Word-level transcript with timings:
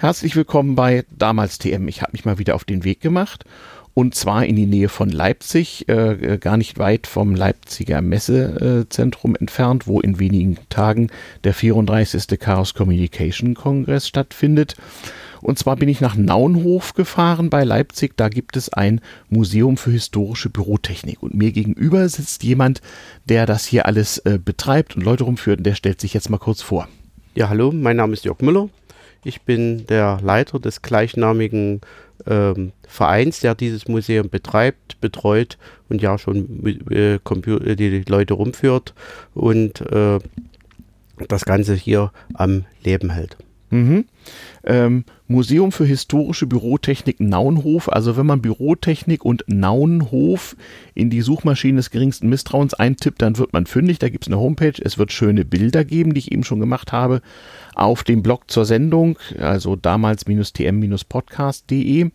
Herzlich 0.00 0.34
willkommen 0.34 0.76
bei 0.76 1.04
Damals 1.10 1.58
TM. 1.58 1.86
Ich 1.86 2.00
habe 2.00 2.12
mich 2.12 2.24
mal 2.24 2.38
wieder 2.38 2.54
auf 2.54 2.64
den 2.64 2.84
Weg 2.84 3.02
gemacht 3.02 3.44
und 3.92 4.14
zwar 4.14 4.46
in 4.46 4.56
die 4.56 4.64
Nähe 4.64 4.88
von 4.88 5.10
Leipzig, 5.10 5.90
äh, 5.90 6.38
gar 6.40 6.56
nicht 6.56 6.78
weit 6.78 7.06
vom 7.06 7.34
Leipziger 7.34 8.00
Messezentrum 8.00 9.36
entfernt, 9.36 9.86
wo 9.86 10.00
in 10.00 10.18
wenigen 10.18 10.56
Tagen 10.70 11.10
der 11.44 11.52
34. 11.52 12.40
Chaos 12.40 12.72
Communication 12.72 13.52
Kongress 13.52 14.08
stattfindet. 14.08 14.74
Und 15.42 15.58
zwar 15.58 15.76
bin 15.76 15.90
ich 15.90 16.00
nach 16.00 16.16
Naunhof 16.16 16.94
gefahren 16.94 17.50
bei 17.50 17.62
Leipzig. 17.64 18.16
Da 18.16 18.30
gibt 18.30 18.56
es 18.56 18.72
ein 18.72 19.02
Museum 19.28 19.76
für 19.76 19.90
historische 19.90 20.48
Bürotechnik. 20.48 21.22
Und 21.22 21.34
mir 21.34 21.52
gegenüber 21.52 22.08
sitzt 22.08 22.42
jemand, 22.42 22.80
der 23.26 23.44
das 23.44 23.66
hier 23.66 23.84
alles 23.84 24.16
äh, 24.20 24.38
betreibt 24.42 24.96
und 24.96 25.02
Leute 25.02 25.24
rumführt. 25.24 25.58
Und 25.58 25.64
der 25.64 25.74
stellt 25.74 26.00
sich 26.00 26.14
jetzt 26.14 26.30
mal 26.30 26.38
kurz 26.38 26.62
vor. 26.62 26.88
Ja, 27.34 27.50
hallo, 27.50 27.70
mein 27.70 27.98
Name 27.98 28.14
ist 28.14 28.24
Jörg 28.24 28.40
Müller. 28.40 28.70
Ich 29.24 29.42
bin 29.42 29.86
der 29.86 30.18
Leiter 30.22 30.58
des 30.58 30.82
gleichnamigen 30.82 31.80
ähm, 32.26 32.72
Vereins, 32.86 33.40
der 33.40 33.54
dieses 33.54 33.88
Museum 33.88 34.28
betreibt, 34.28 35.00
betreut 35.00 35.58
und 35.88 36.02
ja 36.02 36.18
schon 36.18 36.64
äh, 36.90 37.14
äh, 37.14 37.76
die 37.76 38.04
Leute 38.08 38.34
rumführt 38.34 38.94
und 39.34 39.80
äh, 39.80 40.18
das 41.28 41.44
Ganze 41.44 41.74
hier 41.74 42.12
am 42.34 42.64
Leben 42.82 43.10
hält. 43.10 43.36
Mhm. 43.70 44.06
Ähm, 44.64 45.04
Museum 45.30 45.72
für 45.72 45.84
historische 45.84 46.46
Bürotechnik 46.46 47.20
Naunhof. 47.20 47.88
Also 47.88 48.16
wenn 48.16 48.26
man 48.26 48.42
Bürotechnik 48.42 49.24
und 49.24 49.44
Naunhof 49.46 50.56
in 50.94 51.08
die 51.08 51.22
Suchmaschine 51.22 51.76
des 51.76 51.90
geringsten 51.90 52.28
Misstrauens 52.28 52.74
eintippt, 52.74 53.22
dann 53.22 53.38
wird 53.38 53.52
man 53.52 53.66
fündig. 53.66 54.00
Da 54.00 54.08
gibt 54.08 54.24
es 54.24 54.28
eine 54.28 54.40
Homepage. 54.40 54.74
Es 54.82 54.98
wird 54.98 55.12
schöne 55.12 55.44
Bilder 55.44 55.84
geben, 55.84 56.14
die 56.14 56.18
ich 56.18 56.32
eben 56.32 56.42
schon 56.42 56.58
gemacht 56.58 56.90
habe, 56.92 57.22
auf 57.74 58.02
dem 58.02 58.22
Blog 58.22 58.50
zur 58.50 58.64
Sendung, 58.64 59.18
also 59.38 59.76
damals-tm-podcast.de. 59.76 62.10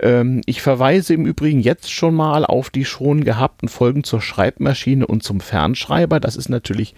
Ähm, 0.00 0.40
ich 0.44 0.60
verweise 0.60 1.14
im 1.14 1.24
Übrigen 1.26 1.60
jetzt 1.60 1.90
schon 1.90 2.14
mal 2.14 2.44
auf 2.44 2.68
die 2.70 2.84
schon 2.84 3.24
gehabten 3.24 3.68
Folgen 3.68 4.04
zur 4.04 4.20
Schreibmaschine 4.20 5.06
und 5.06 5.22
zum 5.22 5.40
Fernschreiber. 5.40 6.20
Das 6.20 6.36
ist 6.36 6.50
natürlich 6.50 6.94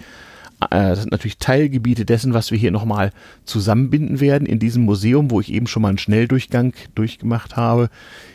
das 0.59 1.01
sind 1.01 1.13
natürlich 1.13 1.39
Teilgebiete 1.39 2.05
dessen, 2.05 2.35
was 2.35 2.51
wir 2.51 2.59
hier 2.59 2.71
nochmal 2.71 3.13
zusammenbinden 3.45 4.21
werden. 4.21 4.47
In 4.47 4.59
diesem 4.59 4.85
Museum, 4.85 5.31
wo 5.31 5.41
ich 5.41 5.53
eben 5.53 5.67
schon 5.67 5.83
mal 5.83 5.89
einen 5.89 5.99
Schnelldurchgang 5.99 6.73
durchgemacht 6.95 7.57
habe, 7.57 7.91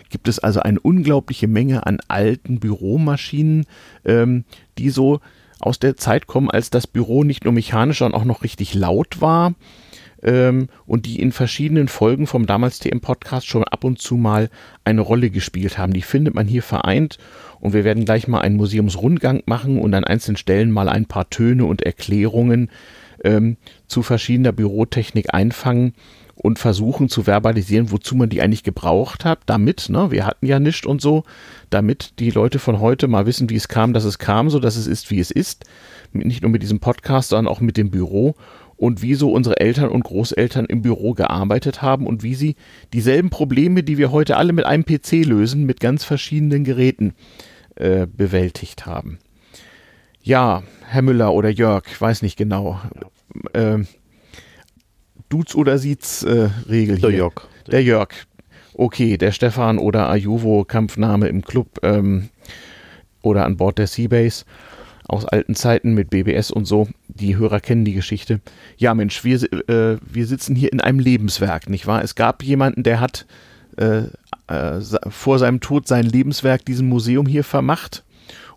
gibt 0.09 0.27
es 0.27 0.39
also 0.39 0.59
eine 0.59 0.79
unglaubliche 0.79 1.47
Menge 1.47 1.85
an 1.85 1.99
alten 2.07 2.59
Büromaschinen, 2.59 3.65
ähm, 4.05 4.43
die 4.77 4.89
so 4.89 5.19
aus 5.59 5.79
der 5.79 5.97
Zeit 5.97 6.27
kommen, 6.27 6.49
als 6.49 6.69
das 6.69 6.87
Büro 6.87 7.23
nicht 7.23 7.43
nur 7.43 7.53
mechanisch, 7.53 7.99
sondern 7.99 8.19
auch 8.19 8.25
noch 8.25 8.43
richtig 8.43 8.73
laut 8.73 9.21
war 9.21 9.55
ähm, 10.23 10.67
und 10.85 11.05
die 11.05 11.19
in 11.19 11.31
verschiedenen 11.31 11.87
Folgen 11.87 12.27
vom 12.27 12.45
damals 12.45 12.79
TM 12.79 13.01
Podcast 13.01 13.47
schon 13.47 13.63
ab 13.63 13.83
und 13.83 13.99
zu 13.99 14.15
mal 14.15 14.49
eine 14.83 15.01
Rolle 15.01 15.29
gespielt 15.29 15.77
haben. 15.77 15.93
Die 15.93 16.01
findet 16.01 16.35
man 16.35 16.47
hier 16.47 16.63
vereint 16.63 17.17
und 17.59 17.73
wir 17.73 17.83
werden 17.83 18.05
gleich 18.05 18.27
mal 18.27 18.41
einen 18.41 18.57
Museumsrundgang 18.57 19.43
machen 19.45 19.79
und 19.79 19.93
an 19.93 20.03
einzelnen 20.03 20.37
Stellen 20.37 20.71
mal 20.71 20.89
ein 20.89 21.05
paar 21.05 21.29
Töne 21.29 21.65
und 21.65 21.81
Erklärungen 21.81 22.69
ähm, 23.23 23.57
zu 23.87 24.01
verschiedener 24.01 24.51
Bürotechnik 24.51 25.33
einfangen 25.33 25.93
und 26.41 26.57
versuchen 26.57 27.07
zu 27.07 27.23
verbalisieren, 27.23 27.91
wozu 27.91 28.15
man 28.15 28.29
die 28.29 28.41
eigentlich 28.41 28.63
gebraucht 28.63 29.25
hat, 29.25 29.39
damit, 29.45 29.89
ne, 29.89 30.09
wir 30.09 30.25
hatten 30.25 30.47
ja 30.47 30.59
nichts 30.59 30.87
und 30.87 30.99
so, 30.99 31.23
damit 31.69 32.13
die 32.17 32.31
Leute 32.31 32.57
von 32.57 32.79
heute 32.79 33.07
mal 33.07 33.27
wissen, 33.27 33.49
wie 33.51 33.55
es 33.55 33.67
kam, 33.67 33.93
dass 33.93 34.05
es 34.05 34.17
kam, 34.17 34.49
so 34.49 34.59
dass 34.59 34.75
es 34.75 34.87
ist, 34.87 35.11
wie 35.11 35.19
es 35.19 35.29
ist. 35.29 35.65
Nicht 36.13 36.41
nur 36.41 36.49
mit 36.49 36.63
diesem 36.63 36.79
Podcast, 36.79 37.29
sondern 37.29 37.51
auch 37.51 37.61
mit 37.61 37.77
dem 37.77 37.91
Büro 37.91 38.35
und 38.81 39.03
wie 39.03 39.13
so 39.13 39.31
unsere 39.31 39.59
Eltern 39.59 39.89
und 39.89 40.03
Großeltern 40.03 40.65
im 40.65 40.81
Büro 40.81 41.13
gearbeitet 41.13 41.83
haben 41.83 42.07
und 42.07 42.23
wie 42.23 42.33
sie 42.33 42.55
dieselben 42.93 43.29
Probleme, 43.29 43.83
die 43.83 43.99
wir 43.99 44.11
heute 44.11 44.37
alle 44.37 44.53
mit 44.53 44.65
einem 44.65 44.83
PC 44.83 45.23
lösen, 45.23 45.67
mit 45.67 45.79
ganz 45.79 46.03
verschiedenen 46.03 46.63
Geräten 46.63 47.13
äh, 47.75 48.07
bewältigt 48.07 48.87
haben. 48.87 49.19
Ja, 50.23 50.63
Herr 50.87 51.03
Müller 51.03 51.31
oder 51.31 51.49
Jörg, 51.49 51.83
weiß 51.99 52.23
nicht 52.23 52.37
genau. 52.37 52.81
Äh, 53.53 53.83
Dudes 55.29 55.53
oder 55.53 55.77
Siez 55.77 56.23
äh, 56.23 56.49
Regel 56.67 56.97
hier. 56.97 57.09
Der 57.09 57.17
Jörg. 57.17 57.33
Der 57.67 57.83
Jörg. 57.83 58.09
Okay, 58.73 59.15
der 59.17 59.31
Stefan 59.31 59.77
oder 59.77 60.09
Ajuvo 60.09 60.63
Kampfname 60.63 61.27
im 61.27 61.43
Club 61.43 61.77
ähm, 61.83 62.29
oder 63.21 63.45
an 63.45 63.57
Bord 63.57 63.77
der 63.77 63.85
Seabase 63.85 64.45
aus 65.11 65.25
alten 65.25 65.55
Zeiten 65.55 65.93
mit 65.93 66.09
BBS 66.09 66.51
und 66.51 66.65
so. 66.65 66.87
Die 67.07 67.35
Hörer 67.35 67.59
kennen 67.59 67.83
die 67.83 67.93
Geschichte. 67.93 68.39
Ja, 68.77 68.93
Mensch, 68.93 69.23
wir, 69.23 69.43
äh, 69.69 69.97
wir 70.01 70.25
sitzen 70.25 70.55
hier 70.55 70.71
in 70.71 70.79
einem 70.79 70.99
Lebenswerk, 70.99 71.69
nicht 71.69 71.85
wahr? 71.85 72.01
Es 72.01 72.15
gab 72.15 72.43
jemanden, 72.43 72.83
der 72.83 73.01
hat 73.01 73.25
äh, 73.77 74.03
äh, 74.47 74.81
vor 75.09 75.37
seinem 75.37 75.59
Tod 75.59 75.87
sein 75.87 76.05
Lebenswerk 76.05 76.63
diesem 76.63 76.87
Museum 76.87 77.25
hier 77.25 77.43
vermacht. 77.43 78.03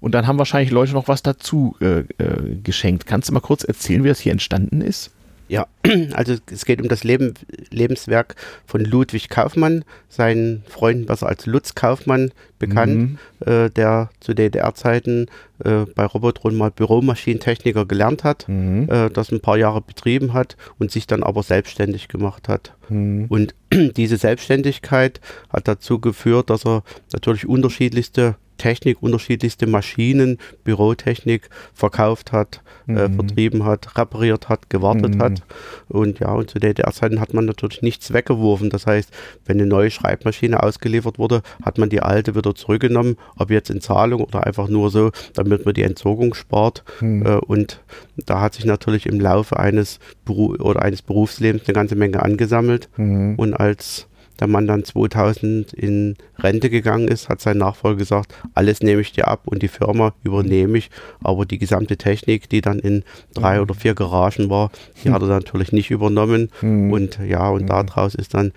Und 0.00 0.14
dann 0.14 0.26
haben 0.26 0.38
wahrscheinlich 0.38 0.70
Leute 0.70 0.92
noch 0.92 1.08
was 1.08 1.22
dazu 1.22 1.76
äh, 1.80 2.00
äh, 2.18 2.54
geschenkt. 2.62 3.06
Kannst 3.06 3.28
du 3.28 3.32
mal 3.32 3.40
kurz 3.40 3.64
erzählen, 3.64 4.04
wie 4.04 4.08
das 4.08 4.20
hier 4.20 4.32
entstanden 4.32 4.80
ist? 4.80 5.10
Ja, 5.48 5.66
also 6.14 6.36
es 6.50 6.64
geht 6.64 6.80
um 6.80 6.88
das 6.88 7.04
Leben, 7.04 7.34
Lebenswerk 7.70 8.34
von 8.66 8.82
Ludwig 8.82 9.28
Kaufmann, 9.28 9.84
seinen 10.08 10.62
Freunden 10.66 11.06
besser 11.06 11.28
als 11.28 11.46
Lutz 11.46 11.74
Kaufmann 11.74 12.32
bekannt, 12.58 12.96
mhm. 12.96 13.18
äh, 13.46 13.68
der 13.70 14.10
zu 14.20 14.34
DDR-Zeiten 14.34 15.26
äh, 15.62 15.84
bei 15.94 16.06
Robotron 16.06 16.56
mal 16.56 16.70
Büromaschinentechniker 16.70 17.84
gelernt 17.84 18.24
hat, 18.24 18.48
mhm. 18.48 18.88
äh, 18.90 19.10
das 19.10 19.32
ein 19.32 19.40
paar 19.40 19.58
Jahre 19.58 19.82
betrieben 19.82 20.32
hat 20.32 20.56
und 20.78 20.90
sich 20.90 21.06
dann 21.06 21.22
aber 21.22 21.42
selbstständig 21.42 22.08
gemacht 22.08 22.48
hat. 22.48 22.74
Mhm. 22.88 23.26
Und 23.28 23.54
diese 23.72 24.16
Selbstständigkeit 24.16 25.20
hat 25.50 25.68
dazu 25.68 25.98
geführt, 25.98 26.48
dass 26.48 26.64
er 26.64 26.82
natürlich 27.12 27.46
unterschiedlichste 27.46 28.36
Technik, 28.56 29.02
unterschiedlichste 29.02 29.66
Maschinen, 29.66 30.38
Bürotechnik 30.64 31.48
verkauft 31.72 32.32
hat, 32.32 32.62
äh, 32.86 32.92
mhm. 32.92 32.98
äh, 32.98 33.10
vertrieben 33.10 33.64
hat, 33.64 33.96
repariert 33.96 34.48
hat, 34.48 34.70
gewartet 34.70 35.16
mhm. 35.16 35.22
hat. 35.22 35.42
Und 35.88 36.20
ja, 36.20 36.32
und 36.32 36.50
zu 36.50 36.58
DDR-Zeiten 36.58 37.20
hat 37.20 37.34
man 37.34 37.44
natürlich 37.44 37.82
nichts 37.82 38.12
weggeworfen. 38.12 38.70
Das 38.70 38.86
heißt, 38.86 39.10
wenn 39.46 39.58
eine 39.58 39.66
neue 39.66 39.90
Schreibmaschine 39.90 40.62
ausgeliefert 40.62 41.18
wurde, 41.18 41.42
hat 41.64 41.78
man 41.78 41.88
die 41.88 42.00
alte 42.00 42.34
wieder 42.34 42.54
zurückgenommen, 42.54 43.16
ob 43.36 43.50
jetzt 43.50 43.70
in 43.70 43.80
Zahlung 43.80 44.22
oder 44.22 44.46
einfach 44.46 44.68
nur 44.68 44.90
so, 44.90 45.10
damit 45.34 45.64
man 45.64 45.74
die 45.74 45.82
Entsorgung 45.82 46.34
spart. 46.34 46.84
Mhm. 47.00 47.26
Äh, 47.26 47.36
und 47.36 47.80
da 48.16 48.40
hat 48.40 48.54
sich 48.54 48.64
natürlich 48.64 49.06
im 49.06 49.20
Laufe 49.20 49.58
eines, 49.58 49.98
Beru 50.24 50.54
oder 50.56 50.82
eines 50.82 51.02
Berufslebens 51.02 51.66
eine 51.66 51.74
ganze 51.74 51.96
Menge 51.96 52.22
angesammelt. 52.22 52.88
Mhm. 52.96 53.34
Und 53.36 53.54
als 53.54 54.06
der 54.40 54.48
Mann 54.48 54.66
dann 54.66 54.84
2000 54.84 55.72
in 55.72 56.16
Rente 56.38 56.70
gegangen 56.70 57.08
ist, 57.08 57.28
hat 57.28 57.40
sein 57.40 57.58
Nachfolger 57.58 57.98
gesagt, 57.98 58.34
alles 58.54 58.80
nehme 58.80 59.00
ich 59.00 59.12
dir 59.12 59.28
ab 59.28 59.42
und 59.46 59.62
die 59.62 59.68
Firma 59.68 60.12
übernehme 60.22 60.78
ich, 60.78 60.90
aber 61.22 61.46
die 61.46 61.58
gesamte 61.58 61.96
Technik, 61.96 62.48
die 62.48 62.60
dann 62.60 62.78
in 62.78 63.04
drei 63.32 63.60
oder 63.60 63.74
vier 63.74 63.94
Garagen 63.94 64.50
war, 64.50 64.70
die 65.02 65.10
hat 65.10 65.22
er 65.22 65.28
natürlich 65.28 65.72
nicht 65.72 65.90
übernommen 65.90 66.50
mhm. 66.60 66.92
und 66.92 67.18
ja, 67.26 67.48
und 67.48 67.62
mhm. 67.62 67.66
daraus 67.68 68.14
ist 68.14 68.34
dann, 68.34 68.52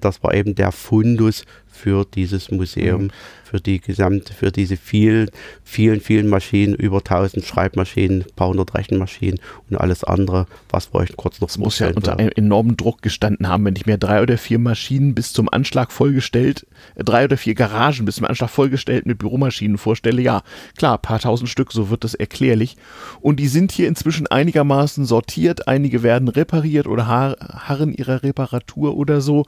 das 0.00 0.22
war 0.22 0.34
eben 0.34 0.54
der 0.54 0.72
Fundus 0.72 1.44
für 1.78 2.04
dieses 2.04 2.50
Museum, 2.50 3.04
mhm. 3.04 3.10
für 3.44 3.60
die 3.60 3.80
gesamte, 3.80 4.32
für 4.32 4.50
diese 4.50 4.76
vielen, 4.76 5.30
vielen, 5.62 6.00
vielen 6.00 6.28
Maschinen, 6.28 6.74
über 6.74 6.98
1000 6.98 7.44
Schreibmaschinen, 7.44 8.22
ein 8.22 8.34
paar 8.34 8.48
hundert 8.48 8.74
Rechenmaschinen 8.74 9.38
und 9.70 9.76
alles 9.76 10.04
andere, 10.04 10.46
was 10.70 10.92
wir 10.92 11.00
euch 11.00 11.16
kurz 11.16 11.40
noch 11.40 11.48
Das 11.48 11.58
muss 11.58 11.78
ja 11.78 11.88
unter 11.88 12.18
einem 12.18 12.32
enormen 12.34 12.76
Druck 12.76 13.00
gestanden 13.02 13.48
haben, 13.48 13.64
wenn 13.64 13.76
ich 13.76 13.86
mir 13.86 13.96
drei 13.96 14.22
oder 14.22 14.36
vier 14.36 14.58
Maschinen 14.58 15.14
bis 15.14 15.32
zum 15.32 15.48
Anschlag 15.48 15.92
vollgestellt, 15.92 16.66
äh, 16.96 17.04
drei 17.04 17.24
oder 17.24 17.36
vier 17.36 17.54
Garagen 17.54 18.04
bis 18.04 18.16
zum 18.16 18.26
Anschlag 18.26 18.50
vollgestellt 18.50 19.06
mit 19.06 19.18
Büromaschinen 19.18 19.78
vorstelle. 19.78 20.20
Ja, 20.20 20.42
klar, 20.76 20.98
paar 20.98 21.20
tausend 21.20 21.48
Stück, 21.48 21.72
so 21.72 21.90
wird 21.90 22.04
das 22.04 22.14
erklärlich. 22.14 22.76
Und 23.20 23.38
die 23.38 23.48
sind 23.48 23.72
hier 23.72 23.88
inzwischen 23.88 24.26
einigermaßen 24.26 25.04
sortiert. 25.04 25.68
Einige 25.68 26.02
werden 26.02 26.28
repariert 26.28 26.86
oder 26.86 27.06
harren 27.06 27.92
ihrer 27.94 28.22
Reparatur 28.22 28.96
oder 28.96 29.20
so. 29.20 29.46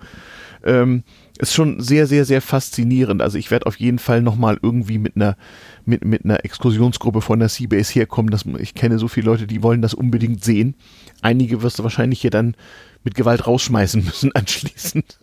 Ähm, 0.64 1.02
ist 1.40 1.54
schon 1.54 1.80
sehr, 1.80 2.06
sehr, 2.06 2.24
sehr 2.24 2.42
faszinierend. 2.42 3.22
Also 3.22 3.38
ich 3.38 3.50
werde 3.50 3.66
auf 3.66 3.80
jeden 3.80 3.98
Fall 3.98 4.20
nochmal 4.22 4.58
irgendwie 4.60 4.98
mit 4.98 5.16
einer, 5.16 5.36
mit, 5.84 6.04
mit 6.04 6.24
einer 6.24 6.44
Exkursionsgruppe 6.44 7.22
von 7.22 7.38
der 7.38 7.48
Seabase 7.48 7.94
herkommen. 7.94 8.30
Dass, 8.30 8.44
ich 8.58 8.74
kenne 8.74 8.98
so 8.98 9.08
viele 9.08 9.26
Leute, 9.26 9.46
die 9.46 9.62
wollen 9.62 9.82
das 9.82 9.94
unbedingt 9.94 10.44
sehen. 10.44 10.74
Einige 11.22 11.62
wirst 11.62 11.78
du 11.78 11.82
wahrscheinlich 11.82 12.20
hier 12.20 12.30
dann 12.30 12.56
mit 13.02 13.14
Gewalt 13.14 13.46
rausschmeißen 13.46 14.04
müssen 14.04 14.34
anschließend. 14.34 15.18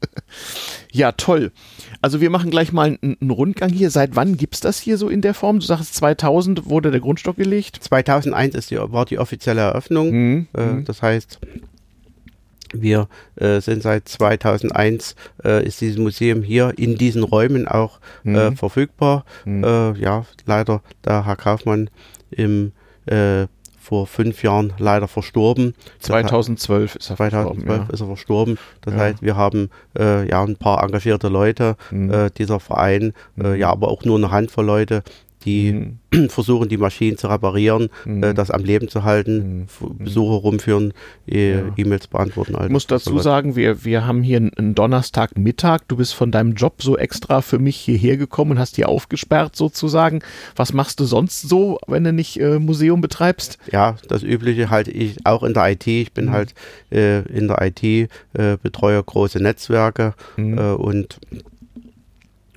ja, 0.91 1.11
toll. 1.11 1.51
Also 2.01 2.19
wir 2.19 2.31
machen 2.31 2.49
gleich 2.49 2.71
mal 2.71 2.97
einen, 3.01 3.17
einen 3.21 3.31
Rundgang 3.31 3.69
hier. 3.71 3.91
Seit 3.91 4.15
wann 4.15 4.37
gibt 4.37 4.55
es 4.55 4.61
das 4.61 4.79
hier 4.79 4.97
so 4.97 5.09
in 5.09 5.21
der 5.21 5.35
Form? 5.35 5.59
Du 5.59 5.65
sagst 5.65 5.93
2000 5.95 6.65
wurde 6.65 6.89
der 6.89 6.99
Grundstock 6.99 7.37
gelegt? 7.37 7.77
2001 7.81 8.55
ist 8.55 8.71
die, 8.71 8.77
war 8.77 9.05
die 9.05 9.19
offizielle 9.19 9.61
Eröffnung. 9.61 10.11
Mhm. 10.11 10.47
Äh, 10.55 10.65
mhm. 10.65 10.85
das 10.85 11.03
heißt, 11.03 11.39
wir 12.73 13.07
äh, 13.35 13.59
sind 13.61 13.83
seit 13.83 14.07
2001 14.07 15.15
äh, 15.43 15.65
ist 15.65 15.81
dieses 15.81 15.97
Museum 15.97 16.43
hier 16.43 16.73
in 16.77 16.97
diesen 16.97 17.23
Räumen 17.23 17.67
auch 17.67 17.99
äh, 18.25 18.49
mhm. 18.49 18.57
verfügbar. 18.57 19.25
Mhm. 19.45 19.63
Äh, 19.63 19.93
ja, 19.99 20.25
leider 20.45 20.81
da 21.01 21.25
Herr 21.25 21.35
Kaufmann 21.35 21.89
im 22.31 22.71
äh, 23.05 23.47
vor 23.87 24.05
fünf 24.05 24.43
Jahren 24.43 24.73
leider 24.79 25.07
verstorben. 25.07 25.73
2012 25.99 26.97
ist 26.97 27.09
er 27.09 27.15
2012 27.15 27.63
verstorben. 27.63 27.87
Ja. 27.87 27.93
ist 27.93 28.01
er 28.01 28.07
verstorben. 28.07 28.57
Das 28.81 28.93
ja. 28.93 28.99
heißt, 28.99 29.21
wir 29.21 29.37
haben 29.37 29.69
äh, 29.97 30.27
ja 30.27 30.43
ein 30.43 30.57
paar 30.57 30.83
engagierte 30.83 31.29
Leute, 31.29 31.77
mhm. 31.89 32.11
äh, 32.11 32.29
dieser 32.37 32.59
Verein, 32.59 33.13
äh, 33.41 33.57
ja, 33.57 33.69
aber 33.69 33.87
auch 33.87 34.03
nur 34.03 34.17
eine 34.17 34.29
Handvoll 34.29 34.65
Leute, 34.65 35.03
die 35.47 35.71
mhm. 36.11 36.29
versuchen, 36.29 36.67
die 36.67 36.77
Maschinen 36.77 37.17
zu 37.17 37.27
reparieren, 37.27 37.89
mhm. 38.05 38.21
äh, 38.21 38.33
das 38.33 38.51
am 38.51 38.63
Leben 38.63 38.89
zu 38.89 39.03
halten, 39.03 39.67
mhm. 39.79 39.97
Besucher 39.97 40.41
rumführen, 40.41 40.93
e 41.25 41.53
ja. 41.53 41.63
E-Mails 41.77 42.07
beantworten. 42.07 42.55
Ich 42.61 42.69
muss 42.69 42.85
dazu 42.85 43.17
sagen, 43.19 43.55
wir, 43.55 43.85
wir 43.85 44.05
haben 44.05 44.21
hier 44.21 44.37
einen 44.37 44.75
Donnerstagmittag. 44.75 45.87
Du 45.87 45.97
bist 45.97 46.13
von 46.13 46.31
deinem 46.31 46.53
Job 46.53 46.83
so 46.83 46.97
extra 46.97 47.41
für 47.41 47.59
mich 47.59 47.77
hierher 47.77 48.17
gekommen 48.17 48.51
und 48.51 48.59
hast 48.59 48.75
hier 48.75 48.89
aufgesperrt 48.89 49.55
sozusagen. 49.55 50.21
Was 50.55 50.73
machst 50.73 50.99
du 50.99 51.05
sonst 51.05 51.41
so, 51.41 51.79
wenn 51.87 52.03
du 52.03 52.11
nicht 52.11 52.39
äh, 52.39 52.59
Museum 52.59 52.99
betreibst? 52.99 53.57
Ja, 53.71 53.95
das 54.09 54.23
Übliche 54.23 54.69
halt 54.69 54.89
ich 54.89 55.25
auch 55.25 55.43
in 55.43 55.53
der 55.53 55.71
IT. 55.71 55.87
Ich 55.87 56.11
bin 56.11 56.25
mhm. 56.25 56.31
halt 56.31 56.53
äh, 56.91 57.21
in 57.29 57.47
der 57.47 57.61
IT, 57.61 57.83
äh, 57.83 58.57
betreue 58.61 59.01
große 59.01 59.41
Netzwerke 59.41 60.13
mhm. 60.35 60.57
äh, 60.57 60.71
und 60.73 61.19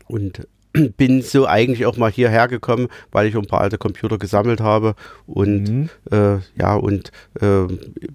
und 0.09 0.45
bin 0.97 1.23
so 1.23 1.47
eigentlich 1.47 1.87
auch 1.87 1.97
mal 1.97 2.11
hierher 2.11 2.47
gekommen, 2.49 2.89
weil 3.11 3.27
ich 3.27 3.37
ein 3.37 3.47
paar 3.47 3.61
alte 3.61 3.79
Computer 3.79 4.19
gesammelt 4.19 4.61
habe 4.61 4.95
und 5.27 5.69
mhm. 5.69 5.89
äh, 6.13 6.39
ja 6.59 6.75
und 6.75 7.11
äh, 7.41 7.65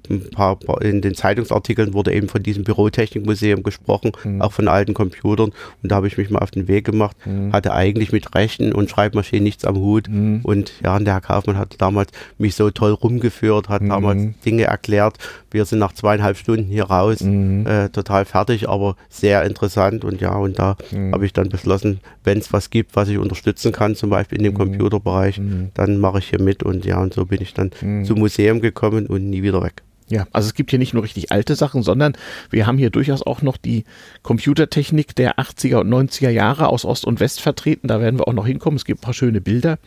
ein 0.10 0.30
paar, 0.32 0.58
in 0.82 1.02
den 1.02 1.16
Zeitungsartikeln 1.16 1.94
wurde 1.94 2.14
eben 2.14 2.30
von 2.30 2.44
diesem 2.44 2.64
Bürotechnikmuseum 2.64 3.64
gesprochen, 3.64 4.12
mhm. 4.24 4.42
auch 4.42 4.54
von 4.54 4.68
alten 4.68 4.94
Computern 4.94 5.52
und 5.84 5.92
da 5.92 5.96
habe 5.96 6.08
ich 6.08 6.18
mich 6.18 6.30
mal 6.30 6.40
auf 6.40 6.52
den 6.52 6.68
Weg 6.68 6.86
gemacht, 6.86 7.18
mhm. 7.26 7.52
hatte 7.52 7.74
eigentlich 7.74 8.12
mit 8.12 8.34
Rechten 8.36 8.72
und 8.72 8.90
Schreibmaschinen 8.90 9.44
nichts 9.44 9.66
am 9.66 9.76
Hut 9.76 10.08
mhm. 10.10 10.40
und 10.44 10.74
ja, 10.84 10.96
und 10.96 11.06
der 11.06 11.16
Herr 11.16 11.22
Kaufmann 11.22 11.58
hat 11.58 11.76
damals 11.80 12.12
mich 12.38 12.56
so 12.56 12.70
toll 12.72 12.92
rumgeführt, 12.92 13.68
hat 13.68 13.82
damals 13.82 14.22
mhm. 14.22 14.36
Dinge 14.46 14.64
erklärt. 14.64 15.18
Wir 15.52 15.66
sind 15.66 15.80
nach 15.80 15.94
zweieinhalb 15.94 16.38
Stunden 16.38 16.70
hier 16.70 16.86
raus, 16.86 17.22
mhm. 17.22 17.66
äh, 17.68 17.90
total 17.90 18.26
fertig, 18.26 18.70
aber 18.70 18.96
sehr 19.10 19.44
interessant 19.44 20.06
und 20.06 20.22
ja, 20.22 20.36
und 20.36 20.58
da 20.58 20.78
habe 21.12 21.26
ich 21.26 21.34
dann 21.34 21.50
beschlossen, 21.50 22.00
wenn 22.24 22.45
es 22.46 22.54
was 22.54 22.70
gibt, 22.70 22.96
was 22.96 23.10
ich 23.10 23.18
unterstützen 23.18 23.72
kann, 23.72 23.96
zum 23.96 24.10
Beispiel 24.10 24.38
in 24.38 24.44
dem 24.44 24.54
mhm. 24.54 24.58
Computerbereich, 24.58 25.40
mhm. 25.40 25.72
dann 25.74 26.00
mache 26.00 26.20
ich 26.20 26.30
hier 26.30 26.42
mit 26.42 26.64
und 26.64 26.86
ja, 26.86 27.00
und 27.02 27.14
so 27.14 27.26
bin 27.26 27.42
ich 27.42 27.54
dann 27.54 27.72
mhm. 27.82 28.06
zum 28.06 28.20
Museum 28.20 28.62
gekommen 28.62 29.08
und 29.08 29.30
nie 29.30 29.44
wieder 29.44 29.62
weg. 29.64 29.84
Ja, 30.08 30.28
also 30.32 30.48
es 30.48 30.54
gibt 30.54 30.70
hier 30.70 30.78
nicht 30.78 30.94
nur 30.94 31.02
richtig 31.02 31.32
alte 31.32 31.56
Sachen, 31.56 31.82
sondern 31.82 32.16
wir 32.52 32.68
haben 32.68 32.78
hier 32.78 32.92
durchaus 32.92 33.24
auch 33.26 33.42
noch 33.42 33.58
die 33.58 33.86
Computertechnik 34.22 35.16
der 35.16 35.40
80er 35.40 35.78
und 35.78 35.90
90er 35.90 36.30
Jahre 36.30 36.68
aus 36.68 36.86
Ost 36.86 37.06
und 37.06 37.20
West 37.20 37.42
vertreten. 37.42 37.88
Da 37.88 38.00
werden 38.00 38.20
wir 38.20 38.28
auch 38.28 38.34
noch 38.34 38.46
hinkommen. 38.46 38.78
Es 38.78 38.86
gibt 38.86 39.00
ein 39.00 39.02
paar 39.02 39.16
schöne 39.16 39.42
Bilder. 39.42 39.80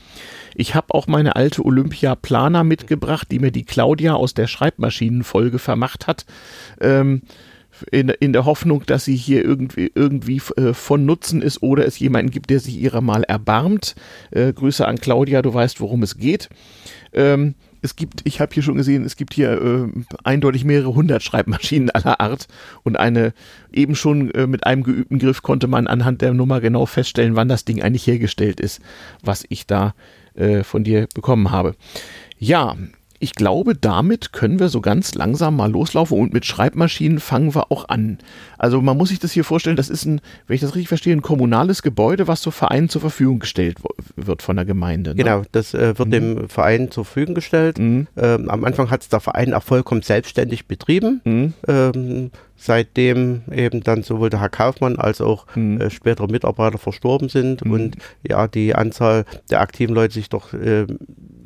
Ich 0.56 0.74
habe 0.74 0.92
auch 0.92 1.06
meine 1.06 1.36
alte 1.36 1.64
Olympia 1.64 2.16
Planer 2.16 2.64
mitgebracht, 2.64 3.28
die 3.30 3.38
mir 3.38 3.52
die 3.52 3.64
Claudia 3.64 4.14
aus 4.14 4.34
der 4.34 4.48
Schreibmaschinenfolge 4.48 5.60
vermacht 5.60 6.08
hat. 6.08 6.26
Ähm, 6.80 7.22
in, 7.90 8.08
in 8.08 8.32
der 8.32 8.44
Hoffnung, 8.44 8.84
dass 8.86 9.04
sie 9.04 9.16
hier 9.16 9.44
irgendwie, 9.44 9.90
irgendwie 9.94 10.40
äh, 10.56 10.72
von 10.74 11.04
Nutzen 11.04 11.42
ist 11.42 11.62
oder 11.62 11.86
es 11.86 11.98
jemanden 11.98 12.30
gibt, 12.30 12.50
der 12.50 12.60
sich 12.60 12.76
ihrer 12.76 13.00
mal 13.00 13.24
erbarmt. 13.24 13.94
Äh, 14.30 14.52
Grüße 14.52 14.86
an 14.86 14.98
Claudia, 14.98 15.42
du 15.42 15.52
weißt, 15.52 15.80
worum 15.80 16.02
es 16.02 16.16
geht. 16.16 16.48
Ähm, 17.12 17.54
es 17.80 17.96
gibt, 17.96 18.22
ich 18.24 18.40
habe 18.40 18.52
hier 18.52 18.62
schon 18.62 18.76
gesehen, 18.76 19.04
es 19.04 19.16
gibt 19.16 19.34
hier 19.34 19.52
äh, 19.52 20.00
eindeutig 20.24 20.64
mehrere 20.64 20.94
hundert 20.94 21.22
Schreibmaschinen 21.22 21.90
aller 21.90 22.20
Art 22.20 22.48
und 22.82 22.98
eine 22.98 23.32
eben 23.72 23.94
schon 23.94 24.30
äh, 24.32 24.46
mit 24.46 24.66
einem 24.66 24.82
geübten 24.82 25.18
Griff 25.18 25.42
konnte 25.42 25.68
man 25.68 25.86
anhand 25.86 26.22
der 26.22 26.34
Nummer 26.34 26.60
genau 26.60 26.86
feststellen, 26.86 27.36
wann 27.36 27.48
das 27.48 27.64
Ding 27.64 27.82
eigentlich 27.82 28.06
hergestellt 28.06 28.60
ist, 28.60 28.80
was 29.22 29.44
ich 29.48 29.66
da 29.66 29.94
äh, 30.34 30.64
von 30.64 30.84
dir 30.84 31.06
bekommen 31.14 31.50
habe. 31.50 31.74
Ja, 32.38 32.76
ich 33.20 33.34
glaube, 33.34 33.74
damit 33.74 34.32
können 34.32 34.60
wir 34.60 34.68
so 34.68 34.80
ganz 34.80 35.14
langsam 35.14 35.56
mal 35.56 35.70
loslaufen 35.70 36.18
und 36.18 36.32
mit 36.32 36.46
Schreibmaschinen 36.46 37.18
fangen 37.18 37.54
wir 37.54 37.72
auch 37.72 37.88
an. 37.88 38.18
Also 38.58 38.82
man 38.82 38.96
muss 38.96 39.08
sich 39.08 39.18
das 39.18 39.32
hier 39.32 39.44
vorstellen, 39.44 39.76
das 39.76 39.88
ist 39.88 40.04
ein, 40.04 40.20
wenn 40.46 40.54
ich 40.54 40.60
das 40.60 40.74
richtig 40.74 40.88
verstehe, 40.88 41.14
ein 41.14 41.22
kommunales 41.22 41.82
Gebäude, 41.82 42.28
was 42.28 42.42
so 42.42 42.50
Vereinen 42.50 42.88
zur 42.88 43.00
Verfügung 43.00 43.38
gestellt 43.38 43.78
wird 44.16 44.42
von 44.42 44.56
der 44.56 44.64
Gemeinde. 44.64 45.10
Ne? 45.10 45.16
Genau, 45.16 45.42
das 45.52 45.74
äh, 45.74 45.98
wird 45.98 46.08
mhm. 46.08 46.12
dem 46.12 46.48
Verein 46.48 46.90
zur 46.90 47.04
Verfügung 47.04 47.34
gestellt. 47.34 47.78
Mhm. 47.78 48.08
Ähm, 48.16 48.50
am 48.50 48.64
Anfang 48.64 48.90
hat 48.90 49.02
es 49.02 49.08
der 49.08 49.20
Verein 49.20 49.54
auch 49.54 49.62
vollkommen 49.62 50.02
selbstständig 50.02 50.66
betrieben. 50.66 51.20
Mhm. 51.24 51.54
Ähm, 51.66 52.30
seitdem 52.56 53.42
eben 53.52 53.84
dann 53.84 54.02
sowohl 54.02 54.30
der 54.30 54.40
Herr 54.40 54.48
Kaufmann 54.48 54.96
als 54.96 55.20
auch 55.20 55.46
mhm. 55.54 55.80
äh, 55.80 55.90
spätere 55.90 56.26
Mitarbeiter 56.26 56.78
verstorben 56.78 57.28
sind 57.28 57.64
mhm. 57.64 57.72
und 57.72 57.96
ja 58.26 58.48
die 58.48 58.74
Anzahl 58.74 59.24
der 59.50 59.60
aktiven 59.60 59.94
Leute 59.94 60.14
sich 60.14 60.28
doch 60.28 60.52
äh, 60.52 60.86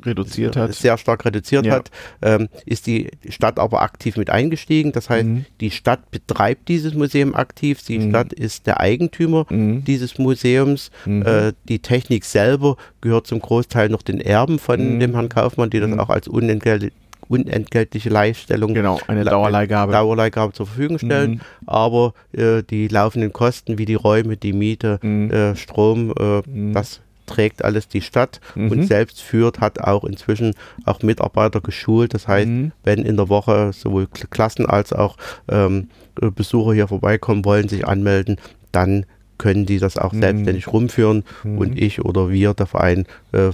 reduziert 0.03 0.55
hat. 0.55 0.73
Sehr 0.73 0.97
stark 0.97 1.23
reduziert 1.23 1.65
ja. 1.65 1.73
hat, 1.73 1.91
ähm, 2.21 2.49
ist 2.65 2.87
die 2.87 3.11
Stadt 3.29 3.59
aber 3.59 3.83
aktiv 3.83 4.17
mit 4.17 4.29
eingestiegen. 4.29 4.91
Das 4.91 5.09
heißt, 5.09 5.27
mhm. 5.27 5.45
die 5.61 5.71
Stadt 5.71 6.11
betreibt 6.11 6.67
dieses 6.67 6.93
Museum 6.93 7.02
aktiv. 7.33 7.83
Die 7.85 7.99
mhm. 7.99 8.09
Stadt 8.09 8.33
ist 8.33 8.67
der 8.67 8.79
Eigentümer 8.79 9.45
mhm. 9.49 9.83
dieses 9.83 10.17
Museums. 10.17 10.91
Mhm. 11.05 11.23
Äh, 11.23 11.53
die 11.67 11.79
Technik 11.79 12.25
selber 12.25 12.77
gehört 13.01 13.27
zum 13.27 13.39
Großteil 13.39 13.89
noch 13.89 14.01
den 14.01 14.19
Erben 14.19 14.59
von 14.59 14.95
mhm. 14.95 14.99
dem 14.99 15.13
Herrn 15.13 15.29
Kaufmann, 15.29 15.69
die 15.69 15.79
das 15.79 15.89
mhm. 15.89 15.99
auch 15.99 16.09
als 16.09 16.27
unentgeltlich 16.27 16.93
unentgeltliche 17.29 18.09
Leihstellung, 18.09 18.73
genau, 18.73 18.99
eine 19.07 19.23
Dauerleihgabe. 19.23 19.91
Dauerleihgabe 19.91 20.53
zur 20.53 20.67
Verfügung 20.67 20.99
stellen. 20.99 21.31
Mhm. 21.31 21.41
Aber 21.65 22.13
äh, 22.33 22.63
die 22.63 22.87
laufenden 22.87 23.33
Kosten 23.33 23.77
wie 23.77 23.85
die 23.85 23.95
Räume, 23.95 24.37
die 24.37 24.53
Miete, 24.53 24.99
mhm. 25.01 25.31
äh, 25.31 25.55
Strom, 25.55 26.13
äh, 26.19 26.41
mhm. 26.47 26.73
das 26.73 27.01
trägt 27.25 27.63
alles 27.63 27.87
die 27.87 28.01
Stadt 28.01 28.41
mhm. 28.55 28.71
und 28.71 28.83
selbst 28.83 29.21
führt, 29.21 29.59
hat 29.61 29.79
auch 29.79 30.03
inzwischen 30.03 30.53
auch 30.85 31.01
Mitarbeiter 31.01 31.61
geschult. 31.61 32.13
Das 32.13 32.27
heißt, 32.27 32.47
mhm. 32.47 32.71
wenn 32.83 32.99
in 32.99 33.17
der 33.17 33.29
Woche 33.29 33.71
sowohl 33.73 34.07
Klassen 34.07 34.65
als 34.65 34.93
auch 34.93 35.17
ähm, 35.49 35.89
Besucher 36.15 36.73
hier 36.73 36.87
vorbeikommen 36.87 37.45
wollen, 37.45 37.69
sich 37.69 37.87
anmelden, 37.87 38.37
dann 38.71 39.05
können 39.37 39.65
die 39.65 39.79
das 39.79 39.97
auch 39.97 40.13
mhm. 40.13 40.21
selbstständig 40.21 40.67
rumführen 40.67 41.23
mhm. 41.43 41.57
und 41.57 41.77
ich 41.77 42.03
oder 42.03 42.29
wir, 42.29 42.53
der 42.53 42.65
Verein, 42.65 43.05
äh, 43.33 43.49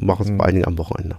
machen 0.00 0.22
es 0.22 0.28
mhm. 0.28 0.36
vor 0.36 0.46
allen 0.46 0.54
Dingen 0.54 0.66
am 0.66 0.78
Wochenende. 0.78 1.16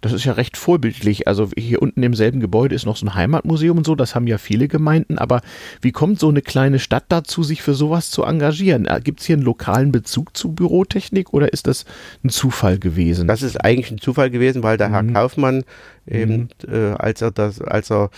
Das 0.00 0.12
ist 0.12 0.24
ja 0.24 0.32
recht 0.32 0.56
vorbildlich. 0.56 1.26
Also 1.28 1.50
hier 1.56 1.82
unten 1.82 2.02
im 2.02 2.14
selben 2.14 2.40
Gebäude 2.40 2.74
ist 2.74 2.86
noch 2.86 2.96
so 2.96 3.04
ein 3.04 3.14
Heimatmuseum 3.14 3.76
und 3.76 3.84
so, 3.84 3.94
das 3.94 4.14
haben 4.14 4.26
ja 4.26 4.38
viele 4.38 4.68
Gemeinden, 4.68 5.18
aber 5.18 5.42
wie 5.82 5.92
kommt 5.92 6.20
so 6.20 6.28
eine 6.28 6.42
kleine 6.42 6.78
Stadt 6.78 7.04
dazu, 7.08 7.42
sich 7.42 7.62
für 7.62 7.74
sowas 7.74 8.10
zu 8.10 8.22
engagieren? 8.22 8.86
Äh, 8.86 9.00
Gibt 9.02 9.20
es 9.20 9.26
hier 9.26 9.36
einen 9.36 9.44
lokalen 9.44 9.92
Bezug 9.92 10.36
zu 10.36 10.52
Bürotechnik 10.52 11.34
oder 11.34 11.52
ist 11.52 11.66
das 11.66 11.84
ein 12.24 12.30
Zufall 12.30 12.78
gewesen? 12.78 13.28
Das 13.28 13.42
ist 13.42 13.62
eigentlich 13.62 13.90
ein 13.90 13.98
Zufall 13.98 14.30
gewesen, 14.30 14.62
weil 14.62 14.78
der 14.78 14.90
Herr 14.90 15.02
mhm. 15.02 15.14
Kaufmann 15.14 15.64
eben, 16.06 16.48
mhm. 16.66 16.72
äh, 16.72 16.92
als 16.92 17.20
er 17.20 17.30
das, 17.30 17.60
als 17.60 17.90
er 17.90 18.10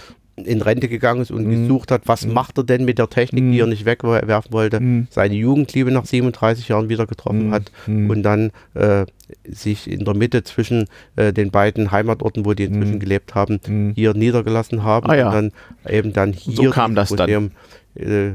in 0.44 0.62
Rente 0.62 0.88
gegangen 0.88 1.20
ist 1.20 1.30
und 1.30 1.46
mhm. 1.46 1.62
gesucht 1.62 1.90
hat, 1.90 2.02
was 2.06 2.26
mhm. 2.26 2.34
macht 2.34 2.58
er 2.58 2.64
denn 2.64 2.84
mit 2.84 2.98
der 2.98 3.08
Technik, 3.08 3.44
mhm. 3.44 3.52
die 3.52 3.60
er 3.60 3.66
nicht 3.66 3.84
wegwerfen 3.84 4.52
wollte, 4.52 4.80
mhm. 4.80 5.06
seine 5.10 5.34
Jugendliebe 5.34 5.90
nach 5.90 6.06
37 6.06 6.68
Jahren 6.68 6.88
wieder 6.88 7.06
getroffen 7.06 7.48
mhm. 7.48 7.52
hat 7.52 7.72
mhm. 7.86 8.10
und 8.10 8.22
dann 8.22 8.50
äh, 8.74 9.06
sich 9.48 9.90
in 9.90 10.04
der 10.04 10.14
Mitte 10.14 10.42
zwischen 10.42 10.86
äh, 11.16 11.32
den 11.32 11.50
beiden 11.50 11.90
Heimatorten, 11.90 12.44
wo 12.44 12.54
die 12.54 12.64
inzwischen 12.64 12.98
gelebt 12.98 13.34
haben, 13.34 13.92
hier 13.94 14.14
niedergelassen 14.14 14.82
haben 14.82 15.10
ah, 15.10 15.16
ja. 15.16 15.26
und 15.26 15.34
dann 15.34 15.52
eben 15.88 16.12
dann 16.12 16.32
hier 16.32 16.54
so 16.54 16.70
kam 16.70 16.94
das 16.94 17.10
dann. 17.10 17.52
Äh, 17.94 18.32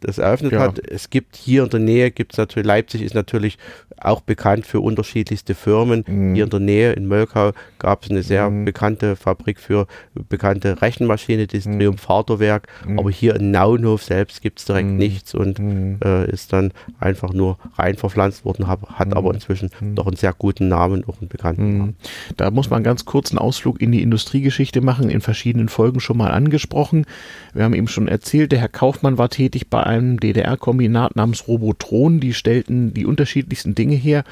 das 0.00 0.18
eröffnet 0.18 0.52
ja. 0.52 0.60
hat. 0.60 0.78
Es 0.78 1.10
gibt 1.10 1.36
hier 1.36 1.64
in 1.64 1.70
der 1.70 1.80
Nähe, 1.80 2.10
gibt 2.10 2.32
es 2.32 2.38
natürlich, 2.38 2.66
Leipzig 2.66 3.02
ist 3.02 3.14
natürlich 3.14 3.58
auch 4.00 4.20
bekannt 4.20 4.66
für 4.66 4.80
unterschiedlichste 4.80 5.54
Firmen. 5.54 6.04
Mhm. 6.06 6.34
Hier 6.34 6.44
in 6.44 6.50
der 6.50 6.60
Nähe, 6.60 6.92
in 6.92 7.06
Mölkau, 7.06 7.52
gab 7.78 8.04
es 8.04 8.10
eine 8.10 8.22
sehr 8.22 8.48
mhm. 8.48 8.64
bekannte 8.64 9.16
Fabrik 9.16 9.60
für 9.60 9.86
bekannte 10.28 10.80
Rechenmaschine, 10.80 11.46
das 11.46 11.66
mhm. 11.66 11.78
Triumphatorwerk. 11.78 12.68
Mhm. 12.86 12.98
Aber 12.98 13.10
hier 13.10 13.36
in 13.36 13.50
Naunhof 13.50 14.02
selbst 14.02 14.42
gibt 14.42 14.58
es 14.58 14.64
direkt 14.64 14.88
mhm. 14.88 14.96
nichts 14.96 15.34
und 15.34 15.58
mhm. 15.58 15.98
äh, 16.04 16.30
ist 16.30 16.52
dann 16.52 16.72
einfach 16.98 17.32
nur 17.32 17.58
rein 17.76 17.96
verpflanzt 17.96 18.44
worden, 18.44 18.66
hat, 18.66 18.80
hat 18.90 19.14
aber 19.14 19.34
inzwischen 19.34 19.70
doch 19.94 20.06
einen 20.06 20.16
sehr 20.16 20.32
guten 20.32 20.68
Namen, 20.68 21.04
auch 21.06 21.20
einen 21.20 21.28
bekannten 21.28 21.78
Namen. 21.78 21.96
Da 22.36 22.50
muss 22.50 22.70
man 22.70 22.82
ganz 22.82 23.04
kurz 23.04 23.30
einen 23.30 23.38
Ausflug 23.38 23.80
in 23.80 23.92
die 23.92 24.02
Industriegeschichte 24.02 24.80
machen, 24.80 25.10
in 25.10 25.20
verschiedenen 25.20 25.68
Folgen 25.68 26.00
schon 26.00 26.16
mal 26.16 26.30
angesprochen. 26.30 27.04
Wir 27.52 27.64
haben 27.64 27.74
eben 27.74 27.88
schon 27.88 28.08
erzählt, 28.08 28.52
der 28.52 28.60
Herr 28.60 28.68
Kaufmann 28.68 29.18
war 29.18 29.28
tätig 29.28 29.68
bei 29.68 29.82
einem 29.90 30.20
DDR-Kombinat 30.20 31.16
namens 31.16 31.48
Robotron. 31.48 32.20
Die 32.20 32.34
stellten 32.34 32.94
die 32.94 33.06
unterschiedlichsten 33.06 33.74
Dinge 33.74 33.96
her 33.96 34.24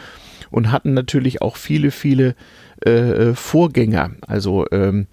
und 0.50 0.72
hatten 0.72 0.94
natürlich 0.94 1.42
auch 1.42 1.56
viele, 1.56 1.90
viele 1.90 2.34
äh, 2.84 2.90
äh, 2.90 3.34
Vorgänger. 3.34 4.12
Also 4.26 4.66
ähm, 4.70 5.06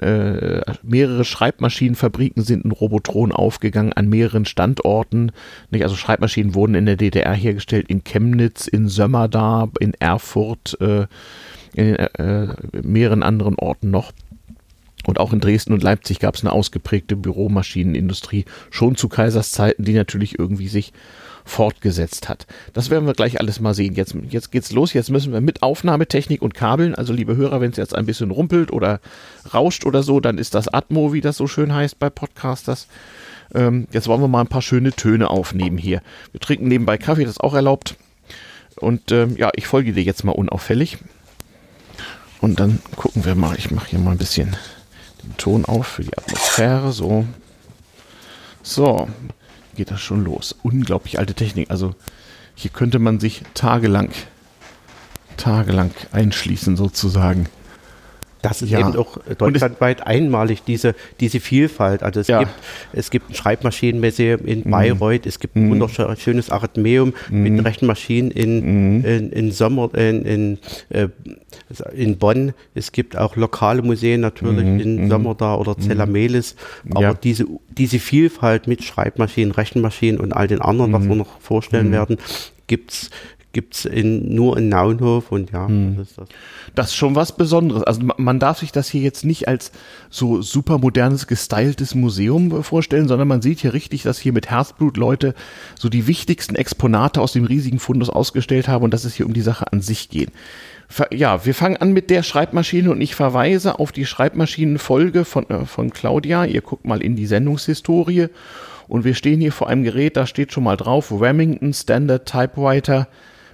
äh, 0.00 0.62
mehrere 0.82 1.24
Schreibmaschinenfabriken 1.24 2.42
sind 2.42 2.64
in 2.64 2.72
Robotron 2.72 3.30
aufgegangen 3.30 3.92
an 3.92 4.08
mehreren 4.08 4.46
Standorten. 4.46 5.32
Nicht? 5.70 5.82
Also 5.82 5.96
Schreibmaschinen 5.96 6.54
wurden 6.54 6.74
in 6.74 6.86
der 6.86 6.96
DDR 6.96 7.34
hergestellt 7.34 7.88
in 7.88 8.02
Chemnitz, 8.02 8.66
in 8.66 8.88
Sömmerda, 8.88 9.68
in 9.80 9.92
Erfurt, 9.94 10.78
äh, 10.80 11.06
in 11.74 11.96
äh, 11.96 12.48
mehreren 12.82 13.22
anderen 13.22 13.56
Orten 13.56 13.90
noch. 13.90 14.12
Und 15.06 15.18
auch 15.18 15.32
in 15.32 15.40
Dresden 15.40 15.72
und 15.72 15.82
Leipzig 15.82 16.20
gab 16.20 16.34
es 16.34 16.42
eine 16.42 16.52
ausgeprägte 16.52 17.16
Büromaschinenindustrie, 17.16 18.44
schon 18.70 18.96
zu 18.96 19.08
Kaisers 19.08 19.52
Zeiten, 19.52 19.84
die 19.84 19.94
natürlich 19.94 20.38
irgendwie 20.38 20.68
sich 20.68 20.92
fortgesetzt 21.44 22.28
hat. 22.28 22.46
Das 22.72 22.90
werden 22.90 23.06
wir 23.06 23.14
gleich 23.14 23.40
alles 23.40 23.60
mal 23.60 23.74
sehen. 23.74 23.94
Jetzt, 23.94 24.14
jetzt 24.30 24.52
geht's 24.52 24.72
los. 24.72 24.92
Jetzt 24.92 25.10
müssen 25.10 25.32
wir 25.32 25.40
mit 25.40 25.62
Aufnahmetechnik 25.62 26.40
und 26.40 26.54
Kabeln, 26.54 26.94
also 26.94 27.12
liebe 27.12 27.36
Hörer, 27.36 27.60
wenn 27.60 27.72
es 27.72 27.76
jetzt 27.76 27.94
ein 27.94 28.06
bisschen 28.06 28.30
rumpelt 28.30 28.72
oder 28.72 29.00
rauscht 29.52 29.84
oder 29.84 30.02
so, 30.02 30.20
dann 30.20 30.38
ist 30.38 30.54
das 30.54 30.68
Atmo, 30.68 31.12
wie 31.12 31.20
das 31.20 31.36
so 31.36 31.46
schön 31.46 31.74
heißt 31.74 31.98
bei 31.98 32.10
Podcasters. 32.10 32.86
Ähm, 33.54 33.88
jetzt 33.92 34.08
wollen 34.08 34.20
wir 34.20 34.28
mal 34.28 34.40
ein 34.40 34.48
paar 34.48 34.62
schöne 34.62 34.92
Töne 34.92 35.30
aufnehmen 35.30 35.78
hier. 35.78 36.00
Wir 36.30 36.40
trinken 36.40 36.68
nebenbei 36.68 36.96
Kaffee, 36.96 37.24
das 37.24 37.32
ist 37.32 37.40
auch 37.40 37.54
erlaubt. 37.54 37.96
Und 38.76 39.12
ähm, 39.12 39.36
ja, 39.36 39.50
ich 39.54 39.66
folge 39.66 39.92
dir 39.92 40.02
jetzt 40.02 40.24
mal 40.24 40.32
unauffällig. 40.32 40.98
Und 42.40 42.58
dann 42.58 42.80
gucken 42.96 43.24
wir 43.24 43.34
mal. 43.34 43.56
Ich 43.56 43.70
mache 43.70 43.90
hier 43.90 43.98
mal 43.98 44.12
ein 44.12 44.18
bisschen 44.18 44.56
den 45.22 45.36
Ton 45.36 45.64
auf 45.64 45.86
für 45.86 46.04
die 46.04 46.16
Atmosphäre. 46.16 46.92
So. 46.92 47.26
So. 48.62 49.08
Geht 49.74 49.90
das 49.90 50.00
schon 50.00 50.22
los. 50.24 50.54
Unglaublich 50.62 51.18
alte 51.18 51.34
Technik. 51.34 51.70
Also 51.70 51.94
hier 52.54 52.70
könnte 52.70 52.98
man 52.98 53.20
sich 53.20 53.42
tagelang, 53.54 54.10
tagelang 55.36 55.92
einschließen 56.12 56.76
sozusagen. 56.76 57.48
Das 58.42 58.60
ist 58.60 58.70
ja. 58.70 58.80
eben 58.80 58.96
auch 58.96 59.18
deutschlandweit 59.38 60.04
einmalig, 60.04 60.64
diese, 60.64 60.96
diese 61.20 61.38
Vielfalt. 61.38 62.02
Also 62.02 62.20
es, 62.20 62.26
ja. 62.26 62.40
gibt, 62.40 62.52
es 62.92 63.10
gibt 63.10 63.30
ein 63.30 63.34
Schreibmaschinenmuseum 63.34 64.44
in 64.44 64.64
mhm. 64.64 64.70
Bayreuth, 64.70 65.26
es 65.26 65.38
gibt 65.38 65.54
ein 65.54 65.66
mhm. 65.66 65.80
wunderschönes 65.80 66.50
Arithmeum 66.50 67.14
mhm. 67.30 67.42
mit 67.42 67.64
Rechenmaschinen 67.64 68.32
in, 68.32 68.98
mhm. 68.98 69.04
in, 69.04 69.32
in, 69.32 69.52
Sommer, 69.52 69.94
in, 69.94 70.24
in, 70.24 70.58
äh, 70.88 71.08
in 71.94 72.18
Bonn. 72.18 72.52
Es 72.74 72.90
gibt 72.90 73.16
auch 73.16 73.36
lokale 73.36 73.80
Museen 73.80 74.20
natürlich 74.20 74.66
mhm. 74.66 74.80
in 74.80 75.04
mhm. 75.04 75.08
Sommerda 75.08 75.54
oder 75.54 75.78
Zellamelis. 75.78 76.56
Aber 76.90 77.00
ja. 77.00 77.14
diese, 77.14 77.46
diese 77.70 78.00
Vielfalt 78.00 78.66
mit 78.66 78.82
Schreibmaschinen, 78.82 79.52
Rechenmaschinen 79.52 80.20
und 80.20 80.32
all 80.32 80.48
den 80.48 80.60
anderen, 80.60 80.92
was 80.92 81.08
wir 81.08 81.14
noch 81.14 81.40
vorstellen 81.40 81.92
werden, 81.92 82.18
gibt's 82.66 83.10
gibt 83.52 83.74
es 83.74 83.88
nur 83.92 84.56
in 84.56 84.68
Naunhof 84.68 85.30
und 85.30 85.52
ja, 85.52 85.68
hm. 85.68 85.96
das 85.96 86.08
ist 86.08 86.18
das. 86.18 86.28
Das 86.74 86.86
ist 86.88 86.94
schon 86.94 87.14
was 87.14 87.36
Besonderes. 87.36 87.82
Also 87.82 88.00
man 88.16 88.38
darf 88.38 88.58
sich 88.58 88.72
das 88.72 88.88
hier 88.88 89.02
jetzt 89.02 89.24
nicht 89.24 89.48
als 89.48 89.72
so 90.10 90.42
super 90.42 90.78
modernes, 90.78 91.26
gestyltes 91.26 91.94
Museum 91.94 92.62
vorstellen, 92.62 93.08
sondern 93.08 93.28
man 93.28 93.42
sieht 93.42 93.60
hier 93.60 93.74
richtig, 93.74 94.02
dass 94.02 94.18
hier 94.18 94.32
mit 94.32 94.50
Herzblut 94.50 94.96
Leute 94.96 95.34
so 95.78 95.88
die 95.88 96.06
wichtigsten 96.06 96.54
Exponate 96.54 97.20
aus 97.20 97.32
dem 97.32 97.44
riesigen 97.44 97.78
Fundus 97.78 98.10
ausgestellt 98.10 98.68
haben 98.68 98.84
und 98.84 98.94
dass 98.94 99.04
es 99.04 99.14
hier 99.14 99.26
um 99.26 99.34
die 99.34 99.42
Sache 99.42 99.70
an 99.72 99.80
sich 99.80 100.08
geht. 100.08 100.30
Ja, 101.10 101.44
wir 101.46 101.54
fangen 101.54 101.78
an 101.78 101.92
mit 101.92 102.10
der 102.10 102.22
Schreibmaschine 102.22 102.90
und 102.90 103.00
ich 103.00 103.14
verweise 103.14 103.78
auf 103.78 103.92
die 103.92 104.04
Schreibmaschinenfolge 104.04 105.24
von, 105.24 105.48
äh, 105.48 105.64
von 105.64 105.90
Claudia. 105.90 106.44
Ihr 106.44 106.60
guckt 106.60 106.84
mal 106.84 107.02
in 107.02 107.16
die 107.16 107.26
Sendungshistorie 107.26 108.28
und 108.88 109.04
wir 109.04 109.14
stehen 109.14 109.40
hier 109.40 109.52
vor 109.52 109.68
einem 109.68 109.84
Gerät, 109.84 110.16
da 110.16 110.26
steht 110.26 110.52
schon 110.52 110.64
mal 110.64 110.76
drauf, 110.76 111.10
Remington 111.10 111.72
Standard 111.72 112.26
Typewriter 112.26 113.08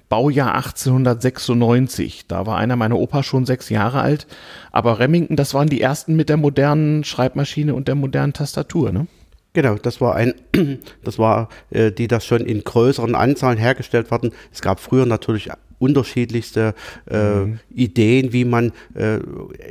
Baujahr 0.08 0.54
1896. 0.54 2.26
Da 2.28 2.46
war 2.46 2.56
einer 2.56 2.76
meiner 2.76 2.98
Opa 2.98 3.22
schon 3.22 3.46
sechs 3.46 3.68
Jahre 3.68 4.00
alt. 4.00 4.26
Aber 4.72 4.98
Remington, 4.98 5.36
das 5.36 5.54
waren 5.54 5.68
die 5.68 5.80
ersten 5.80 6.16
mit 6.16 6.28
der 6.28 6.36
modernen 6.36 7.04
Schreibmaschine 7.04 7.74
und 7.74 7.88
der 7.88 7.94
modernen 7.94 8.32
Tastatur, 8.32 8.92
ne? 8.92 9.06
Genau, 9.54 9.74
das 9.76 10.00
war 10.00 10.14
ein, 10.14 10.34
das 11.04 11.18
war, 11.18 11.48
äh, 11.70 11.90
die 11.90 12.06
das 12.06 12.24
schon 12.24 12.42
in 12.42 12.62
größeren 12.62 13.14
Anzahlen 13.14 13.58
hergestellt 13.58 14.10
worden. 14.10 14.30
Es 14.52 14.60
gab 14.60 14.78
früher 14.78 15.06
natürlich 15.06 15.50
unterschiedlichste 15.78 16.74
äh, 17.10 17.40
mhm. 17.40 17.60
Ideen, 17.70 18.32
wie 18.32 18.44
man 18.44 18.72
äh, 18.94 19.18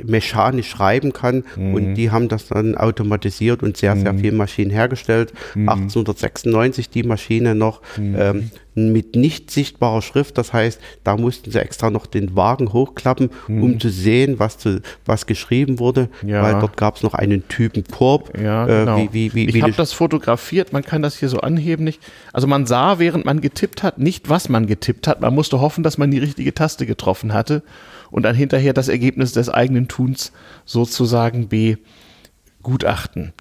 mechanisch 0.04 0.68
schreiben 0.68 1.12
kann. 1.12 1.44
Mhm. 1.56 1.74
Und 1.74 1.94
die 1.94 2.10
haben 2.10 2.28
das 2.28 2.48
dann 2.48 2.76
automatisiert 2.76 3.62
und 3.62 3.76
sehr, 3.76 3.96
sehr 3.96 4.12
mhm. 4.12 4.18
viel 4.18 4.32
Maschinen 4.32 4.70
hergestellt. 4.70 5.32
1896 5.54 6.88
mhm. 6.88 6.92
die 6.92 7.02
Maschine 7.02 7.54
noch. 7.54 7.82
Mhm. 7.96 8.16
Ähm, 8.18 8.50
mit 8.92 9.16
nicht 9.16 9.50
sichtbarer 9.50 10.02
Schrift. 10.02 10.38
Das 10.38 10.52
heißt, 10.52 10.80
da 11.04 11.16
mussten 11.16 11.50
sie 11.50 11.60
extra 11.60 11.90
noch 11.90 12.06
den 12.06 12.36
Wagen 12.36 12.72
hochklappen, 12.72 13.30
hm. 13.46 13.62
um 13.62 13.80
zu 13.80 13.90
sehen, 13.90 14.38
was, 14.38 14.58
zu, 14.58 14.80
was 15.04 15.26
geschrieben 15.26 15.78
wurde, 15.78 16.08
ja. 16.24 16.42
weil 16.42 16.60
dort 16.60 16.76
gab 16.76 16.96
es 16.96 17.02
noch 17.02 17.14
einen 17.14 17.46
Typen 17.48 17.84
Korb. 17.84 18.36
Ja, 18.38 18.64
äh, 18.64 18.80
genau. 18.80 18.98
Äh, 18.98 19.08
wie, 19.12 19.34
wie, 19.34 19.52
wie, 19.52 19.58
ich 19.58 19.62
habe 19.62 19.72
das 19.72 19.92
fotografiert, 19.92 20.72
man 20.72 20.82
kann 20.84 21.02
das 21.02 21.16
hier 21.18 21.28
so 21.28 21.40
anheben. 21.40 21.84
Nicht. 21.84 22.00
Also 22.32 22.46
man 22.46 22.66
sah, 22.66 22.98
während 22.98 23.24
man 23.24 23.40
getippt 23.40 23.82
hat, 23.82 23.98
nicht, 23.98 24.28
was 24.28 24.48
man 24.48 24.66
getippt 24.66 25.06
hat. 25.06 25.20
Man 25.20 25.34
musste 25.34 25.60
hoffen, 25.60 25.82
dass 25.82 25.98
man 25.98 26.10
die 26.10 26.18
richtige 26.18 26.54
Taste 26.54 26.86
getroffen 26.86 27.32
hatte 27.32 27.62
und 28.10 28.22
dann 28.22 28.34
hinterher 28.34 28.72
das 28.72 28.88
Ergebnis 28.88 29.32
des 29.32 29.48
eigenen 29.48 29.88
Tuns 29.88 30.32
sozusagen 30.64 31.48
begutachten. 31.48 33.32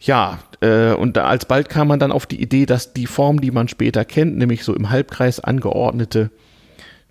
Ja, 0.00 0.38
äh, 0.60 0.92
und 0.92 1.16
da 1.16 1.24
alsbald 1.24 1.68
kam 1.68 1.88
man 1.88 1.98
dann 1.98 2.12
auf 2.12 2.26
die 2.26 2.40
Idee, 2.40 2.66
dass 2.66 2.92
die 2.92 3.06
Form, 3.06 3.40
die 3.40 3.50
man 3.50 3.68
später 3.68 4.04
kennt, 4.04 4.36
nämlich 4.38 4.64
so 4.64 4.74
im 4.74 4.90
Halbkreis 4.90 5.40
angeordnete 5.40 6.30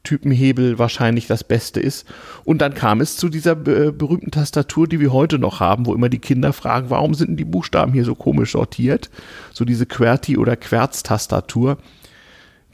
Typenhebel 0.03 0.79
wahrscheinlich 0.79 1.27
das 1.27 1.43
Beste 1.43 1.81
ist. 1.81 2.07
Und 2.45 2.61
dann 2.61 2.73
kam 2.73 3.01
es 3.01 3.17
zu 3.17 3.27
dieser 3.27 3.51
äh, 3.51 3.91
berühmten 3.91 4.31
Tastatur, 4.31 4.87
die 4.87 5.01
wir 5.01 5.11
heute 5.11 5.37
noch 5.37 5.59
haben, 5.59 5.85
wo 5.85 5.93
immer 5.93 6.07
die 6.07 6.19
Kinder 6.19 6.53
fragen, 6.53 6.89
warum 6.89 7.13
sind 7.13 7.31
denn 7.31 7.37
die 7.37 7.43
Buchstaben 7.43 7.91
hier 7.91 8.05
so 8.05 8.15
komisch 8.15 8.53
sortiert? 8.53 9.09
So 9.51 9.65
diese 9.65 9.83
QWERTY- 9.83 10.37
oder 10.37 10.55
Querz-Tastatur 10.55 11.77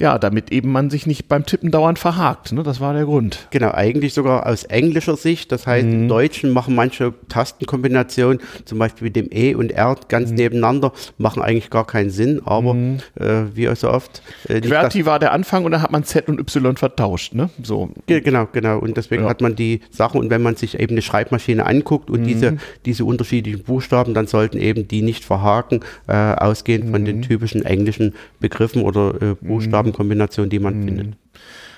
ja, 0.01 0.17
damit 0.17 0.51
eben 0.51 0.71
man 0.71 0.89
sich 0.89 1.05
nicht 1.05 1.27
beim 1.27 1.45
Tippen 1.45 1.69
dauernd 1.69 1.99
verhakt. 1.99 2.51
Ne? 2.51 2.63
Das 2.63 2.79
war 2.79 2.93
der 2.93 3.05
Grund. 3.05 3.47
Genau, 3.51 3.71
eigentlich 3.71 4.15
sogar 4.15 4.47
aus 4.47 4.63
englischer 4.63 5.15
Sicht. 5.15 5.51
Das 5.51 5.67
heißt, 5.67 5.85
mhm. 5.85 5.93
im 5.93 6.07
Deutschen 6.07 6.49
machen 6.49 6.73
manche 6.73 7.13
Tastenkombinationen, 7.29 8.41
zum 8.65 8.79
Beispiel 8.79 9.05
mit 9.05 9.15
dem 9.15 9.27
E 9.31 9.53
und 9.53 9.71
R 9.71 9.95
ganz 10.07 10.31
mhm. 10.31 10.35
nebeneinander, 10.35 10.93
machen 11.19 11.43
eigentlich 11.43 11.69
gar 11.69 11.85
keinen 11.85 12.09
Sinn. 12.09 12.41
Aber 12.43 12.73
mhm. 12.73 12.97
äh, 13.19 13.43
wie 13.53 13.73
so 13.75 13.91
oft. 13.91 14.23
Äh, 14.49 14.61
QWERTY 14.61 15.05
war 15.05 15.19
der 15.19 15.31
Anfang 15.31 15.63
und 15.63 15.71
da 15.71 15.81
hat 15.81 15.91
man 15.91 16.03
Z 16.03 16.27
und 16.27 16.39
Y 16.39 16.75
vertauscht. 16.75 17.35
Ne? 17.35 17.51
So. 17.61 17.91
Genau, 18.07 18.47
genau. 18.51 18.79
Und 18.79 18.97
deswegen 18.97 19.23
ja. 19.23 19.29
hat 19.29 19.41
man 19.41 19.55
die 19.55 19.81
Sachen. 19.91 20.19
Und 20.19 20.31
wenn 20.31 20.41
man 20.41 20.55
sich 20.55 20.79
eben 20.79 20.93
eine 20.93 21.03
Schreibmaschine 21.03 21.65
anguckt 21.65 22.09
und 22.09 22.23
diese, 22.23 22.53
mhm. 22.53 22.59
diese 22.85 23.05
unterschiedlichen 23.05 23.63
Buchstaben, 23.63 24.15
dann 24.15 24.25
sollten 24.25 24.57
eben 24.57 24.87
die 24.87 25.03
nicht 25.03 25.23
verhaken, 25.23 25.81
äh, 26.07 26.13
ausgehend 26.13 26.89
von 26.89 27.05
den 27.05 27.17
mhm. 27.17 27.21
typischen 27.21 27.63
englischen 27.63 28.15
Begriffen 28.39 28.81
oder 28.81 29.21
äh, 29.21 29.35
Buchstaben. 29.35 29.82
Farbenkombination, 29.83 30.49
die 30.49 30.59
man 30.59 30.79
mhm. 30.79 30.83
findet. 30.85 31.07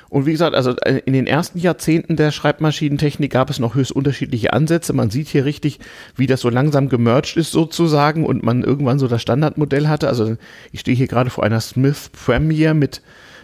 Und 0.09 0.25
wie 0.25 0.31
gesagt, 0.31 0.55
also 0.55 0.75
äh, 0.77 1.01
in 1.05 1.13
den 1.13 1.27
ersten 1.27 1.59
Jahrzehnten 1.59 2.15
der 2.15 2.31
Schreibmaschinentechnik 2.31 3.31
gab 3.31 3.49
es 3.49 3.59
noch 3.59 3.75
höchst 3.75 3.91
unterschiedliche 3.91 4.53
Ansätze. 4.53 4.93
Man 4.93 5.09
sieht 5.09 5.27
hier 5.27 5.45
richtig, 5.45 5.79
wie 6.15 6.27
das 6.27 6.41
so 6.41 6.49
langsam 6.49 6.89
gemerged 6.89 7.37
ist 7.37 7.51
sozusagen 7.51 8.25
und 8.25 8.43
man 8.43 8.63
irgendwann 8.63 8.99
so 8.99 9.07
das 9.07 9.21
Standardmodell 9.21 9.87
hatte. 9.87 10.07
Also 10.07 10.37
ich 10.71 10.81
stehe 10.81 10.95
hier 10.95 11.07
gerade 11.07 11.29
vor 11.29 11.43
einer 11.43 11.59
Smith 11.59 12.11
Premier 12.13 12.73
mit 12.73 13.01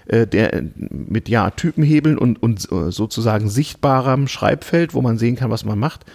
äh, 0.08 0.27
der 0.27 0.63
mit 0.75 1.29
ja 1.29 1.50
Typenhebeln 1.51 2.17
und, 2.17 2.41
und 2.41 2.72
äh, 2.72 2.91
sozusagen 2.91 3.50
sichtbarem 3.50 4.27
Schreibfeld, 4.27 4.93
wo 4.93 5.01
man 5.01 5.17
sehen 5.17 5.36
kann, 5.36 5.51
was 5.51 5.65
man 5.65 5.79
macht. 5.79 6.05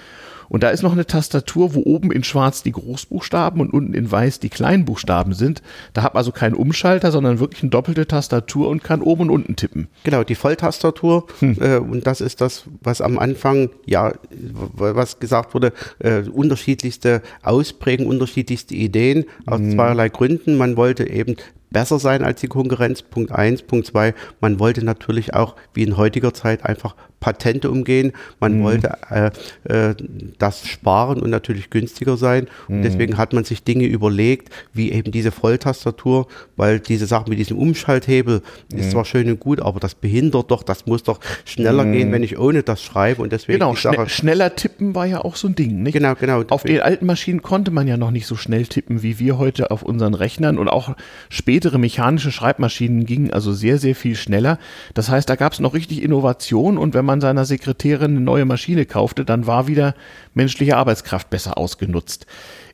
Und 0.49 0.63
da 0.63 0.71
ist 0.71 0.83
noch 0.83 0.93
eine 0.93 1.07
Tastatur, 1.07 1.75
wo 1.75 1.83
oben 1.85 2.13
in 2.13 2.25
schwarz 2.25 2.63
die 2.63 2.73
Großbuchstaben 2.73 3.61
und 3.61 3.73
unten 3.73 3.95
in 3.95 4.11
weiß 4.11 4.41
die 4.41 4.49
Kleinbuchstaben 4.49 5.33
sind. 5.33 5.63
Da 5.93 6.03
hat 6.03 6.15
man 6.15 6.21
also 6.21 6.33
keinen 6.33 6.55
Umschalter, 6.55 7.13
sondern 7.13 7.41
wirklich 7.41 7.63
eine 7.63 7.71
doppelte 7.71 8.07
Tastatur 8.07 8.69
und 8.69 8.83
kann 8.83 9.03
oben 9.03 9.23
und 9.23 9.31
unten 9.31 9.57
tippen. 9.57 9.89
Genau, 10.05 10.25
die 10.25 10.35
Volltastatur. 10.35 11.27
Hm. 11.41 11.57
Äh, 11.61 11.77
und 11.79 12.07
das 12.07 12.21
ist 12.21 12.41
das, 12.41 12.65
was 12.81 13.01
am 13.01 13.19
Anfang, 13.19 13.71
ja, 13.85 14.13
was 14.31 15.19
gesagt 15.19 15.55
wurde, 15.55 15.73
äh, 15.99 16.23
unterschiedlichste 16.23 17.23
Ausprägungen, 17.43 18.11
unterschiedlichste 18.11 18.75
Ideen 18.75 19.25
aus 19.47 19.59
hm. 19.59 19.73
zweierlei 19.73 20.09
Gründen. 20.09 20.57
Man 20.57 20.77
wollte 20.77 21.09
eben 21.09 21.37
besser 21.71 21.99
sein 21.99 22.25
als 22.25 22.41
die 22.41 22.49
Konkurrenz. 22.49 23.03
Punkt 23.03 23.33
eins. 23.33 23.63
Punkt 23.63 23.87
zwei, 23.87 24.15
man 24.41 24.59
wollte 24.59 24.85
natürlich 24.85 25.35
auch, 25.35 25.57
wie 25.75 25.83
in 25.83 25.97
heutiger 25.97 26.33
Zeit, 26.35 26.65
einfach 26.65 26.97
Patente 27.27 27.73
umgehen. 27.73 28.13
Man 28.39 28.59
mhm. 28.59 28.63
wollte 28.63 28.99
äh, 29.11 29.31
äh, 29.65 29.97
das 30.39 30.65
sparen 30.65 31.21
und 31.21 31.31
natürlich 31.31 31.71
günstiger 31.71 32.17
sein. 32.17 32.47
Und 32.69 32.79
mhm. 32.79 32.83
deswegen 32.83 33.19
hat 33.19 33.33
man 33.33 33.43
sich 33.43 33.65
Dinge 33.65 33.87
überlegt, 33.87 34.51
wie 34.73 34.93
eben 34.93 35.11
diese 35.11 35.33
Volltastatur, 35.33 36.29
weil 36.55 36.79
diese 36.79 37.07
Sache 37.07 37.29
mit 37.29 37.41
diesem 37.41 37.59
Umschalthebel 37.59 38.43
mhm. 38.71 38.79
ist 38.79 38.93
zwar 38.93 39.05
schön 39.05 39.29
und 39.29 39.41
gut, 39.41 39.61
aber 39.61 39.81
das 39.81 39.97
behindert 39.97 40.53
doch, 40.53 40.63
das 40.63 40.87
muss 40.87 41.03
doch 41.03 41.19
schneller 41.45 41.85
mhm. 41.85 41.93
gehen, 41.95 42.13
wenn 42.13 42.23
ich 42.23 42.39
ohne 42.39 42.63
das 42.63 42.81
schreibe. 42.81 43.23
Und 43.23 43.33
deswegen 43.33 43.59
genau, 43.59 43.75
schne 43.75 44.09
schneller 44.09 44.55
tippen 44.55 44.95
war 44.95 45.07
ja 45.07 45.23
auch 45.23 45.35
so 45.35 45.49
ein 45.49 45.57
Ding. 45.57 45.83
Nicht? 45.83 45.95
Genau, 45.95 46.15
genau. 46.15 46.45
Auf 46.51 46.63
den 46.63 46.81
alten 46.81 47.07
Maschinen 47.07 47.43
konnte 47.43 47.73
man 47.73 47.89
ja 47.89 47.97
noch 47.97 48.13
nicht 48.13 48.29
so 48.29 48.37
schnell 48.37 48.67
tippen, 48.67 49.03
wie 49.03 49.19
wir 49.19 49.37
heute 49.37 49.73
auf 49.73 49.83
unseren 49.83 50.15
Rechnern 50.15 50.59
und 50.59 50.69
auch 50.69 50.95
spätere 51.29 51.79
mechanische 51.79 52.31
Schreibmaschinen 52.31 53.05
gingen 53.05 53.33
also 53.33 53.53
sehr, 53.53 53.79
sehr 53.79 53.97
viel 53.97 54.15
schneller. 54.15 54.61
Das 54.95 55.09
heißt, 55.09 55.29
da 55.29 55.35
gab 55.35 55.55
es 55.55 55.59
noch 55.59 55.75
richtig 55.75 56.05
Innovation 56.05 56.79
und 56.79 56.95
wenn 56.95 57.05
man 57.05 57.16
seiner 57.21 57.45
Sekretärin 57.45 58.13
eine 58.13 58.21
neue 58.21 58.45
Maschine 58.45 58.87
kaufte, 58.87 59.25
dann 59.25 59.47
war 59.47 59.67
wieder 59.67 59.95
menschliche 60.35 60.77
Arbeitskraft 60.77 61.31
besser 61.31 61.59
ausgenutzt. 61.59 62.27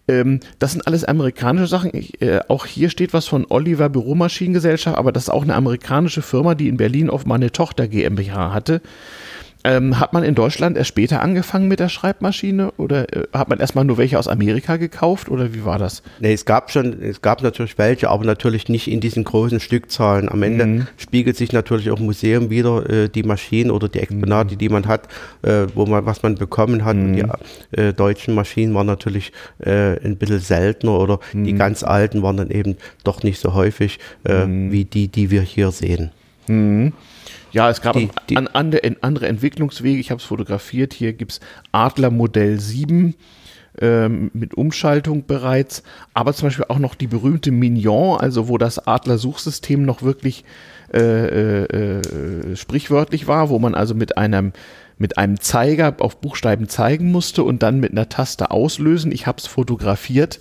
Ähm, 0.09 0.41
das 0.59 0.73
sind 0.73 0.87
alles 0.87 1.05
amerikanische 1.05 1.69
Sachen. 1.69 1.91
Ich, 1.95 2.21
äh, 2.21 2.41
auch 2.49 2.67
hier 2.67 2.91
steht 2.91 3.13
was 3.13 3.27
von 3.27 3.47
Oliver 3.49 3.89
Büromaschinengesellschaft, 3.89 4.97
aber 4.97 5.13
das 5.13 5.25
ist 5.25 5.31
auch 5.31 5.43
eine 5.43 5.55
amerikanische 5.55 6.23
Firma, 6.23 6.55
die 6.55 6.69
in 6.69 6.77
Berlin 6.77 7.11
offenbar 7.11 7.37
eine 7.37 7.53
Tochter 7.53 7.89
GmbH 7.89 8.53
hatte. 8.53 8.81
Ähm, 9.65 10.01
hat 10.01 10.13
man 10.13 10.25
in 10.25 10.35
Deutschland 10.35 10.77
erst 10.77 10.89
später 10.89 11.23
angefangen 11.23 11.69
mit 11.69 11.79
der 11.79 11.89
Schreibmaschine 11.89 12.73
oder 12.79 13.13
äh, 13.15 13.29
hat 13.33 13.49
man 13.49 13.61
erstmal 13.61 13.85
nur 13.85 13.97
welche 13.97 14.19
aus 14.19 14.27
Amerika 14.27 14.77
gekauft 14.77 15.29
oder 15.29 15.55
wie 15.55 15.65
war 15.65 15.79
das? 15.79 16.03
Nee, 16.19 16.33
es 16.33 16.45
gab 16.45 16.71
schon, 16.73 17.01
es 17.01 17.23
gab 17.23 17.43
natürlich 17.43 17.79
welche, 17.79 18.11
aber 18.11 18.25
natürlich 18.25 18.69
nicht 18.69 18.89
in 18.89 19.01
diesen 19.01 19.23
großen 19.23 19.61
Stückzahlen. 19.61 20.29
Am 20.29 20.43
Ende 20.43 20.67
mhm. 20.67 20.87
spiegelt 20.97 21.37
sich 21.37 21.53
natürlich 21.53 21.91
auch 21.91 22.01
im 22.01 22.07
Museum 22.07 22.51
wieder 22.51 22.89
äh, 22.91 23.09
die 23.09 23.23
Maschinen 23.23 23.71
oder 23.71 23.89
die 23.89 24.01
Exponate, 24.01 24.55
mhm. 24.55 24.59
die 24.59 24.69
man 24.69 24.87
hat, 24.87 25.07
äh, 25.43 25.67
wo 25.75 25.87
man, 25.87 26.07
was 26.07 26.23
man 26.25 26.35
bekommen 26.35 26.85
hat. 26.85 26.97
Mhm. 26.97 27.13
die 27.13 27.79
äh, 27.79 27.93
deutschen 27.93 28.35
Maschinen 28.35 28.75
waren 28.75 28.87
natürlich 28.87 29.33
äh, 29.61 29.97
ein 30.05 30.17
bisschen 30.17 30.41
seltener 30.41 30.99
oder 30.99 31.21
die 31.33 31.53
mhm. 31.53 31.59
ganz 31.59 31.85
alten 31.85 32.23
waren 32.23 32.37
dann 32.37 32.51
eben 32.51 32.77
doch 33.05 33.23
nicht 33.23 33.39
so 33.39 33.55
häufig 33.55 34.01
äh, 34.25 34.45
mhm. 34.45 34.73
wie 34.73 34.85
die, 34.85 35.07
die 35.07 35.31
wir 35.31 35.43
hier 35.43 35.71
sehen. 35.71 36.11
Mhm. 36.49 36.93
Ja, 37.53 37.71
es 37.71 37.81
gab 37.81 37.97
die, 37.97 38.09
die 38.29 38.37
an, 38.37 38.49
an, 38.49 38.75
andere 39.01 39.29
Entwicklungswege. 39.29 40.01
Ich 40.01 40.11
habe 40.11 40.21
es 40.21 40.25
fotografiert. 40.25 40.95
Hier 40.95 41.13
gibt 41.13 41.33
es 41.33 41.41
Adler 41.71 42.11
Modell 42.11 42.59
7 42.59 43.15
ähm, 43.81 44.31
mit 44.35 44.55
Umschaltung 44.55 45.27
bereits, 45.27 45.83
aber 46.15 46.33
zum 46.35 46.49
Beispiel 46.49 46.67
auch 46.69 46.79
noch 46.79 46.95
die 46.95 47.07
berühmte 47.07 47.51
Mignon, 47.51 48.19
also 48.19 48.49
wo 48.49 48.59
das 48.59 48.87
Adler-Suchsystem 48.87 49.85
noch 49.85 50.03
wirklich 50.03 50.45
äh, 50.93 50.99
äh, 50.99 52.01
äh, 52.01 52.57
sprichwörtlich 52.57 53.27
war, 53.27 53.49
wo 53.49 53.59
man 53.59 53.75
also 53.75 53.95
mit 53.95 54.19
einem 54.19 54.53
mit 54.99 55.19
einem 55.19 55.41
Zeiger 55.41 55.97
auf 55.99 56.21
Buchstaben 56.21 56.69
zeigen 56.69 57.11
musste 57.11 57.43
und 57.43 57.63
dann 57.63 57.81
mit 57.81 57.91
einer 57.91 58.09
Taste 58.09 58.51
auslösen. 58.53 59.11
Ich 59.11 59.27
habe 59.27 59.39
es 59.39 59.47
fotografiert. 59.47 60.39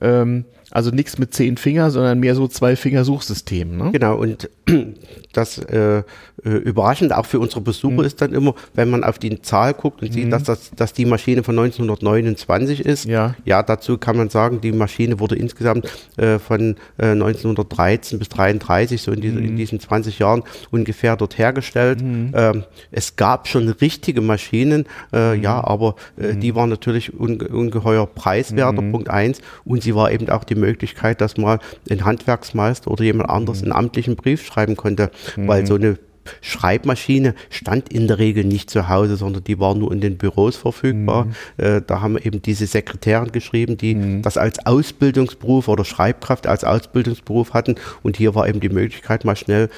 Ähm, 0.00 0.46
also 0.70 0.90
nichts 0.90 1.18
mit 1.18 1.32
zehn 1.32 1.56
Finger, 1.56 1.92
sondern 1.92 2.18
mehr 2.18 2.34
so 2.34 2.48
zwei 2.48 2.74
Finger-Suchsystem. 2.74 3.76
Ne? 3.76 3.92
Genau, 3.92 4.16
und 4.16 4.50
das 5.32 5.58
äh, 5.58 6.02
überraschend 6.50 7.14
auch 7.14 7.26
für 7.26 7.40
unsere 7.40 7.60
Besucher 7.60 7.94
mhm. 7.94 8.04
ist 8.04 8.20
dann 8.20 8.32
immer, 8.32 8.54
wenn 8.74 8.90
man 8.90 9.02
auf 9.02 9.18
die 9.18 9.40
Zahl 9.42 9.74
guckt 9.74 10.02
und 10.02 10.08
mhm. 10.10 10.12
sieht, 10.12 10.32
dass, 10.32 10.44
das, 10.44 10.70
dass 10.76 10.92
die 10.92 11.06
Maschine 11.06 11.42
von 11.42 11.58
1929 11.58 12.84
ist. 12.84 13.06
Ja. 13.06 13.34
ja, 13.44 13.62
dazu 13.62 13.98
kann 13.98 14.16
man 14.16 14.28
sagen, 14.28 14.60
die 14.60 14.72
Maschine 14.72 15.20
wurde 15.20 15.36
insgesamt 15.36 15.90
äh, 16.16 16.38
von 16.38 16.76
äh, 16.98 17.06
1913 17.06 18.18
bis 18.18 18.28
1933, 18.30 19.02
so 19.02 19.12
in, 19.12 19.20
diese, 19.20 19.36
mhm. 19.36 19.44
in, 19.44 19.56
diesen 19.56 19.80
20 19.80 20.18
Jahren 20.18 20.42
ungefähr 20.70 21.16
dort 21.16 21.38
hergestellt. 21.38 22.02
Mhm. 22.02 22.32
Ähm, 22.34 22.64
es 22.90 23.16
gab 23.16 23.48
schon 23.48 23.68
richtige 23.68 24.20
Maschinen, 24.20 24.86
äh, 25.12 25.38
ja, 25.38 25.58
mhm. 25.58 25.64
aber 25.64 25.94
äh, 26.16 26.34
die 26.34 26.54
waren 26.54 26.70
natürlich 26.70 27.14
unge 27.14 27.48
ungeheuer 27.48 28.06
preiswerter, 28.06 28.82
Punkt 28.82 29.08
eins. 29.08 29.40
Und 29.64 29.82
sie 29.82 29.94
war 29.94 30.12
eben 30.12 30.28
auch 30.28 30.44
die 30.44 30.54
Möglichkeit, 30.54 31.20
dass 31.20 31.36
mal 31.36 31.58
ein 31.90 32.04
Handwerksmeister 32.04 32.90
oder 32.90 33.04
jemand 33.04 33.30
anderes 33.30 33.62
einen 33.62 33.72
amtlichen 33.72 34.16
Brief 34.16 34.44
schreiben 34.44 34.76
konnte, 34.76 35.10
weil 35.36 35.66
so 35.66 35.74
eine 35.74 35.98
Schreibmaschine 36.40 37.34
stand 37.50 37.92
in 37.92 38.08
der 38.08 38.18
Regel 38.18 38.44
nicht 38.44 38.70
zu 38.70 38.88
Hause, 38.88 39.16
sondern 39.16 39.44
die 39.44 39.58
war 39.58 39.74
nur 39.74 39.92
in 39.92 40.00
den 40.00 40.16
Büros 40.16 40.56
verfügbar. 40.56 41.26
Mhm. 41.26 41.64
Äh, 41.64 41.82
da 41.86 42.00
haben 42.00 42.16
eben 42.18 42.42
diese 42.42 42.66
Sekretären 42.66 43.32
geschrieben, 43.32 43.76
die 43.76 43.94
mhm. 43.94 44.22
das 44.22 44.36
als 44.36 44.64
Ausbildungsberuf 44.66 45.68
oder 45.68 45.84
Schreibkraft 45.84 46.46
als 46.46 46.64
Ausbildungsberuf 46.64 47.54
hatten. 47.54 47.76
Und 48.02 48.16
hier 48.16 48.34
war 48.34 48.48
eben 48.48 48.60
die 48.60 48.68
Möglichkeit, 48.68 49.24
mal 49.24 49.36
schnell 49.36 49.68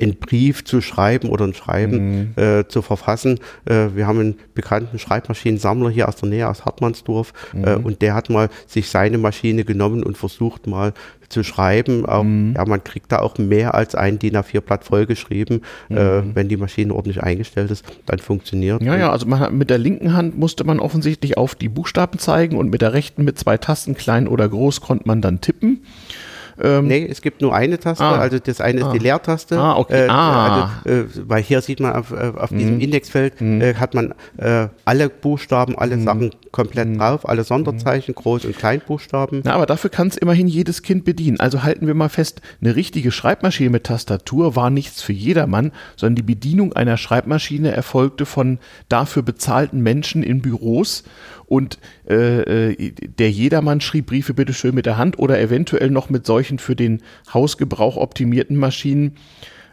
einen 0.00 0.16
Brief 0.16 0.64
zu 0.64 0.80
schreiben 0.80 1.28
oder 1.28 1.46
ein 1.46 1.54
Schreiben 1.54 2.32
mhm. 2.36 2.42
äh, 2.42 2.68
zu 2.68 2.82
verfassen. 2.82 3.38
Äh, 3.64 3.88
wir 3.94 4.06
haben 4.06 4.20
einen 4.20 4.38
bekannten 4.54 4.98
Schreibmaschinensammler 4.98 5.90
hier 5.90 6.08
aus 6.08 6.16
der 6.16 6.28
Nähe, 6.28 6.48
aus 6.48 6.64
Hartmannsdorf, 6.64 7.32
äh, 7.54 7.76
mhm. 7.76 7.84
und 7.84 8.02
der 8.02 8.14
hat 8.14 8.30
mal 8.30 8.48
sich 8.66 8.88
seine 8.88 9.18
Maschine 9.18 9.64
genommen 9.64 10.02
und 10.02 10.16
versucht 10.16 10.66
mal 10.66 10.92
zu 11.34 11.44
schreiben. 11.44 12.06
Auch, 12.06 12.22
mhm. 12.22 12.54
Ja, 12.56 12.64
man 12.64 12.82
kriegt 12.82 13.12
da 13.12 13.18
auch 13.18 13.36
mehr 13.36 13.74
als 13.74 13.94
ein 13.94 14.18
DIN 14.18 14.36
A4-Blatt 14.36 14.84
vollgeschrieben. 14.84 15.60
Mhm. 15.88 15.96
Äh, 15.96 16.34
wenn 16.34 16.48
die 16.48 16.56
Maschine 16.56 16.94
ordentlich 16.94 17.22
eingestellt 17.22 17.70
ist, 17.70 17.84
dann 18.06 18.18
funktioniert. 18.18 18.82
Ja, 18.82 18.96
ja, 18.96 19.10
also 19.10 19.26
man, 19.26 19.56
mit 19.56 19.68
der 19.68 19.78
linken 19.78 20.14
Hand 20.14 20.38
musste 20.38 20.64
man 20.64 20.80
offensichtlich 20.80 21.36
auf 21.36 21.54
die 21.54 21.68
Buchstaben 21.68 22.18
zeigen 22.18 22.56
und 22.56 22.70
mit 22.70 22.80
der 22.80 22.94
rechten 22.94 23.24
mit 23.24 23.38
zwei 23.38 23.58
Tasten, 23.58 23.94
klein 23.94 24.26
oder 24.28 24.48
groß, 24.48 24.80
konnte 24.80 25.06
man 25.06 25.20
dann 25.20 25.40
tippen. 25.40 25.84
Ähm, 26.62 26.86
nee, 26.86 27.06
es 27.08 27.22
gibt 27.22 27.40
nur 27.40 27.54
eine 27.54 27.78
Taste, 27.78 28.04
ah, 28.04 28.18
also 28.18 28.38
das 28.38 28.60
eine 28.60 28.80
ist 28.80 28.92
die 28.92 29.00
ah. 29.00 29.02
Leertaste. 29.02 29.58
Ah, 29.58 29.76
okay. 29.76 30.06
Äh, 30.06 30.08
ah. 30.08 30.70
Also, 30.84 30.90
äh, 30.90 31.04
weil 31.28 31.42
hier 31.42 31.60
sieht 31.60 31.80
man 31.80 31.94
auf, 31.94 32.12
äh, 32.12 32.32
auf 32.36 32.50
diesem 32.50 32.76
mhm. 32.76 32.80
Indexfeld 32.80 33.40
mhm. 33.40 33.60
äh, 33.60 33.74
hat 33.74 33.94
man 33.94 34.14
äh, 34.36 34.68
alle 34.84 35.08
Buchstaben, 35.08 35.76
alle 35.76 35.96
mhm. 35.96 36.04
Sachen 36.04 36.30
komplett 36.52 36.88
mhm. 36.88 36.98
drauf, 36.98 37.28
alle 37.28 37.44
Sonderzeichen, 37.44 38.14
Groß- 38.14 38.46
und 38.46 38.56
Kleinbuchstaben. 38.56 39.42
Na, 39.44 39.54
aber 39.54 39.66
dafür 39.66 39.90
kann 39.90 40.08
es 40.08 40.16
immerhin 40.16 40.46
jedes 40.46 40.82
Kind 40.82 41.04
bedienen. 41.04 41.40
Also 41.40 41.62
halten 41.62 41.86
wir 41.86 41.94
mal 41.94 42.08
fest, 42.08 42.40
eine 42.60 42.76
richtige 42.76 43.10
Schreibmaschine 43.10 43.70
mit 43.70 43.84
Tastatur 43.84 44.56
war 44.56 44.70
nichts 44.70 45.02
für 45.02 45.12
jedermann, 45.12 45.72
sondern 45.96 46.16
die 46.16 46.22
Bedienung 46.22 46.72
einer 46.72 46.96
Schreibmaschine 46.96 47.72
erfolgte 47.72 48.26
von 48.26 48.58
dafür 48.88 49.22
bezahlten 49.22 49.80
Menschen 49.80 50.22
in 50.22 50.40
Büros 50.40 51.04
und 51.54 51.78
äh, 52.08 52.72
äh, 52.72 52.90
der 52.90 53.30
Jedermann 53.30 53.80
schrieb 53.80 54.06
Briefe 54.06 54.34
bitte 54.34 54.52
schön 54.52 54.74
mit 54.74 54.86
der 54.86 54.98
Hand 54.98 55.20
oder 55.20 55.40
eventuell 55.40 55.88
noch 55.88 56.10
mit 56.10 56.26
solchen 56.26 56.58
für 56.58 56.74
den 56.74 57.00
Hausgebrauch 57.32 57.96
optimierten 57.96 58.56
Maschinen. 58.56 59.12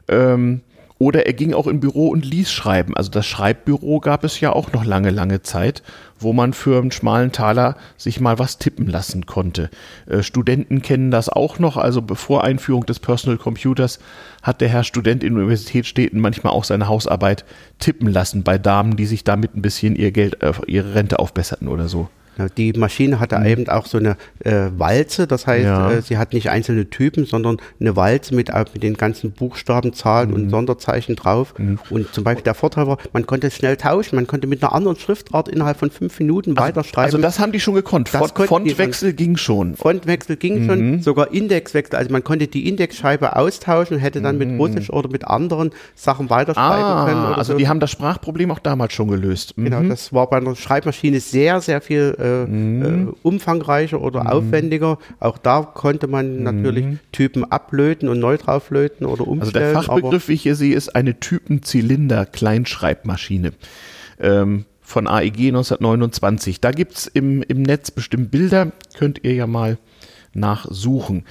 Ähm, 0.08 0.62
oder 1.00 1.26
er 1.26 1.34
ging 1.34 1.56
auch 1.56 1.66
in 1.66 1.80
Büro 1.80 2.10
und 2.10 2.24
ließ 2.24 2.52
schreiben. 2.52 2.96
Also 2.96 3.10
das 3.10 3.26
Schreibbüro 3.26 4.00
gab 4.00 4.24
es 4.24 4.40
ja 4.40 4.54
auch 4.54 4.72
noch 4.74 4.86
lange, 4.86 5.10
lange 5.10 5.42
Zeit, 5.42 5.82
wo 6.22 6.34
man 6.34 6.54
für 6.54 6.80
einen 6.80 6.92
schmalen 6.92 7.32
Taler 7.32 7.76
sich 7.98 8.20
mal 8.20 8.40
was 8.40 8.58
tippen 8.58 8.88
lassen 8.88 9.26
konnte. 9.26 9.70
Äh, 10.08 10.24
Studenten 10.24 10.82
kennen 10.82 11.12
das 11.12 11.30
auch 11.30 11.60
noch. 11.60 11.78
Also 11.78 12.02
bevor 12.02 12.44
Einführung 12.44 12.86
des 12.86 13.00
Personal 13.00 13.38
Computers 13.38 14.00
hat 14.42 14.62
der 14.62 14.70
Herr 14.70 14.84
Student 14.84 15.24
in 15.24 15.36
Universitätsstädten 15.36 16.20
manchmal 16.20 16.54
auch 16.54 16.64
seine 16.64 16.88
Hausarbeit 16.88 17.46
tippen 17.80 18.08
lassen 18.08 18.44
bei 18.44 18.58
Damen, 18.58 18.96
die 18.96 19.06
sich 19.06 19.24
damit 19.24 19.56
ein 19.56 19.62
bisschen 19.62 19.96
ihr 19.96 20.12
Geld, 20.12 20.42
äh, 20.42 20.54
ihre 20.68 20.96
Rente 20.96 21.20
aufbesserten 21.20 21.68
oder 21.68 21.88
so. 21.88 22.10
Die 22.50 22.74
Maschine 22.74 23.20
hatte 23.20 23.40
mhm. 23.40 23.46
eben 23.46 23.70
auch 23.70 23.86
so 23.86 23.98
eine 23.98 24.18
äh, 24.40 24.70
Walze, 24.78 25.28
das 25.28 25.48
heißt, 25.48 25.66
ja. 25.66 25.92
äh, 25.92 26.02
sie 26.02 26.18
hat 26.18 26.34
nicht 26.34 26.50
einzelne 26.50 26.90
Typen, 26.90 27.26
sondern 27.26 27.58
eine 27.80 27.96
Walze 27.96 28.36
mit, 28.36 28.50
äh, 28.50 28.66
mit 28.74 28.84
den 28.84 28.96
ganzen 28.96 29.32
Buchstaben, 29.32 29.94
Zahlen 29.94 30.30
mhm. 30.30 30.36
und 30.36 30.50
Sonderzeichen 30.50 31.16
drauf. 31.16 31.54
Mhm. 31.58 31.80
Und 31.90 32.14
zum 32.14 32.24
Beispiel 32.24 32.44
der 32.44 32.54
Vorteil 32.54 32.88
war, 32.88 32.98
man 33.14 33.26
konnte 33.26 33.48
es 33.48 33.56
schnell 33.56 33.78
tauschen, 33.78 34.16
man 34.16 34.28
konnte 34.28 34.48
mit 34.48 34.64
einer 34.64 34.74
anderen 34.74 34.98
Schriftart 34.98 35.48
innerhalb 35.48 35.78
von 35.78 35.90
fünf 35.90 36.20
Minuten 36.20 36.52
also, 36.52 36.62
weiterschreiben. 36.62 37.06
Also 37.06 37.18
das 37.18 37.40
haben 37.40 37.52
die 37.52 37.60
schon 37.60 37.76
gekonnt. 37.76 38.10
Font, 38.10 38.34
Fontwechsel 38.38 39.14
ging 39.14 39.38
schon. 39.38 39.76
Fontwechsel 39.76 40.36
ging 40.36 40.66
schon, 40.66 40.92
mhm. 40.92 41.02
sogar 41.02 41.32
Indexwechsel. 41.32 41.98
Also 41.98 42.12
man 42.12 42.24
konnte 42.24 42.48
die 42.48 42.68
Indexscheibe 42.68 43.36
austauschen, 43.36 43.98
hätte 43.98 44.22
dann 44.22 44.38
mit 44.38 44.50
mhm. 44.50 44.60
Russisch 44.60 44.90
oder 44.90 45.10
mit 45.10 45.26
anderen 45.26 45.72
Sachen 45.96 46.30
weiterschreiben 46.30 46.84
ah, 46.84 47.06
können. 47.06 47.34
also 47.34 47.54
so. 47.54 47.58
die 47.58 47.68
haben 47.68 47.80
das 47.80 47.92
Sprachproblem 47.92 48.52
auch 48.52 48.60
damals 48.60 48.94
schon 48.94 49.08
gelöst. 49.08 49.54
Genau, 49.56 49.82
mhm. 49.82 49.90
das 49.90 50.14
war 50.14 50.30
bei 50.30 50.38
einer 50.38 50.56
Schreibmaschine 50.56 51.20
sehr, 51.20 51.62
sehr 51.62 51.82
viel 51.82 52.16
äh, 52.20 52.31
mhm. 52.48 52.84
äh, 52.84 53.08
umfangreicher 53.24 54.02
oder 54.02 54.22
mhm. 54.22 54.28
aufwendiger. 54.28 54.98
Auch 55.20 55.38
da 55.38 55.62
konnte 55.62 56.08
man 56.08 56.38
mhm. 56.38 56.44
natürlich 56.44 56.86
Typen 57.12 57.44
ablöten 57.44 58.08
und 58.10 58.20
neu 58.20 58.38
drauflöten 58.38 59.06
oder 59.06 59.28
umstellen. 59.28 59.66
Also 59.66 59.74
der 59.74 59.84
Fachbegriff, 59.84 60.28
wie 60.28 60.34
ich 60.34 60.42
hier 60.44 60.56
sehe, 60.56 60.76
ist 60.76 60.96
eine 60.96 61.20
Typenzylinder-Kleinschreibmaschine. 61.20 63.52
Ähm, 64.20 64.66
von 64.82 65.08
AEG 65.08 65.48
1929. 65.48 66.62
Da 66.62 66.72
gibt 66.72 66.98
es 66.98 67.08
im, 67.08 67.42
im 67.44 67.64
Netz 67.64 67.92
bestimmt 67.92 68.30
Bilder, 68.30 68.72
könnt 68.98 69.24
ihr 69.24 69.34
ja 69.34 69.48
mal 69.48 69.78
nachsuchen. 70.34 71.26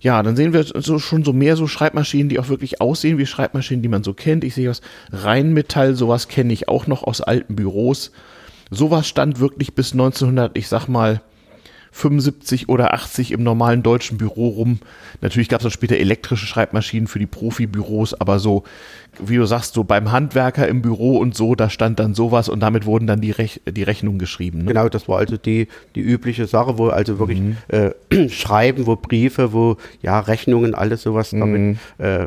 Ja, 0.00 0.22
dann 0.22 0.36
sehen 0.36 0.52
wir 0.52 0.64
so, 0.64 0.98
schon 0.98 1.24
so 1.24 1.32
mehr 1.32 1.56
so 1.56 1.66
Schreibmaschinen, 1.66 2.28
die 2.28 2.38
auch 2.38 2.48
wirklich 2.48 2.80
aussehen 2.80 3.18
wie 3.18 3.26
Schreibmaschinen, 3.26 3.82
die 3.82 3.88
man 3.88 4.04
so 4.04 4.14
kennt. 4.14 4.44
Ich 4.44 4.54
sehe 4.54 4.68
was 4.68 4.82
Rheinmetall, 5.10 5.94
sowas 5.94 6.28
kenne 6.28 6.52
ich 6.52 6.68
auch 6.68 6.86
noch 6.86 7.02
aus 7.02 7.20
alten 7.20 7.56
Büros. 7.56 8.12
Sowas 8.70 9.06
stand 9.06 9.40
wirklich 9.40 9.74
bis 9.74 9.92
1900, 9.92 10.56
ich 10.56 10.68
sag 10.68 10.88
mal, 10.88 11.20
75 11.96 12.68
oder 12.68 12.92
80 12.92 13.32
im 13.32 13.42
normalen 13.42 13.82
deutschen 13.82 14.18
Büro 14.18 14.48
rum. 14.48 14.80
Natürlich 15.22 15.48
gab 15.48 15.60
es 15.60 15.66
auch 15.66 15.70
später 15.70 15.96
elektrische 15.96 16.44
Schreibmaschinen 16.44 17.06
für 17.06 17.18
die 17.18 17.26
Profibüros, 17.26 18.12
aber 18.12 18.38
so, 18.38 18.64
wie 19.18 19.36
du 19.36 19.46
sagst, 19.46 19.72
so 19.72 19.82
beim 19.82 20.12
Handwerker 20.12 20.68
im 20.68 20.82
Büro 20.82 21.16
und 21.16 21.34
so, 21.34 21.54
da 21.54 21.70
stand 21.70 21.98
dann 21.98 22.12
sowas 22.12 22.50
und 22.50 22.60
damit 22.60 22.84
wurden 22.84 23.06
dann 23.06 23.22
die, 23.22 23.30
Rech 23.30 23.62
die 23.66 23.82
Rechnungen 23.82 24.18
geschrieben. 24.18 24.58
Ne? 24.58 24.64
Genau, 24.66 24.90
das 24.90 25.08
war 25.08 25.16
also 25.18 25.38
die, 25.38 25.68
die 25.94 26.02
übliche 26.02 26.46
Sache, 26.46 26.76
wo 26.76 26.88
also 26.88 27.18
wirklich 27.18 27.40
mhm. 27.40 27.56
äh, 27.68 28.28
Schreiben, 28.28 28.86
wo 28.86 28.96
Briefe, 28.96 29.54
wo 29.54 29.78
ja 30.02 30.20
Rechnungen, 30.20 30.74
alles 30.74 31.00
sowas 31.00 31.32
mhm. 31.32 31.40
damit 31.40 31.78
äh, 31.96 32.26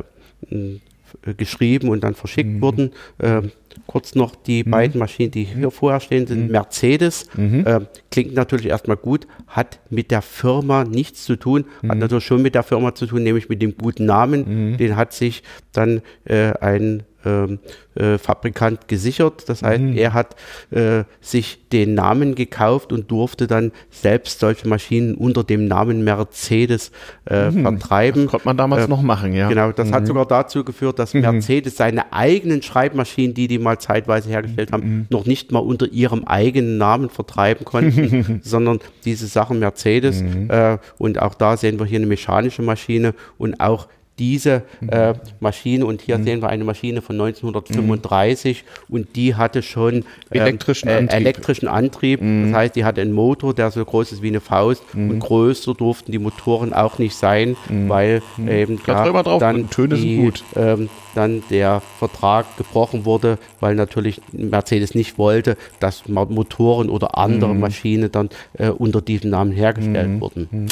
geschrieben 1.37 1.89
und 1.89 2.03
dann 2.03 2.15
verschickt 2.15 2.49
mhm. 2.49 2.61
wurden. 2.61 2.91
Äh, 3.19 3.41
kurz 3.87 4.15
noch 4.15 4.35
die 4.35 4.63
mhm. 4.63 4.71
beiden 4.71 4.99
Maschinen, 4.99 5.31
die 5.31 5.43
hier 5.43 5.71
vorher 5.71 5.99
stehen, 5.99 6.27
sind 6.27 6.45
mhm. 6.45 6.51
Mercedes. 6.51 7.27
Mhm. 7.35 7.65
Äh, 7.65 7.79
klingt 8.11 8.33
natürlich 8.33 8.67
erstmal 8.67 8.97
gut, 8.97 9.27
hat 9.47 9.79
mit 9.89 10.11
der 10.11 10.21
Firma 10.21 10.83
nichts 10.83 11.25
zu 11.25 11.35
tun, 11.35 11.65
hat 11.83 11.95
mhm. 11.95 11.99
natürlich 11.99 12.25
schon 12.25 12.41
mit 12.41 12.55
der 12.55 12.63
Firma 12.63 12.95
zu 12.95 13.05
tun, 13.05 13.23
nämlich 13.23 13.49
mit 13.49 13.61
dem 13.61 13.75
guten 13.77 14.05
Namen. 14.05 14.71
Mhm. 14.71 14.77
Den 14.77 14.95
hat 14.95 15.13
sich 15.13 15.43
dann 15.71 16.01
äh, 16.25 16.53
ein 16.59 17.03
äh, 17.25 18.17
Fabrikant 18.17 18.87
gesichert. 18.87 19.49
Das 19.49 19.61
heißt, 19.61 19.81
mhm. 19.81 19.97
er 19.97 20.13
hat 20.13 20.35
äh, 20.71 21.03
sich 21.19 21.67
den 21.69 21.93
Namen 21.93 22.35
gekauft 22.35 22.93
und 22.93 23.11
durfte 23.11 23.47
dann 23.47 23.71
selbst 23.89 24.39
solche 24.39 24.67
Maschinen 24.67 25.15
unter 25.15 25.43
dem 25.43 25.67
Namen 25.67 26.03
Mercedes 26.03 26.91
äh, 27.29 27.51
mhm. 27.51 27.63
vertreiben. 27.63 28.23
Das 28.23 28.31
konnte 28.31 28.47
man 28.47 28.57
damals 28.57 28.85
äh, 28.85 28.87
noch 28.87 29.01
machen, 29.01 29.33
ja. 29.33 29.49
Genau, 29.49 29.71
das 29.71 29.89
mhm. 29.89 29.93
hat 29.95 30.07
sogar 30.07 30.25
dazu 30.25 30.63
geführt, 30.63 30.99
dass 30.99 31.13
mhm. 31.13 31.21
Mercedes 31.21 31.75
seine 31.75 32.13
eigenen 32.13 32.61
Schreibmaschinen, 32.61 33.33
die 33.33 33.47
die 33.47 33.59
mal 33.59 33.79
zeitweise 33.79 34.29
hergestellt 34.29 34.71
haben, 34.71 34.83
mhm. 34.83 35.07
noch 35.09 35.25
nicht 35.25 35.51
mal 35.51 35.59
unter 35.59 35.87
ihrem 35.87 36.23
eigenen 36.23 36.77
Namen 36.77 37.09
vertreiben 37.09 37.65
konnten, 37.65 38.39
sondern 38.43 38.79
diese 39.05 39.27
Sachen 39.27 39.59
Mercedes. 39.59 40.21
Mhm. 40.21 40.49
Äh, 40.49 40.77
und 40.97 41.21
auch 41.21 41.35
da 41.35 41.57
sehen 41.57 41.79
wir 41.79 41.85
hier 41.85 41.99
eine 41.99 42.07
mechanische 42.07 42.61
Maschine 42.61 43.13
und 43.37 43.59
auch 43.59 43.87
diese 44.19 44.63
äh, 44.87 45.13
Maschine 45.39 45.85
und 45.85 46.01
hier 46.01 46.17
mhm. 46.17 46.23
sehen 46.23 46.41
wir 46.41 46.49
eine 46.49 46.63
Maschine 46.63 47.01
von 47.01 47.15
1935 47.19 48.63
mhm. 48.63 48.95
und 48.95 49.15
die 49.15 49.35
hatte 49.35 49.63
schon 49.63 49.95
ähm, 49.95 50.03
elektrischen, 50.31 50.89
äh, 50.89 50.97
Antrieb. 50.97 51.19
elektrischen 51.19 51.67
Antrieb. 51.67 52.21
Mhm. 52.21 52.51
Das 52.51 52.59
heißt, 52.59 52.75
die 52.75 52.85
hatte 52.85 53.01
einen 53.01 53.13
Motor, 53.13 53.53
der 53.53 53.71
so 53.71 53.83
groß 53.83 54.11
ist 54.11 54.21
wie 54.21 54.27
eine 54.27 54.41
Faust 54.41 54.83
und 54.93 55.07
mhm. 55.07 55.19
größer 55.19 55.73
durften 55.73 56.11
die 56.11 56.19
Motoren 56.19 56.73
auch 56.73 56.99
nicht 56.99 57.15
sein, 57.15 57.55
mhm. 57.69 57.89
weil 57.89 58.21
mhm. 58.37 58.47
eben 58.49 58.79
da 58.85 59.09
dann, 59.39 59.69
die, 59.69 60.31
ähm, 60.55 60.89
dann 61.15 61.43
der 61.49 61.81
Vertrag 61.97 62.45
gebrochen 62.57 63.05
wurde, 63.05 63.37
weil 63.59 63.75
natürlich 63.75 64.21
Mercedes 64.31 64.93
nicht 64.95 65.17
wollte, 65.17 65.57
dass 65.79 66.07
Motoren 66.07 66.89
oder 66.89 67.17
andere 67.17 67.55
Maschinen 67.55 68.11
dann 68.11 68.29
äh, 68.53 68.69
unter 68.69 69.01
diesem 69.01 69.31
Namen 69.31 69.51
hergestellt 69.51 70.19
wurden. 70.19 70.67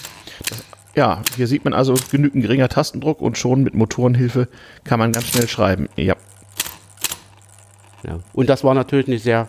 Ja, 0.98 1.22
hier 1.36 1.46
sieht 1.46 1.64
man 1.64 1.76
also 1.76 1.94
genügend 2.10 2.42
geringer 2.42 2.70
Tastendruck 2.70 3.22
und 3.22 3.38
schon 3.38 3.62
mit 3.62 3.76
Motorenhilfe 3.76 4.48
kann 4.84 4.98
man 4.98 5.12
ganz 5.12 5.28
schnell 5.28 5.48
schreiben. 5.48 5.90
Ja. 5.96 6.16
ja. 8.04 8.20
Und 8.34 8.50
das 8.50 8.64
war 8.64 8.74
natürlich 8.74 9.08
eine 9.08 9.20
sehr 9.20 9.48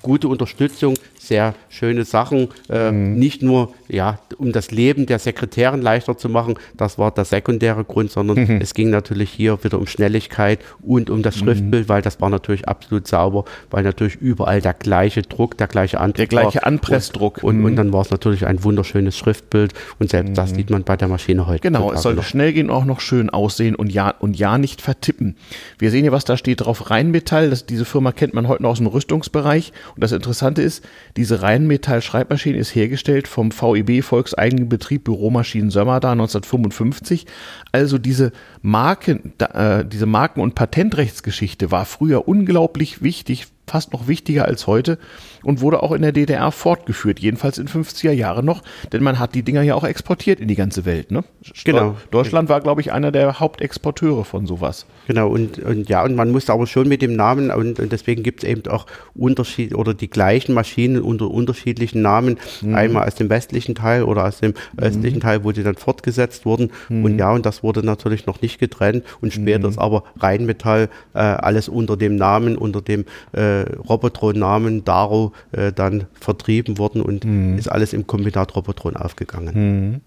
gute 0.00 0.28
Unterstützung 0.28 0.94
sehr 1.30 1.54
schöne 1.68 2.04
Sachen. 2.04 2.48
Äh, 2.68 2.90
mhm. 2.90 3.14
Nicht 3.14 3.40
nur, 3.40 3.72
ja, 3.88 4.18
um 4.36 4.50
das 4.50 4.72
Leben 4.72 5.06
der 5.06 5.20
Sekretärin 5.20 5.80
leichter 5.80 6.18
zu 6.18 6.28
machen, 6.28 6.54
das 6.76 6.98
war 6.98 7.12
der 7.12 7.24
sekundäre 7.24 7.84
Grund, 7.84 8.10
sondern 8.10 8.36
mhm. 8.36 8.60
es 8.60 8.74
ging 8.74 8.90
natürlich 8.90 9.30
hier 9.30 9.62
wieder 9.62 9.78
um 9.78 9.86
Schnelligkeit 9.86 10.58
und 10.82 11.08
um 11.08 11.22
das 11.22 11.36
mhm. 11.36 11.44
Schriftbild, 11.44 11.88
weil 11.88 12.02
das 12.02 12.20
war 12.20 12.30
natürlich 12.30 12.68
absolut 12.68 13.06
sauber, 13.06 13.44
weil 13.70 13.84
natürlich 13.84 14.16
überall 14.16 14.60
der 14.60 14.74
gleiche 14.74 15.22
Druck, 15.22 15.56
der 15.56 15.68
gleiche 15.68 16.00
Andruck 16.00 16.16
Der 16.16 16.26
gleiche 16.26 16.66
Anpressdruck. 16.66 17.44
Und, 17.44 17.58
und, 17.58 17.64
und, 17.64 17.72
mhm. 17.72 17.76
dann 17.76 17.92
war 17.92 18.02
es 18.02 18.10
natürlich 18.10 18.44
ein 18.44 18.64
wunderschönes 18.64 19.16
Schriftbild 19.16 19.72
und 20.00 20.10
selbst 20.10 20.36
das 20.36 20.50
mhm. 20.50 20.56
sieht 20.56 20.70
man 20.70 20.82
bei 20.82 20.96
der 20.96 21.06
Maschine 21.06 21.46
heute. 21.46 21.60
Genau, 21.60 21.92
es 21.92 22.02
sollte 22.02 22.24
schnell 22.24 22.52
gehen 22.52 22.70
und 22.70 22.76
auch 22.76 22.84
noch 22.84 22.98
schön 22.98 23.30
aussehen 23.30 23.76
und 23.76 23.92
ja, 23.92 24.12
und 24.18 24.36
ja 24.36 24.58
nicht 24.58 24.82
vertippen. 24.82 25.36
Wir 25.78 25.92
sehen 25.92 26.02
hier, 26.02 26.12
was 26.12 26.24
da 26.24 26.36
steht 26.36 26.62
drauf. 26.62 26.90
Rheinmetall, 26.90 27.50
das, 27.50 27.66
diese 27.66 27.84
Firma 27.84 28.10
kennt 28.10 28.34
man 28.34 28.48
heute 28.48 28.64
noch 28.64 28.70
aus 28.70 28.78
dem 28.78 28.88
Rüstungsbereich. 28.88 29.72
Und 29.94 30.02
das 30.02 30.10
Interessante 30.10 30.60
ist, 30.60 30.84
diese 31.20 31.42
Rheinmetall-Schreibmaschine 31.42 32.56
ist 32.56 32.74
hergestellt 32.74 33.28
vom 33.28 33.50
VEB 33.52 34.02
Volkseigenen 34.02 34.70
Betrieb 34.70 35.04
Büromaschinen 35.04 35.70
Sömmerda 35.70 36.12
1955. 36.12 37.26
Also 37.72 37.98
diese 37.98 38.32
Marken, 38.62 39.34
äh, 39.38 39.84
diese 39.84 40.06
Marken- 40.06 40.40
und 40.40 40.54
Patentrechtsgeschichte 40.54 41.70
war 41.70 41.84
früher 41.84 42.26
unglaublich 42.26 43.02
wichtig 43.02 43.48
fast 43.66 43.92
noch 43.92 44.08
wichtiger 44.08 44.46
als 44.46 44.66
heute 44.66 44.98
und 45.42 45.60
wurde 45.60 45.82
auch 45.82 45.92
in 45.92 46.02
der 46.02 46.12
DDR 46.12 46.50
fortgeführt, 46.52 47.20
jedenfalls 47.20 47.58
in 47.58 47.68
50er 47.68 48.12
Jahren 48.12 48.44
noch, 48.44 48.62
denn 48.92 49.02
man 49.02 49.18
hat 49.18 49.34
die 49.34 49.42
Dinger 49.42 49.62
ja 49.62 49.74
auch 49.74 49.84
exportiert 49.84 50.40
in 50.40 50.48
die 50.48 50.56
ganze 50.56 50.84
Welt. 50.84 51.10
Ne? 51.10 51.24
Genau. 51.64 51.96
Deutschland 52.10 52.48
war, 52.48 52.60
glaube 52.60 52.80
ich, 52.80 52.92
einer 52.92 53.12
der 53.12 53.40
Hauptexporteure 53.40 54.24
von 54.24 54.46
sowas. 54.46 54.86
Genau, 55.06 55.28
und, 55.28 55.58
und 55.58 55.88
ja, 55.88 56.04
und 56.04 56.14
man 56.14 56.30
musste 56.30 56.52
aber 56.52 56.66
schon 56.66 56.88
mit 56.88 57.02
dem 57.02 57.14
Namen, 57.14 57.50
und, 57.50 57.80
und 57.80 57.92
deswegen 57.92 58.22
gibt 58.22 58.42
es 58.42 58.48
eben 58.48 58.66
auch 58.70 58.86
Unterschied 59.14 59.74
oder 59.74 59.94
die 59.94 60.10
gleichen 60.10 60.54
Maschinen 60.54 61.02
unter 61.02 61.30
unterschiedlichen 61.30 62.02
Namen, 62.02 62.38
mhm. 62.60 62.74
einmal 62.74 63.06
aus 63.06 63.14
dem 63.14 63.30
westlichen 63.30 63.74
Teil 63.74 64.04
oder 64.04 64.26
aus 64.26 64.40
dem 64.40 64.54
mhm. 64.72 64.84
östlichen 64.84 65.20
Teil, 65.20 65.44
wo 65.44 65.52
die 65.52 65.62
dann 65.62 65.76
fortgesetzt 65.76 66.44
wurden. 66.44 66.70
Mhm. 66.88 67.04
Und 67.04 67.18
ja, 67.18 67.32
und 67.32 67.46
das 67.46 67.62
wurde 67.62 67.84
natürlich 67.84 68.26
noch 68.26 68.40
nicht 68.42 68.58
getrennt 68.58 69.04
und 69.20 69.32
später 69.32 69.60
mhm. 69.60 69.70
ist 69.70 69.78
aber 69.78 70.04
Rheinmetall 70.18 70.88
äh, 71.14 71.18
alles 71.18 71.68
unter 71.68 71.96
dem 71.96 72.16
Namen, 72.16 72.56
unter 72.56 72.82
dem 72.82 73.04
äh, 73.32 73.62
Robotron-Namen 73.88 74.84
Daro 74.84 75.29
äh, 75.52 75.72
dann 75.72 76.06
vertrieben 76.12 76.78
worden 76.78 77.02
und 77.02 77.24
mhm. 77.24 77.58
ist 77.58 77.68
alles 77.68 77.92
im 77.92 78.06
Kombinat 78.06 78.54
Robotron 78.56 78.96
aufgegangen. 78.96 79.90
Mhm. 79.92 80.00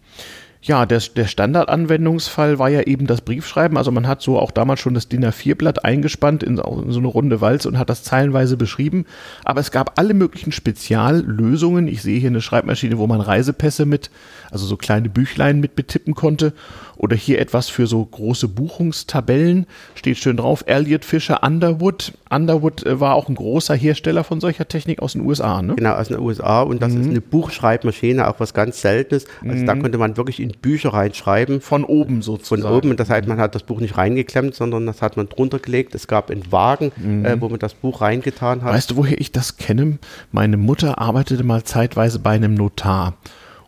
Ja, 0.65 0.85
der, 0.85 1.01
der 1.13 1.25
Standardanwendungsfall 1.25 2.57
war 2.57 2.69
ja 2.69 2.83
eben 2.83 3.05
das 3.05 3.19
Briefschreiben. 3.19 3.77
Also 3.77 3.91
man 3.91 4.07
hat 4.07 4.21
so 4.21 4.39
auch 4.39 4.49
damals 4.49 4.79
schon 4.79 4.93
das 4.93 5.09
DIN 5.09 5.25
A4-Blatt 5.25 5.83
eingespannt 5.83 6.41
in, 6.41 6.57
in, 6.57 6.91
so 6.91 6.99
eine 6.99 7.07
runde 7.07 7.41
Walze 7.41 7.67
und 7.67 7.77
hat 7.77 7.89
das 7.89 8.03
zeilenweise 8.03 8.55
beschrieben. 8.55 9.05
Aber 9.43 9.59
es 9.59 9.71
gab 9.71 9.99
alle 9.99 10.13
möglichen 10.13 10.53
Speziallösungen. 10.53 11.89
Ich 11.89 12.01
sehe 12.01 12.17
hier 12.17 12.29
eine 12.29 12.39
Schreibmaschine, 12.39 12.97
wo 12.97 13.07
man 13.07 13.19
Reisepässe 13.19 13.85
mit, 13.85 14.09
also 14.51 14.65
so 14.65 14.77
kleine 14.77 15.09
Büchlein 15.09 15.59
mit 15.59 15.75
betippen 15.75 16.15
konnte. 16.15 16.53
Oder 16.97 17.15
hier 17.15 17.39
etwas 17.39 17.69
für 17.69 17.87
so 17.87 18.03
große 18.03 18.47
Buchungstabellen. 18.47 19.65
Steht 19.95 20.17
schön 20.17 20.37
drauf. 20.37 20.63
Elliot 20.67 21.05
Fisher 21.05 21.43
Underwood. 21.43 22.13
Underwood 22.29 22.85
äh, 22.85 22.99
war 22.99 23.15
auch 23.15 23.29
ein 23.29 23.35
großer 23.35 23.75
Hersteller 23.75 24.23
von 24.23 24.39
solcher 24.39 24.67
Technik 24.67 25.01
aus 25.01 25.13
den 25.13 25.25
USA, 25.25 25.61
ne? 25.61 25.75
Genau, 25.75 25.93
aus 25.93 26.07
den 26.07 26.19
USA. 26.19 26.61
Und 26.61 26.81
das 26.81 26.93
mhm. 26.93 27.01
ist 27.01 27.09
eine 27.09 27.21
Buchschreibmaschine, 27.21 28.27
auch 28.27 28.39
was 28.39 28.53
ganz 28.53 28.81
Seltenes. 28.81 29.25
Also 29.41 29.61
mhm. 29.61 29.65
da 29.65 29.75
konnte 29.75 29.97
man 29.97 30.17
wirklich 30.17 30.39
in 30.39 30.51
Bücher 30.51 30.93
reinschreiben. 30.93 31.61
Von 31.61 31.83
oben 31.83 32.21
sozusagen. 32.21 32.61
Von 32.61 32.71
oben. 32.71 32.97
Das 32.97 33.09
heißt, 33.09 33.27
man 33.27 33.39
hat 33.39 33.55
das 33.55 33.63
Buch 33.63 33.79
nicht 33.79 33.97
reingeklemmt, 33.97 34.55
sondern 34.55 34.85
das 34.85 35.01
hat 35.01 35.17
man 35.17 35.29
drunter 35.29 35.59
gelegt. 35.59 35.95
Es 35.95 36.07
gab 36.07 36.29
einen 36.29 36.51
Wagen, 36.51 36.91
mhm. 36.95 37.25
äh, 37.25 37.41
wo 37.41 37.49
man 37.49 37.59
das 37.59 37.73
Buch 37.73 38.01
reingetan 38.01 38.63
hat. 38.63 38.73
Weißt 38.73 38.91
du, 38.91 38.95
woher 38.97 39.19
ich 39.19 39.31
das 39.31 39.57
kenne? 39.57 39.97
Meine 40.31 40.57
Mutter 40.57 40.99
arbeitete 40.99 41.43
mal 41.43 41.63
zeitweise 41.63 42.19
bei 42.19 42.31
einem 42.31 42.53
Notar 42.53 43.13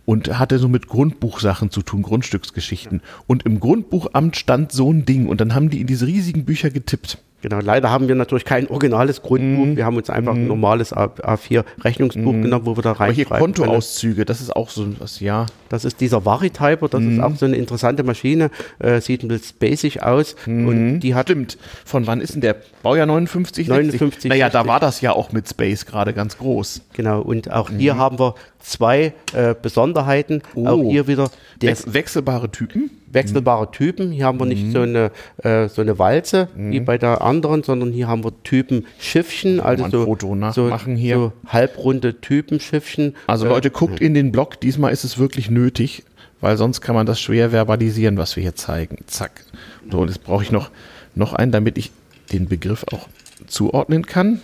und 0.05 0.37
hatte 0.37 0.59
so 0.59 0.67
mit 0.67 0.87
Grundbuchsachen 0.87 1.71
zu 1.71 1.81
tun, 1.81 2.03
Grundstücksgeschichten. 2.03 3.01
Und 3.27 3.43
im 3.43 3.59
Grundbuchamt 3.59 4.35
stand 4.35 4.71
so 4.71 4.91
ein 4.91 5.05
Ding 5.05 5.27
und 5.27 5.41
dann 5.41 5.55
haben 5.55 5.69
die 5.69 5.81
in 5.81 5.87
diese 5.87 6.07
riesigen 6.07 6.45
Bücher 6.45 6.69
getippt. 6.69 7.19
Genau, 7.41 7.59
leider 7.59 7.91
haben 7.91 8.07
wir 8.07 8.15
natürlich 8.15 8.45
kein 8.45 8.67
originales 8.67 9.21
Grundbuch. 9.21 9.65
Mm. 9.65 9.75
Wir 9.77 9.85
haben 9.85 9.97
uns 9.97 10.09
einfach 10.09 10.33
mm. 10.33 10.37
ein 10.37 10.41
mhm. 10.43 10.47
normales 10.47 10.95
A4 10.95 11.63
Rechnungsbuch 11.83 12.33
mm. 12.33 12.41
genommen, 12.41 12.65
wo 12.65 12.75
wir 12.75 12.81
da 12.81 12.93
rein. 12.93 13.13
Hier 13.13 13.25
Kontoauszüge, 13.25 14.25
das 14.25 14.41
ist 14.41 14.55
auch 14.55 14.69
so 14.69 14.87
was, 14.99 15.19
ja. 15.19 15.45
Das 15.69 15.85
ist 15.85 16.01
dieser 16.01 16.25
Varityper, 16.25 16.87
das 16.87 17.01
ist 17.01 17.07
mhm. 17.07 17.21
auch 17.21 17.35
so 17.35 17.45
eine 17.45 17.55
interessante 17.55 18.03
Maschine, 18.03 18.49
äh, 18.79 18.99
sieht 18.99 19.23
ein 19.23 19.27
bisschen 19.27 19.57
basic 19.59 20.01
aus. 20.01 20.35
Mhm. 20.45 20.67
Und 20.67 20.99
die 21.01 21.13
hat. 21.13 21.27
Stimmt. 21.27 21.57
Von 21.83 22.07
wann 22.07 22.21
ist 22.21 22.33
denn 22.33 22.41
der? 22.41 22.55
Baujahr 22.81 23.05
59? 23.05 23.67
59. 23.67 24.29
Naja, 24.29 24.49
da 24.49 24.65
war 24.65 24.79
das 24.79 25.01
ja 25.01 25.13
auch 25.13 25.31
mit 25.31 25.47
Space 25.47 25.85
gerade 25.85 26.13
ganz 26.13 26.37
groß. 26.37 26.81
Genau, 26.93 27.21
und 27.21 27.51
auch 27.51 27.69
hier 27.69 27.97
haben 27.97 28.17
wir 28.17 28.35
zwei 28.59 29.13
äh, 29.33 29.53
Besonderheiten. 29.59 30.41
Oh. 30.55 30.67
Auch 30.67 30.89
hier 30.89 31.07
wieder 31.07 31.29
der 31.61 31.75
wechselbare 31.85 32.49
Typen 32.49 32.89
wechselbare 33.15 33.71
Typen. 33.71 34.11
Hier 34.11 34.25
haben 34.25 34.39
wir 34.39 34.45
nicht 34.45 34.71
so 34.71 34.81
eine, 34.81 35.09
äh, 35.37 35.67
so 35.67 35.81
eine 35.81 35.97
Walze 35.97 36.49
mhm. 36.55 36.71
wie 36.71 36.79
bei 36.81 36.99
der 36.99 37.21
anderen, 37.25 37.63
sondern 37.63 37.91
hier 37.91 38.07
haben 38.07 38.23
wir 38.23 38.31
Typen 38.43 38.85
Schiffchen, 38.99 39.59
also 39.59 39.89
so, 39.89 40.17
so, 40.53 40.77
hier. 40.95 41.15
so 41.15 41.33
halbrunde 41.47 42.21
Typen 42.21 42.59
Schiffchen. 42.59 43.15
Also 43.27 43.47
Leute, 43.47 43.71
guckt 43.71 43.99
in 43.99 44.13
den 44.13 44.31
Blog, 44.31 44.59
diesmal 44.59 44.93
ist 44.93 45.03
es 45.03 45.17
wirklich 45.17 45.49
nötig, 45.49 46.03
weil 46.41 46.57
sonst 46.57 46.81
kann 46.81 46.95
man 46.95 47.05
das 47.05 47.19
schwer 47.19 47.51
verbalisieren, 47.51 48.17
was 48.17 48.35
wir 48.35 48.43
hier 48.43 48.55
zeigen. 48.55 48.97
Zack. 49.07 49.43
So, 49.89 49.99
und 49.99 50.07
jetzt 50.07 50.23
brauche 50.23 50.43
ich 50.43 50.51
noch, 50.51 50.71
noch 51.15 51.33
einen, 51.33 51.51
damit 51.51 51.77
ich 51.77 51.91
den 52.31 52.47
Begriff 52.47 52.85
auch 52.91 53.07
zuordnen 53.47 54.05
kann. 54.05 54.41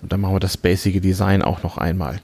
Und 0.00 0.12
dann 0.12 0.20
machen 0.20 0.34
wir 0.34 0.40
das 0.40 0.56
basic 0.56 1.02
Design 1.02 1.42
auch 1.42 1.62
noch 1.62 1.78
einmal. 1.78 2.20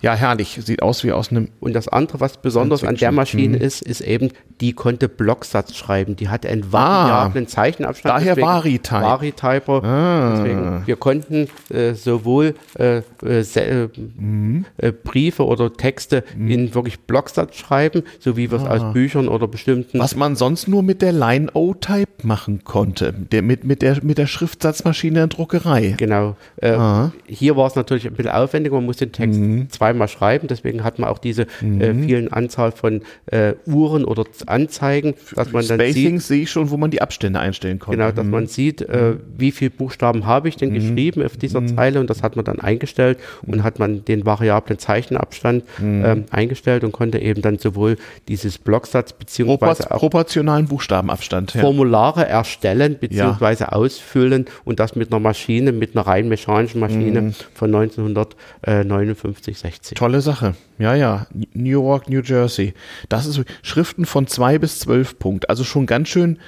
Ja, 0.00 0.14
herrlich. 0.14 0.58
Sieht 0.62 0.82
aus 0.82 1.04
wie 1.04 1.12
aus 1.12 1.30
einem. 1.30 1.48
Und 1.60 1.74
das 1.74 1.88
andere, 1.88 2.20
was 2.20 2.36
besonders 2.36 2.84
an 2.84 2.96
der 2.96 3.12
Maschine 3.12 3.56
mhm. 3.56 3.62
ist, 3.62 3.82
ist 3.82 4.00
eben, 4.00 4.30
die 4.60 4.72
konnte 4.72 5.08
Blocksatz 5.08 5.74
schreiben. 5.74 6.16
Die 6.16 6.28
hat 6.28 6.46
einen 6.46 6.72
variablen 6.72 7.44
ah, 7.44 7.48
Zeichenabstand. 7.48 8.20
Daher 8.20 8.36
Varitype. 8.36 9.02
Varityper. 9.02 9.84
Ah. 9.84 10.34
Deswegen, 10.36 10.82
wir 10.86 10.96
konnten 10.96 11.48
äh, 11.70 11.94
sowohl 11.94 12.54
äh, 12.78 13.02
äh, 13.24 13.40
äh 13.40 13.88
mhm. 13.96 14.64
Äh, 14.76 14.92
Briefe 14.92 15.44
oder 15.44 15.72
Texte 15.72 16.24
mhm. 16.36 16.50
in 16.50 16.74
wirklich 16.74 17.00
Blocksatz 17.00 17.56
schreiben, 17.56 18.02
so 18.18 18.36
wie 18.36 18.50
wir 18.50 18.58
es 18.58 18.64
ah. 18.64 18.70
aus 18.70 18.92
Büchern 18.92 19.28
oder 19.28 19.48
bestimmten. 19.48 19.98
Was 19.98 20.16
man 20.16 20.36
sonst 20.36 20.68
nur 20.68 20.82
mit 20.82 21.02
der 21.02 21.12
Line-O-Type 21.12 22.26
machen 22.26 22.64
konnte. 22.64 23.12
Der, 23.12 23.42
mit, 23.42 23.64
mit, 23.64 23.82
der, 23.82 24.02
mit 24.02 24.18
der 24.18 24.26
Schriftsatzmaschine 24.26 25.14
der 25.14 25.26
Druckerei. 25.28 25.94
Genau. 25.96 26.36
Äh, 26.56 26.70
ah 26.70 27.12
hier 27.38 27.56
war 27.56 27.66
es 27.66 27.74
natürlich 27.74 28.06
ein 28.06 28.14
bisschen 28.14 28.32
aufwendiger, 28.32 28.74
man 28.74 28.86
muss 28.86 28.96
den 28.96 29.12
Text 29.12 29.38
mhm. 29.38 29.68
Zweimal 29.88 30.08
schreiben, 30.08 30.48
deswegen 30.48 30.84
hat 30.84 30.98
man 30.98 31.08
auch 31.08 31.18
diese 31.18 31.42
äh, 31.42 31.64
mhm. 31.64 31.80
äh, 31.80 31.94
vielen 31.94 32.32
Anzahl 32.32 32.72
von 32.72 33.02
äh, 33.26 33.54
Uhren 33.66 34.04
oder 34.04 34.24
Anzeigen, 34.46 35.14
dass 35.34 35.52
man 35.52 35.66
dann 35.66 35.80
Spacings 35.80 36.28
sehe 36.28 36.42
ich 36.42 36.50
schon, 36.50 36.70
wo 36.70 36.76
man 36.76 36.90
die 36.90 37.00
Abstände 37.00 37.40
einstellen 37.40 37.78
konnte. 37.78 37.98
Genau, 37.98 38.12
dass 38.12 38.24
mhm. 38.24 38.30
man 38.30 38.46
sieht, 38.46 38.82
äh, 38.82 39.12
mhm. 39.12 39.20
wie 39.36 39.52
viele 39.52 39.70
Buchstaben 39.70 40.26
habe 40.26 40.48
ich 40.48 40.56
denn 40.56 40.70
mhm. 40.70 40.74
geschrieben 40.74 41.22
auf 41.22 41.36
dieser 41.36 41.60
mhm. 41.60 41.76
Zeile 41.76 42.00
und 42.00 42.10
das 42.10 42.22
hat 42.22 42.36
man 42.36 42.44
dann 42.44 42.60
eingestellt 42.60 43.18
und 43.46 43.62
hat 43.62 43.78
man 43.78 44.04
den 44.04 44.26
variablen 44.26 44.78
Zeichenabstand 44.78 45.64
ähm, 45.82 46.24
eingestellt 46.30 46.84
und 46.84 46.92
konnte 46.92 47.18
eben 47.18 47.42
dann 47.42 47.58
sowohl 47.58 47.96
dieses 48.28 48.58
Blocksatz 48.58 49.12
beziehungsweise 49.12 49.90
auch 49.90 49.98
proportionalen 49.98 50.66
Buchstabenabstand 50.66 51.54
ja. 51.54 51.60
Formulare 51.60 52.26
erstellen 52.26 52.96
beziehungsweise 53.00 53.64
ja. 53.64 53.72
ausfüllen 53.72 54.46
und 54.64 54.80
das 54.80 54.96
mit 54.96 55.12
einer 55.12 55.20
Maschine, 55.20 55.72
mit 55.72 55.96
einer 55.96 56.06
rein 56.06 56.28
mechanischen 56.28 56.80
Maschine 56.80 57.22
mhm. 57.22 57.34
von 57.54 57.74
1959, 57.74 59.58
60. 59.58 59.77
Tolle 59.80 60.20
Sache. 60.20 60.54
Ja, 60.78 60.94
ja. 60.94 61.26
New 61.54 61.70
York, 61.70 62.08
New 62.08 62.20
Jersey. 62.20 62.74
Das 63.08 63.26
ist 63.26 63.40
Schriften 63.62 64.06
von 64.06 64.26
zwei 64.26 64.58
bis 64.58 64.80
zwölf 64.80 65.18
Punkt. 65.18 65.50
Also 65.50 65.64
schon 65.64 65.86
ganz 65.86 66.08
schön, 66.08 66.38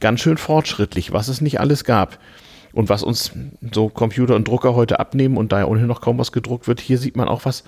ganz 0.00 0.20
schön 0.20 0.36
fortschrittlich, 0.36 1.12
was 1.12 1.28
es 1.28 1.40
nicht 1.40 1.60
alles 1.60 1.84
gab. 1.84 2.18
Und 2.72 2.88
was 2.88 3.02
uns 3.02 3.32
so 3.72 3.88
Computer 3.88 4.36
und 4.36 4.46
Drucker 4.46 4.74
heute 4.74 5.00
abnehmen 5.00 5.36
und 5.36 5.50
da 5.50 5.60
ja 5.60 5.66
ohnehin 5.66 5.88
noch 5.88 6.00
kaum 6.00 6.18
was 6.18 6.30
gedruckt 6.30 6.68
wird, 6.68 6.80
hier 6.80 6.98
sieht 6.98 7.16
man 7.16 7.26
auch 7.26 7.44
was, 7.44 7.64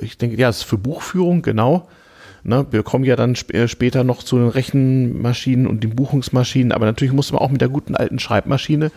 ich 0.00 0.16
denke, 0.16 0.36
ja, 0.36 0.46
das 0.46 0.58
ist 0.58 0.62
für 0.62 0.78
Buchführung, 0.78 1.42
genau. 1.42 1.88
Ne, 2.44 2.66
wir 2.70 2.82
kommen 2.82 3.04
ja 3.04 3.16
dann 3.16 3.34
sp 3.34 3.50
äh, 3.56 3.68
später 3.68 4.04
noch 4.04 4.22
zu 4.22 4.36
den 4.36 4.48
Rechenmaschinen 4.48 5.66
und 5.66 5.82
den 5.82 5.96
Buchungsmaschinen, 5.96 6.72
aber 6.72 6.84
natürlich 6.84 7.14
muss 7.14 7.32
man 7.32 7.40
auch 7.40 7.50
mit 7.50 7.62
der 7.62 7.70
guten 7.70 7.96
alten 7.96 8.18
Schreibmaschine 8.18 8.92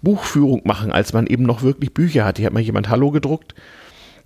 Buchführung 0.00 0.62
machen, 0.64 0.92
als 0.92 1.12
man 1.12 1.26
eben 1.26 1.42
noch 1.42 1.62
wirklich 1.62 1.92
Bücher 1.92 2.24
hat. 2.24 2.38
Hier 2.38 2.46
hat 2.46 2.52
mal 2.52 2.60
jemand 2.60 2.88
Hallo 2.88 3.10
gedruckt. 3.10 3.54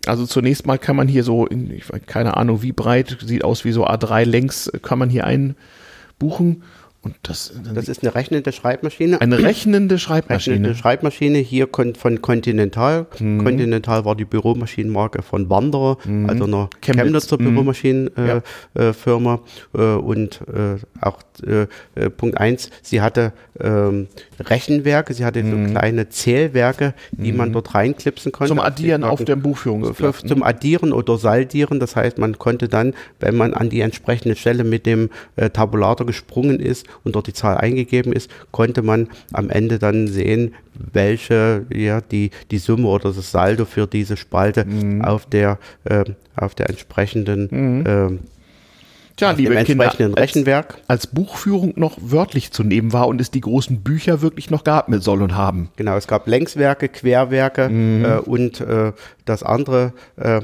Also 0.06 0.26
zunächst 0.26 0.66
mal 0.66 0.78
kann 0.78 0.96
man 0.96 1.08
hier 1.08 1.24
so, 1.24 1.46
in, 1.46 1.70
ich, 1.70 1.84
keine 2.06 2.36
Ahnung 2.36 2.62
wie 2.62 2.72
breit, 2.72 3.18
sieht 3.24 3.44
aus 3.44 3.64
wie 3.64 3.72
so 3.72 3.86
A3 3.86 4.24
längs, 4.24 4.70
kann 4.82 4.98
man 4.98 5.10
hier 5.10 5.24
einbuchen 5.24 6.62
und 7.00 7.14
das, 7.22 7.52
das 7.74 7.88
ist 7.88 8.02
eine 8.02 8.14
rechnende 8.16 8.50
Schreibmaschine. 8.50 9.20
Eine 9.20 9.38
rechnende 9.40 10.00
Schreibmaschine. 10.00 10.56
Rechnende 10.56 10.74
Schreibmaschine 10.74 11.38
hier 11.38 11.68
von 11.72 12.20
Continental. 12.20 13.06
Mhm. 13.20 13.44
Continental 13.44 14.04
war 14.04 14.16
die 14.16 14.24
Büromaschinenmarke 14.24 15.22
von 15.22 15.48
Wanderer, 15.48 15.96
mhm. 16.04 16.28
also 16.28 16.44
einer 16.44 16.68
Chemnitz. 16.80 17.04
Chemnitzer 17.04 17.40
mhm. 17.40 17.44
Büromaschinenfirma. 17.54 19.40
Äh, 19.74 19.78
äh, 19.78 19.94
und 19.94 20.40
äh, 20.48 20.76
auch 21.00 21.20
äh, 21.46 21.66
äh, 21.94 22.10
Punkt 22.10 22.36
1, 22.36 22.70
sie 22.82 23.00
hatte 23.00 23.32
ähm, 23.60 24.08
Rechenwerke, 24.40 25.14
sie 25.14 25.24
hatte 25.24 25.42
so 25.42 25.56
mhm. 25.56 25.70
kleine 25.70 26.08
Zählwerke, 26.08 26.94
die 27.12 27.32
man 27.32 27.48
mhm. 27.48 27.54
dort 27.54 27.74
reinklipsen 27.74 28.32
konnte. 28.32 28.48
Zum 28.48 28.60
Addieren 28.60 29.04
auf 29.04 29.24
der 29.24 29.36
Buchführung. 29.36 29.94
Für, 29.94 30.12
zum 30.12 30.42
Addieren 30.42 30.92
oder 30.92 31.18
Saldieren. 31.18 31.80
Das 31.80 31.96
heißt, 31.96 32.18
man 32.18 32.38
konnte 32.38 32.68
dann, 32.68 32.94
wenn 33.20 33.36
man 33.36 33.54
an 33.54 33.70
die 33.70 33.80
entsprechende 33.80 34.36
Stelle 34.36 34.64
mit 34.64 34.86
dem 34.86 35.10
äh, 35.36 35.50
Tabulator 35.50 36.06
gesprungen 36.06 36.60
ist, 36.60 36.86
und 37.04 37.16
dort 37.16 37.26
die 37.26 37.32
Zahl 37.32 37.58
eingegeben 37.58 38.12
ist, 38.12 38.30
konnte 38.50 38.82
man 38.82 39.08
am 39.32 39.50
Ende 39.50 39.78
dann 39.78 40.08
sehen, 40.08 40.54
welche 40.74 41.66
ja, 41.72 42.00
die, 42.00 42.30
die 42.50 42.58
Summe 42.58 42.88
oder 42.88 43.12
das 43.12 43.30
Saldo 43.30 43.64
für 43.64 43.86
diese 43.86 44.16
Spalte 44.16 44.64
mhm. 44.64 45.02
auf, 45.02 45.26
der, 45.26 45.58
äh, 45.84 46.04
auf 46.36 46.54
der 46.54 46.70
entsprechenden 46.70 47.84
äh, 47.86 48.37
Tja, 49.18 49.32
liebe 49.32 49.56
Kinder, 49.64 49.92
Rechenwerk. 50.16 50.74
Als, 50.86 51.04
als, 51.04 51.06
Buchführung 51.08 51.72
noch 51.74 51.98
wörtlich 52.00 52.52
zu 52.52 52.62
nehmen 52.62 52.92
war 52.92 53.08
und 53.08 53.20
es 53.20 53.32
die 53.32 53.40
großen 53.40 53.82
Bücher 53.82 54.22
wirklich 54.22 54.48
noch 54.48 54.62
gab 54.62 54.88
mit 54.88 55.02
soll 55.02 55.22
und 55.22 55.34
haben. 55.34 55.70
Genau, 55.74 55.96
es 55.96 56.06
gab 56.06 56.28
Längswerke, 56.28 56.88
Querwerke 56.88 57.68
mhm. 57.68 58.04
äh, 58.04 58.18
und 58.18 58.60
äh, 58.60 58.92
das 59.24 59.42
andere 59.42 59.92
äh, 60.16 60.40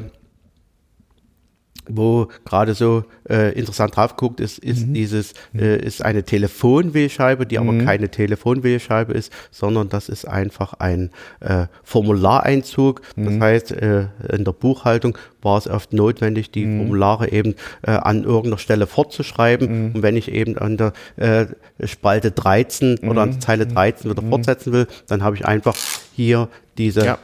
wo 1.88 2.28
gerade 2.44 2.74
so 2.74 3.04
äh, 3.28 3.52
interessant 3.58 3.96
drauf 3.96 4.16
guckt, 4.16 4.40
ist, 4.40 4.58
ist 4.58 4.86
mhm. 4.86 4.94
dieses, 4.94 5.34
äh, 5.54 5.78
ist 5.78 6.04
eine 6.04 6.22
Telefonwählscheibe, 6.22 7.46
die 7.46 7.58
mhm. 7.58 7.68
aber 7.68 7.84
keine 7.84 8.08
Telefonwählscheibe 8.08 9.12
ist, 9.12 9.32
sondern 9.50 9.88
das 9.88 10.08
ist 10.08 10.26
einfach 10.26 10.74
ein 10.74 11.10
äh, 11.40 11.66
Formulareinzug. 11.82 13.02
Das 13.16 13.34
mhm. 13.34 13.42
heißt, 13.42 13.72
äh, 13.72 14.06
in 14.32 14.44
der 14.44 14.52
Buchhaltung 14.52 15.18
war 15.42 15.58
es 15.58 15.68
oft 15.68 15.92
notwendig, 15.92 16.50
die 16.50 16.66
mhm. 16.66 16.78
Formulare 16.78 17.30
eben 17.30 17.54
äh, 17.82 17.90
an 17.90 18.24
irgendeiner 18.24 18.58
Stelle 18.58 18.86
fortzuschreiben. 18.86 19.88
Mhm. 19.88 19.94
Und 19.94 20.02
wenn 20.02 20.16
ich 20.16 20.30
eben 20.30 20.58
an 20.58 20.76
der 20.76 20.92
äh, 21.16 21.46
Spalte 21.86 22.30
13 22.30 22.98
oder 22.98 23.22
an 23.22 23.32
der 23.32 23.40
Zeile 23.40 23.66
13 23.66 24.10
wieder 24.10 24.22
fortsetzen 24.22 24.72
will, 24.72 24.86
dann 25.06 25.22
habe 25.22 25.36
ich 25.36 25.44
einfach 25.44 25.76
hier 26.14 26.48
diese 26.78 27.04
ja. 27.04 27.18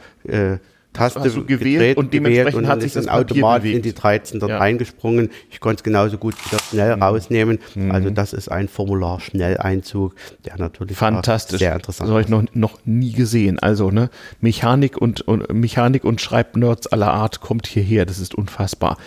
Taste 0.93 1.21
hast 1.21 1.35
du 1.37 1.45
gewählt 1.45 1.97
und 1.97 2.13
dementsprechend 2.13 2.55
und 2.55 2.67
hat 2.67 2.81
sich 2.81 2.91
das 2.91 3.07
automatisch 3.07 3.71
in 3.71 3.81
die 3.81 3.93
13 3.93 4.41
dann 4.41 4.49
ja. 4.49 4.57
reingesprungen. 4.57 5.29
Ich 5.49 5.61
konnte 5.61 5.77
es 5.77 5.83
genauso 5.83 6.17
gut 6.17 6.35
wieder 6.45 6.61
schnell 6.61 6.97
mhm. 6.97 7.03
rausnehmen. 7.03 7.59
Mhm. 7.75 7.91
Also 7.91 8.09
das 8.09 8.33
ist 8.33 8.51
ein 8.51 8.67
Formular-Schnelleinzug, 8.67 10.13
der 10.45 10.57
natürlich 10.57 10.97
fantastisch 10.97 11.59
sehr 11.59 11.75
interessant 11.75 12.09
ist. 12.09 12.09
Das 12.09 12.09
habe 12.09 12.21
ich 12.21 12.27
noch, 12.27 12.43
noch 12.53 12.79
nie 12.83 13.13
gesehen. 13.13 13.57
Also 13.59 13.89
ne, 13.89 14.09
Mechanik 14.41 14.97
und, 14.97 15.21
und 15.21 15.53
Mechanik 15.53 16.03
und 16.03 16.19
Schreibnerds 16.19 16.87
aller 16.87 17.13
Art 17.13 17.39
kommt 17.39 17.67
hierher. 17.67 18.05
Das 18.05 18.19
ist 18.19 18.35
unfassbar. 18.35 18.97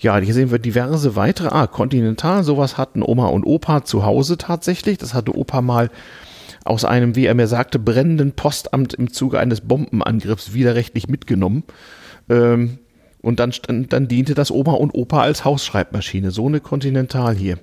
Ja, 0.00 0.18
hier 0.18 0.34
sehen 0.34 0.50
wir 0.50 0.58
diverse 0.58 1.14
weitere. 1.14 1.48
Ah, 1.48 1.68
Continental, 1.68 2.42
sowas 2.42 2.78
hatten 2.78 3.02
Oma 3.02 3.28
und 3.28 3.44
Opa 3.44 3.84
zu 3.84 4.04
Hause 4.04 4.38
tatsächlich. 4.38 4.98
Das 4.98 5.14
hatte 5.14 5.36
Opa 5.36 5.62
mal 5.62 5.90
aus 6.64 6.84
einem, 6.84 7.16
wie 7.16 7.26
er 7.26 7.34
mir 7.34 7.46
sagte, 7.46 7.78
brennenden 7.78 8.32
Postamt 8.32 8.94
im 8.94 9.12
Zuge 9.12 9.38
eines 9.38 9.60
Bombenangriffs 9.62 10.52
widerrechtlich 10.52 11.08
mitgenommen. 11.08 11.64
Ähm, 12.28 12.78
und 13.20 13.40
dann, 13.40 13.52
dann 13.88 14.08
diente 14.08 14.34
das 14.34 14.50
Oma 14.50 14.72
und 14.72 14.94
Opa 14.94 15.22
als 15.22 15.44
Hausschreibmaschine. 15.44 16.30
So 16.30 16.46
eine 16.46 16.60
Continental 16.60 17.34
hier. 17.34 17.58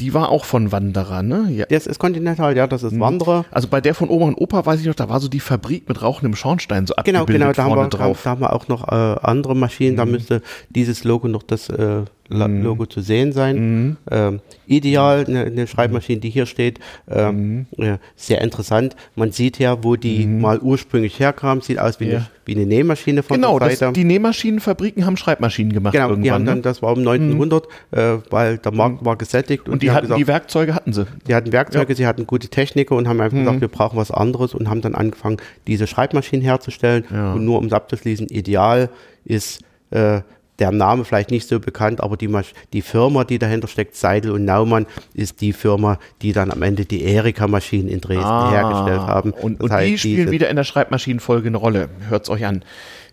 Die 0.00 0.14
war 0.14 0.30
auch 0.30 0.44
von 0.44 0.72
Wanderer, 0.72 1.22
ne? 1.22 1.48
Ja. 1.50 1.66
Das 1.66 1.86
ist 1.86 1.98
Continental, 1.98 2.56
ja, 2.56 2.66
das 2.66 2.82
ist 2.82 2.92
mhm. 2.92 3.00
Wanderer. 3.00 3.44
Also 3.50 3.68
bei 3.68 3.80
der 3.80 3.94
von 3.94 4.08
Oma 4.08 4.26
und 4.26 4.34
Opa 4.34 4.64
weiß 4.66 4.80
ich 4.80 4.86
noch, 4.86 4.94
da 4.94 5.08
war 5.08 5.20
so 5.20 5.28
die 5.28 5.40
Fabrik 5.40 5.88
mit 5.88 6.02
rauchendem 6.02 6.34
Schornstein 6.34 6.86
so 6.86 6.94
genau, 7.04 7.20
abgebildet 7.20 7.54
Genau, 7.54 7.66
genau, 7.68 7.76
da 7.76 7.82
haben 7.82 7.90
wir, 7.90 7.98
drauf. 7.98 8.22
Da, 8.22 8.24
da 8.24 8.30
haben 8.30 8.40
wir 8.40 8.52
auch 8.52 8.68
noch 8.68 8.88
äh, 8.88 9.20
andere 9.22 9.54
Maschinen, 9.54 9.92
mhm. 9.92 9.96
da 9.98 10.04
müsste 10.06 10.42
dieses 10.70 11.04
Logo 11.04 11.28
noch 11.28 11.42
das 11.42 11.68
äh, 11.68 12.02
mhm. 12.32 12.62
Logo 12.62 12.86
zu 12.86 13.00
sehen 13.00 13.32
sein. 13.32 13.56
Mhm. 13.56 13.96
Ähm, 14.10 14.40
ideal, 14.66 15.24
eine, 15.26 15.44
eine, 15.44 15.66
Schreibmaschine, 15.66 16.20
die 16.20 16.30
hier 16.30 16.46
steht. 16.46 16.80
Ähm, 17.08 17.66
mhm. 17.76 17.98
sehr 18.16 18.40
interessant. 18.40 18.96
Man 19.14 19.32
sieht 19.32 19.58
ja, 19.58 19.84
wo 19.84 19.96
die 19.96 20.26
mal 20.26 20.58
ursprünglich 20.58 21.18
herkam. 21.18 21.60
Sieht 21.60 21.78
aus 21.78 22.00
wie, 22.00 22.08
ja. 22.08 22.16
eine, 22.16 22.26
wie 22.44 22.54
eine 22.54 22.66
Nähmaschine 22.66 23.22
von 23.22 23.36
genau, 23.36 23.58
Seite. 23.58 23.92
die 23.92 24.04
Nähmaschinenfabriken 24.04 25.06
haben 25.06 25.16
Schreibmaschinen 25.16 25.72
gemacht. 25.72 25.92
Genau, 25.92 26.14
die 26.14 26.30
haben 26.30 26.44
dann, 26.44 26.58
ne? 26.58 26.62
das 26.62 26.82
war 26.82 26.92
um 26.92 26.98
1900, 26.98 27.66
mhm. 27.66 27.98
äh, 27.98 28.18
weil 28.30 28.58
der 28.58 28.72
Markt 28.72 29.04
war 29.04 29.16
gesättigt. 29.16 29.66
Und, 29.66 29.74
und 29.74 29.82
die, 29.82 29.86
die, 29.86 29.92
hatten 29.92 30.06
gesagt, 30.06 30.20
die 30.20 30.26
Werkzeuge 30.26 30.74
hatten 30.74 30.92
sie. 30.92 31.06
Die 31.26 31.34
hatten 31.34 31.52
Werkzeuge, 31.52 31.92
ja. 31.92 31.96
sie 31.96 32.06
hatten 32.06 32.26
gute 32.26 32.48
Techniker 32.48 32.96
und 32.96 33.08
haben 33.08 33.20
einfach 33.20 33.38
gesagt, 33.38 33.60
wir 33.60 33.68
brauchen 33.68 33.96
was 33.96 34.10
anderes 34.10 34.54
und 34.54 34.68
haben 34.68 34.80
dann 34.80 34.94
angefangen, 34.94 35.36
diese 35.66 35.86
Schreibmaschinen 35.86 36.44
herzustellen. 36.44 37.04
Ja. 37.10 37.34
Und 37.34 37.44
nur 37.44 37.58
um 37.58 37.66
es 37.66 37.72
abzuschließen, 37.72 38.28
ideal 38.28 38.90
ist 39.24 39.62
äh, 39.90 40.22
der 40.62 40.70
Name 40.70 41.04
vielleicht 41.04 41.32
nicht 41.32 41.48
so 41.48 41.58
bekannt, 41.58 42.00
aber 42.00 42.16
die, 42.16 42.30
die 42.72 42.82
Firma, 42.82 43.24
die 43.24 43.40
dahinter 43.40 43.66
steckt, 43.66 43.96
Seidel 43.96 44.30
und 44.30 44.44
Naumann, 44.44 44.86
ist 45.12 45.40
die 45.40 45.52
Firma, 45.52 45.98
die 46.22 46.32
dann 46.32 46.52
am 46.52 46.62
Ende 46.62 46.84
die 46.84 47.02
Erika-Maschinen 47.02 47.88
in 47.88 48.00
Dresden 48.00 48.22
ah, 48.22 48.52
hergestellt 48.52 49.00
haben. 49.00 49.32
Und, 49.32 49.60
und 49.60 49.72
die 49.80 49.98
spielen 49.98 50.30
wieder 50.30 50.48
in 50.48 50.54
der 50.54 50.62
Schreibmaschinenfolge 50.62 51.48
eine 51.48 51.56
Rolle. 51.56 51.88
Hört 52.08 52.22
es 52.22 52.30
euch 52.30 52.46
an. 52.46 52.64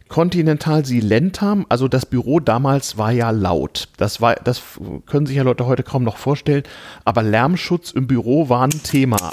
Continental 0.09 0.85
Silentam, 0.85 1.65
also 1.69 1.87
das 1.87 2.05
Büro 2.05 2.39
damals 2.39 2.99
war 2.99 3.11
ja 3.11 3.31
laut. 3.31 3.89
Das 3.97 4.21
war, 4.21 4.35
das 4.35 4.61
können 5.07 5.25
sich 5.25 5.37
ja 5.37 5.43
Leute 5.43 5.65
heute 5.65 5.81
kaum 5.81 6.03
noch 6.03 6.17
vorstellen, 6.17 6.63
aber 7.05 7.23
Lärmschutz 7.23 7.91
im 7.91 8.05
Büro 8.05 8.47
war 8.47 8.63
ein 8.63 8.83
Thema. 8.83 9.31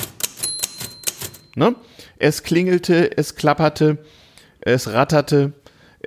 Ne? 1.54 1.74
Es 2.18 2.42
klingelte, 2.42 3.14
es 3.16 3.34
klapperte, 3.34 3.98
es 4.60 4.90
ratterte, 4.90 5.52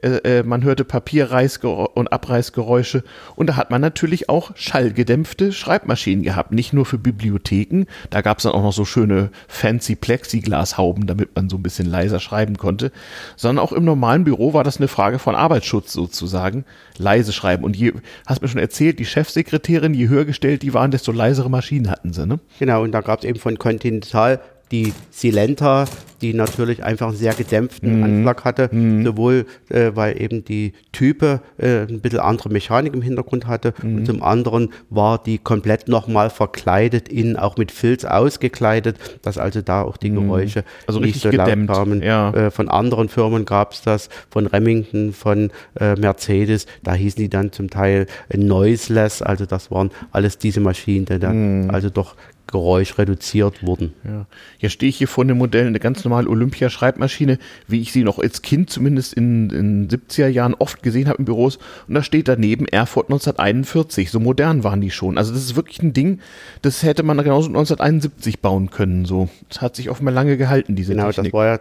äh, 0.02 0.40
äh, 0.40 0.44
man 0.44 0.64
hörte 0.64 0.84
Papierreiß- 0.84 1.66
und 1.66 2.12
Abreißgeräusche. 2.12 3.04
Und 3.36 3.48
da 3.48 3.56
hat 3.56 3.72
man 3.72 3.82
natürlich 3.82 4.30
auch 4.30 4.52
schallgedämpfte 4.56 5.52
Schreibmaschinen 5.52 6.24
gehabt, 6.24 6.52
nicht 6.52 6.74
nur 6.74 6.86
für 6.86 6.98
Bibliotheken, 6.98 7.86
da 8.10 8.22
gab 8.22 8.38
es 8.38 8.44
dann 8.44 8.54
auch 8.54 8.64
noch 8.64 8.74
so 8.74 8.86
schöne 8.86 9.30
fancy 9.48 9.96
Plexiglashauben, 9.96 11.08
damit 11.08 11.36
man 11.36 11.50
so 11.50 11.58
ein 11.58 11.64
bisschen 11.64 11.88
leiser 11.88 12.20
schreiben 12.20 12.58
konnte, 12.58 12.92
sondern 13.36 13.64
auch 13.64 13.72
im 13.72 13.86
normalen 13.86 14.24
Büro 14.24 14.54
war 14.54 14.64
das 14.64 14.78
eine 14.78 14.88
Frage 14.88 15.20
von 15.20 15.36
Arbeitsschutz 15.36 15.94
sozusagen, 15.94 16.66
leise 16.98 17.34
schreiben. 17.34 17.64
Und 17.64 17.76
je, 17.76 17.94
hast 18.26 18.42
mir 18.42 18.48
schon 18.48 18.62
erzählt, 18.62 19.00
die 19.00 19.06
Chefsekretärin, 19.06 19.94
je 19.94 20.08
höher 20.08 20.26
gestellt 20.26 20.62
die 20.62 20.74
waren, 20.74 20.92
desto 20.92 21.12
leisere 21.12 21.50
Maschinen 21.50 21.90
hatten 21.90 22.14
sie, 22.14 22.26
ne? 22.26 22.40
Genau, 22.60 22.84
und 22.84 22.92
da 22.92 23.02
gab 23.02 23.20
es 23.20 23.26
eben 23.26 23.40
von 23.40 23.58
Continental 23.58 24.40
die 24.72 24.94
Silenta, 25.12 25.86
die 26.22 26.34
natürlich 26.34 26.84
einfach 26.84 27.08
einen 27.08 27.16
sehr 27.18 27.34
gedämpften 27.34 27.98
Mhm. 27.98 28.04
Anschlag 28.04 28.44
hatte, 28.44 28.70
sowohl 29.04 29.46
äh, 29.70 29.92
weil 29.96 30.22
eben 30.22 30.44
die 30.44 30.74
Type 30.92 31.40
äh, 31.58 31.84
ein 31.88 32.02
bisschen 32.02 32.20
andere 32.20 32.50
Mechanik 32.50 32.94
im 32.94 33.02
Hintergrund 33.02 33.48
hatte 33.48 33.74
Mhm. 33.82 33.96
und 33.98 34.06
zum 34.06 34.22
anderen 34.22 34.70
war 34.90 35.24
die 35.24 35.38
komplett 35.38 35.88
nochmal 35.88 36.30
verkleidet, 36.30 37.08
innen 37.08 37.38
auch 37.38 37.56
mit 37.58 37.72
Filz 37.72 38.04
ausgekleidet, 38.06 38.98
dass 39.22 39.38
also 39.38 39.62
da 39.62 39.82
auch 39.82 39.96
die 39.98 40.10
Geräusche 40.12 40.64
Also 40.88 41.00
nicht 41.00 41.22
so 41.22 41.30
laut 41.32 41.46
gedämmt, 41.48 41.72
kamen. 41.72 42.02
ja. 42.04 42.32
Äh, 42.32 42.52
von 42.52 42.68
anderen 42.70 43.08
Firmen 43.10 43.46
gab 43.46 43.72
es 43.74 43.82
das, 43.82 44.10
von 44.30 44.46
Remington, 44.46 45.14
von 45.14 45.52
äh, 45.80 45.96
Mercedes, 45.96 46.66
da 46.84 46.94
hießen 46.94 47.22
die 47.24 47.30
dann 47.30 47.52
zum 47.54 47.70
Teil 47.70 48.08
noiseless, 48.36 49.22
also 49.22 49.46
das 49.46 49.72
waren 49.72 49.90
alles 50.12 50.38
diese 50.38 50.60
Maschinen, 50.60 51.06
die 51.06 51.18
dann 51.20 51.64
Mhm. 51.64 51.70
also 51.72 51.90
doch 51.90 52.16
Geräusch 52.52 52.98
reduziert 52.98 53.64
wurden. 53.64 53.94
Ja. 54.04 54.26
Jetzt 54.60 54.74
stehe 54.74 54.90
ich 54.90 54.98
hier 54.98 55.08
vor 55.08 55.24
einem 55.24 55.38
Modell, 55.38 55.68
eine 55.68 55.80
ganz 55.80 56.04
normale 56.04 56.28
Olympia-Schreibmaschine, 56.30 57.38
wie 57.68 57.82
ich 57.82 57.92
sie 57.92 58.04
noch 58.04 58.20
als 58.20 58.42
Kind 58.42 58.70
zumindest 58.70 59.14
in 59.14 59.50
den 59.50 59.88
70er 59.90 60.28
Jahren 60.28 60.54
oft 60.56 60.84
gesehen 60.84 61.08
habe 61.08 61.20
in 61.20 61.26
Büros. 61.26 61.58
Und 61.88 61.96
da 61.96 62.04
steht 62.04 62.28
daneben 62.28 62.68
Erfurt 62.68 63.08
1941. 63.08 64.12
So 64.12 64.20
modern 64.20 64.64
waren 64.64 64.82
die 64.82 64.92
schon. 64.92 65.18
Also 65.18 65.34
das 65.34 65.44
ist 65.44 65.56
wirklich 65.56 65.82
ein 65.82 65.94
Ding, 65.94 66.20
das 66.62 66.84
hätte 66.84 67.04
man 67.04 67.18
genauso 67.18 67.48
1971 67.48 68.40
bauen 68.42 68.70
können. 68.70 69.06
So, 69.06 69.30
das 69.50 69.62
hat 69.62 69.76
sich 69.76 69.90
offenbar 69.90 70.14
lange 70.14 70.38
gehalten, 70.38 70.76
diese 70.76 70.94
Genau, 70.94 71.08
Technik. 71.12 71.26
das 71.32 71.34
war 71.34 71.46
ja 71.46 71.60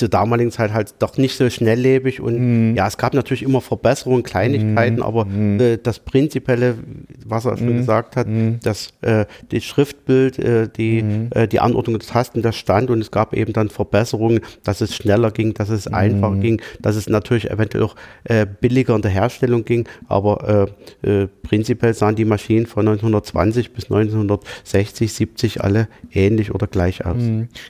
zur 0.00 0.08
damaligen 0.08 0.50
Zeit 0.50 0.72
halt 0.72 0.94
doch 0.98 1.16
nicht 1.16 1.36
so 1.36 1.48
schnelllebig 1.48 2.20
und 2.20 2.70
Mhm. 2.70 2.76
ja, 2.76 2.88
es 2.88 2.96
gab 2.98 3.14
natürlich 3.14 3.42
immer 3.44 3.60
Verbesserungen, 3.60 4.24
Kleinigkeiten, 4.24 5.02
aber 5.02 5.26
äh, 5.60 5.78
das 5.80 6.00
Prinzipielle, 6.00 6.74
was 7.24 7.44
er 7.44 7.52
Mhm. 7.52 7.58
schon 7.58 7.76
gesagt 7.76 8.16
hat, 8.16 8.26
dass 8.62 8.92
äh, 9.02 9.26
das 9.52 9.62
Schriftbild, 9.64 10.38
äh, 10.38 10.68
die, 10.68 11.02
Mhm. 11.02 11.28
äh, 11.30 11.46
die 11.46 11.60
Anordnung 11.60 11.98
der 11.98 12.08
Tasten, 12.08 12.42
das 12.42 12.56
stand 12.56 12.90
und 12.90 13.00
es 13.00 13.10
gab 13.10 13.34
eben 13.34 13.52
dann 13.52 13.68
Verbesserungen, 13.68 14.40
dass 14.64 14.80
es 14.80 14.94
schneller 14.94 15.30
ging, 15.30 15.54
dass 15.54 15.68
es 15.68 15.86
einfacher 15.86 16.34
Mhm. 16.36 16.40
ging, 16.40 16.62
dass 16.80 16.96
es 16.96 17.08
natürlich 17.08 17.50
eventuell 17.50 17.84
auch 17.84 17.94
äh, 18.24 18.46
billiger 18.60 18.96
in 18.96 19.02
der 19.02 19.10
Herstellung 19.10 19.64
ging, 19.64 19.86
aber 20.08 20.68
äh, 21.02 21.26
prinzipiell 21.42 21.94
sahen 21.94 22.16
die 22.16 22.24
Maschinen 22.24 22.66
von 22.66 22.86
1920 22.88 23.72
bis 23.72 23.84
1960, 23.90 25.12
70 25.12 25.62
alle 25.62 25.88
ähnlich 26.12 26.54
oder 26.54 26.66
gleich 26.66 27.04
aus. 27.04 27.22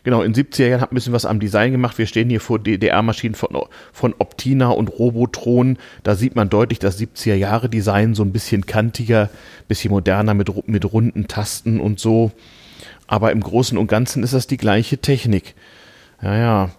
Genau, 0.05 0.23
in 0.23 0.33
den 0.33 0.45
70er 0.45 0.67
Jahren 0.69 0.81
hat 0.81 0.93
ein 0.93 0.95
bisschen 0.95 1.13
was 1.13 1.25
am 1.27 1.41
Design 1.41 1.73
gemacht. 1.73 1.99
Wir 1.99 2.07
stehen 2.07 2.20
hier 2.29 2.41
vor 2.41 2.59
DDR-Maschinen 2.59 3.35
von, 3.35 3.57
von 3.93 4.15
Optina 4.19 4.69
und 4.69 4.89
Robotron. 4.89 5.79
Da 6.03 6.15
sieht 6.15 6.37
man 6.37 6.51
deutlich 6.51 6.79
das 6.79 7.01
70er 7.01 7.35
Jahre 7.35 7.69
Design, 7.69 8.15
so 8.15 8.23
ein 8.23 8.33
bisschen 8.33 8.67
kantiger, 8.67 9.31
bisschen 9.69 9.93
moderner 9.93 10.35
mit, 10.35 10.69
mit 10.69 10.93
runden 10.93 11.29
Tasten 11.29 11.81
und 11.81 11.99
so. 12.01 12.33
Aber 13.07 13.33
im 13.33 13.41
Großen 13.41 13.79
und 13.79 13.87
Ganzen 13.87 14.23
ist 14.23 14.35
das 14.35 14.47
die 14.47 14.57
gleiche 14.57 14.99
Technik. 14.99 15.55
Ja, 16.23 16.37
ja. 16.37 16.71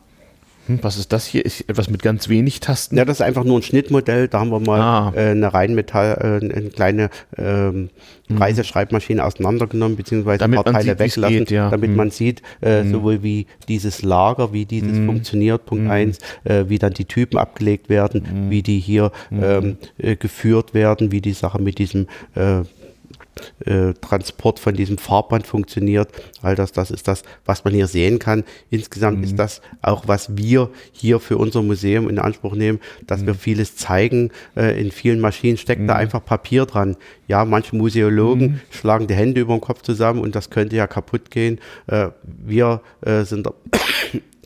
Hm, 0.68 0.80
was 0.82 0.98
ist 0.98 1.12
das 1.12 1.26
hier? 1.26 1.44
Ist 1.46 1.62
etwas 1.70 1.90
mit 1.90 2.02
ganz 2.04 2.30
wenig 2.30 2.60
Tasten? 2.60 2.98
Ja, 2.98 3.06
das 3.06 3.18
ist 3.18 3.22
einfach 3.22 3.44
nur 3.44 3.60
ein 3.60 3.64
Schnittmodell. 3.64 4.28
Da 4.28 4.40
haben 4.40 4.50
wir 4.52 4.60
mal 4.60 4.80
Ah. 4.80 5.14
äh, 5.16 5.32
eine 5.32 5.54
Rheinmetall, 5.54 6.40
äh, 6.42 6.46
eine 6.58 6.70
kleine 6.70 7.10
ähm, 7.38 7.90
Reiseschreibmaschine 8.30 9.24
auseinandergenommen, 9.26 9.98
beziehungsweise. 9.98 10.40
Damit 10.40 10.60
ein 10.60 10.64
paar 10.64 10.74
Teile 10.74 10.84
sieht, 10.92 11.00
wie's 11.00 11.18
weggelassen, 11.18 11.38
geht, 11.40 11.52
ja. 11.52 11.70
damit 11.70 11.90
Mhm. 11.92 11.96
man 11.98 12.12
sieht, 12.12 12.42
äh, 12.62 12.84
sowohl 12.86 13.24
wie 13.24 13.46
dieses 13.68 14.02
Lager, 14.04 14.54
wie 14.54 14.66
dieses 14.66 14.98
Mhm. 14.98 15.06
funktioniert, 15.08 15.66
Punkt 15.66 15.90
eins, 15.90 16.20
äh, 16.44 16.66
wie 16.68 16.80
dann 16.80 16.94
die 16.94 17.06
Typen 17.06 17.38
abgelegt 17.38 17.90
werden, 17.90 18.48
wie 18.50 18.62
die 18.62 18.80
hier 18.80 19.12
ähm, 19.32 19.78
äh, 19.98 20.16
geführt 20.16 20.74
werden, 20.74 21.12
wie 21.12 21.22
die 21.22 21.34
Sache 21.34 21.62
mit 21.62 21.78
diesem 21.80 22.08
äh, 22.36 22.62
äh, 23.66 23.94
Transport 24.02 24.60
von 24.60 24.74
diesem 24.76 24.98
Fahrband 24.98 25.48
funktioniert. 25.48 26.10
All 26.42 26.56
das, 26.56 26.72
das 26.72 26.92
ist 26.92 27.08
das, 27.08 27.24
was 27.46 27.64
man 27.64 27.74
hier 27.74 27.88
sehen 27.88 28.20
kann. 28.20 28.44
Insgesamt 28.70 29.20
Mhm. 29.20 29.24
ist 29.24 29.40
das 29.40 29.62
auch, 29.82 30.08
was 30.08 30.38
wir 30.38 30.70
hier 30.92 31.20
für 31.20 31.38
unser 31.38 31.62
Museum 31.62 32.10
in 32.10 32.20
Anspruch 32.20 32.56
nehmen, 32.56 32.80
dass 33.08 33.22
Mhm. 33.22 33.28
wir 33.28 33.36
vieles 33.36 33.76
zeigen. 33.76 34.32
Äh, 34.56 34.80
in 34.82 34.92
vielen 34.92 35.20
Maschinen 35.20 35.58
steckt 35.58 35.88
da 35.90 35.96
einfach 35.96 36.24
Papier 36.24 36.66
dran. 36.66 36.98
Ja, 37.28 37.46
manche 37.46 37.76
Museologen 37.76 38.42
Mhm. 38.54 38.62
schlagen 38.72 39.08
die 39.08 39.16
Hände 39.16 39.42
über 39.42 39.54
den 39.56 39.62
Kopf 39.62 39.82
zusammen 39.82 40.20
und 40.20 40.36
das 40.36 40.50
könnte 40.50 40.76
ja 40.76 40.88
kaputt 40.88 41.32
gehen. 41.32 41.60
Äh, 41.88 42.10
wir 42.24 42.82
äh, 43.06 43.24
sind 43.24 43.48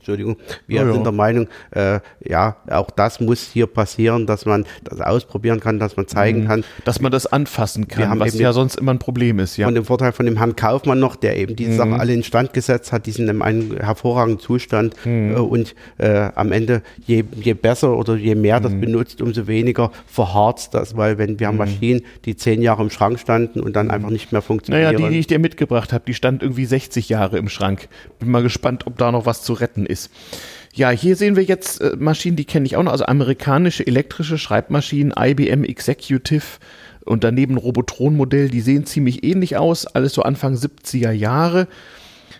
Entschuldigung, 0.05 0.37
wir 0.67 0.81
Ja, 0.81 0.87
ja. 0.87 0.93
sind 0.93 1.03
der 1.03 1.11
Meinung, 1.11 1.47
äh, 1.71 1.99
ja, 2.23 2.57
auch 2.69 2.91
das 2.91 3.19
muss 3.19 3.49
hier 3.51 3.65
passieren, 3.65 4.27
dass 4.27 4.45
man 4.45 4.65
das 4.83 5.01
ausprobieren 5.01 5.59
kann, 5.59 5.79
dass 5.79 5.97
man 5.97 6.07
zeigen 6.07 6.45
kann, 6.45 6.63
Dass 6.83 7.01
man 7.01 7.11
das 7.11 7.25
anfassen 7.25 7.87
kann, 7.87 8.19
was 8.19 8.37
ja 8.37 8.53
sonst 8.53 8.75
immer 8.75 8.93
ein 8.93 8.99
Problem 8.99 9.39
ist. 9.39 9.57
Ja. 9.57 9.65
von 9.65 9.73
dem 9.73 9.83
Vorteil 9.85 10.11
von 10.11 10.27
dem 10.27 10.37
Herrn 10.37 10.55
Kaufmann 10.55 10.99
noch, 10.99 11.15
der 11.15 11.37
eben 11.37 11.55
diese 11.55 11.71
Mhm. 11.71 11.75
Sachen 11.77 11.93
alle 11.93 12.13
instand 12.13 12.53
gesetzt 12.53 12.91
hat, 12.91 13.07
die 13.07 13.11
sind 13.11 13.27
in 13.29 13.41
einem 13.41 13.77
hervorragenden 13.79 14.39
Zustand 14.39 14.93
Mhm. 15.05 15.31
äh, 15.35 15.39
und 15.39 15.73
äh, 15.97 16.29
am 16.35 16.51
Ende 16.51 16.83
je, 17.05 17.23
je 17.33 17.53
besser 17.55 17.97
oder 17.97 18.15
je 18.15 18.35
mehr 18.35 18.59
Mhm. 18.59 18.63
das 18.63 18.71
benutzt, 18.73 19.21
umso 19.23 19.47
weniger 19.47 19.91
verharrt 20.05 20.73
das, 20.75 20.95
weil 20.95 21.17
wenn 21.17 21.39
wir 21.39 21.47
haben 21.47 21.57
Maschinen, 21.57 22.01
die 22.25 22.35
zehn 22.35 22.61
Jahre 22.61 22.83
im 22.83 22.89
Schrank 22.91 23.19
standen 23.19 23.59
und 23.59 23.75
dann 23.75 23.89
einfach 23.89 24.09
nicht 24.11 24.31
mehr 24.31 24.41
funktionieren. 24.43 24.83
Mhm. 24.87 24.93
Naja, 24.93 25.07
die, 25.09 25.13
die 25.15 25.19
ich 25.19 25.27
dir 25.27 25.39
mitgebracht 25.39 25.93
habe, 25.93 26.03
die 26.05 26.13
stand 26.13 26.43
irgendwie 26.43 26.65
60 26.65 27.09
Jahre 27.09 27.37
im 27.39 27.49
Schrank. 27.49 27.87
Bin 28.19 28.29
mal 28.29 28.43
gespannt, 28.43 28.85
ob 28.85 28.97
da 28.97 29.11
noch 29.11 29.25
was 29.25 29.41
zu 29.41 29.53
retten 29.53 29.85
ist. 29.85 29.94
Ja, 30.73 30.89
hier 30.89 31.15
sehen 31.15 31.35
wir 31.37 31.43
jetzt 31.43 31.79
äh, 31.79 31.95
Maschinen, 31.97 32.35
die 32.35 32.45
kenne 32.45 32.65
ich 32.65 32.75
auch 32.75 32.83
noch, 32.83 32.91
also 32.91 33.05
amerikanische 33.05 33.87
elektrische 33.87 34.37
Schreibmaschinen, 34.37 35.13
IBM 35.17 35.63
Executive 35.63 36.59
und 37.05 37.23
daneben 37.23 37.57
Robotron-Modell, 37.57 38.49
die 38.49 38.61
sehen 38.61 38.85
ziemlich 38.85 39.23
ähnlich 39.23 39.55
aus, 39.57 39.85
alles 39.85 40.13
so 40.13 40.23
Anfang 40.23 40.55
70er 40.55 41.11
Jahre. 41.11 41.67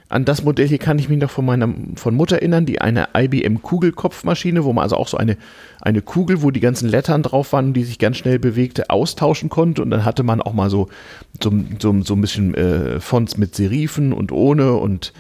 An 0.08 0.24
das 0.24 0.44
Modell 0.44 0.68
hier 0.68 0.78
kann 0.78 1.00
ich 1.00 1.10
mich 1.10 1.18
noch 1.18 1.32
von 1.32 1.46
meiner 1.46 1.74
von 1.96 2.14
Mutter 2.14 2.36
erinnern, 2.38 2.66
die 2.66 2.80
eine 2.80 3.08
IBM 3.18 3.62
Kugelkopfmaschine, 3.64 4.64
wo 4.64 4.72
man 4.72 4.84
also 4.84 4.98
auch 4.98 5.08
so 5.08 5.18
eine, 5.18 5.36
eine 5.82 6.02
Kugel, 6.02 6.44
wo 6.44 6.52
die 6.52 6.60
ganzen 6.60 6.90
Lettern 6.90 7.24
drauf 7.24 7.54
waren, 7.54 7.74
die 7.74 7.84
sich 7.84 7.98
ganz 7.98 8.18
schnell 8.18 8.38
bewegte, 8.38 8.92
austauschen 8.92 9.50
konnte. 9.50 9.82
Und 9.82 9.90
dann 9.90 10.06
hatte 10.06 10.22
man 10.22 10.42
auch 10.42 10.54
mal 10.54 10.70
so, 10.70 10.90
so, 11.42 11.52
so, 11.80 12.02
so 12.04 12.14
ein 12.14 12.22
bisschen 12.22 12.54
äh, 12.54 13.00
Fonts 13.00 13.38
mit 13.38 13.56
Serifen 13.56 14.14
und 14.14 14.32
ohne 14.32 14.74
und 14.74 15.12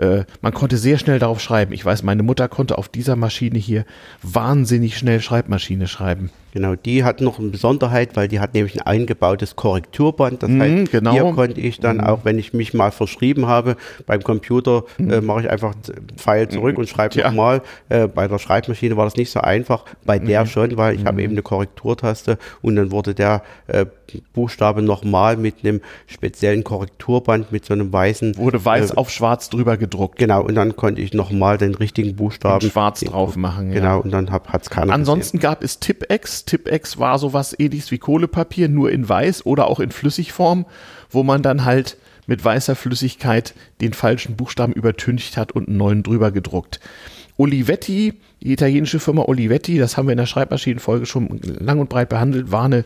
äh, 0.00 0.24
man 0.40 0.54
konnte 0.54 0.78
sehr 0.78 0.98
schnell 0.98 1.18
darauf 1.18 1.40
schreiben. 1.40 1.72
Ich 1.72 1.84
weiß, 1.84 2.02
meine 2.02 2.22
Mutter 2.22 2.48
konnte 2.48 2.78
auf 2.78 2.88
dieser 2.88 3.16
Maschine 3.16 3.58
hier 3.58 3.84
wahnsinnig 4.22 4.96
schnell 4.96 5.20
Schreibmaschine 5.20 5.86
schreiben. 5.86 6.30
Genau, 6.52 6.74
die 6.74 7.04
hat 7.04 7.20
noch 7.20 7.38
eine 7.38 7.48
Besonderheit, 7.48 8.16
weil 8.16 8.28
die 8.28 8.40
hat 8.40 8.54
nämlich 8.54 8.80
ein 8.80 8.86
eingebautes 8.86 9.56
Korrekturband. 9.56 10.42
Das 10.42 10.50
heißt, 10.50 10.90
genau. 10.90 11.12
hier 11.12 11.22
konnte 11.32 11.60
ich 11.60 11.80
dann 11.80 12.00
auch, 12.00 12.24
wenn 12.24 12.38
ich 12.38 12.52
mich 12.52 12.74
mal 12.74 12.90
verschrieben 12.90 13.46
habe, 13.46 13.76
beim 14.06 14.22
Computer 14.22 14.84
äh, 14.98 15.20
mache 15.20 15.42
ich 15.42 15.50
einfach 15.50 15.74
Pfeil 16.16 16.48
zurück 16.48 16.78
und 16.78 16.88
schreibe 16.88 17.14
Tja. 17.14 17.28
nochmal. 17.28 17.62
Äh, 17.88 18.08
bei 18.08 18.26
der 18.26 18.38
Schreibmaschine 18.38 18.96
war 18.96 19.04
das 19.04 19.16
nicht 19.16 19.30
so 19.30 19.40
einfach, 19.40 19.84
bei 20.04 20.18
der 20.18 20.46
schon, 20.46 20.76
weil 20.76 20.96
ich 20.96 21.04
habe 21.04 21.22
eben 21.22 21.32
eine 21.32 21.42
Korrekturtaste 21.42 22.38
und 22.62 22.76
dann 22.76 22.90
wurde 22.90 23.14
der 23.14 23.42
äh, 23.68 23.86
Buchstabe 24.32 24.82
nochmal 24.82 25.36
mit 25.36 25.56
einem 25.62 25.80
speziellen 26.06 26.64
Korrekturband 26.64 27.52
mit 27.52 27.64
so 27.64 27.74
einem 27.74 27.92
weißen 27.92 28.36
Wurde 28.36 28.64
weiß 28.64 28.92
äh, 28.92 28.94
auf 28.96 29.10
schwarz 29.10 29.50
drüber 29.50 29.76
gedruckt. 29.76 30.18
Genau, 30.18 30.42
und 30.42 30.54
dann 30.54 30.76
konnte 30.76 31.00
ich 31.00 31.14
nochmal 31.14 31.58
den 31.58 31.74
richtigen 31.74 32.16
Buchstaben 32.16 32.68
schwarz 32.68 33.00
drauf 33.00 33.36
machen. 33.36 33.68
Ja. 33.68 33.74
Genau, 33.74 34.00
und 34.00 34.10
dann 34.10 34.30
hat 34.30 34.48
es 34.60 34.70
keiner 34.70 34.92
Ansonsten 34.92 35.38
gab 35.38 35.62
es 35.62 35.78
Tipex. 35.78 36.39
Tipex 36.44 36.98
war 36.98 37.18
sowas 37.18 37.54
ähnliches 37.58 37.90
wie 37.90 37.98
Kohlepapier, 37.98 38.68
nur 38.68 38.90
in 38.90 39.08
weiß 39.08 39.46
oder 39.46 39.66
auch 39.66 39.80
in 39.80 39.90
Flüssigform, 39.90 40.66
wo 41.10 41.22
man 41.22 41.42
dann 41.42 41.64
halt 41.64 41.96
mit 42.26 42.44
weißer 42.44 42.76
Flüssigkeit 42.76 43.54
den 43.80 43.92
falschen 43.92 44.36
Buchstaben 44.36 44.72
übertüncht 44.72 45.36
hat 45.36 45.52
und 45.52 45.68
einen 45.68 45.78
neuen 45.78 46.02
drüber 46.02 46.30
gedruckt. 46.30 46.80
Olivetti, 47.36 48.14
die 48.42 48.52
italienische 48.52 49.00
Firma 49.00 49.22
Olivetti, 49.22 49.78
das 49.78 49.96
haben 49.96 50.06
wir 50.06 50.12
in 50.12 50.18
der 50.18 50.26
Schreibmaschinenfolge 50.26 51.06
schon 51.06 51.40
lang 51.42 51.80
und 51.80 51.88
breit 51.88 52.10
behandelt, 52.10 52.52
war 52.52 52.64
eine 52.64 52.84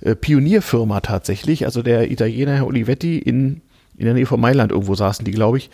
äh, 0.00 0.14
Pionierfirma 0.14 1.00
tatsächlich. 1.00 1.64
Also 1.64 1.82
der 1.82 2.10
Italiener 2.10 2.54
Herr 2.54 2.66
Olivetti 2.66 3.18
in, 3.18 3.62
in 3.96 4.04
der 4.04 4.14
Nähe 4.14 4.26
von 4.26 4.40
Mailand 4.40 4.72
irgendwo 4.72 4.94
saßen 4.94 5.24
die, 5.24 5.32
glaube 5.32 5.58
ich, 5.58 5.70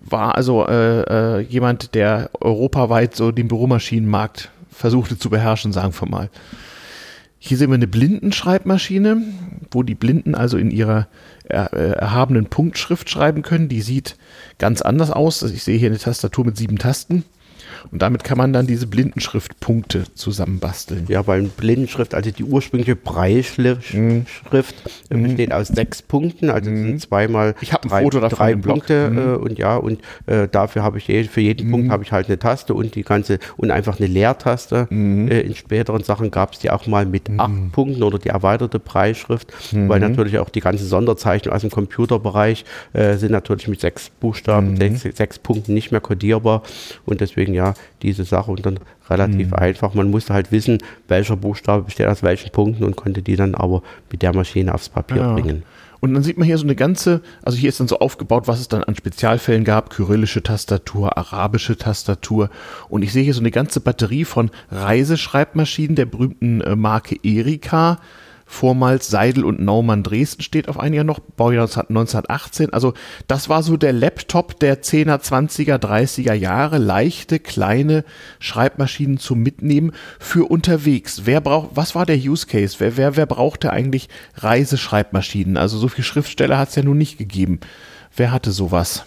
war 0.00 0.34
also 0.34 0.66
äh, 0.66 1.02
äh, 1.02 1.40
jemand, 1.42 1.94
der 1.94 2.30
europaweit 2.40 3.14
so 3.14 3.32
den 3.32 3.48
Büromaschinenmarkt 3.48 4.50
versuchte 4.70 5.18
zu 5.18 5.30
beherrschen, 5.30 5.72
sagen 5.72 5.94
wir 5.98 6.08
mal. 6.08 6.30
Hier 7.46 7.58
sehen 7.58 7.68
wir 7.68 7.74
eine 7.74 7.86
Blindenschreibmaschine, 7.86 9.22
wo 9.70 9.82
die 9.82 9.94
Blinden 9.94 10.34
also 10.34 10.56
in 10.56 10.70
ihrer 10.70 11.08
er, 11.44 11.74
äh, 11.74 11.90
erhabenen 11.90 12.46
Punktschrift 12.46 13.10
schreiben 13.10 13.42
können. 13.42 13.68
Die 13.68 13.82
sieht 13.82 14.16
ganz 14.56 14.80
anders 14.80 15.10
aus. 15.10 15.42
Also 15.42 15.54
Ich 15.54 15.62
sehe 15.62 15.76
hier 15.76 15.90
eine 15.90 15.98
Tastatur 15.98 16.46
mit 16.46 16.56
sieben 16.56 16.78
Tasten. 16.78 17.22
Und 17.90 18.02
damit 18.02 18.24
kann 18.24 18.38
man 18.38 18.52
dann 18.52 18.66
diese 18.66 18.86
Blindenschriftpunkte 18.86 20.04
zusammenbasteln. 20.14 21.06
Ja, 21.08 21.22
beim 21.22 21.48
Blindenschrift, 21.48 22.14
also 22.14 22.30
die 22.30 22.44
ursprüngliche 22.44 22.96
Breitschrift 22.96 23.94
mhm. 23.94 24.26
Äh, 25.10 25.16
besteht 25.16 25.52
aus 25.52 25.68
sechs 25.68 26.02
Punkten, 26.02 26.50
also 26.50 26.70
mhm. 26.70 26.84
sind 26.84 27.00
zweimal 27.00 27.54
ich 27.60 27.70
drei, 27.70 28.02
Foto 28.02 28.20
davon 28.20 28.36
drei 28.36 28.54
Punkte 28.56 29.10
mhm. 29.10 29.18
äh, 29.18 29.36
und 29.36 29.58
ja, 29.58 29.76
und 29.76 30.00
äh, 30.26 30.48
dafür 30.48 30.82
habe 30.82 30.98
ich 30.98 31.08
je, 31.08 31.24
für 31.24 31.40
jeden 31.40 31.70
Punkt 31.70 31.86
mhm. 31.86 31.92
habe 31.92 32.02
ich 32.02 32.12
halt 32.12 32.26
eine 32.26 32.38
Taste 32.38 32.74
und 32.74 32.94
die 32.94 33.02
ganze 33.02 33.38
und 33.56 33.70
einfach 33.70 33.98
eine 33.98 34.06
Leertaste. 34.06 34.86
Mhm. 34.90 35.28
Äh, 35.28 35.40
in 35.40 35.54
späteren 35.54 36.02
Sachen 36.02 36.30
gab 36.30 36.54
es 36.54 36.58
die 36.60 36.70
auch 36.70 36.86
mal 36.86 37.06
mit 37.06 37.28
mhm. 37.28 37.40
acht 37.40 37.72
Punkten 37.72 38.02
oder 38.02 38.18
die 38.18 38.28
erweiterte 38.28 38.78
Breitschrift, 38.78 39.52
weil 39.72 40.00
natürlich 40.00 40.38
auch 40.38 40.50
die 40.50 40.60
ganzen 40.60 40.86
Sonderzeichen 40.86 41.52
aus 41.52 41.60
dem 41.60 41.70
Computerbereich 41.70 42.64
äh, 42.92 43.16
sind 43.16 43.32
natürlich 43.32 43.68
mit 43.68 43.80
sechs 43.80 44.10
Buchstaben, 44.10 44.76
sechs, 44.76 45.02
sechs 45.02 45.38
Punkten 45.38 45.74
nicht 45.74 45.90
mehr 45.90 46.00
kodierbar 46.00 46.62
und 47.04 47.20
deswegen 47.20 47.54
ja 47.54 47.73
diese 48.02 48.24
Sache 48.24 48.50
und 48.50 48.64
dann 48.64 48.78
relativ 49.08 49.48
mhm. 49.48 49.54
einfach. 49.54 49.94
Man 49.94 50.10
musste 50.10 50.34
halt 50.34 50.52
wissen, 50.52 50.78
welcher 51.08 51.36
Buchstabe 51.36 51.84
besteht 51.84 52.06
aus 52.06 52.22
welchen 52.22 52.50
Punkten 52.50 52.84
und 52.84 52.96
konnte 52.96 53.22
die 53.22 53.36
dann 53.36 53.54
aber 53.54 53.82
mit 54.10 54.22
der 54.22 54.34
Maschine 54.34 54.74
aufs 54.74 54.88
Papier 54.88 55.16
ja. 55.16 55.32
bringen. 55.34 55.62
Und 56.04 56.12
dann 56.12 56.22
sieht 56.22 56.36
man 56.36 56.44
hier 56.46 56.58
so 56.58 56.64
eine 56.64 56.74
ganze, 56.74 57.22
also 57.42 57.56
hier 57.56 57.70
ist 57.70 57.80
dann 57.80 57.88
so 57.88 57.98
aufgebaut, 57.98 58.46
was 58.46 58.60
es 58.60 58.68
dann 58.68 58.84
an 58.84 58.94
Spezialfällen 58.94 59.64
gab, 59.64 59.88
kyrillische 59.88 60.42
Tastatur, 60.42 61.16
arabische 61.16 61.78
Tastatur. 61.78 62.50
Und 62.90 63.02
ich 63.02 63.10
sehe 63.10 63.22
hier 63.22 63.32
so 63.32 63.40
eine 63.40 63.50
ganze 63.50 63.80
Batterie 63.80 64.26
von 64.26 64.50
Reiseschreibmaschinen 64.70 65.96
der 65.96 66.04
berühmten 66.04 66.60
äh, 66.60 66.76
Marke 66.76 67.16
Erika 67.22 68.00
vormals 68.54 69.08
Seidel 69.08 69.44
und 69.44 69.60
Naumann 69.60 70.02
Dresden 70.02 70.42
steht 70.42 70.68
auf 70.68 70.78
einiger 70.78 71.04
noch, 71.04 71.18
Baujahr 71.18 71.64
1918. 71.64 72.72
Also 72.72 72.94
das 73.26 73.48
war 73.48 73.62
so 73.62 73.76
der 73.76 73.92
Laptop 73.92 74.58
der 74.60 74.82
10er, 74.82 75.20
20er, 75.20 75.76
30er 75.76 76.32
Jahre, 76.32 76.78
leichte, 76.78 77.40
kleine 77.40 78.04
Schreibmaschinen 78.38 79.18
zum 79.18 79.40
Mitnehmen 79.40 79.92
für 80.18 80.50
unterwegs. 80.50 81.22
Wer 81.24 81.40
braucht, 81.40 81.70
was 81.74 81.94
war 81.94 82.06
der 82.06 82.16
Use 82.16 82.46
Case? 82.46 82.76
Wer, 82.78 82.96
wer, 82.96 83.16
wer 83.16 83.26
brauchte 83.26 83.72
eigentlich 83.72 84.08
Reiseschreibmaschinen? 84.36 85.56
Also 85.56 85.76
so 85.76 85.88
viele 85.88 86.04
Schriftsteller 86.04 86.56
hat 86.56 86.70
es 86.70 86.76
ja 86.76 86.82
nun 86.82 86.98
nicht 86.98 87.18
gegeben. 87.18 87.60
Wer 88.16 88.30
hatte 88.30 88.52
sowas? 88.52 89.04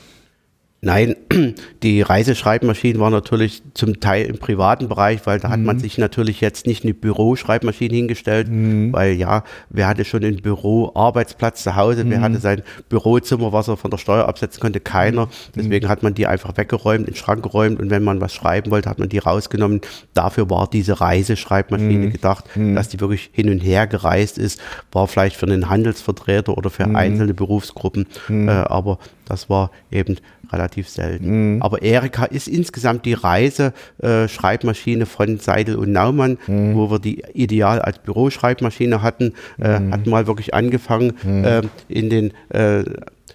Nein, 0.79 1.15
die 1.83 2.01
Reiseschreibmaschinen 2.03 3.01
waren 3.01 3.11
natürlich 3.11 3.63
zum 3.73 3.99
Teil 3.99 4.27
im 4.27 4.37
privaten 4.37 4.87
Bereich, 4.87 5.25
weil 5.25 5.39
da 5.39 5.47
mhm. 5.47 5.51
hat 5.51 5.59
man 5.61 5.75
mhm. 5.77 5.81
sich 5.81 5.97
natürlich 5.97 6.39
jetzt 6.39 6.67
nicht 6.67 6.83
eine 6.83 6.93
Büroschreibmaschine 6.93 7.95
hingestellt, 7.95 8.47
mhm. 8.47 8.93
weil 8.93 9.13
ja, 9.13 9.43
wer 9.69 9.87
hatte 9.87 10.05
schon 10.05 10.23
einen 10.23 10.37
Büro, 10.37 10.91
Arbeitsplatz 10.93 11.63
zu 11.63 11.75
Hause, 11.75 12.03
mhm. 12.03 12.11
wer 12.11 12.21
hatte 12.21 12.37
sein 12.37 12.61
Bürozimmer, 12.89 13.51
was 13.51 13.67
er 13.67 13.77
von 13.77 13.89
der 13.89 13.97
Steuer 13.97 14.27
absetzen 14.27 14.59
konnte, 14.59 14.79
keiner. 14.79 15.25
Mhm. 15.25 15.29
Deswegen 15.55 15.89
hat 15.89 16.03
man 16.03 16.13
die 16.13 16.27
einfach 16.27 16.55
weggeräumt, 16.57 17.07
in 17.07 17.13
den 17.13 17.15
Schrank 17.15 17.41
geräumt 17.41 17.79
und 17.79 17.89
wenn 17.89 18.03
man 18.03 18.21
was 18.21 18.35
schreiben 18.35 18.69
wollte, 18.69 18.87
hat 18.87 18.99
man 18.99 19.09
die 19.09 19.17
rausgenommen. 19.17 19.81
Dafür 20.13 20.47
war 20.51 20.69
diese 20.69 21.01
Reiseschreibmaschine 21.01 22.07
mhm. 22.07 22.11
gedacht, 22.11 22.45
dass 22.55 22.89
die 22.89 22.99
wirklich 22.99 23.31
hin 23.33 23.49
und 23.49 23.59
her 23.59 23.87
gereist 23.87 24.37
ist, 24.37 24.61
war 24.91 25.07
vielleicht 25.07 25.37
für 25.37 25.47
einen 25.47 25.71
Handelsvertreter 25.71 26.55
oder 26.55 26.69
für 26.69 26.85
einzelne 26.85 27.33
Berufsgruppen, 27.33 28.05
äh, 28.29 28.49
aber 28.49 28.99
das 29.27 29.49
war 29.49 29.71
eben 29.91 30.17
relativ 30.51 30.89
selten. 30.89 31.55
Mhm. 31.55 31.61
Aber 31.61 31.81
Erika 31.81 32.25
ist 32.25 32.47
insgesamt 32.47 33.05
die 33.05 33.13
Reise-Schreibmaschine 33.13 35.03
äh, 35.03 35.05
von 35.05 35.39
Seidel 35.39 35.75
und 35.75 35.91
Naumann, 35.91 36.37
mhm. 36.47 36.75
wo 36.75 36.91
wir 36.91 36.99
die 36.99 37.23
ideal 37.33 37.81
als 37.81 37.99
Büroschreibmaschine 37.99 39.01
hatten, 39.01 39.33
äh, 39.59 39.79
mhm. 39.79 39.93
hat 39.93 40.07
mal 40.07 40.27
wirklich 40.27 40.53
angefangen 40.53 41.43
äh, 41.43 41.61
in 41.87 42.09
den 42.09 42.33
äh, 42.49 42.83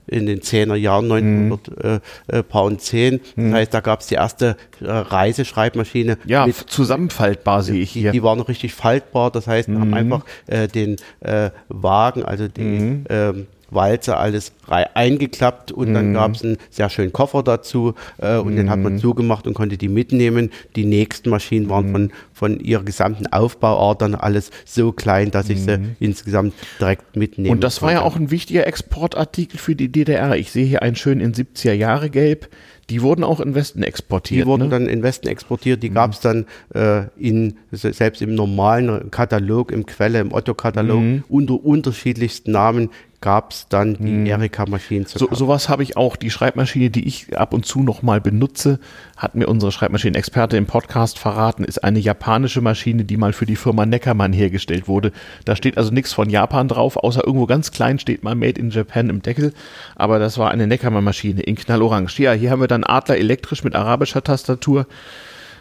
in 0.06 0.26
den 0.26 0.40
10er 0.40 0.74
Jahren, 0.74 1.10
1900 1.10 2.02
mhm. 2.28 2.74
äh, 2.74 2.78
10. 2.78 3.18
Das 3.18 3.36
mhm. 3.36 3.54
heißt, 3.54 3.74
da 3.74 3.80
gab 3.80 4.00
es 4.00 4.08
die 4.08 4.16
erste 4.16 4.56
äh, 4.80 4.90
Reiseschreibmaschine. 4.90 6.18
Ja, 6.24 6.46
mit, 6.46 6.56
zusammenfaltbar 6.56 7.62
sehe 7.62 7.80
ich 7.80 7.90
hier. 7.90 8.12
Die, 8.12 8.18
die 8.18 8.22
war 8.22 8.36
noch 8.36 8.48
richtig 8.48 8.74
faltbar, 8.74 9.30
das 9.30 9.46
heißt, 9.46 9.68
mhm. 9.68 9.80
haben 9.80 9.94
einfach 9.94 10.24
äh, 10.46 10.68
den 10.68 10.96
äh, 11.20 11.50
Wagen, 11.68 12.24
also 12.24 12.48
die 12.48 12.62
mhm. 12.62 13.04
ähm, 13.08 13.46
Walze 13.74 14.16
alles 14.16 14.52
eingeklappt 14.68 15.72
und 15.72 15.90
mhm. 15.90 15.94
dann 15.94 16.14
gab 16.14 16.34
es 16.34 16.44
einen 16.44 16.56
sehr 16.70 16.88
schönen 16.90 17.12
Koffer 17.12 17.42
dazu 17.42 17.94
äh, 18.18 18.36
und 18.36 18.52
mhm. 18.52 18.56
den 18.56 18.70
hat 18.70 18.78
man 18.78 18.94
mhm. 18.94 18.98
zugemacht 18.98 19.46
und 19.46 19.54
konnte 19.54 19.76
die 19.76 19.88
mitnehmen. 19.88 20.50
Die 20.76 20.84
nächsten 20.84 21.30
Maschinen 21.30 21.68
waren 21.68 21.88
mhm. 21.88 21.92
von, 21.92 22.12
von 22.32 22.60
ihrer 22.60 22.84
gesamten 22.84 23.26
Aufbauart 23.26 24.02
dann 24.02 24.14
alles 24.14 24.50
so 24.64 24.92
klein, 24.92 25.30
dass 25.30 25.48
ich 25.48 25.62
sie 25.62 25.78
mhm. 25.78 25.96
insgesamt 26.00 26.54
direkt 26.80 27.16
mitnehmen 27.16 27.50
Und 27.50 27.64
das 27.64 27.80
konnte. 27.80 27.94
war 27.94 28.02
ja 28.02 28.06
auch 28.06 28.16
ein 28.16 28.30
wichtiger 28.30 28.66
Exportartikel 28.66 29.58
für 29.58 29.74
die 29.74 29.90
DDR. 29.90 30.36
Ich 30.36 30.50
sehe 30.52 30.64
hier 30.64 30.82
einen 30.82 30.96
schön 30.96 31.20
in 31.20 31.34
70er 31.34 31.72
Jahre 31.72 32.10
gelb. 32.10 32.48
Die 32.90 33.00
wurden 33.00 33.24
auch 33.24 33.40
in 33.40 33.54
Westen 33.54 33.82
exportiert. 33.82 34.42
Die 34.42 34.46
wurden 34.46 34.64
ne? 34.64 34.68
dann 34.68 34.86
in 34.86 35.02
Westen 35.02 35.28
exportiert. 35.28 35.82
Die 35.82 35.90
mhm. 35.90 35.94
gab 35.94 36.12
es 36.12 36.20
dann 36.20 36.46
äh, 36.74 37.04
in, 37.16 37.54
selbst 37.70 38.20
im 38.22 38.34
normalen 38.34 39.10
Katalog, 39.10 39.72
im 39.72 39.86
Quelle, 39.86 40.20
im 40.20 40.32
Otto-Katalog, 40.32 41.00
mhm. 41.00 41.24
unter 41.28 41.64
unterschiedlichsten 41.64 42.52
Namen 42.52 42.90
gab 43.22 43.52
es 43.52 43.66
dann 43.68 43.94
die 43.94 44.10
hm. 44.10 44.26
Erika-Maschinen 44.26 45.06
zu 45.06 45.18
so, 45.18 45.28
Sowas 45.32 45.70
habe 45.70 45.82
ich 45.82 45.96
auch. 45.96 46.16
Die 46.16 46.30
Schreibmaschine, 46.30 46.90
die 46.90 47.06
ich 47.06 47.38
ab 47.38 47.54
und 47.54 47.64
zu 47.64 47.82
nochmal 47.82 48.20
benutze, 48.20 48.78
hat 49.16 49.34
mir 49.34 49.46
unsere 49.46 49.72
Schreibmaschinenexperte 49.72 50.58
im 50.58 50.66
Podcast 50.66 51.18
verraten, 51.18 51.64
ist 51.64 51.82
eine 51.82 52.00
japanische 52.00 52.60
Maschine, 52.60 53.04
die 53.04 53.16
mal 53.16 53.32
für 53.32 53.46
die 53.46 53.56
Firma 53.56 53.86
Neckermann 53.86 54.34
hergestellt 54.34 54.88
wurde. 54.88 55.12
Da 55.46 55.56
steht 55.56 55.78
also 55.78 55.90
nichts 55.90 56.12
von 56.12 56.28
Japan 56.28 56.68
drauf, 56.68 56.96
außer 56.96 57.24
irgendwo 57.24 57.46
ganz 57.46 57.70
klein 57.70 57.98
steht 57.98 58.22
mal 58.22 58.34
Made 58.34 58.60
in 58.60 58.70
Japan 58.70 59.08
im 59.08 59.22
Deckel. 59.22 59.54
Aber 59.96 60.18
das 60.18 60.36
war 60.36 60.50
eine 60.50 60.66
Neckermann-Maschine 60.66 61.40
in 61.40 61.54
Knallorange. 61.54 62.10
Ja, 62.18 62.32
hier 62.32 62.50
haben 62.50 62.60
wir 62.60 62.68
dann 62.68 62.84
Adler 62.84 63.16
elektrisch 63.16 63.64
mit 63.64 63.74
arabischer 63.74 64.22
Tastatur. 64.22 64.86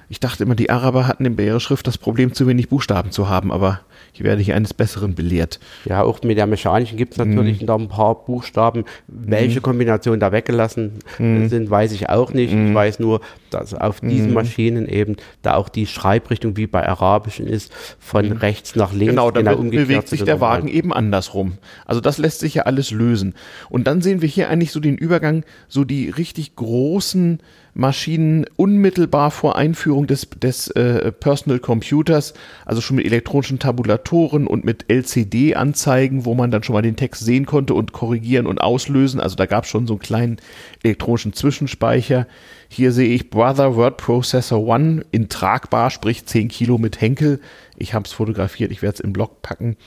Ich 0.10 0.20
dachte 0.20 0.44
immer, 0.44 0.56
die 0.56 0.70
Araber 0.70 1.08
hatten 1.08 1.24
in 1.24 1.38
der 1.38 1.60
Schrift 1.62 1.88
das 1.88 1.98
Problem, 1.98 2.34
zu 2.34 2.46
wenig 2.46 2.68
Buchstaben 2.68 3.12
zu 3.12 3.30
haben, 3.30 3.50
aber 3.50 3.80
ich 4.14 4.24
werde 4.24 4.42
hier 4.42 4.56
eines 4.56 4.74
Besseren 4.74 5.16
belehrt. 5.16 5.60
Ja, 5.86 6.04
auch 6.04 6.22
mit 6.24 6.38
der 6.38 6.48
mechanischen 6.48 6.98
gibt 6.98 7.14
es 7.14 7.18
natürlich 7.18 7.62
mhm. 7.62 7.68
noch 7.68 7.80
ein 7.80 7.88
paar 7.88 8.26
Buchstaben. 8.26 8.84
Welche 9.08 9.60
mhm. 9.60 9.64
Kombinationen 9.64 10.20
da 10.20 10.32
weggelassen 10.32 11.00
mhm. 11.18 11.48
sind, 11.50 11.70
weiß 11.70 11.92
ich 11.94 12.10
auch 12.10 12.34
nicht. 12.34 12.52
Ich 12.52 12.58
mhm. 12.58 12.74
weiß 12.74 13.00
nur, 13.00 13.22
dass 13.50 13.74
auf 13.74 14.02
diesen 14.02 14.30
mhm. 14.30 14.34
Maschinen 14.34 14.88
eben 14.88 15.16
da 15.42 15.56
auch 15.56 15.70
die 15.70 15.86
Schreibrichtung 15.86 16.58
wie 16.58 16.68
bei 16.68 16.88
arabischen 16.88 17.48
ist, 17.48 17.72
von 18.00 18.28
mhm. 18.28 18.32
rechts 18.34 18.76
nach 18.76 18.92
links. 18.92 19.12
Genau, 19.12 19.32
dann 19.32 19.46
genau 19.46 19.64
bewegt 19.70 20.10
sich 20.10 20.24
der 20.24 20.42
Wagen 20.42 20.68
eben 20.68 20.92
andersrum. 20.94 21.54
Also 21.86 22.02
das 22.02 22.18
lässt 22.18 22.40
sich 22.42 22.56
ja 22.56 22.64
alles 22.64 22.92
lösen. 22.92 23.36
Und 23.70 23.88
dann 23.88 24.02
sehen 24.02 24.22
wir 24.22 24.30
hier 24.30 24.50
eigentlich 24.50 24.72
so 24.72 24.80
den 24.80 24.98
Übergang, 24.98 25.44
so 25.68 25.84
die 25.84 26.10
richtig 26.10 26.56
großen 26.56 27.40
Maschinen 27.74 28.46
unmittelbar 28.58 29.32
vor 29.32 29.56
Einführung 29.56 30.08
des, 30.08 30.28
des 30.30 30.68
äh, 30.70 31.12
Personal 31.12 31.60
Computers, 31.60 32.34
also 32.66 32.82
schon 32.82 32.98
mit 32.98 33.06
elektronischen 33.06 33.60
Tabulatoren 33.60 34.46
und 34.46 34.66
mit 34.66 34.86
LCD-Anzeigen, 34.90 36.26
wo 36.26 36.34
man 36.34 36.52
dann 36.52 36.64
schon 36.64 36.74
mal 36.74 36.82
den 36.82 36.98
Text 36.98 37.24
sehen 37.24 37.46
konnte 37.46 37.74
und 37.74 37.94
korrigieren 37.94 38.46
und 38.46 38.60
auslösen. 38.60 39.20
Also 39.20 39.36
da 39.36 39.46
gab 39.46 39.64
es 39.64 39.70
schon 39.70 39.88
so 39.88 39.94
einen 39.94 40.02
kleinen 40.02 40.38
elektronischen 40.84 41.34
Zwischenspeicher. 41.34 42.28
Hier 42.68 42.92
sehe 42.92 43.14
ich 43.14 43.30
Brother 43.30 43.76
Word 43.76 43.98
Processor 43.98 44.66
One 44.66 45.06
in 45.12 45.30
tragbar, 45.30 45.90
sprich 45.90 46.26
10 46.26 46.50
Kilo 46.50 46.78
mit 46.78 47.00
Henkel. 47.00 47.40
Ich 47.78 47.94
habe 47.94 48.06
es 48.06 48.14
fotografiert, 48.14 48.72
ich 48.72 48.82
werde 48.82 48.96
es 48.96 49.00
im 49.00 49.14
Blog 49.14 49.42
packen, 49.42 49.78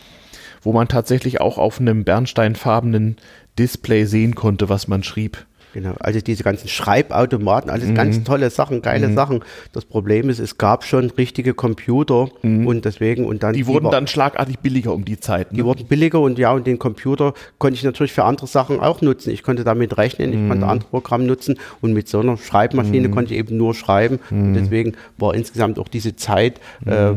wo 0.63 0.73
man 0.73 0.89
tatsächlich 0.89 1.41
auch 1.41 1.59
auf 1.59 1.81
einem 1.81 2.05
bernsteinfarbenen 2.05 3.17
Display 3.59 4.05
sehen 4.07 4.35
konnte, 4.35 4.69
was 4.69 4.89
man 4.89 5.03
schrieb. 5.03 5.47
Genau, 5.75 5.95
also 5.99 6.21
diese 6.21 6.45
ganzen 6.45 6.69
Schreibautomaten, 6.69 7.69
alles 7.69 7.89
mhm. 7.89 7.97
ganz 7.97 8.23
tolle 8.23 8.49
Sachen, 8.51 8.81
geile 8.81 9.09
mhm. 9.09 9.17
Sachen. 9.17 9.41
Das 9.73 9.85
Problem 9.85 10.31
ist, 10.31 10.39
es 10.39 10.57
gab 10.57 10.85
schon 10.85 11.11
richtige 11.11 11.53
Computer 11.53 12.29
mhm. 12.43 12.69
und 12.69 12.85
deswegen 12.85 13.25
und 13.25 13.43
dann. 13.43 13.55
Die 13.55 13.67
wurden 13.67 13.87
die 13.87 13.91
dann 13.91 14.07
schlagartig 14.07 14.61
billiger 14.61 14.95
um 14.95 15.05
die 15.05 15.19
Zeit. 15.19 15.51
Ne? 15.51 15.57
Die 15.59 15.65
wurden 15.65 15.85
billiger 15.87 16.21
und 16.21 16.39
ja, 16.39 16.53
und 16.53 16.69
den 16.69 16.79
Computer 16.79 17.35
konnte 17.59 17.75
ich 17.75 17.83
natürlich 17.83 18.13
für 18.13 18.23
andere 18.23 18.47
Sachen 18.47 18.79
auch 18.79 19.03
nutzen. 19.03 19.31
Ich 19.31 19.43
konnte 19.43 19.65
damit 19.65 19.99
rechnen, 19.99 20.29
ich 20.33 20.49
konnte 20.49 20.65
mhm. 20.65 20.71
andere 20.71 20.91
Programme 20.91 21.25
nutzen 21.25 21.59
und 21.81 21.93
mit 21.93 22.09
so 22.09 22.21
einer 22.21 22.37
Schreibmaschine 22.37 23.09
mhm. 23.09 23.13
konnte 23.13 23.35
ich 23.35 23.41
eben 23.41 23.57
nur 23.57 23.75
schreiben. 23.75 24.21
Und 24.31 24.51
mhm. 24.51 24.55
deswegen 24.55 24.93
war 25.19 25.35
insgesamt 25.35 25.81
auch 25.81 25.89
diese 25.89 26.15
Zeit, 26.15 26.61
äh, 26.87 27.15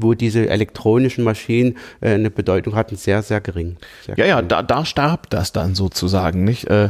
wo 0.00 0.14
diese 0.14 0.48
elektronischen 0.48 1.22
Maschinen 1.22 1.76
äh, 2.00 2.14
eine 2.14 2.30
Bedeutung 2.30 2.74
hatten, 2.74 2.96
sehr, 2.96 3.20
sehr 3.20 3.42
gering. 3.42 3.76
Sehr 4.06 4.16
ja, 4.16 4.24
gering. 4.24 4.30
ja, 4.30 4.40
da, 4.40 4.62
da 4.62 4.86
starb 4.86 5.28
das 5.28 5.52
dann 5.52 5.74
sozusagen, 5.74 6.44
nicht? 6.44 6.66
Äh, 6.68 6.88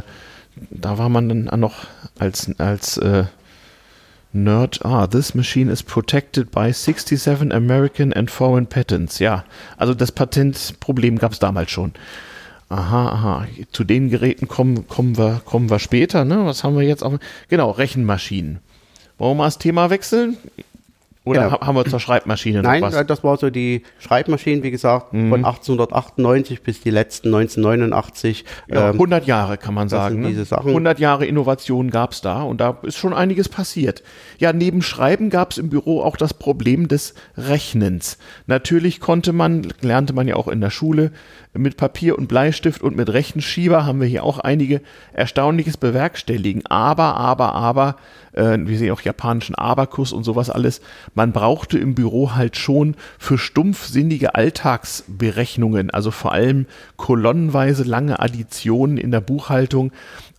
da 0.69 0.97
war 0.97 1.09
man 1.09 1.29
dann 1.47 1.59
noch 1.59 1.87
als, 2.17 2.51
als 2.59 2.97
äh, 2.97 3.25
Nerd, 4.31 4.85
ah, 4.85 5.07
this 5.07 5.33
machine 5.33 5.71
is 5.71 5.81
protected 5.81 6.51
by 6.51 6.71
67 6.71 7.51
American 7.51 8.13
and 8.13 8.29
foreign 8.29 8.67
patents. 8.67 9.17
Ja, 9.17 9.43
also 9.77 9.95
das 9.95 10.11
Patentproblem 10.11 11.17
gab 11.17 11.31
es 11.31 11.39
damals 11.39 11.71
schon. 11.71 11.93
Aha, 12.69 13.09
aha. 13.09 13.47
Zu 13.71 13.83
den 13.83 14.11
Geräten 14.11 14.47
kommen, 14.47 14.87
kommen, 14.87 15.17
wir, 15.17 15.41
kommen 15.43 15.71
wir 15.71 15.79
später. 15.79 16.25
Ne? 16.25 16.45
Was 16.45 16.63
haben 16.63 16.77
wir 16.77 16.83
jetzt? 16.83 17.03
Auch? 17.03 17.17
Genau, 17.47 17.71
Rechenmaschinen. 17.71 18.59
Wollen 19.17 19.31
wir 19.31 19.35
mal 19.35 19.47
das 19.47 19.57
Thema 19.57 19.89
wechseln? 19.89 20.37
Oder 21.29 21.41
ja. 21.41 21.61
haben 21.61 21.75
wir 21.75 21.85
zur 21.85 21.99
Schreibmaschine 21.99 22.63
Nein, 22.63 22.81
was? 22.81 23.05
das 23.05 23.23
war 23.23 23.37
so 23.37 23.51
die 23.51 23.83
Schreibmaschine, 23.99 24.63
wie 24.63 24.71
gesagt, 24.71 25.13
mhm. 25.13 25.29
von 25.29 25.45
1898 25.45 26.63
bis 26.63 26.81
die 26.81 26.89
letzten 26.89 27.27
1989. 27.27 28.45
Ja, 28.67 28.87
100 28.87 29.21
ähm, 29.21 29.27
Jahre 29.27 29.57
kann 29.59 29.75
man 29.75 29.89
sagen. 29.89 30.21
Ne? 30.21 30.29
Diese 30.29 30.45
Sachen. 30.45 30.69
100 30.69 30.97
Jahre 30.97 31.27
Innovation 31.27 31.91
gab 31.91 32.13
es 32.13 32.21
da 32.21 32.41
und 32.41 32.59
da 32.59 32.79
ist 32.81 32.97
schon 32.97 33.13
einiges 33.13 33.47
passiert. 33.47 34.01
Ja, 34.39 34.53
neben 34.53 34.81
Schreiben 34.81 35.29
gab 35.29 35.51
es 35.51 35.59
im 35.59 35.69
Büro 35.69 36.01
auch 36.01 36.17
das 36.17 36.33
Problem 36.33 36.87
des 36.87 37.13
Rechnens. 37.37 38.17
Natürlich 38.47 38.99
konnte 38.99 39.31
man, 39.31 39.67
lernte 39.81 40.13
man 40.13 40.27
ja 40.27 40.35
auch 40.35 40.47
in 40.47 40.61
der 40.61 40.71
Schule, 40.71 41.11
mit 41.59 41.77
Papier 41.77 42.17
und 42.17 42.27
Bleistift 42.27 42.81
und 42.81 42.95
mit 42.95 43.11
Rechenschieber 43.11 43.85
haben 43.85 44.01
wir 44.01 44.07
hier 44.07 44.23
auch 44.23 44.39
einige 44.39 44.81
Erstaunliches 45.13 45.77
bewerkstelligen. 45.77 46.65
Aber, 46.65 47.15
aber, 47.15 47.53
aber, 47.53 47.97
äh, 48.33 48.57
wir 48.59 48.77
sehen 48.77 48.91
auch 48.91 49.01
japanischen 49.01 49.55
Abakus 49.55 50.13
und 50.13 50.23
sowas 50.23 50.49
alles. 50.49 50.81
Man 51.13 51.31
brauchte 51.31 51.77
im 51.77 51.95
Büro 51.95 52.33
halt 52.33 52.57
schon 52.57 52.95
für 53.17 53.37
stumpfsinnige 53.37 54.35
Alltagsberechnungen, 54.35 55.89
also 55.89 56.11
vor 56.11 56.31
allem 56.31 56.65
kolonnenweise 56.97 57.83
lange 57.83 58.19
Additionen 58.19 58.97
in 58.97 59.11
der 59.11 59.21
Buchhaltung, 59.21 59.91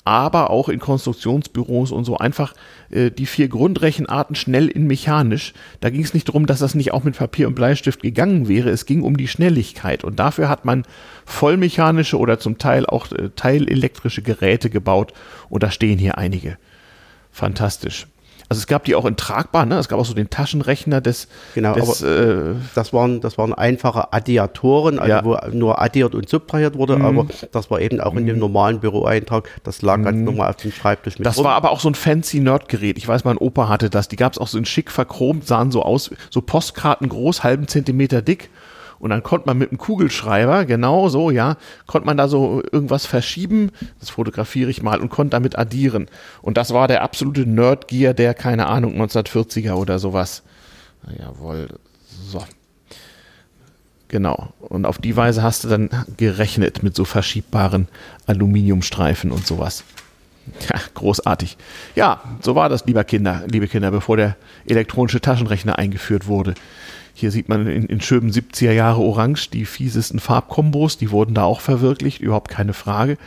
aber 0.05 0.51
auch 0.51 0.69
in 0.69 0.79
Konstruktionsbüros 0.79 1.93
und 1.93 2.05
so 2.05 2.17
einfach 2.17 2.55
äh, 2.91 3.11
die 3.11 3.27
vier 3.27 3.49
Grundrechenarten 3.49 4.35
schnell 4.35 4.69
in 4.69 4.87
mechanisch. 4.87 5.53
Da 5.81 5.91
ging 5.91 6.03
es 6.03 6.15
nicht 6.15 6.29
darum, 6.29 6.47
dass 6.47 6.61
das 6.61 6.75
nicht 6.75 6.93
auch 6.93 7.05
mit 7.05 7.19
Papier 7.19 7.49
und 7.49 7.55
Bleistift 7.55 8.03
gegangen 8.03 8.49
wäre. 8.49 8.71
Es 8.71 8.87
ging 8.87 9.03
um 9.03 9.17
die 9.17 9.29
Schnelligkeit. 9.29 10.03
Und 10.05 10.19
dafür 10.19 10.49
hat 10.49 10.65
man 10.65 10.85
vollmechanische 11.25 12.19
oder 12.19 12.39
zum 12.39 12.59
Teil 12.59 12.87
auch 12.87 13.13
äh, 13.13 13.31
teilelektrische 13.37 14.23
Geräte 14.23 14.71
gebaut. 14.71 15.13
Und 15.49 15.63
da 15.63 15.71
stehen 15.71 15.99
hier 15.99 16.19
einige. 16.19 16.57
Fantastisch. 17.31 18.07
Also 18.51 18.63
es 18.63 18.67
gab 18.67 18.83
die 18.83 18.97
auch 18.97 19.05
in 19.05 19.17
tragbar, 19.17 19.65
ne? 19.65 19.79
Es 19.79 19.89
gab 19.89 20.01
auch 20.01 20.05
so 20.05 20.13
den 20.13 20.29
Taschenrechner 20.29 21.01
des. 21.01 21.29
Genau, 21.55 21.73
des, 21.73 22.03
aber 22.03 22.11
äh, 22.11 22.55
das 22.75 22.93
waren 22.93 23.21
das 23.21 23.39
waren 23.39 23.55
einfache 23.55 24.13
Addiatoren, 24.13 24.99
also 24.99 25.09
ja. 25.09 25.25
wo 25.25 25.39
nur 25.57 25.81
addiert 25.81 26.17
und 26.17 26.29
subtrahiert 26.29 26.77
wurde, 26.77 26.97
mhm. 26.97 27.05
aber 27.05 27.27
das 27.53 27.71
war 27.71 27.81
eben 27.81 28.01
auch 28.01 28.17
in 28.17 28.27
dem 28.27 28.35
mhm. 28.35 28.41
normalen 28.41 28.81
Büroeintrag. 28.81 29.49
Das 29.63 29.83
lag 29.83 29.99
mhm. 29.99 30.05
ganz 30.05 30.19
normal 30.19 30.51
auf 30.51 30.57
dem 30.57 30.73
Schreibtisch 30.73 31.17
mit. 31.21 31.27
Das 31.27 31.39
rum. 31.39 31.45
war 31.45 31.55
aber 31.55 31.71
auch 31.71 31.79
so 31.79 31.89
ein 31.89 31.95
fancy 31.95 32.41
Nerdgerät. 32.41 32.99
Ich 32.99 33.07
weiß, 33.07 33.23
mein 33.23 33.39
Opa 33.39 33.69
hatte 33.69 33.89
das. 33.89 34.09
Die 34.09 34.17
gab 34.17 34.33
es 34.33 34.39
auch 34.39 34.49
so 34.49 34.59
in 34.59 34.65
schick 34.65 34.91
verchromt, 34.91 35.47
sahen 35.47 35.71
so 35.71 35.85
aus, 35.85 36.11
so 36.31 36.41
Postkarten 36.41 37.09
groß, 37.09 37.45
halben 37.45 37.69
Zentimeter 37.69 38.21
dick 38.21 38.51
und 39.01 39.11
dann 39.11 39.23
konnte 39.23 39.47
man 39.47 39.59
mit 39.59 39.71
einem 39.71 39.79
Kugelschreiber, 39.79 40.67
genau 40.67 41.09
so, 41.09 41.31
ja, 41.31 41.57
konnte 41.87 42.07
man 42.07 42.19
da 42.19 42.29
so 42.29 42.63
irgendwas 42.71 43.07
verschieben. 43.07 43.73
Das 43.99 44.11
fotografiere 44.11 44.71
ich 44.71 44.83
mal 44.83 45.01
und 45.01 45.09
konnte 45.09 45.31
damit 45.31 45.59
addieren. 45.59 46.07
Und 46.43 46.59
das 46.59 46.75
war 46.75 46.87
der 46.87 47.03
absolute 47.03 47.49
Nerdgear 47.49 48.13
der, 48.13 48.35
keine 48.35 48.67
Ahnung, 48.67 49.01
1940er 49.01 49.73
oder 49.73 49.99
sowas. 49.99 50.43
Jawohl. 51.19 51.69
So. 52.29 52.45
Genau. 54.09 54.53
Und 54.61 54.85
auf 54.85 54.99
die 54.99 55.17
Weise 55.17 55.43
hast 55.43 55.65
du 55.65 55.69
dann 55.69 55.89
gerechnet 56.19 56.83
mit 56.83 56.95
so 56.95 57.07
verschiebbaren 57.07 57.89
Aluminiumstreifen 58.27 59.33
und 59.33 59.47
sowas. 59.47 59.83
Ja, 60.69 60.81
großartig. 60.95 61.57
Ja, 61.95 62.21
so 62.41 62.55
war 62.55 62.69
das, 62.69 62.85
lieber 62.85 63.05
Kinder, 63.05 63.45
liebe 63.47 63.69
Kinder, 63.69 63.91
bevor 63.91 64.17
der 64.17 64.37
elektronische 64.67 65.21
Taschenrechner 65.21 65.79
eingeführt 65.79 66.27
wurde. 66.27 66.55
Hier 67.15 67.31
sieht 67.31 67.49
man 67.49 67.67
in, 67.67 67.85
in 67.87 68.01
schönen 68.01 68.31
70er 68.31 68.73
Jahre 68.73 69.01
Orange 69.01 69.51
die 69.51 69.65
fiesesten 69.65 70.21
Farbkombos, 70.21 70.99
die 70.99 71.11
wurden 71.11 71.35
da 71.35 71.45
auch 71.45 71.61
verwirklicht, 71.61 72.21
überhaupt 72.21 72.51
keine 72.51 72.73
Frage. 72.73 73.19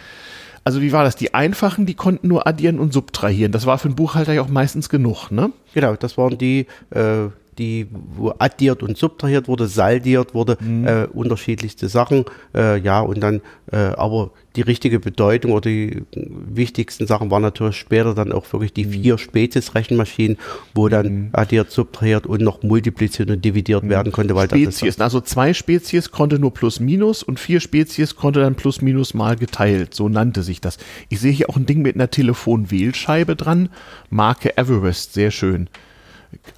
Also 0.63 0.81
wie 0.81 0.93
war 0.93 1.03
das? 1.03 1.15
Die 1.15 1.33
einfachen, 1.33 1.85
die 1.85 1.93
konnten 1.93 2.27
nur 2.29 2.47
addieren 2.47 2.79
und 2.79 2.93
subtrahieren. 2.93 3.51
Das 3.51 3.65
war 3.65 3.77
für 3.77 3.89
einen 3.89 3.95
Buchhalter 3.95 4.33
ja 4.33 4.41
auch 4.41 4.47
meistens 4.47 4.87
genug, 4.87 5.29
ne? 5.29 5.51
Genau, 5.73 5.95
das 5.95 6.17
waren 6.17 6.37
die, 6.37 6.67
äh, 6.91 7.27
die, 7.57 7.87
wo 7.91 8.33
addiert 8.39 8.83
und 8.83 8.97
subtrahiert 8.97 9.47
wurde, 9.47 9.67
saldiert 9.67 10.33
wurde, 10.33 10.57
mhm. 10.59 10.87
äh, 10.87 11.05
unterschiedlichste 11.05 11.89
Sachen, 11.89 12.25
äh, 12.55 12.79
ja, 12.79 13.01
und 13.01 13.21
dann, 13.21 13.41
äh, 13.71 13.77
aber 13.77 14.31
die 14.55 14.61
richtige 14.61 14.99
Bedeutung 14.99 15.51
oder 15.51 15.69
die 15.69 16.03
wichtigsten 16.11 17.07
Sachen 17.07 17.31
waren 17.31 17.41
natürlich 17.41 17.77
später 17.77 18.13
dann 18.13 18.31
auch 18.31 18.51
wirklich 18.53 18.73
die 18.73 18.85
mhm. 18.85 18.91
vier 18.91 19.17
Spezies-Rechenmaschinen, 19.17 20.37
wo 20.75 20.89
dann 20.89 21.05
mhm. 21.07 21.29
addiert, 21.33 21.71
subtrahiert 21.71 22.27
und 22.27 22.41
noch 22.41 22.61
multipliziert 22.61 23.29
und 23.31 23.43
dividiert 23.43 23.83
mhm. 23.83 23.89
werden 23.89 24.11
konnte. 24.11 24.35
Weil 24.35 24.47
Spezies, 24.47 24.99
also 24.99 25.21
zwei 25.21 25.53
Spezies 25.53 26.11
konnte 26.11 26.39
nur 26.39 26.53
plus 26.53 26.79
minus 26.79 27.23
und 27.23 27.39
vier 27.39 27.59
Spezies 27.59 28.15
konnte 28.15 28.41
dann 28.41 28.55
plus 28.55 28.81
minus 28.81 29.13
mal 29.13 29.35
geteilt, 29.35 29.93
so 29.93 30.09
nannte 30.09 30.43
sich 30.43 30.61
das. 30.61 30.77
Ich 31.09 31.19
sehe 31.19 31.31
hier 31.31 31.49
auch 31.49 31.57
ein 31.57 31.65
Ding 31.65 31.81
mit 31.81 31.95
einer 31.95 32.09
Telefonwählscheibe 32.09 33.35
dran, 33.35 33.69
Marke 34.09 34.57
Everest, 34.57 35.13
sehr 35.13 35.31
schön. 35.31 35.67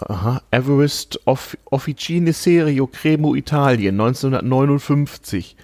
Aha, 0.07 0.41
Everest 0.51 1.19
Off 1.25 1.57
Officine 1.65 2.33
Serio 2.33 2.87
Cremo 2.87 3.35
Italien 3.35 3.99
1959. 3.99 5.55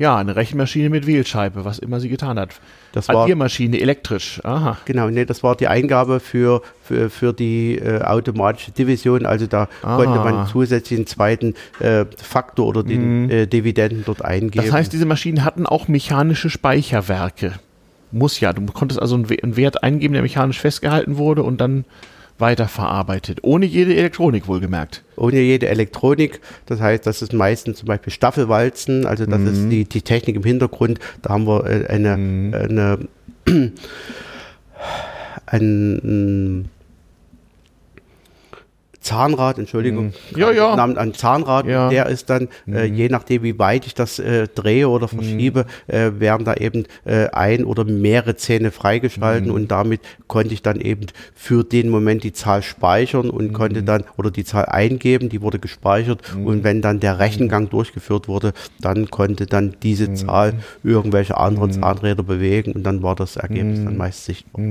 Ja, 0.00 0.16
eine 0.16 0.34
Rechenmaschine 0.34 0.88
mit 0.88 1.06
Wählscheibe, 1.06 1.66
was 1.66 1.78
immer 1.78 2.00
sie 2.00 2.08
getan 2.08 2.38
hat. 2.38 2.58
Das 2.92 3.08
war 3.08 3.24
Addiermaschine, 3.24 3.78
elektrisch. 3.78 4.40
Aha. 4.44 4.78
Genau, 4.86 5.10
nee, 5.10 5.26
das 5.26 5.42
war 5.42 5.56
die 5.56 5.68
Eingabe 5.68 6.20
für, 6.20 6.62
für, 6.82 7.10
für 7.10 7.34
die 7.34 7.76
äh, 7.76 8.00
automatische 8.00 8.72
Division. 8.72 9.26
Also 9.26 9.46
da 9.46 9.68
Aha. 9.82 9.96
konnte 9.96 10.18
man 10.20 10.46
zusätzlich 10.48 10.98
einen 10.98 11.06
zweiten 11.06 11.54
äh, 11.80 12.06
Faktor 12.16 12.66
oder 12.66 12.82
den 12.82 13.24
mhm. 13.24 13.30
äh, 13.30 13.46
Dividenden 13.46 14.04
dort 14.06 14.24
eingeben. 14.24 14.64
Das 14.64 14.72
heißt, 14.72 14.90
diese 14.90 15.04
Maschinen 15.04 15.44
hatten 15.44 15.66
auch 15.66 15.86
mechanische 15.86 16.48
Speicherwerke. 16.48 17.52
Muss 18.10 18.40
ja. 18.40 18.54
Du 18.54 18.64
konntest 18.72 19.02
also 19.02 19.16
einen 19.16 19.56
Wert 19.56 19.82
eingeben, 19.82 20.14
der 20.14 20.22
mechanisch 20.22 20.60
festgehalten 20.60 21.18
wurde 21.18 21.42
und 21.42 21.60
dann 21.60 21.84
weiterverarbeitet. 22.40 23.40
Ohne 23.42 23.66
jede 23.66 23.94
Elektronik 23.94 24.48
wohlgemerkt. 24.48 25.04
Ohne 25.16 25.40
jede 25.40 25.68
Elektronik. 25.68 26.40
Das 26.66 26.80
heißt, 26.80 27.06
das 27.06 27.22
ist 27.22 27.32
meistens 27.32 27.78
zum 27.78 27.86
Beispiel 27.86 28.12
Staffelwalzen. 28.12 29.06
Also 29.06 29.26
das 29.26 29.38
mhm. 29.38 29.46
ist 29.46 29.68
die, 29.70 29.84
die 29.84 30.02
Technik 30.02 30.36
im 30.36 30.44
Hintergrund. 30.44 30.98
Da 31.22 31.30
haben 31.30 31.46
wir 31.46 31.66
äh, 31.66 31.86
eine, 31.86 32.16
mhm. 32.16 32.54
eine, 32.54 32.98
eine 33.46 33.72
ein, 35.46 36.70
Zahnrad, 39.00 39.58
Entschuldigung, 39.58 40.08
mm. 40.08 40.38
ja, 40.38 40.50
ja. 40.50 40.76
Namen 40.76 40.98
an 40.98 41.14
Zahnrad, 41.14 41.66
ja. 41.66 41.88
der 41.88 42.06
ist 42.06 42.28
dann, 42.28 42.48
äh, 42.66 42.86
mhm. 42.86 42.94
je 42.94 43.08
nachdem 43.08 43.42
wie 43.42 43.58
weit 43.58 43.86
ich 43.86 43.94
das 43.94 44.18
äh, 44.18 44.46
drehe 44.46 44.90
oder 44.90 45.06
mhm. 45.06 45.16
verschiebe, 45.16 45.64
äh, 45.86 46.10
werden 46.18 46.44
da 46.44 46.54
eben 46.54 46.84
äh, 47.06 47.28
ein 47.28 47.64
oder 47.64 47.84
mehrere 47.84 48.36
Zähne 48.36 48.70
freigeschalten 48.70 49.48
mhm. 49.48 49.54
und 49.54 49.70
damit 49.70 50.02
konnte 50.26 50.52
ich 50.52 50.60
dann 50.60 50.80
eben 50.82 51.06
für 51.34 51.64
den 51.64 51.88
Moment 51.88 52.24
die 52.24 52.34
Zahl 52.34 52.62
speichern 52.62 53.30
und 53.30 53.54
konnte 53.54 53.82
dann 53.82 54.04
oder 54.18 54.30
die 54.30 54.44
Zahl 54.44 54.66
eingeben, 54.66 55.30
die 55.30 55.40
wurde 55.40 55.58
gespeichert 55.58 56.20
und 56.36 56.62
wenn 56.62 56.82
dann 56.82 57.00
der 57.00 57.18
Rechengang 57.18 57.70
durchgeführt 57.70 58.28
wurde, 58.28 58.52
dann 58.80 59.10
konnte 59.10 59.46
dann 59.46 59.76
diese 59.82 60.12
Zahl 60.12 60.54
irgendwelche 60.82 61.38
anderen 61.38 61.72
Zahnräder 61.72 62.22
bewegen 62.22 62.72
und 62.72 62.82
dann 62.82 63.02
war 63.02 63.16
das 63.16 63.36
Ergebnis 63.36 63.82
dann 63.82 63.96
meist 63.96 64.26
sichtbar. 64.26 64.62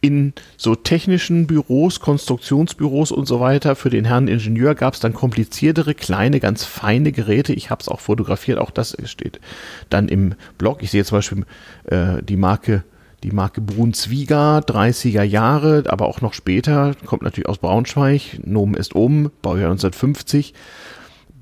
In 0.00 0.32
so 0.56 0.76
technischen 0.76 1.48
Büros, 1.48 1.98
Konstruktionsbüros 1.98 3.10
und 3.10 3.26
so 3.26 3.40
weiter 3.40 3.47
weiter. 3.48 3.76
Für 3.76 3.88
den 3.88 4.04
Herrn 4.04 4.28
Ingenieur 4.28 4.74
gab 4.74 4.92
es 4.92 5.00
dann 5.00 5.14
kompliziertere, 5.14 5.94
kleine, 5.94 6.38
ganz 6.38 6.64
feine 6.64 7.12
Geräte. 7.12 7.54
Ich 7.54 7.70
habe 7.70 7.80
es 7.80 7.88
auch 7.88 8.00
fotografiert, 8.00 8.58
auch 8.58 8.70
das 8.70 8.94
steht 9.04 9.40
dann 9.88 10.08
im 10.08 10.34
Blog. 10.58 10.82
Ich 10.82 10.90
sehe 10.90 11.02
zum 11.04 11.18
Beispiel 11.18 11.44
äh, 11.86 12.22
die 12.22 12.36
Marke 12.36 12.84
die 13.24 13.32
Marke 13.32 13.60
Brunswiga, 13.60 14.58
30er 14.58 15.24
Jahre, 15.24 15.82
aber 15.88 16.06
auch 16.06 16.20
noch 16.20 16.34
später, 16.34 16.94
kommt 17.04 17.22
natürlich 17.22 17.48
aus 17.48 17.58
Braunschweig, 17.58 18.38
Nomen 18.44 18.74
ist 18.74 18.94
um, 18.94 19.32
Baujahr 19.42 19.72
1950 19.72 20.54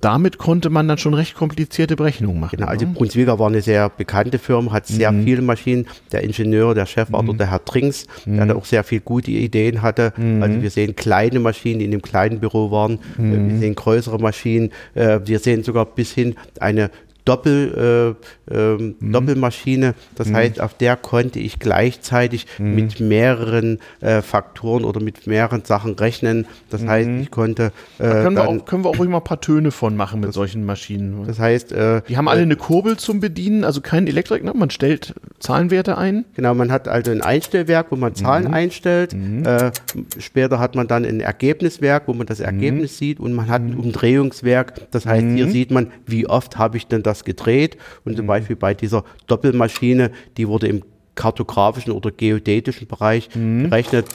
damit 0.01 0.39
konnte 0.39 0.71
man 0.71 0.89
dann 0.89 0.99
schon 0.99 1.15
recht 1.15 1.35
komplizierte 1.35 1.97
Berechnungen 1.97 2.41
machen. 2.41 2.59
Genau, 2.59 2.69
also 2.69 2.87
ne? 2.87 2.93
Brunswiga 2.93 3.39
war 3.39 3.49
eine 3.49 3.63
sehr 3.63 3.89
bekannte 3.89 4.39
Firma, 4.39 4.73
hat 4.73 4.87
sehr 4.87 5.13
mhm. 5.13 5.25
viele 5.25 5.43
Maschinen. 5.43 5.87
Der 6.13 6.23
Ingenieur, 6.23 6.75
der 6.75 6.87
Chef 6.87 7.11
war 7.13 7.23
mhm. 7.23 7.39
der 7.39 7.51
Herr 7.51 7.65
Trinks, 7.65 8.07
mhm. 8.25 8.47
der 8.47 8.57
auch 8.57 8.65
sehr 8.65 8.85
viele 8.85 9.01
gute 9.01 9.31
Ideen 9.31 9.83
hatte. 9.83 10.13
Mhm. 10.17 10.43
Also 10.43 10.63
wir 10.63 10.71
sehen 10.71 10.97
kleine 10.97 11.41
Maschinen, 11.41 11.79
die 11.79 11.85
in 11.87 11.91
dem 11.91 12.03
kleinen 12.03 12.41
Büro 12.41 12.71
waren. 12.71 12.99
Mhm. 13.17 13.51
Wir 13.51 13.59
sehen 13.59 13.75
größere 13.75 14.19
Maschinen. 14.19 14.71
Äh, 14.95 15.21
wir 15.25 15.39
sehen 15.39 15.63
sogar 15.63 15.87
bis 15.87 16.13
hin 16.13 16.35
eine 16.61 16.91
Doppel, 17.27 18.17
äh, 18.49 18.55
äh, 18.55 18.77
mhm. 18.79 19.13
Doppelmaschine. 19.13 19.95
Das 20.15 20.29
mhm. 20.29 20.37
heißt, 20.37 20.61
auf 20.61 20.75
der 20.75 20.97
konnte 20.97 21.39
ich 21.39 21.59
gleichzeitig 21.59 22.47
mhm. 22.59 22.75
mit 22.75 23.01
mehreren 23.01 23.81
äh, 24.01 24.23
Faktoren 24.23 24.85
oder 24.85 25.01
mit 25.01 25.27
mehreren 25.27 25.65
Sachen 25.65 25.95
rechnen. 25.95 26.47
Das 26.71 26.83
mhm. 26.83 26.89
heißt, 26.89 27.11
ich 27.21 27.31
konnte. 27.31 27.73
Da 27.99 28.23
können, 28.23 28.37
dann, 28.37 28.37
wir 28.37 28.49
auch, 28.49 28.65
können 28.65 28.85
wir 28.85 28.91
auch 28.91 28.99
ruhig 28.99 29.11
mal 29.11 29.19
ein 29.19 29.25
paar 29.25 29.41
Töne 29.41 29.73
von 29.73 29.97
machen 29.97 30.21
mit 30.21 30.29
das, 30.29 30.35
solchen 30.37 30.65
Maschinen. 30.65 31.27
Das 31.27 31.39
heißt. 31.39 31.73
Äh, 31.73 32.03
Die 32.09 32.17
haben 32.17 32.29
alle 32.29 32.41
äh, 32.41 32.45
eine 32.45 32.57
Kurbel 32.57 32.97
zum 32.97 33.21
Bedienen, 33.21 33.65
also 33.65 33.81
kein 33.81 34.07
Elektrik, 34.07 34.45
ne? 34.45 34.53
man 34.55 34.71
stellt 34.71 35.15
Zahlenwerte 35.41 35.99
ein. 35.99 36.25
Genau, 36.35 36.55
man 36.55 36.71
hat 36.71 36.89
also 36.89 37.11
ein 37.11 37.23
Einstellwerk, 37.23 37.89
wo 37.91 37.97
man 37.97 38.15
Zahlen 38.15 38.49
mhm. 38.49 38.55
einstellt. 38.55 39.15
Mhm. 39.15 39.45
Äh, 39.45 39.73
später 40.19 40.59
hat 40.59 40.75
man 40.77 40.87
dann 40.87 41.05
ein 41.05 41.21
Ergebniswerk, 41.21 42.05
wo 42.07 42.15
man 42.15 42.27
das 42.27 42.41
Ergebnis 42.41 42.99
sieht 42.99 43.19
und 43.21 43.33
man 43.33 43.49
hat 43.49 43.63
ein 43.63 43.75
Umdrehungswerk. 43.75 44.91
Das 44.93 45.07
heißt, 45.07 45.27
hier 45.35 45.51
sieht 45.51 45.71
man, 45.71 45.89
wie 46.07 46.27
oft 46.27 46.57
habe 46.57 46.77
ich 46.77 46.87
denn 46.87 47.03
das 47.03 47.16
das 47.17 47.25
gedreht 47.25 47.77
und 48.05 48.17
zum 48.17 48.27
mhm. 48.27 48.29
Beispiel 48.29 48.57
bei 48.57 48.75
dieser 48.75 49.05
Doppelmaschine, 49.27 50.11
die 50.37 50.49
wurde 50.49 50.69
im 50.69 50.83
kartografischen 51.15 51.93
oder 51.93 52.11
geodätischen 52.11 52.87
Bereich 52.87 53.29
mhm. 53.35 53.71
berechnet. 53.71 54.07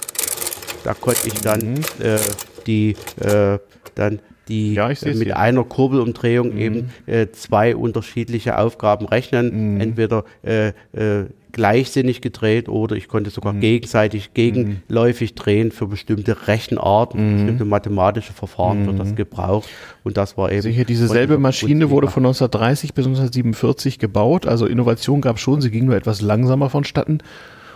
Da 0.83 0.93
konnte 0.93 1.27
ich 1.27 1.33
dann 1.41 1.73
mhm. 1.73 1.81
äh, 1.99 2.19
die 2.67 2.95
äh, 3.19 3.59
dann 3.95 4.19
die 4.47 4.73
Ja, 4.73 4.89
äh, 4.89 5.13
mit 5.13 5.23
hier. 5.23 5.37
einer 5.37 5.63
Kurbelumdrehung 5.63 6.57
eben 6.57 6.91
äh, 7.05 7.27
zwei 7.31 7.75
unterschiedliche 7.75 8.57
Aufgaben 8.57 9.05
rechnen. 9.05 9.79
Entweder 9.79 10.23
äh, 10.43 10.69
äh, 10.93 11.25
gleichsinnig 11.51 12.21
gedreht 12.21 12.69
oder 12.69 12.95
ich 12.95 13.07
konnte 13.07 13.29
sogar 13.29 13.53
gegenseitig 13.53 14.33
gegenläufig 14.33 15.35
drehen 15.35 15.71
für 15.71 15.87
bestimmte 15.87 16.47
Rechenarten, 16.47 17.37
bestimmte 17.37 17.65
mathematische 17.65 18.33
Verfahren 18.33 18.85
wird 18.85 18.99
das 18.99 19.15
gebraucht. 19.15 19.69
Und 20.03 20.17
das 20.17 20.37
war 20.37 20.51
eben. 20.51 20.71
Hier 20.71 20.85
diese 20.85 21.07
selbe 21.07 21.37
Maschine 21.37 21.89
wurde 21.89 22.07
von 22.07 22.23
1930 22.25 22.93
bis 22.93 23.05
1947 23.05 23.99
gebaut. 23.99 24.45
Also 24.45 24.65
Innovation 24.65 25.21
gab 25.21 25.37
es 25.37 25.41
schon, 25.41 25.61
sie 25.61 25.71
ging 25.71 25.85
nur 25.85 25.95
etwas 25.95 26.21
langsamer 26.21 26.69
vonstatten. 26.69 27.19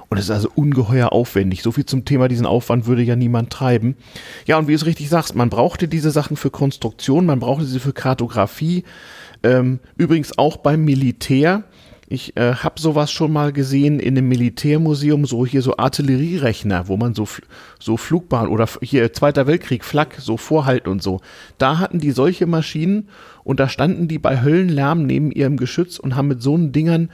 Und 0.10 0.18
es 0.18 0.26
ist 0.26 0.32
also 0.32 0.50
ungeheuer 0.56 1.12
aufwendig. 1.12 1.64
So 1.64 1.72
viel 1.72 1.86
zum 1.86 2.06
Thema, 2.06 2.28
diesen 2.28 2.46
Aufwand 2.46 2.86
würde 2.86 3.02
ja 3.02 3.16
niemand 3.16 3.50
treiben. 3.50 3.96
Ja, 4.46 4.58
und 4.58 4.68
wie 4.68 4.72
du 4.72 4.78
es 4.78 4.86
richtig 4.86 5.10
sagst, 5.10 5.36
man 5.36 5.50
brauchte 5.50 5.88
diese 5.88 6.12
Sachen 6.12 6.38
für 6.38 6.52
Konstruktion, 6.52 7.26
man 7.26 7.40
brauchte 7.40 7.66
sie 7.66 7.80
für 7.80 7.94
Kartografie. 7.94 8.84
Ähm, 9.44 9.80
übrigens 9.98 10.38
auch 10.38 10.58
beim 10.58 10.86
Militär. 10.86 11.64
Ich 12.08 12.38
äh, 12.38 12.54
habe 12.54 12.80
sowas 12.80 13.12
schon 13.12 13.34
mal 13.34 13.52
gesehen 13.52 14.00
in 14.00 14.16
einem 14.16 14.28
Militärmuseum, 14.28 15.26
so 15.26 15.44
hier 15.44 15.64
so 15.64 15.78
Artillerierechner, 15.78 16.88
wo 16.88 16.98
man 16.98 17.16
so, 17.16 17.28
so 17.80 17.98
Flugbahn 17.98 18.48
oder 18.48 18.70
hier 18.82 19.12
Zweiter 19.12 19.48
Weltkrieg, 19.48 19.84
Flak, 19.84 20.18
so 20.20 20.38
vorhalten 20.38 20.90
und 20.90 21.02
so. 21.02 21.22
Da 21.58 21.80
hatten 21.80 22.00
die 22.00 22.12
solche 22.12 22.46
Maschinen 22.46 23.10
und 23.44 23.60
da 23.60 23.70
standen 23.70 24.08
die 24.08 24.20
bei 24.20 24.44
Höllenlärm 24.44 25.08
neben 25.08 25.32
ihrem 25.32 25.58
Geschütz 25.58 25.98
und 25.98 26.16
haben 26.16 26.28
mit 26.28 26.44
so 26.44 26.54
einen 26.54 26.72
Dingern 26.72 27.10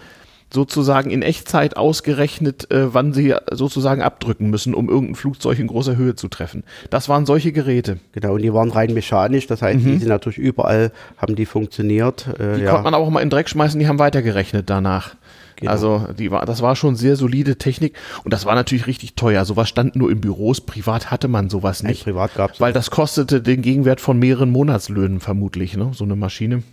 sozusagen 0.54 1.10
in 1.12 1.22
Echtzeit 1.22 1.78
ausgerechnet, 1.78 2.70
äh, 2.72 2.94
wann 2.94 3.14
sie 3.14 3.34
sozusagen 3.52 4.02
abdrücken 4.02 4.50
müssen, 4.50 4.74
um 4.74 4.90
irgendein 4.90 5.16
Flugzeug 5.16 5.60
in 5.60 5.68
großer 5.68 5.96
Höhe 5.96 6.16
zu 6.16 6.28
treffen. 6.28 6.64
Das 6.90 7.08
waren 7.10 7.26
solche 7.26 7.52
Geräte. 7.52 8.00
Genau, 8.12 8.34
und 8.34 8.42
die 8.42 8.54
waren 8.54 8.70
rein 8.72 8.94
mechanisch, 8.94 9.48
das 9.48 9.62
heißt, 9.62 9.80
die 9.80 9.98
sind 9.98 10.10
natürlich 10.10 10.38
überall, 10.40 10.92
haben 11.18 11.36
die 11.36 11.46
funktioniert. 11.46 12.28
Äh, 12.40 12.52
Mhm. 12.52 12.56
Die 12.58 12.62
ja. 12.64 12.72
konnte 12.72 12.84
man 12.84 12.94
auch 12.96 13.10
mal 13.10 13.22
in 13.22 13.28
den 13.28 13.32
Dreck 13.32 13.48
schmeißen, 13.50 13.80
die 13.80 13.88
haben 13.88 14.00
weitergerechnet 14.00 14.70
danach. 14.70 15.16
Genau. 15.58 15.72
Also 15.72 16.08
die 16.18 16.32
war, 16.32 16.46
das 16.46 16.62
war 16.62 16.76
schon 16.76 16.96
sehr 16.96 17.16
solide 17.16 17.56
Technik 17.58 17.96
und 18.24 18.34
das 18.34 18.46
war 18.46 18.56
natürlich 18.56 18.88
richtig 18.88 19.16
teuer. 19.16 19.46
Sowas 19.46 19.70
stand 19.70 19.96
nur 19.96 20.10
in 20.12 20.20
Büros, 20.20 20.60
privat 20.62 21.12
hatte 21.12 21.28
man 21.28 21.50
sowas 21.50 21.84
Nein, 21.84 21.92
nicht. 21.92 22.04
privat 22.04 22.34
gab 22.36 22.54
es. 22.54 22.60
Weil 22.60 22.74
das 22.74 22.90
kostete 22.92 23.42
den 23.42 23.62
Gegenwert 23.62 24.02
von 24.02 24.18
mehreren 24.20 24.50
Monatslöhnen 24.50 25.20
vermutlich, 25.20 25.78
ne? 25.78 25.92
so 25.94 26.04
eine 26.04 26.16
Maschine. 26.16 26.64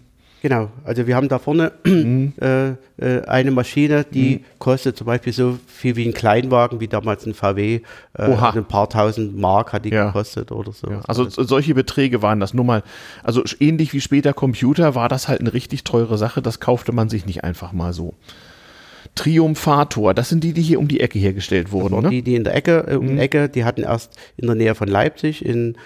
Genau, 0.41 0.69
also 0.85 1.07
wir 1.09 1.17
haben 1.17 1.29
da 1.29 1.41
vorne 1.41 1.73
Mhm. 1.85 2.33
äh, 2.41 2.69
äh, 2.99 3.25
eine 3.27 3.51
Maschine, 3.51 4.05
die 4.05 4.45
kostet 4.61 4.97
zum 4.97 5.07
Beispiel 5.09 5.33
so 5.33 5.59
viel 5.67 5.97
wie 5.97 6.07
ein 6.07 6.15
Kleinwagen, 6.15 6.79
wie 6.79 6.87
damals 6.87 7.27
ein 7.27 7.35
VW. 7.35 7.81
Äh, 8.17 8.23
also 8.23 8.59
ein 8.59 8.65
paar 8.65 8.89
tausend 8.89 9.37
Mark 9.37 9.73
hat 9.73 9.85
die 9.85 9.91
Ja. 9.91 10.07
gekostet 10.07 10.53
oder 10.53 10.71
so. 10.73 10.89
Ja, 10.91 11.01
also 11.09 11.29
so- 11.29 11.43
solche 11.43 11.75
Beträge 11.75 12.23
waren 12.23 12.39
das 12.39 12.55
nur 12.55 12.65
mal. 12.65 12.85
Also 13.25 13.43
ähnlich 13.59 13.93
wie 13.93 14.01
später 14.01 14.33
Computer 14.33 14.95
war 14.95 15.09
das 15.09 15.27
halt 15.27 15.41
eine 15.41 15.53
richtig 15.53 15.83
teure 15.83 16.17
Sache. 16.19 16.41
Das 16.41 16.61
kaufte 16.61 16.93
man 16.93 17.09
sich 17.09 17.27
nicht 17.27 17.43
einfach 17.43 17.73
mal 17.73 17.93
so. 17.93 18.15
Triumphator, 19.15 20.15
das 20.15 20.29
sind 20.29 20.45
die, 20.45 20.53
die 20.53 20.63
hier 20.63 20.79
um 20.79 20.87
die 20.87 21.01
Ecke 21.01 21.19
hergestellt 21.19 21.73
wurden, 21.73 21.95
Und 21.95 22.05
ne? 22.05 22.11
die, 22.11 22.23
die 22.23 22.35
in 22.37 22.45
der 22.45 22.55
Ecke, 22.55 22.85
äh, 22.89 22.95
um 22.95 23.07
Mhm. 23.07 23.17
die 23.17 23.19
Ecke, 23.23 23.49
die 23.49 23.65
hatten 23.65 23.83
erst 23.83 24.17
in 24.37 24.47
der 24.47 24.55
Nähe 24.55 24.75
von 24.75 24.87
Leipzig 24.89 25.45
in 25.45 25.77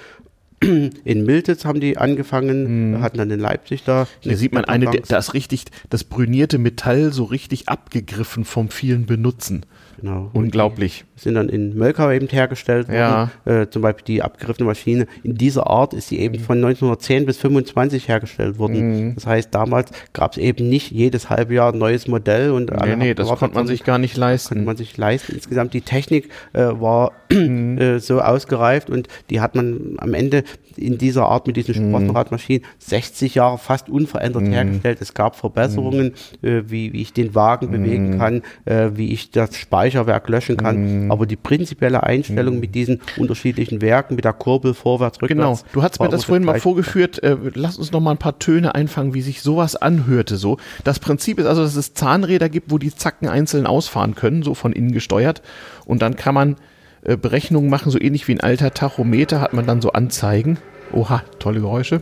in 1.05 1.25
Miltitz 1.25 1.65
haben 1.65 1.81
die 1.81 1.99
angefangen, 1.99 3.01
hatten 3.03 3.19
dann 3.19 3.31
in 3.31 3.41
Leipzig 3.41 3.85
da. 3.85 4.03
Mhm. 4.03 4.07
Hier 4.21 4.37
sieht 4.37 4.53
man 4.53 4.65
eine, 4.65 4.87
da 4.87 5.19
ist 5.19 5.35
richtig 5.35 5.65
das 5.91 6.05
brünierte 6.05 6.59
Metall 6.59 7.13
so 7.13 7.25
richtig 7.25 7.69
abgegriffen 7.69 8.45
vom 8.45 8.69
vielen 8.69 9.07
Benutzen. 9.07 9.67
Genau. 10.03 10.31
Unglaublich. 10.33 11.05
sind 11.15 11.37
dann 11.37 11.49
in 11.49 11.77
Mölkau 11.79 12.11
eben 12.11 12.27
hergestellt 12.27 12.89
worden. 12.89 12.97
Ja. 12.97 13.31
Äh, 13.45 13.69
zum 13.71 13.83
Beispiel 13.83 14.05
die 14.05 14.23
abgegriffene 14.23 14.67
Maschine. 14.67 15.07
In 15.23 15.37
dieser 15.37 15.69
Art 15.71 15.95
ist 15.95 16.09
sie 16.09 16.19
eben 16.19 16.41
von 16.41 16.57
1910 16.59 17.25
bis 17.25 17.39
25 17.39 18.09
hergestellt 18.09 18.59
worden. 18.59 19.07
Mhm. 19.11 19.15
Das 19.15 19.27
heißt, 19.27 19.55
damals 19.55 19.91
gab 20.13 20.33
es 20.33 20.39
eben 20.39 20.69
nicht 20.69 20.91
jedes 20.91 21.31
halbe 21.31 21.55
Jahr 21.55 21.73
ein 21.73 21.79
neues 21.79 22.09
Modell. 22.09 22.51
Und 22.51 22.71
Nee, 22.85 22.97
nee, 22.97 23.15
das 23.15 23.29
konnte 23.29 23.55
man 23.55 23.67
sich 23.69 23.85
gar 23.85 23.99
nicht 23.99 24.15
konnte 24.15 24.21
leisten. 24.21 24.65
man 24.65 24.77
sich 24.77 24.97
leisten. 24.97 25.35
Insgesamt 25.35 25.73
die 25.73 25.83
Technik 25.83 26.29
äh, 26.53 26.63
war 26.65 27.13
Mhm. 27.31 27.79
äh, 27.79 27.99
so 28.01 28.21
ausgereift 28.21 28.91
und 28.91 29.09
die 29.31 29.41
hat 29.41 29.55
man 29.55 29.95
am 29.99 30.13
Ende 30.15 30.43
in 30.79 30.99
dieser 30.99 31.27
Art 31.27 31.47
mit 31.47 31.57
diesen 31.57 31.73
Mhm. 31.87 31.91
Sprossenradmaschinen 31.91 32.63
60 32.79 33.35
Jahre 33.35 33.59
fast 33.59 33.89
unverändert 33.89 34.45
hergestellt. 34.45 34.99
Es 35.01 35.15
gab 35.15 35.37
Verbesserungen, 35.37 36.13
Mhm. 36.43 36.49
äh, 36.49 36.71
wie, 36.71 36.93
wie 36.93 37.03
ich 37.03 37.13
den 37.13 37.35
Wagen 37.35 37.71
bewegen 37.71 38.19
kann, 38.19 38.43
äh, 38.65 38.91
wie 38.95 39.13
ich 39.13 39.31
das 39.31 39.57
Speicherwerk 39.57 40.29
löschen 40.29 40.57
kann. 40.57 41.05
Mhm. 41.05 41.11
Aber 41.13 41.27
die 41.27 41.37
prinzipielle 41.37 42.03
Einstellung 42.03 42.61
mit 42.61 42.75
diesen 42.75 43.01
unterschiedlichen 43.17 43.81
Werken, 43.81 44.15
mit 44.17 44.25
der 44.25 44.33
Kurbel 44.33 44.75
vorwärts, 44.75 45.19
Genau, 45.19 45.51
rückwärts. 45.53 45.65
du 45.73 45.83
hast 45.83 46.01
mir 46.01 46.09
das 46.09 46.25
vorhin 46.25 46.45
mal 46.45 46.61
vorgeführt. 46.61 47.23
Äh, 47.23 47.37
lass 47.55 47.77
uns 47.79 47.93
noch 47.93 48.01
mal 48.01 48.13
ein 48.13 48.19
paar 48.19 48.39
Töne 48.39 48.75
einfangen, 48.75 49.15
wie 49.15 49.23
sich 49.23 49.43
sowas 49.43 49.77
anhörte. 49.77 50.37
So, 50.37 50.59
das 50.85 50.99
Prinzip 50.99 51.39
ist 51.39 51.47
also, 51.47 51.63
dass 51.63 51.77
es 51.77 51.95
Zahnräder 51.95 52.49
gibt, 52.49 52.71
wo 52.71 52.79
die 52.79 52.95
Zacken 52.95 53.29
einzeln 53.29 53.67
ausfahren 53.67 54.15
können, 54.15 54.43
so 54.43 54.55
von 54.55 54.73
innen 54.73 54.93
gesteuert. 54.93 55.43
Und 55.85 56.03
dann 56.03 56.17
kann 56.17 56.35
man 56.35 56.57
äh, 57.05 57.17
Berechnungen 57.17 57.69
machen, 57.71 57.91
so 57.91 58.01
ähnlich 58.01 58.27
wie 58.29 58.33
ein 58.35 58.41
alter 58.41 58.73
Tachometer 58.73 59.41
hat 59.41 59.53
man 59.55 59.67
dann 59.67 59.81
so 59.81 59.93
Anzeigen. 59.93 60.59
Oha, 60.93 61.23
tolle 61.39 61.61
Geräusche. 61.61 62.01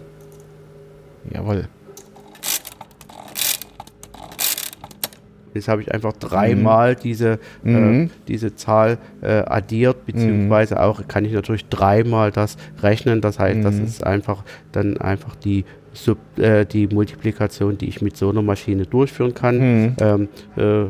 Jawohl. 1.33 1.69
Jetzt 5.53 5.67
habe 5.67 5.83
ich 5.83 5.93
einfach 5.93 6.13
dreimal 6.13 6.95
diese, 6.95 7.41
Mhm. 7.65 8.05
äh, 8.05 8.09
diese 8.29 8.55
Zahl 8.55 8.99
äh, 9.21 9.43
addiert, 9.47 10.07
beziehungsweise 10.07 10.81
auch 10.81 11.09
kann 11.09 11.25
ich 11.25 11.33
natürlich 11.33 11.67
dreimal 11.69 12.31
das 12.31 12.57
rechnen. 12.83 13.21
Das 13.21 13.41
heißt, 13.41 13.59
Mhm. 13.59 13.63
das 13.65 13.75
ist 13.79 14.07
einfach 14.07 14.45
dann 14.71 14.97
einfach 14.99 15.35
die, 15.35 15.65
Sub, 15.93 16.19
äh, 16.39 16.65
die 16.67 16.87
Multiplikation, 16.87 17.77
die 17.77 17.89
ich 17.89 18.01
mit 18.01 18.17
so 18.17 18.31
einer 18.31 18.43
Maschine 18.43 18.87
durchführen 18.87 19.35
kann. 19.35 19.59
Mhm. 19.59 19.97
Ähm, 20.01 20.29
äh, 20.57 20.85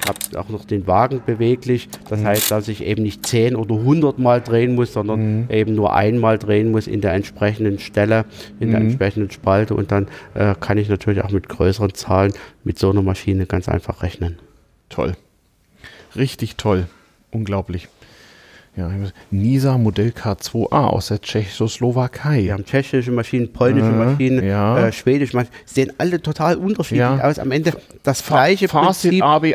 ich 0.00 0.08
habe 0.08 0.40
auch 0.40 0.48
noch 0.48 0.64
den 0.64 0.86
Wagen 0.86 1.20
beweglich. 1.24 1.88
Das 2.08 2.20
Mhm. 2.20 2.26
heißt, 2.26 2.50
dass 2.50 2.68
ich 2.68 2.82
eben 2.84 3.02
nicht 3.02 3.26
10 3.26 3.56
oder 3.56 3.74
100 3.76 4.18
Mal 4.18 4.40
drehen 4.40 4.74
muss, 4.74 4.92
sondern 4.92 5.42
Mhm. 5.42 5.50
eben 5.50 5.74
nur 5.74 5.94
einmal 5.94 6.38
drehen 6.38 6.70
muss 6.70 6.86
in 6.86 7.00
der 7.00 7.12
entsprechenden 7.12 7.78
Stelle, 7.78 8.24
in 8.60 8.70
der 8.70 8.80
Mhm. 8.80 8.86
entsprechenden 8.86 9.30
Spalte. 9.30 9.74
Und 9.74 9.92
dann 9.92 10.08
äh, 10.34 10.54
kann 10.58 10.78
ich 10.78 10.88
natürlich 10.88 11.22
auch 11.22 11.30
mit 11.30 11.48
größeren 11.48 11.94
Zahlen 11.94 12.32
mit 12.64 12.78
so 12.78 12.90
einer 12.90 13.02
Maschine 13.02 13.46
ganz 13.46 13.68
einfach 13.68 14.02
rechnen. 14.02 14.38
Toll. 14.88 15.12
Richtig 16.16 16.56
toll. 16.56 16.86
Unglaublich. 17.30 17.88
Ja, 18.74 18.90
Nisa 19.30 19.76
Modell 19.76 20.12
K2A 20.16 20.86
aus 20.86 21.08
der 21.08 21.20
Tschechoslowakei. 21.20 22.44
Wir 22.44 22.54
haben 22.54 22.64
tschechische 22.64 23.10
Maschinen, 23.12 23.52
polnische 23.52 23.86
Äh, 23.88 23.92
Maschinen, 23.92 24.46
ja. 24.46 24.86
äh, 24.88 24.92
schwedische 24.92 25.36
Maschinen. 25.36 25.52
Sehen 25.66 25.92
alle 25.98 26.22
total 26.22 26.56
unterschiedlich 26.56 27.00
Ja. 27.00 27.20
aus. 27.22 27.38
Am 27.38 27.50
Ende 27.50 27.74
das 28.02 28.22
Fa- 28.22 28.36
gleiche 28.36 28.68
Fazit 28.68 29.10
Prinzip. 29.20 29.22
AB 29.24 29.54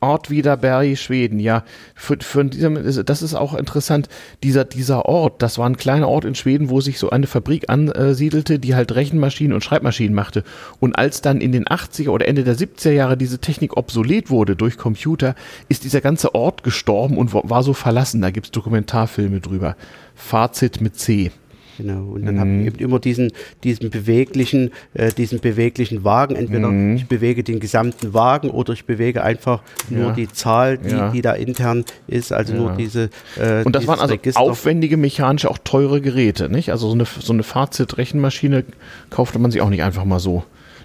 Ort 0.00 0.30
Wiederberg, 0.30 0.96
Schweden, 0.96 1.40
ja. 1.40 1.64
Für, 1.94 2.16
für 2.20 2.44
diesem, 2.44 3.04
das 3.04 3.20
ist 3.22 3.34
auch 3.34 3.54
interessant. 3.54 4.08
Dieser, 4.44 4.64
dieser 4.64 5.06
Ort, 5.06 5.42
das 5.42 5.58
war 5.58 5.68
ein 5.68 5.76
kleiner 5.76 6.08
Ort 6.08 6.24
in 6.24 6.36
Schweden, 6.36 6.70
wo 6.70 6.80
sich 6.80 7.00
so 7.00 7.10
eine 7.10 7.26
Fabrik 7.26 7.68
ansiedelte, 7.68 8.60
die 8.60 8.76
halt 8.76 8.94
Rechenmaschinen 8.94 9.52
und 9.52 9.64
Schreibmaschinen 9.64 10.14
machte. 10.14 10.44
Und 10.78 10.96
als 10.96 11.20
dann 11.20 11.40
in 11.40 11.50
den 11.50 11.64
80er 11.64 12.10
oder 12.10 12.28
Ende 12.28 12.44
der 12.44 12.56
70er 12.56 12.92
Jahre 12.92 13.16
diese 13.16 13.40
Technik 13.40 13.76
obsolet 13.76 14.30
wurde 14.30 14.54
durch 14.54 14.78
Computer, 14.78 15.34
ist 15.68 15.82
dieser 15.82 16.00
ganze 16.00 16.34
Ort 16.34 16.62
gestorben 16.62 17.18
und 17.18 17.34
war 17.34 17.62
so 17.64 17.72
verlassen. 17.72 18.22
Da 18.22 18.30
gibt's 18.30 18.52
Dokumentarfilme 18.52 19.40
drüber. 19.40 19.76
Fazit 20.14 20.80
mit 20.80 20.96
C. 20.96 21.32
Genau. 21.78 22.02
Und 22.08 22.26
dann 22.26 22.34
Mhm. 22.34 22.40
habe 22.40 22.50
ich 22.50 22.66
eben 22.66 22.78
immer 22.80 22.98
diesen, 22.98 23.30
diesen 23.62 23.88
beweglichen, 23.88 24.72
äh, 24.94 25.12
diesen 25.12 25.38
beweglichen 25.38 26.02
Wagen. 26.02 26.34
Entweder 26.34 26.68
Mhm. 26.68 26.96
ich 26.96 27.06
bewege 27.06 27.44
den 27.44 27.60
gesamten 27.60 28.12
Wagen 28.12 28.50
oder 28.50 28.72
ich 28.72 28.84
bewege 28.84 29.22
einfach 29.22 29.62
nur 29.88 30.08
Ja. 30.08 30.12
die 30.12 30.28
Zahl, 30.28 30.76
die, 30.78 30.90
Ja. 30.90 31.10
die 31.12 31.22
da 31.22 31.32
intern 31.34 31.84
ist, 32.08 32.32
also 32.32 32.52
nur 32.54 32.70
Ja. 32.70 32.76
diese. 32.76 33.10
Äh, 33.40 33.62
Und 33.64 33.76
das 33.76 33.86
waren 33.86 34.00
also 34.00 34.12
Register. 34.14 34.40
aufwendige, 34.40 34.96
mechanische, 34.96 35.48
auch 35.50 35.58
teure 35.58 36.00
Geräte, 36.00 36.48
nicht? 36.48 36.70
Also 36.72 36.88
so 36.88 36.94
eine, 36.94 37.04
so 37.04 37.32
eine 37.32 37.44
Fazit-Rechenmaschine 37.44 38.64
kaufte 39.10 39.38
man 39.38 39.50
sich 39.52 39.60
auch 39.62 39.70
nicht 39.70 39.84
einfach 39.84 40.04
mal 40.04 40.18
so. 40.18 40.42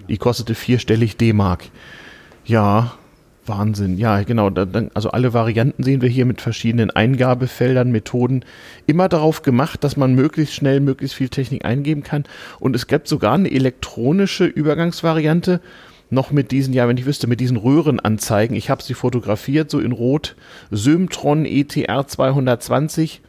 Die 0.08 0.16
kostete 0.16 0.54
vierstellig 0.54 1.16
D-Mark. 1.16 1.64
Ja, 2.44 2.94
Wahnsinn. 3.46 3.98
Ja, 3.98 4.22
genau. 4.22 4.50
Also 4.94 5.10
alle 5.10 5.32
Varianten 5.32 5.82
sehen 5.82 6.00
wir 6.00 6.08
hier 6.08 6.24
mit 6.24 6.40
verschiedenen 6.40 6.90
Eingabefeldern, 6.90 7.90
Methoden. 7.90 8.44
Immer 8.86 9.08
darauf 9.08 9.42
gemacht, 9.42 9.84
dass 9.84 9.96
man 9.96 10.14
möglichst 10.14 10.54
schnell 10.54 10.80
möglichst 10.80 11.16
viel 11.16 11.28
Technik 11.28 11.64
eingeben 11.64 12.02
kann. 12.02 12.24
Und 12.60 12.74
es 12.74 12.86
gibt 12.86 13.08
sogar 13.08 13.34
eine 13.34 13.50
elektronische 13.50 14.44
Übergangsvariante, 14.44 15.60
noch 16.10 16.30
mit 16.30 16.50
diesen, 16.52 16.74
ja, 16.74 16.86
wenn 16.88 16.96
ich 16.96 17.06
wüsste, 17.06 17.26
mit 17.26 17.40
diesen 17.40 17.56
Röhrenanzeigen. 17.56 18.56
Ich 18.56 18.70
habe 18.70 18.82
sie 18.82 18.94
fotografiert, 18.94 19.70
so 19.70 19.80
in 19.80 19.92
Rot. 19.92 20.36
Symtron 20.70 21.44
ETR 21.44 22.06
220 22.06 23.20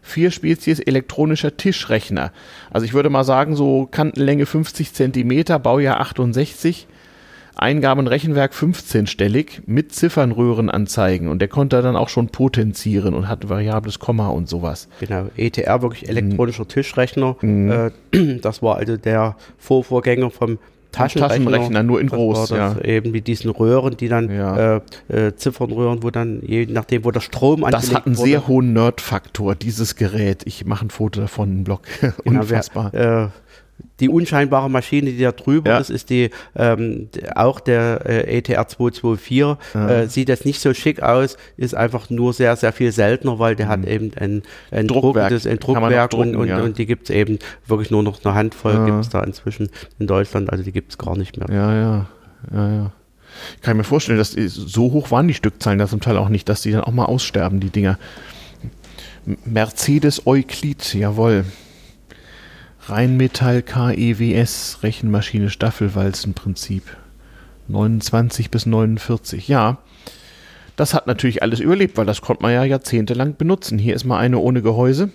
vier 0.00 0.30
Spezies 0.30 0.80
elektronischer 0.80 1.56
Tischrechner. 1.56 2.32
Also 2.70 2.84
ich 2.84 2.94
würde 2.94 3.10
mal 3.10 3.24
sagen, 3.24 3.56
so 3.56 3.86
Kantenlänge 3.90 4.46
50 4.46 4.94
Zentimeter, 4.94 5.58
Baujahr 5.58 6.00
68. 6.00 6.86
Eingabenrechenwerk 7.58 8.52
15-stellig 8.52 9.62
mit 9.66 9.92
Ziffernröhren 9.92 10.70
anzeigen 10.70 11.28
und 11.28 11.40
der 11.40 11.48
konnte 11.48 11.82
dann 11.82 11.96
auch 11.96 12.08
schon 12.08 12.28
potenzieren 12.28 13.14
und 13.14 13.28
hat 13.28 13.48
variables 13.48 13.98
Komma 13.98 14.28
und 14.28 14.48
sowas. 14.48 14.88
Genau, 15.00 15.26
ETR, 15.36 15.82
wirklich 15.82 16.08
elektronischer 16.08 16.62
Mhm. 16.64 16.68
Tischrechner. 16.68 17.36
Äh, 17.42 17.90
das 18.42 18.62
war 18.62 18.76
also 18.76 18.96
der 18.96 19.36
Vorvorgänger 19.58 20.30
vom 20.30 20.58
Taschenrechner. 20.92 21.28
Taschenrechner, 21.50 21.82
nur 21.82 22.00
in 22.00 22.08
groß, 22.08 22.48
das 22.48 22.50
ja. 22.50 22.80
Eben 22.80 23.10
mit 23.10 23.26
diesen 23.26 23.50
Röhren, 23.50 23.96
die 23.98 24.08
dann 24.08 24.30
Ja. 24.34 24.76
äh, 24.76 24.80
äh, 25.08 25.36
Ziffernröhren, 25.36 26.02
wo 26.02 26.10
dann 26.10 26.40
je 26.46 26.64
nachdem, 26.66 27.04
wo 27.04 27.10
der 27.10 27.20
Strom 27.20 27.60
Das 27.70 27.92
hat 27.94 28.06
einen 28.06 28.16
wurde, 28.16 28.28
sehr 28.30 28.48
hohen 28.48 28.72
Nerd-Faktor, 28.72 29.54
dieses 29.54 29.96
Gerät. 29.96 30.42
Ich 30.46 30.64
mache 30.64 30.86
ein 30.86 30.90
Foto 30.90 31.20
davon, 31.20 31.50
einen 31.50 31.64
Blog. 31.64 31.82
Genau, 32.24 32.40
Unfassbar. 32.40 32.94
äh, 32.94 33.28
die 34.00 34.08
unscheinbare 34.08 34.70
Maschine, 34.70 35.10
die 35.10 35.18
da 35.22 35.32
drüber 35.32 35.70
Ja. 35.70 35.78
ist, 35.78 35.90
ist 35.90 36.10
die 36.10 36.30
ähm, 36.56 37.08
auch 37.34 37.58
der 37.60 38.02
äh, 38.06 38.38
ETR 38.38 38.66
224. 38.68 39.56
Äh, 39.74 40.06
sieht 40.08 40.28
jetzt 40.28 40.44
nicht 40.44 40.60
so 40.60 40.72
schick 40.74 41.02
aus, 41.02 41.36
ist 41.56 41.74
einfach 41.74 42.08
nur 42.10 42.32
sehr, 42.32 42.54
sehr 42.56 42.72
viel 42.72 42.92
seltener, 42.92 43.38
weil 43.38 43.56
der 43.56 43.68
hat 43.68 43.84
eben 43.86 44.12
ein, 44.16 44.42
ein 44.70 44.84
Mhm. 44.84 44.88
Druckwerk. 44.88 45.32
druckendes- 45.32 45.46
ein 45.50 45.58
Druckwerk 45.58 46.12
und, 46.14 46.18
drucken, 46.32 46.36
und, 46.36 46.48
ja. 46.48 46.60
und 46.60 46.78
die 46.78 46.86
gibt 46.86 47.08
es 47.08 47.14
eben 47.14 47.38
wirklich 47.66 47.90
nur 47.90 48.02
noch 48.02 48.24
eine 48.24 48.34
Handvoll, 48.34 48.74
Ja. 48.74 48.84
gibt 48.84 49.00
es 49.00 49.08
da 49.08 49.22
inzwischen 49.22 49.68
in 49.98 50.06
Deutschland, 50.06 50.50
also 50.50 50.62
die 50.64 50.72
gibt 50.72 50.92
es 50.92 50.98
gar 50.98 51.16
nicht 51.16 51.36
mehr. 51.38 51.48
Ja, 51.50 51.74
ja, 51.74 52.06
ja, 52.54 52.72
ja. 52.72 52.92
Ich 53.56 53.62
kann 53.62 53.76
mir 53.76 53.84
vorstellen, 53.84 54.18
dass 54.18 54.32
die, 54.34 54.48
so 54.48 54.92
hoch 54.92 55.10
waren 55.10 55.28
die 55.28 55.34
Stückzahlen 55.34 55.78
da 55.78 55.86
zum 55.86 56.00
Teil 56.00 56.16
auch 56.16 56.28
nicht, 56.28 56.48
dass 56.48 56.62
die 56.62 56.72
dann 56.72 56.82
auch 56.82 56.92
mal 56.92 57.04
aussterben, 57.04 57.60
die 57.60 57.70
Dinger. 57.70 57.98
Mercedes 59.44 60.26
Euklid, 60.26 60.94
jawohl. 60.94 61.44
Rheinmetall 62.88 63.62
KEWS, 63.62 64.78
Rechenmaschine 64.82 65.50
Staffelwalzenprinzip. 65.50 66.82
29 67.68 68.50
bis 68.50 68.66
49, 68.66 69.48
ja. 69.48 69.78
Das 70.76 70.94
hat 70.94 71.06
natürlich 71.06 71.42
alles 71.42 71.60
überlebt, 71.60 71.96
weil 71.96 72.06
das 72.06 72.20
konnte 72.22 72.42
man 72.42 72.52
ja 72.52 72.64
jahrzehntelang 72.64 73.36
benutzen. 73.36 73.78
Hier 73.78 73.94
ist 73.94 74.04
mal 74.04 74.18
eine 74.18 74.38
ohne 74.38 74.62
Gehäuse. 74.62 75.10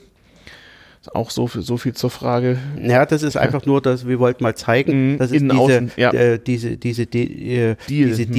Ist 1.01 1.15
auch 1.15 1.32
so, 1.32 1.47
viel- 1.47 1.63
so 1.63 1.78
viel 1.78 1.93
zur 1.93 2.09
Frage. 2.11 2.57
Ja, 2.82 3.05
das 3.05 3.24
ist 3.24 3.36
einfach 3.38 3.65
nur, 3.65 3.82
dass 3.82 4.07
wir 4.07 4.19
wollten 4.19 4.43
mal 4.43 4.55
zeigen, 4.55 5.13
Mhm, 5.13 5.17
das 5.17 5.32
ist 5.32 5.41
innen, 5.41 5.49
diese, 5.49 5.61
außen, 5.61 5.91
ja. 5.97 6.11
äh, 6.13 6.39
diese, 6.39 6.78
diese, 6.78 7.05
die, 7.07 7.55
äh, 7.55 7.76
Deal, 7.89 8.09
diese 8.09 8.26
mhm. 8.26 8.34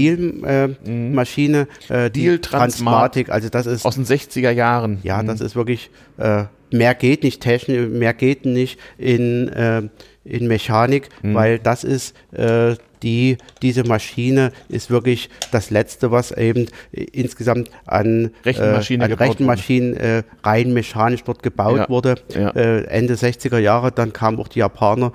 Deal-Maschine, 0.86 1.66
äh, 1.88 2.10
die 2.10 2.20
Deal 2.22 2.38
Transmat. 2.38 2.68
Transmatik, 3.12 3.30
also 3.30 3.48
das 3.48 3.66
ist 3.66 3.84
Aus 3.84 3.96
den 3.96 4.04
60er 4.06 4.50
Jahren. 4.50 4.98
Ja, 5.02 5.22
Mhm. 5.22 5.26
das 5.26 5.40
ist 5.40 5.56
wirklich, 5.56 5.90
äh, 6.18 6.44
mehr 6.72 6.94
geht 6.94 7.22
nicht 7.22 7.40
technisch, 7.42 7.88
mehr 7.88 8.14
geht 8.14 8.44
nicht 8.46 8.78
in, 8.98 9.48
äh, 9.48 9.82
in 10.24 10.46
Mechanik, 10.48 11.08
Mhm. 11.22 11.34
weil 11.34 11.58
das 11.58 11.84
ist 11.84 12.14
äh, 12.32 12.74
die, 13.02 13.36
diese 13.60 13.84
Maschine 13.84 14.50
ist 14.70 14.90
wirklich 14.90 15.28
das 15.52 15.68
Letzte, 15.70 16.10
was 16.10 16.32
eben 16.32 16.68
äh, 16.92 17.04
insgesamt 17.12 17.68
an 17.84 18.30
Rechenmaschine 18.46 19.04
äh, 19.04 19.06
an 19.06 19.12
Rechenmaschinen 19.12 19.96
äh, 19.96 20.22
rein 20.42 20.72
mechanisch 20.72 21.22
dort 21.24 21.42
gebaut 21.42 21.76
Ja, 21.78 21.88
wurde. 21.90 22.14
ja. 22.34 22.50
Äh, 22.50 22.84
Ende 22.84 23.14
60er 23.14 23.58
Jahre, 23.58 23.92
dann 23.92 24.12
kamen 24.14 24.38
auch 24.38 24.48
die 24.48 24.60
Japaner, 24.60 25.12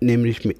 nämlich 0.00 0.44
mit, 0.44 0.56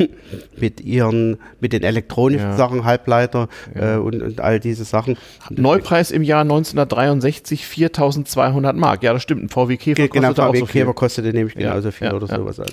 mit 0.58 0.80
ihren, 0.80 1.38
mit 1.60 1.72
den 1.72 1.82
elektronischen 1.82 2.50
Ja. 2.50 2.56
Sachen, 2.56 2.84
Halbleiter 2.84 3.48
äh, 3.74 3.96
und, 3.96 4.22
und 4.22 4.40
all 4.40 4.60
diese 4.60 4.84
Sachen. 4.84 5.16
Neupreis 5.50 6.10
im 6.10 6.22
Jahr 6.22 6.42
1963 6.42 7.64
4.200 7.64 8.74
Mark. 8.74 9.02
Ja, 9.02 9.12
das 9.12 9.22
stimmt. 9.22 9.42
Ein 9.44 9.48
VW 9.48 9.76
Käfer 9.76 9.94
Ge- 9.96 10.08
Genau, 10.08 10.28
kostet 10.28 10.44
auch 10.44 10.50
VW 10.50 10.58
so 10.60 10.66
viel. 10.66 10.80
Käfer 10.82 10.94
kostete 10.94 11.32
nämlich 11.32 11.54
Ja, 11.54 11.70
genauso 11.70 11.90
viel 11.90 12.08
ja, 12.08 12.14
oder 12.14 12.26
ja. 12.26 12.36
sowas. 12.36 12.60
Also. 12.60 12.72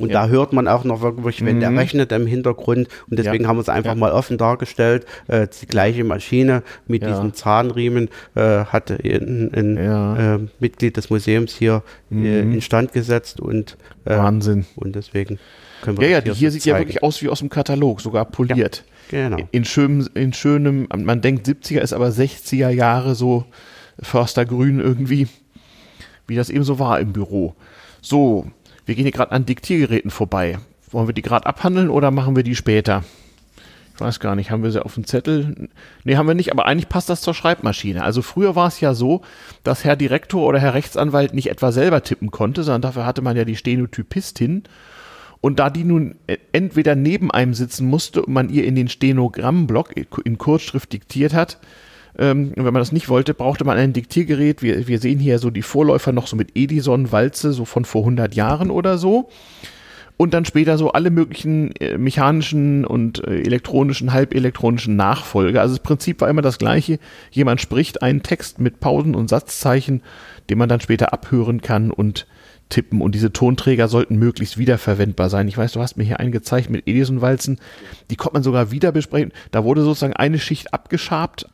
Und 0.00 0.10
Ja. 0.10 0.22
da 0.22 0.28
hört 0.28 0.52
man 0.52 0.66
auch 0.66 0.84
noch 0.84 1.02
wirklich, 1.02 1.44
wenn 1.44 1.60
der 1.60 1.70
Mhm. 1.70 1.78
rechnet 1.78 2.12
im 2.12 2.26
Hintergrund. 2.26 2.88
Und 3.10 3.18
deswegen 3.18 3.44
Ja. 3.44 3.48
haben 3.50 3.56
wir 3.56 3.62
es 3.62 3.68
einfach 3.68 3.92
Ja. 3.92 3.98
mal 3.98 4.12
offen 4.12 4.38
dargestellt. 4.38 5.04
Äh, 5.28 5.46
die 5.60 5.66
gleiche 5.66 6.02
Maschine 6.04 6.62
mit 6.86 7.02
Ja. 7.02 7.10
diesen 7.10 7.34
Zahnriemen 7.34 8.08
äh, 8.34 8.64
hatte 8.64 8.98
ein, 9.04 9.50
ein 9.54 9.76
Ja. 9.76 10.34
äh, 10.36 10.38
Mitglied 10.58 10.96
des 10.96 11.10
Museums 11.10 11.54
hier 11.54 11.82
äh, 12.10 12.14
Mhm. 12.14 12.52
instand 12.54 12.92
gesetzt. 12.92 13.40
Und, 13.40 13.76
äh, 14.04 14.16
Wahnsinn. 14.16 14.66
und 14.76 14.96
deswegen 14.96 15.38
können 15.82 15.98
wir 15.98 16.06
Ja, 16.08 16.12
ja, 16.14 16.20
das 16.20 16.34
die 16.34 16.40
hier 16.40 16.50
so 16.50 16.54
sieht 16.54 16.64
ja 16.64 16.74
zeigen. 16.74 16.86
wirklich 16.88 17.02
aus 17.02 17.22
wie 17.22 17.28
aus 17.28 17.38
dem 17.40 17.48
Katalog, 17.50 18.00
sogar 18.00 18.24
poliert. 18.24 18.84
Genau. 19.10 19.38
In 19.50 19.64
schönem, 19.64 20.08
in 20.14 20.32
schönem, 20.32 20.86
man 20.96 21.20
denkt 21.20 21.44
70er 21.46 21.80
ist 21.82 21.92
aber 21.92 22.10
60er 22.12 22.68
Jahre 22.70 23.14
so 23.14 23.44
Förstergrün 24.00 24.80
irgendwie, 24.80 25.26
wie 26.26 26.36
das 26.36 26.48
eben 26.50 26.64
so 26.64 26.78
war 26.78 27.00
im 27.00 27.12
Büro. 27.12 27.54
So, 28.00 28.46
wir 28.90 28.96
gehen 28.96 29.04
hier 29.04 29.12
gerade 29.12 29.30
an 29.30 29.46
Diktiergeräten 29.46 30.10
vorbei. 30.10 30.58
Wollen 30.90 31.06
wir 31.06 31.14
die 31.14 31.22
gerade 31.22 31.46
abhandeln 31.46 31.90
oder 31.90 32.10
machen 32.10 32.34
wir 32.34 32.42
die 32.42 32.56
später? 32.56 33.04
Ich 33.94 34.00
weiß 34.00 34.18
gar 34.18 34.34
nicht, 34.34 34.50
haben 34.50 34.64
wir 34.64 34.72
sie 34.72 34.84
auf 34.84 34.94
dem 34.94 35.04
Zettel? 35.06 35.68
Nee, 36.02 36.16
haben 36.16 36.26
wir 36.26 36.34
nicht, 36.34 36.50
aber 36.50 36.66
eigentlich 36.66 36.88
passt 36.88 37.08
das 37.08 37.20
zur 37.20 37.32
Schreibmaschine. 37.32 38.02
Also 38.02 38.20
früher 38.20 38.56
war 38.56 38.66
es 38.66 38.80
ja 38.80 38.92
so, 38.92 39.20
dass 39.62 39.84
Herr 39.84 39.94
Direktor 39.94 40.44
oder 40.44 40.58
Herr 40.58 40.74
Rechtsanwalt 40.74 41.34
nicht 41.34 41.50
etwa 41.50 41.70
selber 41.70 42.02
tippen 42.02 42.32
konnte, 42.32 42.64
sondern 42.64 42.82
dafür 42.82 43.06
hatte 43.06 43.22
man 43.22 43.36
ja 43.36 43.44
die 43.44 43.54
Stenotypistin. 43.54 44.64
Und 45.40 45.60
da 45.60 45.70
die 45.70 45.84
nun 45.84 46.16
e- 46.26 46.38
entweder 46.50 46.96
neben 46.96 47.30
einem 47.30 47.54
sitzen 47.54 47.86
musste 47.86 48.22
und 48.22 48.32
man 48.34 48.48
ihr 48.50 48.64
in 48.64 48.74
den 48.74 48.88
Stenogrammblock 48.88 49.94
in 50.24 50.36
Kurzschrift 50.36 50.92
diktiert 50.92 51.32
hat, 51.32 51.58
ähm, 52.18 52.52
und 52.56 52.64
wenn 52.64 52.72
man 52.72 52.80
das 52.80 52.92
nicht 52.92 53.08
wollte, 53.08 53.34
brauchte 53.34 53.64
man 53.64 53.78
ein 53.78 53.92
Diktiergerät. 53.92 54.62
Wir, 54.62 54.88
wir 54.88 54.98
sehen 54.98 55.18
hier 55.18 55.38
so 55.38 55.50
die 55.50 55.62
Vorläufer 55.62 56.12
noch 56.12 56.26
so 56.26 56.36
mit 56.36 56.50
Edison, 56.54 57.12
Walze, 57.12 57.52
so 57.52 57.64
von 57.64 57.84
vor 57.84 58.02
100 58.02 58.34
Jahren 58.34 58.70
oder 58.70 58.98
so. 58.98 59.28
Und 60.16 60.34
dann 60.34 60.44
später 60.44 60.76
so 60.76 60.92
alle 60.92 61.10
möglichen 61.10 61.74
äh, 61.76 61.96
mechanischen 61.96 62.84
und 62.84 63.24
äh, 63.26 63.40
elektronischen, 63.40 64.12
halbelektronischen 64.12 64.94
Nachfolger. 64.94 65.62
Also 65.62 65.76
das 65.76 65.82
Prinzip 65.82 66.20
war 66.20 66.28
immer 66.28 66.42
das 66.42 66.58
gleiche. 66.58 66.98
Jemand 67.30 67.62
spricht 67.62 68.02
einen 68.02 68.22
Text 68.22 68.58
mit 68.58 68.80
Pausen 68.80 69.14
und 69.14 69.30
Satzzeichen, 69.30 70.02
den 70.50 70.58
man 70.58 70.68
dann 70.68 70.80
später 70.80 71.14
abhören 71.14 71.62
kann 71.62 71.90
und 71.90 72.26
tippen. 72.68 73.00
Und 73.00 73.14
diese 73.14 73.32
Tonträger 73.32 73.88
sollten 73.88 74.16
möglichst 74.16 74.58
wiederverwendbar 74.58 75.30
sein. 75.30 75.48
Ich 75.48 75.56
weiß, 75.56 75.72
du 75.72 75.80
hast 75.80 75.96
mir 75.96 76.04
hier 76.04 76.20
einen 76.20 76.32
gezeigt 76.32 76.68
mit 76.68 76.86
Edison-Walzen. 76.86 77.58
Die 78.10 78.16
konnte 78.16 78.34
man 78.34 78.42
sogar 78.42 78.70
wieder 78.70 78.92
besprechen. 78.92 79.32
Da 79.52 79.64
wurde 79.64 79.80
sozusagen 79.82 80.12
eine 80.12 80.38
Schicht 80.38 80.74
abgeschabt 80.74 81.46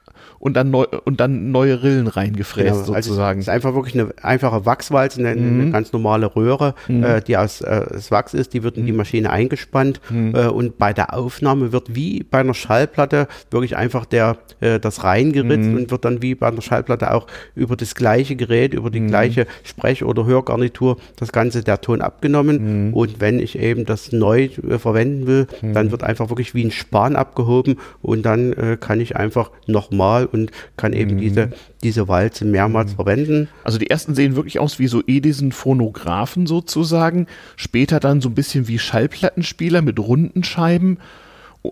und 0.47 0.55
dann, 0.55 0.71
neu, 0.71 0.85
und 1.05 1.19
dann 1.19 1.51
neue 1.51 1.83
Rillen 1.83 2.07
reingefräst 2.07 2.69
Genau, 2.85 2.93
also 2.95 2.95
sozusagen. 3.09 3.41
es 3.41 3.47
ist 3.47 3.53
einfach 3.53 3.75
wirklich 3.75 3.99
eine 3.99 4.13
einfache 4.23 4.65
Wachswalze, 4.65 5.19
eine, 5.19 5.31
eine 5.31 5.71
ganz 5.73 5.93
normale 5.93 6.37
Röhre, 6.37 6.75
äh, 6.89 7.21
die 7.21 7.37
aus, 7.37 7.63
äh, 7.63 7.83
aus 7.97 8.13
Wachs 8.13 8.33
ist, 8.33 8.55
die 8.55 8.63
wird 8.63 8.77
in 8.77 8.87
die 8.87 8.93
Maschine 8.93 9.31
eingespannt 9.31 10.01
äh, 10.11 10.47
und 10.47 10.79
bei 10.79 10.93
der 10.93 11.15
Aufnahme 11.15 11.73
wird 11.73 11.97
wie 11.97 12.23
bei 12.23 12.39
einer 12.39 12.55
Schallplatte 12.55 13.27
wirklich 13.51 13.77
einfach 13.77 14.05
der, 14.07 14.37
äh, 14.61 14.79
das 14.79 15.03
reingeritzt 15.03 15.69
und 15.69 15.91
wird 15.91 16.05
dann 16.05 16.23
wie 16.23 16.37
bei 16.37 16.47
einer 16.47 16.63
Schallplatte 16.63 17.13
auch 17.13 17.27
über 17.57 17.75
das 17.75 17.97
gleiche 17.97 18.37
Gerät, 18.37 18.73
über 18.73 18.91
die 18.91 19.01
gleiche 19.05 19.47
Sprech- 19.65 20.05
oder 20.05 20.27
Hörgarnitur 20.27 20.97
das 21.17 21.33
Ganze 21.33 21.65
der 21.65 21.81
Ton 21.81 22.01
abgenommen. 22.01 22.93
Und 22.95 23.21
wenn 23.21 23.41
ich 23.41 23.59
eben 23.59 23.85
das 23.85 24.13
neu 24.13 24.45
äh, 24.45 24.79
verwenden 24.79 25.27
will, 25.27 25.49
dann 25.75 25.91
wird 25.91 26.05
einfach 26.05 26.29
wirklich 26.31 26.55
wie 26.55 26.65
ein 26.65 26.71
Span 26.71 27.17
abgehoben 27.17 27.79
und 28.01 28.23
dann 28.23 28.53
äh, 28.53 28.77
kann 28.79 29.01
ich 29.01 29.17
einfach 29.17 29.51
nochmal 29.67 30.29
und 30.37 30.51
kann 30.77 30.93
eben 30.93 31.19
diese, 31.19 31.51
diese 31.83 32.09
Walze 32.09 32.45
mehrmals 32.45 32.95
verwenden. 32.95 33.49
Also 33.65 33.79
die 33.79 33.91
ersten 33.91 34.15
sehen 34.15 34.37
wirklich 34.37 34.59
aus 34.59 34.79
wie 34.79 34.87
so 34.87 35.03
Edison-Phonographen 35.07 36.47
sozusagen. 36.47 37.27
Später 37.57 38.01
dann 38.01 38.21
so 38.21 38.29
ein 38.29 38.35
bisschen 38.35 38.69
wie 38.69 38.79
Schallplattenspieler 38.79 39.83
mit 39.83 39.99
runden 39.99 40.45
Scheiben. 40.45 40.99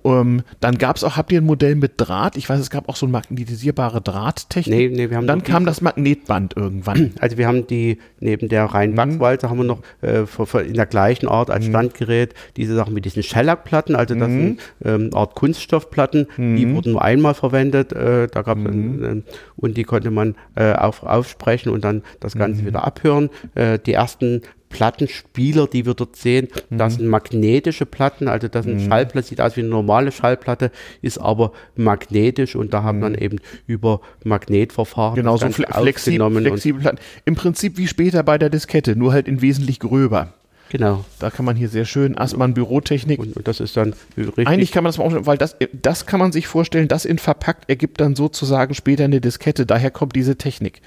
Ähm, 0.05 0.43
dann 0.61 0.79
gab 0.79 0.97
es 0.97 1.05
auch, 1.05 1.17
habt 1.17 1.31
ihr 1.33 1.41
ein 1.41 1.45
Modell 1.47 1.75
mit 1.75 1.93
Draht? 1.97 2.37
Ich 2.37 2.49
weiß, 2.49 2.59
es 2.61 2.71
gab 2.71 2.89
auch 2.89 2.97
so 2.97 3.07
eine 3.07 3.13
magnetisierbare 3.13 4.01
Drahttechnik. 4.01 4.91
Nee, 4.93 4.97
nee, 4.97 5.11
wir 5.11 5.17
haben 5.17 5.27
dann 5.27 5.43
kam 5.43 5.65
das 5.67 5.81
Magnetband 5.81 6.57
irgendwann. 6.57 7.13
Also 7.21 7.39
wir 7.39 7.47
haben 7.47 7.67
die, 7.67 7.99
neben 8.21 8.49
der 8.49 8.65
Mhm. 8.65 8.69
reinen 8.71 8.97
Wachswalze 8.97 9.49
haben 9.51 9.59
wir 9.59 9.65
noch 9.65 9.81
äh, 10.03 10.27
für, 10.27 10.47
für 10.47 10.61
in 10.63 10.75
der 10.75 10.87
gleichen 10.87 11.29
Art 11.29 11.51
als 11.51 11.67
Standgerät 11.67 12.35
diese 12.57 12.75
Sachen 12.75 12.95
mit 12.95 13.05
diesen 13.05 13.23
Shellac-Platten, 13.23 13.95
also 13.97 14.15
das 14.15 14.29
Mhm. 14.29 14.39
sind 14.41 14.61
ähm, 14.85 15.11
Art 15.15 15.35
Kunststoffplatten, 15.35 16.27
die 16.39 16.71
wurden 16.75 16.93
nur 16.93 17.03
einmal 17.03 17.35
verwendet, 17.35 17.93
äh, 17.93 18.27
da 18.29 18.43
gab 18.43 18.59
Mhm. 18.59 19.05
ähm, 19.05 19.23
und 19.57 19.77
die 19.77 19.85
konnte 19.85 20.11
man 20.11 20.35
äh, 20.57 20.73
auf, 20.73 21.03
aufsprechen 21.03 21.71
und 21.73 21.85
dann 21.85 22.03
das 22.21 22.35
Ganze 22.37 22.63
Mhm. 22.63 22.67
wieder 22.67 22.85
abhören. 22.85 23.31
Äh, 23.55 23.79
die 23.79 23.93
ersten 23.93 24.43
Plattenspieler, 24.75 25.67
die 25.69 25.87
wir 25.87 25.95
dort 25.95 26.17
sehen, 26.17 26.49
Mhm. 26.69 26.79
das 26.79 26.95
sind 26.97 27.07
magnetische 27.09 27.87
Platten, 27.87 28.27
also 28.29 28.49
das 28.49 28.65
sind 28.65 28.83
Schallplatte, 28.83 29.27
sieht 29.29 29.41
aus 29.41 29.57
wie 29.57 29.61
eine 29.61 29.69
normale 29.71 30.11
Schallplatte, 30.13 30.71
ist 31.01 31.19
aber 31.19 31.53
magnetisch 31.77 32.57
und 32.57 32.75
da 32.75 32.83
haben 32.83 33.01
dann 33.01 33.15
eben 33.15 33.39
über 33.67 34.01
Magnetverfahren 34.25 35.13
Mhm. 35.15 35.17
Genau, 35.23 35.37
so 35.37 35.49
fle 35.51 35.67
flexib 35.71 36.13
aufgenommen 36.15 36.37
und- 36.39 36.43
flexibel. 36.47 36.81
Platten. 36.83 36.99
Im 37.25 37.37
Prinzip 37.37 37.79
wie 37.79 37.87
später 37.87 38.23
bei 38.25 38.37
der 38.37 38.51
Diskette, 38.51 38.97
nur 38.97 39.13
halt 39.13 39.29
in 39.29 39.41
wesentlich 39.41 39.79
gröber. 39.79 40.35
Genau. 40.71 41.05
Da 41.21 41.31
kann 41.31 41.45
man 41.45 41.55
hier 41.57 41.69
sehr 41.69 41.85
schön 41.85 42.19
Assmann 42.19 42.53
Bürotechnik. 42.55 43.21
Und, 43.21 43.37
und 43.37 43.47
das 43.47 43.61
ist 43.61 43.77
dann 43.77 43.95
richtig. 44.17 44.49
Eigentlich 44.49 44.73
kann 44.73 44.83
man 44.83 44.89
das 44.89 44.99
mal 44.99 45.05
auch, 45.05 45.27
weil 45.27 45.39
das, 45.39 45.57
das 45.73 46.05
kann 46.07 46.19
man 46.19 46.33
sich 46.33 46.49
vorstellen, 46.49 46.89
das 46.89 47.05
in 47.05 47.19
verpackt 47.19 47.69
ergibt 47.71 48.01
dann 48.01 48.17
sozusagen 48.17 48.75
später 48.75 49.05
eine 49.05 49.21
Diskette. 49.21 49.67
Daher 49.67 49.93
kommt 49.93 50.17
diese 50.17 50.37
Technik. 50.37 50.81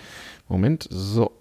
Moment, 0.50 0.88
so. 0.92 1.32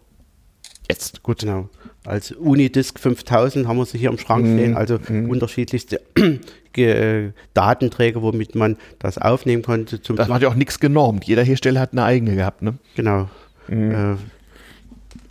Jetzt, 0.88 1.24
gut. 1.24 1.40
Genau. 1.40 1.68
Als 2.06 2.32
Unidisc 2.32 2.98
5000 3.00 3.66
haben 3.68 3.76
wir 3.78 3.84
sie 3.84 3.98
hier 3.98 4.10
im 4.10 4.18
Schrank 4.18 4.46
Mhm. 4.46 4.56
stehen, 4.58 4.76
also 4.76 4.98
Mhm. 5.08 5.28
unterschiedlichste 5.30 6.00
Ge- 6.72 7.30
Datenträger, 7.54 8.22
womit 8.22 8.54
man 8.54 8.76
das 8.98 9.18
aufnehmen 9.18 9.62
konnte. 9.62 10.00
Zum 10.02 10.16
Das 10.16 10.28
hat 10.28 10.42
ja 10.42 10.48
auch 10.48 10.54
nichts 10.54 10.78
genormt. 10.78 11.24
Jeder 11.24 11.42
Hersteller 11.42 11.80
hat 11.80 11.92
eine 11.92 12.04
eigene 12.04 12.34
gehabt, 12.36 12.62
ne? 12.62 12.74
Genau. 12.94 13.28
Äh, 13.68 14.14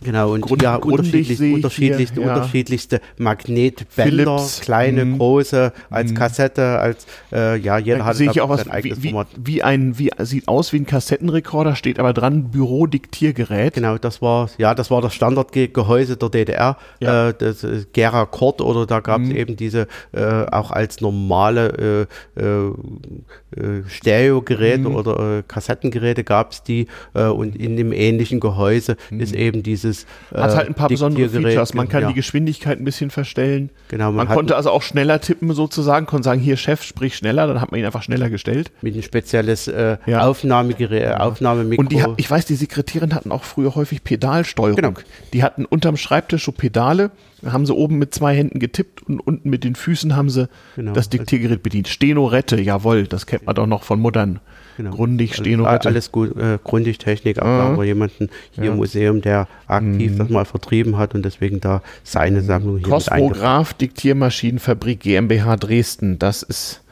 genau, 0.06 0.32
und 0.32 0.40
Grund- 0.40 0.62
ja, 0.62 0.76
unterschiedlich, 0.76 1.36
sehe 1.36 1.48
ich 1.50 1.54
unterschiedlichste, 1.56 2.20
hier, 2.20 2.26
ja. 2.28 2.34
unterschiedlichste 2.36 3.00
Magnetbänder, 3.18 4.38
Philips, 4.38 4.60
kleine, 4.60 5.04
mhm. 5.04 5.18
große, 5.18 5.72
als 5.90 6.14
Kassette, 6.14 6.78
als, 6.78 7.06
äh, 7.32 7.56
ja, 7.58 7.76
jeder 7.78 7.98
Da 7.98 8.04
hat 8.06 8.16
sehe 8.16 8.30
ich 8.30 8.40
auch 8.40 8.48
aus, 8.50 8.60
sein 8.60 8.70
eigenes 8.70 9.02
wie, 9.02 9.10
Format. 9.10 9.28
wie 9.36 9.62
ein, 9.62 9.98
wie, 9.98 10.10
sieht 10.20 10.48
aus 10.48 10.72
wie 10.72 10.78
ein 10.78 10.86
Kassettenrekorder, 10.86 11.76
steht 11.76 11.98
aber 11.98 12.12
dran 12.12 12.50
Bürodiktiergerät. 12.50 13.74
Genau, 13.74 13.98
das 13.98 14.22
war, 14.22 14.48
ja, 14.58 14.74
das 14.74 14.90
war 14.90 15.02
das 15.02 15.12
Standardgehäuse 15.14 16.16
der 16.16 16.28
DDR, 16.30 16.76
Ja. 17.00 17.24
Mhm. 17.24 17.30
äh, 17.30 17.34
das 17.38 17.64
äh, 17.64 17.84
Gera 17.92 18.24
Kord 18.26 18.60
oder 18.60 18.86
da 18.86 19.00
gab 19.00 19.20
es 19.22 19.30
eben 19.30 19.56
diese 19.56 19.86
äh, 20.12 20.22
auch 20.50 20.70
als 20.70 21.00
normale 21.00 22.06
äh, 22.36 22.40
äh, 22.40 23.82
Stereogeräte 23.88 24.88
Mhm. 24.88 24.94
oder 24.94 25.42
Kassettengeräte 25.46 26.24
gab 26.24 26.52
es 26.52 26.62
die 26.62 26.86
und 27.14 27.56
in 27.56 27.76
dem 27.76 27.92
ähnlichen 27.92 28.40
Gehäuse 28.40 28.96
ist 29.10 29.34
eben 29.34 29.62
dieses 29.62 29.95
äh, 30.32 30.36
Mhm. 30.38 30.42
Hat 30.42 30.56
halt 30.56 30.68
ein 30.68 30.74
paar 30.74 30.88
besondere. 30.88 31.28
Features. 31.28 31.74
Man 31.74 31.88
kann 31.88 32.02
ja, 32.02 32.08
die 32.08 32.14
Geschwindigkeit 32.14 32.78
ein 32.78 32.84
bisschen 32.84 33.10
verstellen. 33.10 33.70
Genau, 33.88 34.12
man 34.12 34.26
Man, 34.26 34.36
konnte 34.36 34.56
also 34.56 34.70
auch 34.70 34.82
schneller 34.82 35.20
tippen 35.20 35.52
sozusagen, 35.52 36.06
konnte 36.06 36.24
sagen, 36.24 36.40
hier 36.40 36.56
Chef, 36.56 36.82
sprich 36.82 37.16
schneller, 37.16 37.46
dann 37.46 37.60
hat 37.60 37.70
man 37.70 37.80
ihn 37.80 37.86
einfach 37.86 38.02
schneller 38.02 38.28
gestellt. 38.30 38.70
mit 38.82 38.94
ein 38.96 39.02
spezielles 39.02 39.68
äh, 39.68 39.96
Ja. 40.06 40.26
Aufnahmegerät, 40.26 41.14
Aufnahmemikro. 41.20 41.80
Und 41.82 41.92
die, 41.92 42.02
ich 42.16 42.30
weiß, 42.30 42.44
die 42.46 42.54
Sekretärin 42.56 43.14
hatten 43.14 43.32
auch 43.32 43.44
früher 43.44 43.74
häufig 43.74 44.04
Pedalsteuerung. 44.04 44.76
Genau. 44.76 44.92
Die 45.32 45.42
hatten 45.42 45.64
unterm 45.64 45.96
Schreibtisch 45.96 46.44
so 46.44 46.52
Pedale, 46.52 47.10
da 47.42 47.52
haben 47.52 47.66
sie 47.66 47.74
oben 47.74 47.98
mit 47.98 48.14
zwei 48.14 48.34
Händen 48.34 48.58
getippt 48.58 49.02
und 49.02 49.20
unten 49.20 49.50
mit 49.50 49.62
den 49.64 49.74
Füßen 49.74 50.16
haben 50.16 50.30
sie 50.30 50.48
Genau. 50.76 50.92
das 50.92 51.08
Diktiergerät 51.08 51.62
bedient. 51.62 51.88
Stenorette, 51.88 52.60
jawohl, 52.60 53.06
das 53.06 53.26
kennt 53.26 53.46
man 53.46 53.54
doch 53.54 53.66
noch 53.66 53.82
von 53.82 54.00
Muttern. 54.00 54.40
Genau. 54.76 54.90
Grundig, 54.90 55.30
Also, 55.30 55.42
Stenorette. 55.44 55.88
Alles 55.88 56.12
gut, 56.12 56.36
äh, 56.36 56.58
grundig 56.62 56.98
Technik, 56.98 57.38
aber 57.40 57.76
Mhm. 57.76 57.82
jemanden 57.84 58.28
hier 58.52 58.64
Ja. 58.64 58.70
Mhm. 58.70 58.70
im 58.72 58.76
Museum, 58.76 59.20
der 59.22 59.48
aktiv 59.66 60.16
das 60.18 60.28
mal 60.28 60.44
vertrieben 60.44 60.98
hat 60.98 61.14
und 61.14 61.24
deswegen 61.24 61.60
da 61.60 61.82
seine 62.04 62.42
Sammlung 62.42 62.78
hier 62.78 62.88
Kosmograph 62.88 63.72
Diktiermaschinenfabrik 63.74 65.00
GmbH 65.00 65.56
Dresden, 65.56 66.18
das 66.18 66.42
ist 66.42 66.82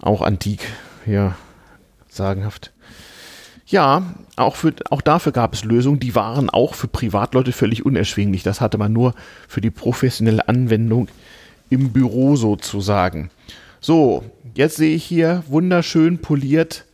auch 0.00 0.22
antik, 0.22 0.60
ja, 1.06 1.36
sagenhaft. 2.08 2.72
Ja, 3.66 4.02
auch, 4.36 4.56
für, 4.56 4.74
auch 4.90 5.00
dafür 5.00 5.32
gab 5.32 5.54
es 5.54 5.64
Lösungen, 5.64 5.98
die 6.00 6.14
waren 6.14 6.50
auch 6.50 6.74
für 6.74 6.88
Privatleute 6.88 7.52
völlig 7.52 7.86
unerschwinglich. 7.86 8.42
Das 8.42 8.60
hatte 8.60 8.76
man 8.76 8.92
nur 8.92 9.14
für 9.48 9.60
die 9.62 9.70
professionelle 9.70 10.46
Anwendung 10.48 11.08
im 11.70 11.90
Büro 11.90 12.36
sozusagen. 12.36 13.30
So, 13.80 14.24
jetzt 14.54 14.76
sehe 14.76 14.94
ich 14.94 15.04
hier 15.04 15.42
wunderschön 15.48 16.18
poliert 16.18 16.84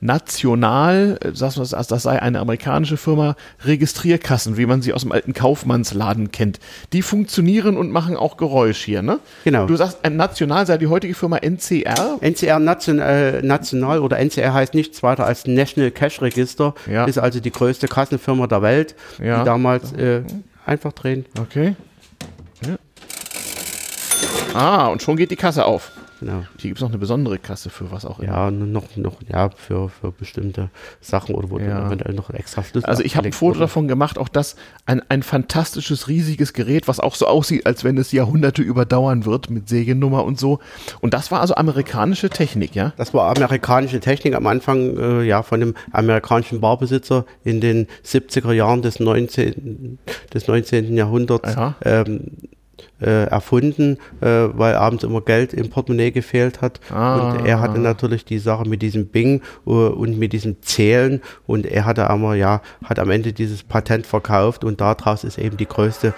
national, 0.00 1.18
äh, 1.22 1.32
das, 1.32 1.54
das, 1.54 1.70
das 1.88 2.02
sei 2.02 2.20
eine 2.20 2.40
amerikanische 2.40 2.96
Firma, 2.96 3.36
Registrierkassen, 3.64 4.56
wie 4.56 4.66
man 4.66 4.82
sie 4.82 4.92
aus 4.92 5.02
dem 5.02 5.12
alten 5.12 5.32
Kaufmannsladen 5.34 6.32
kennt. 6.32 6.58
Die 6.92 7.02
funktionieren 7.02 7.76
und 7.76 7.90
machen 7.92 8.16
auch 8.16 8.36
Geräusch 8.36 8.82
hier, 8.82 9.02
ne? 9.02 9.18
Genau. 9.44 9.66
Du 9.66 9.76
sagst, 9.76 9.98
ein 10.02 10.16
national 10.16 10.66
sei 10.66 10.78
die 10.78 10.86
heutige 10.86 11.14
Firma 11.14 11.36
NCR. 11.38 12.18
NCR 12.20 12.58
Nation, 12.58 12.98
äh, 12.98 13.42
National 13.42 14.00
oder 14.00 14.18
NCR 14.18 14.52
heißt 14.54 14.74
nichts 14.74 15.02
weiter 15.02 15.26
als 15.26 15.46
National 15.46 15.90
Cash 15.90 16.20
Register, 16.22 16.74
Ja. 16.90 17.04
ist 17.04 17.18
also 17.18 17.40
die 17.40 17.50
größte 17.50 17.88
Kassenfirma 17.88 18.46
der 18.46 18.62
Welt, 18.62 18.94
Ja. 19.22 19.40
die 19.40 19.44
damals 19.44 19.92
äh, 19.92 20.22
einfach 20.66 20.92
drehen. 20.92 21.24
Okay. 21.38 21.74
Ja. 22.66 22.76
Ah, 24.54 24.86
und 24.88 25.02
schon 25.02 25.16
geht 25.16 25.30
die 25.30 25.36
Kasse 25.36 25.64
auf. 25.64 25.92
Genau. 26.20 26.44
Hier 26.58 26.68
gibt 26.70 26.76
es 26.78 26.82
noch 26.82 26.90
eine 26.90 26.98
besondere 26.98 27.38
Kasse 27.38 27.70
für 27.70 27.90
was 27.90 28.04
auch 28.04 28.20
immer. 28.20 28.32
Ja, 28.32 28.50
noch, 28.50 28.96
noch, 28.96 29.16
ja, 29.28 29.50
für, 29.56 29.88
für 29.88 30.12
bestimmte 30.12 30.68
Sachen 31.00 31.34
oder 31.34 31.50
wo 31.50 31.58
Ja. 31.58 31.86
eventuell 31.86 32.14
noch 32.14 32.28
ein 32.30 32.36
extra 32.36 32.62
Schlüssel 32.62 32.88
Also 32.88 33.02
ich 33.02 33.16
habe 33.16 33.28
ein 33.28 33.32
Foto 33.32 33.52
wurde. 33.54 33.60
davon 33.60 33.88
gemacht, 33.88 34.18
auch 34.18 34.28
das 34.28 34.56
ein, 34.86 35.02
ein 35.08 35.22
fantastisches, 35.22 36.08
riesiges 36.08 36.52
Gerät, 36.52 36.86
was 36.88 37.00
auch 37.00 37.14
so 37.14 37.26
aussieht, 37.26 37.66
als 37.66 37.84
wenn 37.84 37.96
es 37.98 38.12
Jahrhunderte 38.12 38.60
überdauern 38.62 39.24
wird 39.24 39.50
mit 39.50 39.68
Seriennummer 39.68 40.24
und 40.24 40.38
so. 40.38 40.58
Und 41.00 41.14
das 41.14 41.30
war 41.30 41.40
also 41.40 41.54
amerikanische 41.54 42.28
Technik, 42.30 42.74
ja? 42.74 42.92
Das 42.98 43.14
war 43.14 43.34
amerikanische 43.34 44.00
Technik 44.00 44.34
am 44.34 44.46
Anfang 44.46 44.96
äh, 44.98 45.22
ja, 45.22 45.42
von 45.42 45.62
einem 45.62 45.74
amerikanischen 45.92 46.60
Barbesitzer 46.60 47.24
in 47.44 47.60
den 47.60 47.86
70er 48.04 48.52
Jahren 48.52 48.82
des 48.82 49.00
19. 49.00 49.98
Des 50.34 50.46
19. 50.48 50.96
Jahrhunderts 50.96 51.54
Ja. 51.54 51.74
ähm, 51.84 52.32
äh, 53.00 53.24
erfunden, 53.24 53.98
äh, 54.20 54.26
weil 54.26 54.74
abends 54.74 55.04
immer 55.04 55.20
Geld 55.20 55.54
im 55.54 55.70
Portemonnaie 55.70 56.10
gefehlt 56.10 56.60
hat. 56.60 56.80
Ah. 56.90 57.16
Und 57.16 57.46
er 57.46 57.60
hatte 57.60 57.78
natürlich 57.78 58.24
die 58.24 58.38
Sache 58.38 58.68
mit 58.68 58.82
diesem 58.82 59.06
Bing 59.06 59.42
äh, 59.66 59.70
und 59.70 60.18
mit 60.18 60.32
diesem 60.32 60.62
Zählen 60.62 61.20
und 61.46 61.66
er 61.66 61.84
hatte 61.84 62.10
aber, 62.10 62.34
ja, 62.34 62.62
hat 62.84 62.98
am 62.98 63.10
Ende 63.10 63.32
dieses 63.32 63.62
Patent 63.62 64.06
verkauft 64.06 64.64
und 64.64 64.80
daraus 64.80 65.24
ist 65.24 65.38
eben 65.38 65.56
die 65.56 65.66
größte 65.66 66.14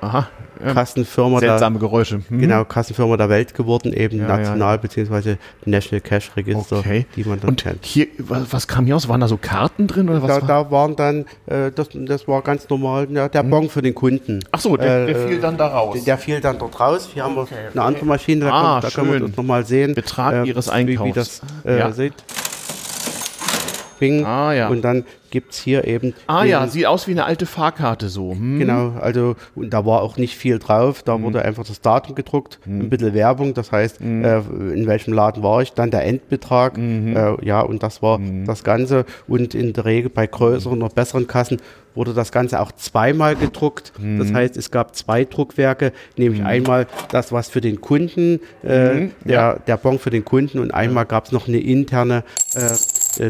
Aha. 0.00 0.28
Ja, 0.62 0.74
Kassenfirma 0.74 1.40
der, 1.40 1.50
seltsame 1.50 1.78
Geräusche. 1.78 2.20
Hm. 2.28 2.38
genau, 2.38 2.64
Kassenfirma 2.66 3.16
der 3.16 3.30
Welt 3.30 3.54
geworden, 3.54 3.94
eben 3.94 4.18
Ja, 4.18 4.28
ja, 4.28 4.36
national 4.36 4.78
beziehungsweise 4.78 5.38
National 5.64 6.02
Cash 6.02 6.30
Register, 6.36 6.78
Okay. 6.80 7.06
die 7.16 7.24
man 7.24 7.40
dann 7.40 7.50
Und 7.50 7.62
kennt. 7.62 7.82
hier, 7.86 8.08
was, 8.18 8.52
was 8.52 8.68
kam 8.68 8.84
hier 8.84 8.94
aus? 8.96 9.08
Waren 9.08 9.22
da 9.22 9.28
so 9.28 9.38
Karten 9.38 9.86
drin 9.86 10.10
oder 10.10 10.20
was? 10.22 10.28
Da, 10.28 10.42
war? 10.42 10.64
da 10.64 10.70
waren 10.70 10.96
dann, 10.96 11.24
äh, 11.46 11.70
das, 11.74 11.88
das 11.94 12.28
war 12.28 12.42
ganz 12.42 12.68
normal, 12.68 13.08
ja, 13.10 13.30
der 13.30 13.42
Bon 13.42 13.70
für 13.70 13.80
den 13.80 13.94
Kunden. 13.94 14.40
Ach 14.52 14.60
so, 14.60 14.76
der, 14.76 15.06
der 15.06 15.16
äh, 15.16 15.28
fiel 15.28 15.40
dann 15.40 15.56
da 15.56 15.68
raus. 15.68 16.04
Der 16.04 16.18
fiel 16.18 16.40
dann 16.42 16.58
dort 16.58 16.78
raus. 16.78 17.08
Hier 17.14 17.24
haben 17.24 17.36
wir 17.36 17.42
Okay, 17.42 17.54
eine 17.72 17.82
andere 17.82 18.04
Maschine, 18.04 18.44
da, 18.44 18.50
Ah, 18.50 18.80
können, 18.80 18.82
da 18.82 18.90
können 18.90 19.12
wir 19.12 19.20
das 19.28 19.36
nochmal 19.38 19.64
sehen. 19.64 19.94
Betrag 19.94 20.44
Ihres 20.46 20.66
Wie, 20.66 20.70
wie 20.70 20.98
Einkaufs. 20.98 21.14
das 21.14 21.40
äh, 21.64 21.78
Ja. 21.78 21.90
seht. 21.92 22.12
Bing. 24.00 24.24
Ah, 24.24 24.52
ja. 24.52 24.68
Und 24.68 24.82
dann 24.82 25.04
gibt 25.30 25.52
es 25.52 25.58
hier 25.60 25.86
eben. 25.86 26.14
ah 26.26 26.42
ja, 26.42 26.66
sieht 26.66 26.86
aus 26.86 27.06
wie 27.06 27.12
eine 27.12 27.24
alte 27.24 27.46
Fahrkarte 27.46 28.08
so. 28.08 28.32
Hm. 28.32 28.58
Genau, 28.58 28.94
also 29.00 29.36
und 29.54 29.70
da 29.72 29.86
war 29.86 30.02
auch 30.02 30.16
nicht 30.16 30.36
viel 30.36 30.58
drauf, 30.58 31.04
da 31.04 31.22
wurde 31.22 31.44
einfach 31.44 31.64
das 31.64 31.80
Datum 31.80 32.16
gedruckt, 32.16 32.58
ein 32.66 32.90
bisschen 32.90 33.14
Werbung, 33.14 33.54
das 33.54 33.70
heißt, 33.70 34.00
äh, 34.00 34.38
in 34.38 34.86
welchem 34.88 35.12
Laden 35.12 35.42
war 35.44 35.62
ich, 35.62 35.72
dann 35.72 35.92
der 35.92 36.04
Endbetrag, 36.04 36.76
äh, 36.76 37.44
ja, 37.44 37.60
und 37.60 37.82
das 37.82 38.02
war 38.02 38.20
das 38.44 38.64
Ganze. 38.64 39.04
Und 39.28 39.54
in 39.54 39.72
der 39.72 39.84
Regel 39.84 40.10
bei 40.10 40.26
größeren 40.26 40.82
oder 40.82 40.92
besseren 40.92 41.28
Kassen 41.28 41.58
wurde 41.94 42.14
das 42.14 42.32
Ganze 42.32 42.60
auch 42.60 42.72
zweimal 42.72 43.36
gedruckt. 43.36 43.92
Das 44.18 44.32
heißt, 44.32 44.56
es 44.56 44.70
gab 44.70 44.94
zwei 44.94 45.24
Druckwerke, 45.24 45.92
nämlich 46.16 46.42
einmal 46.44 46.86
das, 47.10 47.32
was 47.32 47.48
für 47.48 47.60
den 47.60 47.80
Kunden, 47.80 48.40
äh, 48.62 49.08
der, 49.24 49.58
der 49.66 49.76
Bon 49.76 49.98
für 49.98 50.10
den 50.10 50.24
Kunden 50.24 50.58
und 50.58 50.72
einmal 50.72 51.04
gab 51.04 51.26
es 51.26 51.32
noch 51.32 51.48
eine 51.48 51.58
interne 51.58 52.24
äh, 52.54 52.74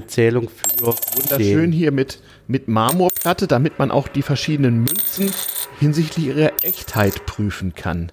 Zählung 0.07 0.49
für 0.49 0.87
Wunderschön 0.87 1.73
hier 1.73 1.93
mit, 1.93 2.21
mit 2.47 2.69
Marmorplatte, 2.69 3.47
damit 3.47 3.79
man 3.79 3.91
auch 3.91 4.09
die 4.09 4.23
verschiedenen 4.23 4.85
Münzen 4.85 5.33
hinsichtlich 5.79 6.27
ihrer 6.27 6.53
Echtheit 6.63 7.27
prüfen 7.27 7.75
kann. 7.75 8.11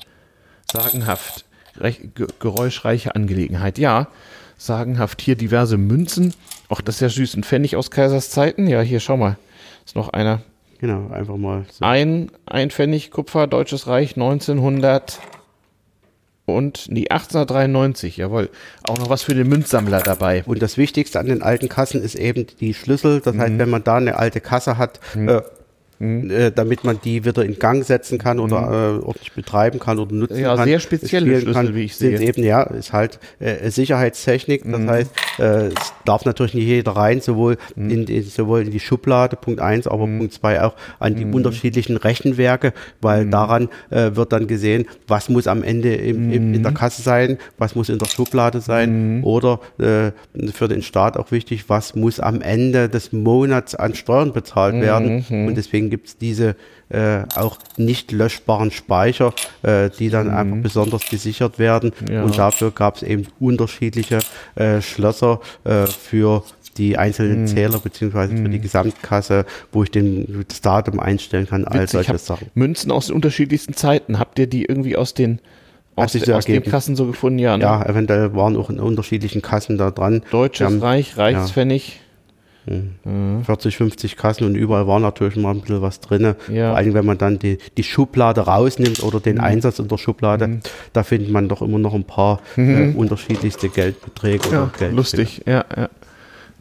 Sagenhaft. 0.71 1.45
Geräuschreiche 2.39 3.15
Angelegenheit. 3.15 3.77
Ja, 3.77 4.07
sagenhaft. 4.57 5.21
Hier 5.21 5.35
diverse 5.35 5.77
Münzen. 5.77 6.33
Auch 6.69 6.81
das 6.81 6.95
ist 6.95 7.01
ja 7.01 7.09
süß. 7.09 7.35
Ein 7.35 7.43
Pfennig 7.43 7.75
aus 7.75 7.91
Kaisers 7.91 8.29
Zeiten. 8.31 8.67
Ja, 8.67 8.81
hier, 8.81 8.99
schau 8.99 9.17
mal. 9.17 9.37
Ist 9.85 9.95
noch 9.95 10.09
einer. 10.09 10.41
Genau, 10.79 11.09
einfach 11.11 11.37
mal 11.37 11.65
so. 11.71 11.85
Ein, 11.85 12.31
ein 12.45 12.69
Pfennig 12.69 13.11
Kupfer, 13.11 13.47
Deutsches 13.47 13.87
Reich 13.87 14.15
1900 14.15 15.19
und, 16.47 16.85
nee, 16.89 17.09
1893, 17.09 18.15
jawohl. 18.17 18.49
Auch 18.87 18.97
noch 18.97 19.09
was 19.09 19.21
für 19.21 19.35
den 19.35 19.47
Münzsammler 19.49 19.99
dabei. 19.99 20.43
Und 20.45 20.61
das 20.61 20.77
Wichtigste 20.77 21.19
an 21.19 21.25
den 21.25 21.41
alten 21.41 21.67
Kassen 21.67 22.01
ist 22.01 22.15
eben 22.15 22.47
die 22.61 22.73
Schlüssel. 22.73 23.19
Das 23.19 23.35
Mhm. 23.35 23.41
heißt, 23.41 23.57
wenn 23.59 23.69
man 23.69 23.83
da 23.83 23.97
eine 23.97 24.15
alte 24.17 24.39
Kasse 24.39 24.77
hat, 24.77 24.99
äh, 25.15 25.41
äh, 25.99 26.51
damit 26.53 26.83
man 26.83 26.99
die 27.03 27.25
wieder 27.25 27.43
in 27.43 27.57
Gang 27.59 27.83
setzen 27.83 28.17
kann 28.17 28.39
oder 28.39 28.57
äh, 29.01 29.03
ordentlich 29.03 29.31
betreiben 29.33 29.79
kann 29.79 29.97
oder 29.99 30.13
nutzen 30.13 30.37
Mhm. 30.37 30.43
Ja, 30.43 30.55
kann. 30.55 30.65
sehr 30.65 30.79
spezielle 30.79 31.41
Schlüssel, 31.41 31.75
wie 31.75 31.83
ich 31.85 31.95
sind 31.95 32.17
sehe. 32.17 32.27
eben, 32.27 32.43
ja, 32.43 32.63
ist 32.63 32.93
halt 32.93 33.19
äh, 33.39 33.69
Sicherheitstechnik. 33.69 34.63
Das 34.63 34.79
Mhm. 34.81 34.89
heißt, 34.89 35.11
äh, 35.39 35.43
es 35.67 35.93
darf 36.05 36.25
natürlich 36.25 36.53
nicht 36.53 36.65
jeder 36.67 36.91
rein, 36.91 37.21
sowohl, 37.21 37.57
Mhm. 37.75 37.89
in, 37.89 38.03
in, 38.07 38.23
sowohl 38.23 38.61
in 38.61 38.71
die 38.71 38.79
Schublade, 38.79 39.35
Punkt 39.35 39.59
eins, 39.59 39.87
aber 39.87 40.05
Punkt 40.05 40.33
zwei 40.33 40.61
auch 40.63 40.75
an 40.99 41.15
die 41.15 41.25
unterschiedlichen 41.25 41.97
Rechenwerke, 41.97 42.73
weil 43.01 43.25
Mhm. 43.25 43.31
daran 43.31 43.69
äh, 43.89 44.15
wird 44.15 44.31
dann 44.33 44.47
gesehen, 44.47 44.85
was 45.07 45.29
muss 45.29 45.47
am 45.47 45.63
Ende 45.63 45.95
im, 45.95 46.31
im, 46.31 46.53
in 46.53 46.61
der 46.63 46.71
Mhm. 46.71 46.75
Kasse 46.75 47.01
sein, 47.01 47.37
was 47.57 47.75
muss 47.75 47.89
in 47.89 47.97
der 47.99 48.07
Schublade 48.07 48.61
sein 48.61 49.21
oder 49.23 49.59
äh, 49.79 50.11
für 50.51 50.67
den 50.67 50.81
Staat 50.81 51.17
auch 51.17 51.31
wichtig, 51.31 51.65
was 51.69 51.95
muss 51.95 52.19
am 52.19 52.41
Ende 52.41 52.89
des 52.89 53.11
Monats 53.13 53.75
an 53.75 53.95
Steuern 53.95 54.31
bezahlt 54.33 54.75
Mhm. 54.75 54.81
werden. 54.81 55.25
Und 55.29 55.55
deswegen 55.55 55.86
gibt 55.89 56.07
es 56.07 56.17
diese 56.17 56.55
äh, 56.89 57.23
auch 57.35 57.57
nicht 57.77 58.11
löschbaren 58.11 58.71
Speicher, 58.71 59.33
äh, 59.63 59.89
die 59.89 60.09
dann 60.09 60.29
einfach 60.29 60.57
besonders 60.57 61.09
gesichert 61.09 61.59
werden. 61.59 61.91
Mhm. 61.99 62.13
Ja. 62.13 62.23
Und 62.23 62.37
dafür 62.37 62.71
gab 62.71 62.97
es 62.97 63.03
eben 63.03 63.27
unterschiedliche 63.39 64.19
äh, 64.55 64.81
Schlösser 64.81 65.41
äh, 65.63 65.85
für 65.85 66.43
die 66.77 66.97
einzelnen 66.97 67.41
mhm. 67.41 67.47
Zähler 67.47 67.79
beziehungsweise 67.79 68.35
für 68.35 68.49
die 68.49 68.57
mhm. 68.57 68.61
Gesamtkasse, 68.61 69.45
wo 69.71 69.83
ich 69.83 69.91
den, 69.91 70.45
das 70.47 70.61
Datum 70.61 70.99
einstellen 70.99 71.47
kann, 71.47 71.65
all 71.65 71.87
solche 71.87 72.17
Sachen. 72.17 72.49
Münzen 72.53 72.91
aus 72.91 73.07
den 73.07 73.15
unterschiedlichsten 73.15 73.73
Zeiten. 73.73 74.19
Habt 74.19 74.39
ihr 74.39 74.47
die 74.47 74.65
irgendwie 74.65 74.95
aus 74.95 75.13
den 75.13 75.39
aus, 75.95 76.11
de, 76.11 76.31
aus 76.33 76.45
den 76.45 76.63
Kassen 76.63 76.95
so 76.95 77.07
gefunden? 77.07 77.39
Ja, 77.39 77.57
ne? 77.57 77.63
ja, 77.63 77.83
eventuell 77.83 78.35
waren 78.35 78.55
auch 78.55 78.69
in 78.69 78.79
unterschiedlichen 78.79 79.41
Kassen 79.41 79.77
da 79.79 79.89
dran. 79.89 80.21
Deutsches 80.29 80.65
haben, 80.65 80.79
Reich, 80.79 81.17
Reichspfennig. 81.17 81.87
Ja. 81.87 82.06
Mhm. 82.67 83.43
40, 83.43 83.77
50 83.77 84.17
Kassen 84.17 84.43
und 84.43 84.55
überall 84.55 84.87
war 84.87 84.99
natürlich 84.99 85.35
mal 85.35 85.51
ein 85.51 85.61
bisschen 85.61 85.81
was 85.81 85.99
drin. 85.99 86.35
Ja. 86.51 86.69
Vor 86.69 86.77
allem, 86.77 86.93
wenn 86.93 87.05
man 87.05 87.17
dann 87.17 87.39
die, 87.39 87.57
die 87.77 87.83
Schublade 87.83 88.41
rausnimmt 88.41 89.03
oder 89.03 89.19
den 89.19 89.35
mhm. 89.35 89.43
Einsatz 89.43 89.79
in 89.79 89.87
der 89.87 89.97
Schublade, 89.97 90.47
mhm. 90.47 90.59
da 90.93 91.03
findet 91.03 91.31
man 91.31 91.47
doch 91.49 91.61
immer 91.61 91.79
noch 91.79 91.93
ein 91.93 92.03
paar 92.03 92.41
mhm. 92.55 92.93
äh, 92.93 92.97
unterschiedlichste 92.97 93.69
Geldbeträge. 93.69 94.49
Ja, 94.51 94.69
lustig, 94.91 95.41
ja, 95.45 95.65
ja. 95.75 95.89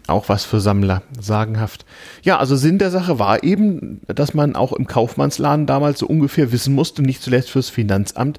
Auch 0.08 0.28
was 0.28 0.44
für 0.44 0.60
Sammler, 0.60 1.02
sagenhaft. 1.20 1.84
Ja, 2.22 2.38
also 2.38 2.54
Sinn 2.54 2.78
der 2.78 2.92
Sache 2.92 3.18
war 3.18 3.42
eben, 3.42 4.00
dass 4.06 4.34
man 4.34 4.54
auch 4.54 4.72
im 4.72 4.86
Kaufmannsladen 4.86 5.66
damals 5.66 5.98
so 5.98 6.06
ungefähr 6.06 6.52
wissen 6.52 6.74
musste, 6.74 7.02
nicht 7.02 7.22
zuletzt 7.22 7.50
fürs 7.50 7.70
Finanzamt, 7.70 8.38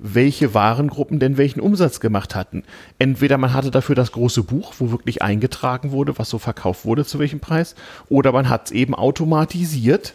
welche 0.00 0.54
Warengruppen 0.54 1.20
denn 1.20 1.36
welchen 1.36 1.60
Umsatz 1.60 2.00
gemacht 2.00 2.34
hatten. 2.34 2.64
Entweder 2.98 3.38
man 3.38 3.52
hatte 3.52 3.70
dafür 3.70 3.94
das 3.94 4.12
große 4.12 4.42
Buch, 4.42 4.74
wo 4.78 4.90
wirklich 4.90 5.22
eingetragen 5.22 5.92
wurde, 5.92 6.18
was 6.18 6.30
so 6.30 6.38
verkauft 6.38 6.84
wurde, 6.84 7.04
zu 7.04 7.18
welchem 7.18 7.40
Preis, 7.40 7.74
oder 8.08 8.32
man 8.32 8.48
hat 8.48 8.66
es 8.66 8.72
eben 8.72 8.94
automatisiert, 8.94 10.14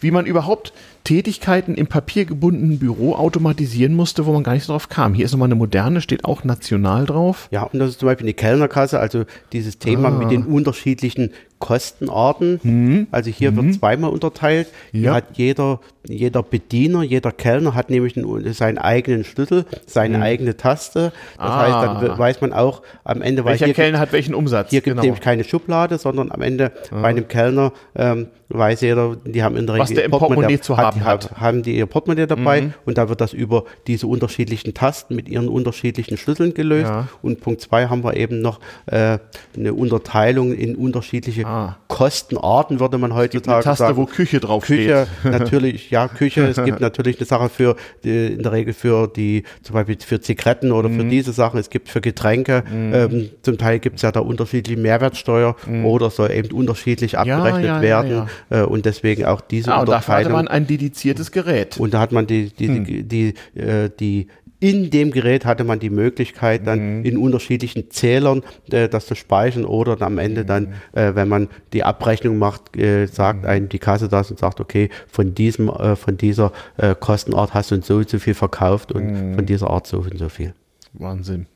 wie 0.00 0.10
man 0.12 0.26
überhaupt 0.26 0.72
Tätigkeiten 1.04 1.74
im 1.74 1.86
papiergebundenen 1.86 2.78
Büro 2.78 3.14
automatisieren 3.14 3.94
musste, 3.94 4.26
wo 4.26 4.32
man 4.32 4.42
gar 4.42 4.54
nicht 4.54 4.68
drauf 4.68 4.88
kam. 4.88 5.14
Hier 5.14 5.24
ist 5.24 5.32
nochmal 5.32 5.46
eine 5.46 5.54
moderne, 5.54 6.00
steht 6.00 6.24
auch 6.24 6.44
national 6.44 7.06
drauf. 7.06 7.48
Ja, 7.50 7.62
und 7.62 7.78
das 7.78 7.90
ist 7.90 8.00
zum 8.00 8.06
Beispiel 8.06 8.26
eine 8.26 8.34
Kellnerkasse, 8.34 8.98
also 8.98 9.24
dieses 9.52 9.78
Thema 9.78 10.08
ah. 10.08 10.18
mit 10.18 10.30
den 10.30 10.44
unterschiedlichen 10.44 11.30
Kostenarten. 11.58 12.60
Mhm. 12.62 13.06
Also 13.10 13.30
hier 13.30 13.52
mhm. 13.52 13.56
wird 13.56 13.74
zweimal 13.76 14.10
unterteilt. 14.10 14.68
Ja. 14.92 15.00
Hier 15.00 15.14
hat 15.14 15.24
jeder, 15.34 15.80
jeder 16.06 16.42
Bediener, 16.42 17.02
jeder 17.02 17.32
Kellner 17.32 17.74
hat 17.74 17.90
nämlich 17.90 18.16
einen, 18.16 18.52
seinen 18.52 18.78
eigenen 18.78 19.24
Schlüssel, 19.24 19.64
seine 19.86 20.18
mhm. 20.18 20.22
eigene 20.22 20.56
Taste. 20.56 21.12
Das 21.38 21.50
ah. 21.50 21.60
heißt, 21.60 22.02
dann 22.02 22.18
weiß 22.18 22.40
man 22.40 22.52
auch 22.52 22.82
am 23.04 23.22
Ende, 23.22 23.44
welcher 23.44 23.72
Kellner 23.72 23.98
hat 23.98 24.12
welchen 24.12 24.34
Umsatz. 24.34 24.70
Hier 24.70 24.80
gibt 24.80 24.96
es 24.96 25.02
genau. 25.02 25.02
nämlich 25.02 25.22
keine 25.22 25.44
Schublade, 25.44 25.98
sondern 25.98 26.30
am 26.30 26.42
Ende 26.42 26.72
ah. 26.90 27.02
bei 27.02 27.08
einem 27.08 27.28
Kellner 27.28 27.72
ähm, 27.94 28.28
weiß 28.48 28.80
jeder, 28.82 29.16
die 29.24 29.42
haben 29.42 29.56
in 29.56 29.66
der 29.66 29.76
Regel 29.76 29.96
der 29.96 30.08
Portemonnaie 30.08 30.60
zu 30.60 30.76
haben 30.76 31.04
hat, 31.04 31.30
hat. 31.30 31.40
Haben 31.40 31.62
die 31.62 31.76
ihr 31.76 31.86
Portemonnaie 31.86 32.26
dabei 32.26 32.62
mhm. 32.62 32.74
und 32.84 32.98
da 32.98 33.08
wird 33.08 33.20
das 33.20 33.32
über 33.32 33.64
diese 33.86 34.06
unterschiedlichen 34.06 34.74
Tasten 34.74 35.16
mit 35.16 35.28
ihren 35.28 35.48
unterschiedlichen 35.48 36.16
Schlüsseln 36.16 36.54
gelöst. 36.54 36.90
Ja. 36.90 37.08
Und 37.22 37.40
Punkt 37.40 37.60
zwei 37.60 37.86
haben 37.86 38.04
wir 38.04 38.16
eben 38.16 38.40
noch 38.40 38.60
äh, 38.86 39.18
eine 39.56 39.74
Unterteilung 39.74 40.52
in 40.52 40.76
unterschiedliche 40.76 41.45
ah. 41.46 41.76
Kostenarten, 41.88 42.80
würde 42.80 42.98
man 42.98 43.14
heutzutage 43.14 43.64
Taste, 43.64 43.84
sagen. 43.84 43.96
wo 43.96 44.06
Küche 44.06 44.40
drauf 44.40 44.64
Küche, 44.64 45.06
natürlich, 45.24 45.90
ja, 45.90 46.08
Küche. 46.08 46.46
Es 46.46 46.62
gibt 46.62 46.80
natürlich 46.80 47.18
eine 47.18 47.26
Sache 47.26 47.48
für, 47.48 47.76
die, 48.04 48.34
in 48.34 48.42
der 48.42 48.52
Regel 48.52 48.74
für 48.74 49.06
die, 49.08 49.44
zum 49.62 49.74
Beispiel 49.74 49.96
für 50.00 50.20
Zigaretten 50.20 50.72
oder 50.72 50.88
mhm. 50.88 51.00
für 51.00 51.04
diese 51.06 51.32
Sachen. 51.32 51.58
Es 51.58 51.70
gibt 51.70 51.88
für 51.88 52.00
Getränke, 52.00 52.64
mhm. 52.70 52.94
ähm, 52.94 53.28
zum 53.42 53.58
Teil 53.58 53.78
gibt 53.78 53.96
es 53.96 54.02
ja 54.02 54.12
da 54.12 54.20
unterschiedliche 54.20 54.78
Mehrwertsteuer 54.80 55.56
mhm. 55.66 55.86
oder 55.86 56.10
soll 56.10 56.30
eben 56.32 56.50
unterschiedlich 56.52 57.18
abgerechnet 57.18 57.64
ja, 57.64 57.76
ja, 57.76 57.82
werden. 57.82 58.28
Ja, 58.50 58.62
äh, 58.62 58.64
und 58.64 58.84
deswegen 58.84 59.24
auch 59.24 59.40
diese 59.40 59.72
ah, 59.72 59.80
und 59.80 59.88
Unterteilung. 59.88 59.96
Dafür 60.00 60.14
hatte 60.16 60.30
man 60.30 60.48
ein 60.48 60.66
dediziertes 60.66 61.30
Gerät. 61.30 61.78
Und 61.78 61.94
da 61.94 62.00
hat 62.00 62.12
man 62.12 62.26
die, 62.26 62.50
die, 62.50 62.68
hm. 62.68 62.84
die, 62.84 63.02
die, 63.02 63.34
äh, 63.58 63.90
die 63.98 64.28
in 64.66 64.90
dem 64.90 65.12
Gerät 65.12 65.44
hatte 65.44 65.62
man 65.62 65.78
die 65.78 65.90
Möglichkeit, 65.90 66.66
dann 66.66 66.98
mhm. 66.98 67.04
in 67.04 67.18
unterschiedlichen 67.18 67.88
Zählern 67.92 68.42
äh, 68.72 68.88
das 68.88 69.06
zu 69.06 69.14
speichern 69.14 69.64
oder 69.64 70.04
am 70.04 70.18
Ende 70.18 70.42
mhm. 70.42 70.46
dann, 70.48 70.74
äh, 70.92 71.14
wenn 71.14 71.28
man 71.28 71.48
die 71.72 71.84
Abrechnung 71.84 72.36
macht, 72.36 72.76
äh, 72.76 73.06
sagt 73.06 73.42
mhm. 73.42 73.48
einem 73.48 73.68
die 73.68 73.78
Kasse 73.78 74.08
das 74.08 74.28
und 74.28 74.40
sagt, 74.40 74.60
okay, 74.60 74.90
von 75.06 75.36
diesem, 75.36 75.68
äh, 75.68 75.94
von 75.94 76.16
dieser 76.16 76.50
äh, 76.78 76.96
Kostenart 76.98 77.54
hast 77.54 77.70
du 77.70 77.80
so 77.80 77.94
und 77.98 78.08
so 78.10 78.18
viel 78.18 78.34
verkauft 78.34 78.90
und 78.90 79.06
mhm. 79.06 79.34
von 79.36 79.46
dieser 79.46 79.70
Art 79.70 79.86
so 79.86 79.98
und 79.98 80.18
so 80.18 80.28
viel. 80.28 80.52
Wahnsinn. 80.94 81.46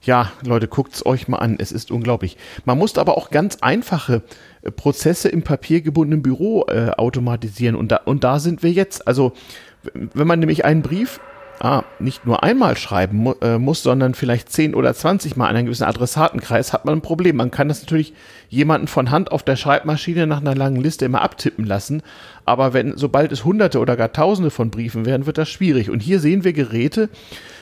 Ja, 0.00 0.32
Leute, 0.42 0.68
guckt 0.68 0.94
es 0.94 1.04
euch 1.04 1.28
mal 1.28 1.38
an. 1.38 1.56
Es 1.58 1.70
ist 1.70 1.90
unglaublich. 1.90 2.38
Man 2.64 2.78
musste 2.78 2.98
aber 3.02 3.18
auch 3.18 3.28
ganz 3.28 3.58
einfache 3.60 4.22
äh, 4.62 4.70
Prozesse 4.70 5.28
im 5.28 5.42
papiergebundenen 5.42 6.22
Büro 6.22 6.62
automatisieren. 6.62 7.76
Und 7.76 7.92
da, 7.92 7.96
und 8.06 8.24
da 8.24 8.38
sind 8.38 8.62
wir 8.62 8.72
jetzt. 8.72 9.06
Also, 9.06 9.32
wenn 9.92 10.26
man 10.26 10.38
nämlich 10.38 10.64
einen 10.64 10.80
Brief 10.80 11.20
ah, 11.66 11.84
nicht 11.98 12.24
nur 12.26 12.42
einmal 12.42 12.76
schreiben 12.76 13.18
mu 13.18 13.32
äh, 13.40 13.58
muss, 13.58 13.82
sondern 13.82 14.14
vielleicht 14.14 14.50
10 14.50 14.74
oder 14.74 14.94
20 14.94 15.36
Mal 15.36 15.48
an 15.48 15.56
einen 15.56 15.66
gewissen 15.66 15.84
Adressatenkreis, 15.84 16.72
hat 16.72 16.84
man 16.84 16.94
ein 16.94 17.00
Problem. 17.02 17.36
Man 17.36 17.50
kann 17.50 17.68
das 17.68 17.82
natürlich 17.82 18.14
jemanden 18.48 18.86
von 18.86 19.10
Hand 19.10 19.32
auf 19.32 19.42
der 19.42 19.56
Schreibmaschine 19.56 20.26
nach 20.26 20.40
einer 20.40 20.54
langen 20.54 20.80
Liste 20.80 21.04
immer 21.04 21.22
abtippen 21.22 21.66
lassen. 21.66 22.02
Aber 22.44 22.72
wenn, 22.72 22.96
sobald 22.96 23.32
es 23.32 23.44
hunderte 23.44 23.80
oder 23.80 23.96
gar 23.96 24.12
tausende 24.12 24.50
von 24.50 24.70
Briefen 24.70 25.06
werden, 25.06 25.26
wird 25.26 25.38
das 25.38 25.48
schwierig. 25.48 25.90
Und 25.90 26.00
hier 26.00 26.20
sehen 26.20 26.44
wir 26.44 26.52
Geräte, 26.52 27.08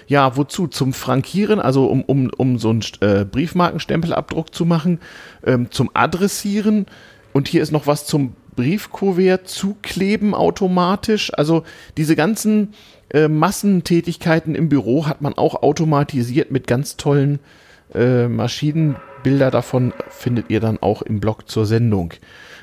ja, 0.06 0.36
wozu? 0.36 0.66
Zum 0.66 0.92
Frankieren, 0.92 1.58
also 1.58 1.86
um, 1.86 2.02
um, 2.02 2.30
um 2.36 2.58
so 2.58 2.68
einen 2.68 2.82
äh, 3.00 3.24
Briefmarkenstempelabdruck 3.24 4.54
zu 4.54 4.66
machen, 4.66 5.00
ähm, 5.46 5.70
zum 5.70 5.90
Adressieren. 5.94 6.84
Und 7.32 7.48
hier 7.48 7.62
ist 7.62 7.72
noch 7.72 7.86
was 7.86 8.06
zum 8.06 8.34
Briefkuvert 8.54 9.48
zukleben 9.48 10.34
automatisch. 10.34 11.32
Also 11.34 11.64
diese 11.96 12.16
ganzen 12.16 12.74
äh, 13.10 13.28
Massentätigkeiten 13.28 14.54
im 14.54 14.68
Büro 14.68 15.06
hat 15.06 15.20
man 15.20 15.34
auch 15.34 15.62
automatisiert 15.62 16.50
mit 16.50 16.66
ganz 16.66 16.96
tollen 16.96 17.38
äh, 17.94 18.28
Maschinen. 18.28 18.96
Bilder 19.22 19.50
davon 19.50 19.94
findet 20.10 20.50
ihr 20.50 20.60
dann 20.60 20.78
auch 20.82 21.00
im 21.00 21.18
Blog 21.18 21.48
zur 21.48 21.64
Sendung 21.64 22.12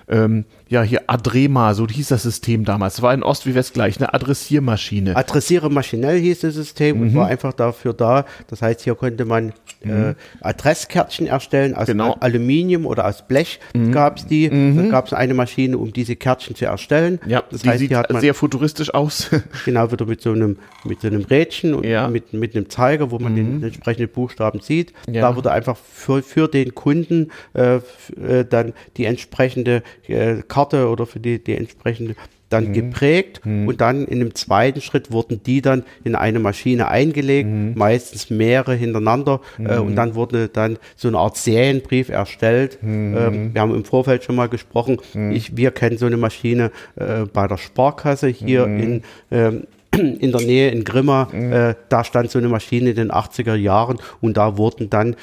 ähm, 0.07 0.45
ja, 0.72 0.84
hier 0.84 1.01
Adrema, 1.07 1.74
so 1.74 1.86
hieß 1.86 2.07
das 2.07 2.24
System 2.24 2.63
damals. 2.63 2.95
Das 2.95 3.01
war 3.01 3.13
in 3.13 3.24
Ost 3.24 3.45
wie 3.45 3.55
West 3.55 3.74
gleich, 3.74 3.97
eine 3.97 4.13
Adressiermaschine. 4.13 5.17
Adressiere 5.17 5.69
maschinell 5.69 6.17
hieß 6.17 6.39
das 6.39 6.53
System 6.53 6.95
mhm. 6.95 7.01
und 7.01 7.15
war 7.15 7.28
einfach 7.28 7.51
dafür 7.51 7.93
da. 7.93 8.24
Das 8.47 8.61
heißt, 8.61 8.80
hier 8.80 8.95
konnte 8.95 9.26
man 9.26 9.51
mhm. 9.84 9.91
äh, 9.91 10.15
Adresskärtchen 10.39 11.28
erstellen 11.28 11.76
aus 11.76 11.88
genau. 11.88 12.15
Aluminium 12.22 12.86
oder 12.86 13.05
aus 13.05 13.28
Blech 13.28 13.59
mhm. 13.74 13.91
gab 13.91 14.15
es 14.15 14.28
die. 14.28 14.49
Mhm. 14.49 14.78
Da 14.78 14.84
gab 14.84 15.07
es 15.07 15.13
eine 15.13 15.34
Maschine, 15.34 15.78
um 15.78 15.91
diese 15.91 16.15
Kärtchen 16.15 16.55
zu 16.55 16.63
erstellen. 16.63 17.19
Ja, 17.26 17.43
das 17.51 17.63
die 17.63 17.69
heißt, 17.69 17.80
sieht 17.80 17.91
man, 17.91 18.22
sehr 18.22 18.34
futuristisch 18.34 18.93
aus. 18.93 19.30
genau, 19.65 19.91
wieder 19.91 20.05
mit 20.05 20.22
so 20.22 20.32
einem, 20.32 20.55
mit 20.86 21.01
so 21.01 21.07
einem 21.07 21.24
Rädchen 21.24 21.74
und 21.74 21.86
ja. 21.86 22.07
mit, 22.07 22.32
mit 22.32 22.55
einem 22.55 22.69
Zeiger, 22.69 23.11
wo 23.11 23.19
man 23.19 23.36
den 23.36 23.57
mhm. 23.57 23.63
entsprechenden 23.65 24.07
Buchstaben 24.09 24.61
sieht. 24.61 24.93
Ja. 25.11 25.19
Da 25.19 25.36
wurde 25.36 25.51
einfach 25.51 25.76
für, 25.76 26.24
für 26.24 26.47
den 26.47 26.74
Kunden 26.76 27.30
äh, 27.55 27.76
äh, 27.76 28.45
dann 28.49 28.72
die 28.95 29.03
entsprechende 29.03 29.84
äh, 30.07 30.36
Karte 30.47 30.61
oder 30.66 31.05
für 31.05 31.20
die, 31.20 31.43
die 31.43 31.55
entsprechende 31.55 32.16
dann 32.51 32.70
mhm. 32.70 32.74
geprägt 32.74 33.41
mhm. 33.43 33.68
und 33.68 33.82
dann 33.82 34.05
in 34.05 34.20
einem 34.20 34.36
zweiten 34.36 34.82
Schritt 34.82 35.12
wurden 35.12 35.41
die 35.43 35.62
dann 35.62 35.84
in 36.03 36.16
eine 36.16 36.39
Maschine 36.39 36.89
eingelegt, 36.89 37.49
mhm. 37.49 37.74
meistens 37.76 38.30
mehrere 38.30 38.76
hintereinander 38.76 39.41
äh, 39.57 39.78
und 39.78 39.91
mhm. 39.91 39.95
dann 39.95 40.16
wurde 40.16 40.49
dann 40.49 40.78
so 40.95 41.07
eine 41.07 41.18
Art 41.18 41.38
Serienbrief 41.38 42.09
erstellt. 42.09 42.80
Mhm. 42.82 43.18
Ähm, 43.18 43.53
wir 43.53 43.62
haben 43.62 43.74
im 43.74 43.86
Vorfeld 43.86 44.24
schon 44.24 44.36
mal 44.36 44.49
gesprochen, 44.49 44.97
mhm. 45.14 45.32
ich, 45.32 45.55
wir 45.57 45.72
kennen 45.72 45.97
so 45.97 46.05
eine 46.05 46.18
Maschine 46.18 46.72
äh, 46.95 47.26
bei 47.32 47.47
der 47.47 47.57
Sparkasse 47.57 48.28
hier 48.28 48.66
in 48.66 49.03
ähm, 49.32 49.68
in 49.97 50.32
der 50.32 50.41
Nähe 50.41 50.70
in 50.70 50.86
Grimma, 50.86 51.30
äh, 51.34 51.76
da 51.89 52.05
stand 52.05 52.32
so 52.32 52.39
eine 52.39 52.47
Maschine 52.47 52.91
in 52.91 52.95
den 52.95 53.12
80er 53.12 53.55
Jahren 53.55 53.97
und 54.22 54.38
da 54.38 54.57
wurden 54.57 54.89
dann 54.89 55.18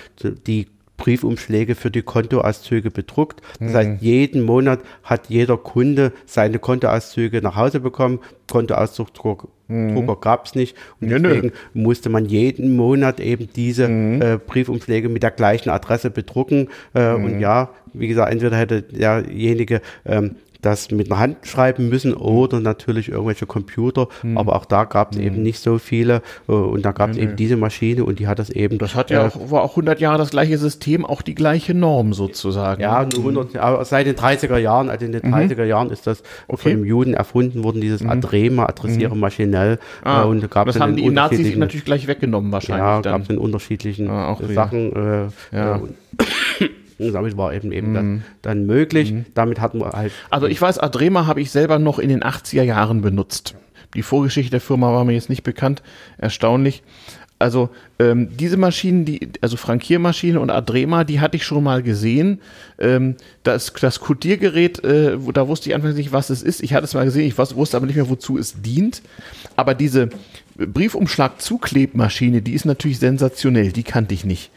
die 0.46 0.66
Briefumschläge 0.98 1.74
für 1.74 1.90
die 1.90 2.02
Kontoauszüge 2.02 2.90
bedruckt. 2.90 3.40
Das 3.58 3.70
mhm. 3.70 3.74
heißt, 3.74 4.02
jeden 4.02 4.42
Monat 4.42 4.80
hat 5.02 5.28
jeder 5.28 5.56
Kunde 5.56 6.12
seine 6.26 6.58
Kontoauszüge 6.58 7.40
nach 7.40 7.56
Hause 7.56 7.80
bekommen. 7.80 8.18
Kontoauszugdrucker 8.50 9.48
mhm. 9.68 10.20
gab 10.20 10.46
es 10.46 10.54
nicht. 10.54 10.76
Und 11.00 11.10
ja, 11.10 11.18
deswegen 11.18 11.52
nö. 11.72 11.82
musste 11.82 12.08
man 12.10 12.26
jeden 12.26 12.76
Monat 12.76 13.20
eben 13.20 13.48
diese 13.54 13.88
mhm. 13.88 14.22
äh, 14.22 14.38
Briefumschläge 14.38 15.08
mit 15.08 15.22
der 15.22 15.30
gleichen 15.30 15.70
Adresse 15.70 16.10
bedrucken. 16.10 16.68
Äh, 16.92 17.12
und 17.12 17.36
mhm. 17.36 17.40
ja, 17.40 17.70
wie 17.94 18.08
gesagt, 18.08 18.32
entweder 18.32 18.56
hätte 18.56 18.82
derjenige 18.82 19.80
ähm, 20.04 20.36
das 20.68 20.90
mit 20.90 21.10
einer 21.10 21.20
Hand 21.20 21.46
schreiben 21.46 21.88
müssen 21.88 22.14
oder 22.14 22.60
natürlich 22.60 23.08
irgendwelche 23.08 23.46
Computer. 23.46 24.08
Mhm. 24.22 24.36
Aber 24.36 24.56
auch 24.56 24.64
da 24.64 24.84
gab 24.84 25.12
es 25.12 25.18
mhm. 25.18 25.24
eben 25.24 25.42
nicht 25.42 25.60
so 25.60 25.78
viele. 25.78 26.22
Äh, 26.48 26.52
und 26.52 26.84
da 26.84 26.92
gab 26.92 27.10
es 27.10 27.16
nee, 27.16 27.22
eben 27.22 27.32
nee. 27.32 27.36
diese 27.36 27.56
Maschine 27.56 28.04
und 28.04 28.18
die 28.18 28.26
hat 28.26 28.38
das 28.38 28.50
eben. 28.50 28.78
Das 28.78 28.94
hat 28.94 29.10
ja 29.10 29.24
äh, 29.24 29.28
auch, 29.28 29.50
war 29.50 29.62
auch 29.62 29.70
100 29.70 30.00
Jahre 30.00 30.18
das 30.18 30.30
gleiche 30.30 30.58
System, 30.58 31.04
auch 31.04 31.22
die 31.22 31.34
gleiche 31.34 31.74
Norm 31.74 32.12
sozusagen. 32.12 32.82
Ja, 32.82 33.04
nur 33.04 33.18
100, 33.18 33.56
aber 33.56 33.84
seit 33.84 34.06
den 34.06 34.16
30er 34.16 34.58
Jahren, 34.58 34.90
also 34.90 35.06
in 35.06 35.12
den 35.12 35.26
mhm. 35.26 35.34
30er 35.34 35.64
Jahren 35.64 35.90
ist 35.90 36.06
das 36.06 36.22
okay. 36.46 36.62
von 36.62 36.70
dem 36.72 36.84
Juden 36.84 37.14
erfunden 37.14 37.64
worden, 37.64 37.80
dieses 37.80 38.02
mhm. 38.02 38.10
Adrema, 38.10 38.66
adressiere 38.66 39.14
mhm. 39.14 39.20
maschinell. 39.20 39.78
Ah, 40.02 40.22
äh, 40.22 40.26
und 40.26 40.50
gab 40.50 40.66
das 40.66 40.78
haben 40.78 40.96
die 40.96 41.08
Nazis 41.08 41.56
natürlich 41.56 41.84
gleich 41.84 42.06
weggenommen 42.06 42.52
wahrscheinlich. 42.52 42.84
Ja, 42.84 43.00
gab 43.00 43.22
es 43.22 43.30
in 43.30 43.38
unterschiedlichen 43.38 44.10
ah, 44.10 44.36
Sachen. 44.54 44.92
Äh, 44.94 45.56
ja. 45.56 45.76
Äh, 45.76 45.80
damit 46.98 47.36
war 47.36 47.54
eben 47.54 47.72
eben 47.72 47.92
mm. 47.92 47.94
dann, 47.94 48.06
mhm. 48.06 48.22
dann, 48.42 48.66
möglich. 48.66 49.12
Mm. 49.12 49.20
Damit 49.34 49.60
hatten 49.60 49.78
wir 49.80 49.90
halt. 49.90 50.12
Also 50.30 50.46
ich 50.46 50.60
weiß, 50.60 50.78
Adrema 50.78 51.26
habe 51.26 51.40
ich 51.40 51.50
selber 51.50 51.78
noch 51.78 51.98
in 51.98 52.08
den 52.08 52.22
80er 52.22 52.62
Jahren 52.62 53.00
benutzt. 53.00 53.54
Die 53.94 54.02
Vorgeschichte 54.02 54.50
der 54.50 54.60
Firma 54.60 54.92
war 54.92 55.04
mir 55.04 55.14
jetzt 55.14 55.30
nicht 55.30 55.42
bekannt, 55.42 55.82
erstaunlich. 56.18 56.82
Also 57.40 57.70
ähm, 58.00 58.36
diese 58.36 58.56
Maschinen, 58.56 59.04
die, 59.04 59.30
also 59.40 59.56
Frankiermaschine 59.56 60.40
und 60.40 60.50
Adrema, 60.50 61.04
die 61.04 61.20
hatte 61.20 61.36
ich 61.36 61.44
schon 61.44 61.62
mal 61.62 61.84
gesehen. 61.84 62.40
Ähm, 62.80 63.14
das, 63.44 63.72
das 63.72 64.00
Kodiergerät, 64.00 64.82
äh, 64.82 65.16
da 65.32 65.46
wusste 65.46 65.68
ich 65.68 65.76
anfangs 65.76 65.94
nicht, 65.94 66.12
was 66.12 66.30
es 66.30 66.42
ist. 66.42 66.62
Ich 66.62 66.74
hatte 66.74 66.84
es 66.84 66.94
mal 66.94 67.04
gesehen, 67.04 67.26
ich 67.26 67.38
wusste 67.38 67.76
aber 67.76 67.86
nicht 67.86 67.94
mehr, 67.94 68.08
wozu 68.08 68.38
es 68.38 68.60
dient. 68.60 69.02
Aber 69.54 69.74
diese 69.74 70.08
Briefumschlag-Zuklebmaschine, 70.56 72.42
die 72.42 72.54
ist 72.54 72.64
natürlich 72.64 72.98
sensationell, 72.98 73.70
die 73.70 73.84
kannte 73.84 74.14
ich 74.14 74.24
nicht. 74.24 74.50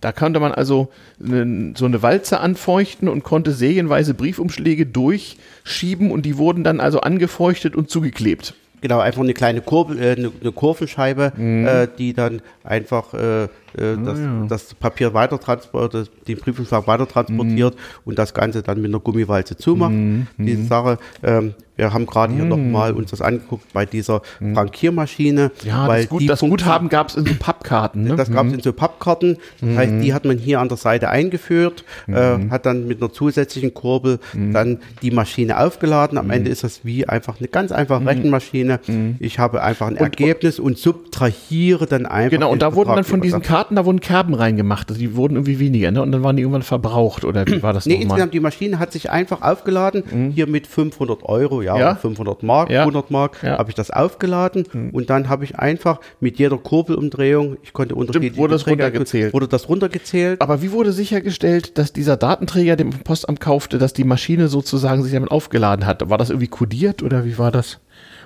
Da 0.00 0.12
konnte 0.12 0.40
man 0.40 0.52
also 0.52 0.88
ne, 1.18 1.74
so 1.76 1.84
eine 1.84 2.02
Walze 2.02 2.40
anfeuchten 2.40 3.08
und 3.08 3.24
konnte 3.24 3.52
serienweise 3.52 4.14
Briefumschläge 4.14 4.86
durchschieben 4.86 6.10
und 6.10 6.22
die 6.24 6.38
wurden 6.38 6.64
dann 6.64 6.80
also 6.80 7.00
angefeuchtet 7.00 7.74
und 7.74 7.90
zugeklebt. 7.90 8.54
Genau, 8.80 9.00
einfach 9.00 9.22
eine 9.22 9.34
kleine 9.34 9.60
Kurbel, 9.60 9.98
äh, 9.98 10.12
eine, 10.12 10.30
eine 10.40 10.52
Kurvenscheibe, 10.52 11.32
mhm. 11.36 11.66
äh, 11.66 11.88
die 11.98 12.12
dann 12.12 12.42
einfach 12.62 13.12
äh, 13.12 13.44
äh 13.44 13.48
das, 13.74 14.18
ja. 14.18 14.46
das, 14.48 14.74
Papier 14.74 15.14
weiter 15.14 15.40
transportiert, 15.40 16.10
den 16.28 16.38
Briefumschlag 16.38 16.86
weiter 16.86 17.08
transportiert 17.08 17.74
mhm. 17.74 17.80
und 18.04 18.18
das 18.18 18.34
Ganze 18.34 18.62
dann 18.62 18.80
mit 18.80 18.90
einer 18.90 19.00
Gummiwalze 19.00 19.56
zumacht. 19.56 19.92
Mhm. 19.92 20.28
Diese 20.36 20.64
Sache. 20.64 20.98
Ähm, 21.22 21.54
wir 21.78 21.92
haben 21.92 22.06
gerade 22.06 22.34
hier 22.34 22.44
mm. 22.44 22.48
nochmal 22.48 22.92
uns 22.92 23.12
das 23.12 23.22
angeguckt 23.22 23.72
bei 23.72 23.86
dieser 23.86 24.20
mm. 24.40 24.54
Frankiermaschine. 24.54 25.52
Ja, 25.64 25.86
weil 25.86 26.02
das, 26.02 26.10
Gut, 26.10 26.28
das 26.28 26.40
Guthaben 26.40 26.88
gab 26.88 27.08
es 27.08 27.14
in 27.14 27.24
so 27.24 27.34
Pappkarten. 27.38 28.04
Ne? 28.04 28.16
Das 28.16 28.30
gab 28.30 28.46
es 28.46 28.52
mm. 28.52 28.54
in 28.56 28.60
so 28.60 28.72
Pappkarten. 28.72 29.38
Das 29.60 29.76
heißt, 29.76 29.92
die 30.02 30.12
hat 30.12 30.24
man 30.24 30.38
hier 30.38 30.60
an 30.60 30.68
der 30.68 30.76
Seite 30.76 31.08
eingeführt, 31.08 31.84
äh, 32.08 32.36
hat 32.50 32.66
dann 32.66 32.88
mit 32.88 33.00
einer 33.00 33.12
zusätzlichen 33.12 33.74
Kurbel 33.74 34.18
dann 34.34 34.78
die 35.02 35.10
Maschine 35.10 35.60
aufgeladen. 35.60 36.18
Am 36.18 36.30
Ende 36.30 36.50
ist 36.50 36.64
das 36.64 36.84
wie 36.84 37.08
einfach 37.08 37.38
eine 37.38 37.48
ganz 37.48 37.70
einfache 37.70 38.04
Rechenmaschine. 38.04 38.80
Ich 39.20 39.38
habe 39.38 39.62
einfach 39.62 39.86
ein 39.86 39.94
und, 39.94 40.00
Ergebnis 40.00 40.58
und 40.58 40.78
subtrahiere 40.78 41.86
dann 41.86 42.06
einfach. 42.06 42.30
Genau, 42.30 42.50
und 42.50 42.62
da 42.62 42.74
wurden 42.74 42.94
dann 42.94 43.04
von 43.04 43.20
diesen 43.20 43.42
Karten, 43.42 43.76
da 43.76 43.84
wurden 43.84 44.00
Kerben 44.00 44.34
reingemacht. 44.34 44.88
Also 44.88 45.00
die 45.00 45.14
wurden 45.14 45.34
irgendwie 45.36 45.60
weniger, 45.60 45.90
ne? 45.90 46.02
Und 46.02 46.10
dann 46.12 46.22
waren 46.22 46.36
die 46.36 46.42
irgendwann 46.42 46.62
verbraucht, 46.62 47.24
oder 47.24 47.46
wie 47.46 47.62
war 47.62 47.72
das 47.72 47.86
Nee, 47.86 48.02
insgesamt, 48.02 48.34
die 48.34 48.40
Maschine 48.40 48.78
hat 48.78 48.92
sich 48.92 49.10
einfach 49.10 49.42
aufgeladen, 49.42 50.32
hier 50.34 50.48
mit 50.48 50.66
500 50.66 51.22
Euro, 51.22 51.62
ja, 51.76 51.78
ja. 51.90 51.94
500 51.94 52.42
Mark, 52.42 52.70
ja. 52.70 52.80
100 52.80 53.10
Mark, 53.10 53.42
ja. 53.42 53.58
habe 53.58 53.70
ich 53.70 53.74
das 53.74 53.90
aufgeladen 53.90 54.66
mhm. 54.72 54.90
und 54.90 55.10
dann 55.10 55.28
habe 55.28 55.44
ich 55.44 55.58
einfach 55.58 56.00
mit 56.20 56.38
jeder 56.38 56.58
Kurbelumdrehung, 56.58 57.56
ich 57.62 57.72
konnte 57.72 57.94
unterschiedliche 57.94 58.34
Stimmt, 58.34 58.38
wurde 58.38 58.52
das 58.54 58.66
runtergezählt. 58.66 59.32
Wurde 59.32 59.48
das 59.48 59.68
runtergezählt. 59.68 60.40
Aber 60.40 60.62
wie 60.62 60.72
wurde 60.72 60.92
sichergestellt, 60.92 61.78
dass 61.78 61.92
dieser 61.92 62.16
Datenträger, 62.16 62.76
den 62.76 62.90
Postamt 62.90 63.40
kaufte, 63.40 63.78
dass 63.78 63.92
die 63.92 64.04
Maschine 64.04 64.48
sozusagen 64.48 65.02
sich 65.02 65.12
damit 65.12 65.30
aufgeladen 65.30 65.86
hat? 65.86 66.08
War 66.08 66.18
das 66.18 66.30
irgendwie 66.30 66.48
kodiert 66.48 67.02
oder 67.02 67.24
wie 67.24 67.38
war 67.38 67.50
das? 67.50 67.80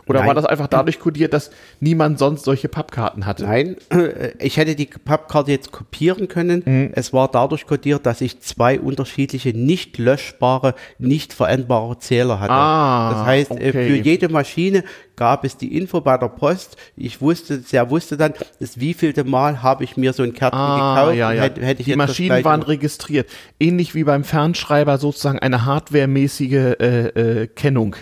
Oder 0.08 0.20
Nein. 0.20 0.28
war 0.28 0.34
das 0.34 0.46
einfach 0.46 0.66
dadurch 0.66 0.98
kodiert, 0.98 1.32
dass 1.32 1.50
niemand 1.80 2.18
sonst 2.18 2.44
solche 2.44 2.68
Pappkarten 2.68 3.24
hatte? 3.24 3.44
Nein, 3.44 3.76
ich 4.38 4.56
hätte 4.56 4.74
die 4.74 4.86
Pappkarte 4.86 5.50
jetzt 5.52 5.70
kopieren 5.70 6.26
können. 6.26 6.62
Mhm. 6.64 6.90
Es 6.94 7.12
war 7.12 7.30
dadurch 7.30 7.66
kodiert, 7.66 8.04
dass 8.04 8.20
ich 8.20 8.40
zwei 8.40 8.80
unterschiedliche 8.80 9.50
nicht 9.50 9.98
löschbare, 9.98 10.74
nicht 10.98 11.32
veränderbare 11.32 11.98
Zähler 11.98 12.40
hatte. 12.40 12.52
Ah, 12.52 13.12
das 13.12 13.26
heißt, 13.26 13.50
äh, 13.52 13.54
okay. 13.54 13.72
für 13.72 13.96
jede 13.96 14.28
Maschine 14.28 14.82
gab 15.14 15.44
es 15.44 15.56
die 15.56 15.76
Info 15.76 16.00
bei 16.00 16.18
der 16.18 16.28
Post. 16.28 16.76
Ich 16.96 17.20
wusste, 17.20 17.58
der 17.58 17.90
wusste 17.90 18.16
dann, 18.16 18.34
das 18.58 18.80
wievielte 18.80 19.22
Mal 19.22 19.62
habe 19.62 19.84
ich 19.84 19.96
mir 19.96 20.12
so 20.12 20.24
ein 20.24 20.32
Kärtchen 20.32 20.58
ah, 20.58 20.94
gekauft. 20.96 21.16
Ja, 21.16 21.32
ja. 21.32 21.42
Hätte, 21.42 21.64
hätte 21.64 21.84
die 21.84 21.94
Maschinen 21.94 22.44
waren 22.44 22.62
registriert. 22.62 23.28
Ähnlich 23.60 23.94
wie 23.94 24.02
beim 24.02 24.24
Fernschreiber 24.24 24.98
sozusagen 24.98 25.38
eine 25.38 25.64
hardwaremäßige 25.64 26.52
äh, 26.52 27.42
äh, 27.42 27.46
Kennung. 27.46 27.94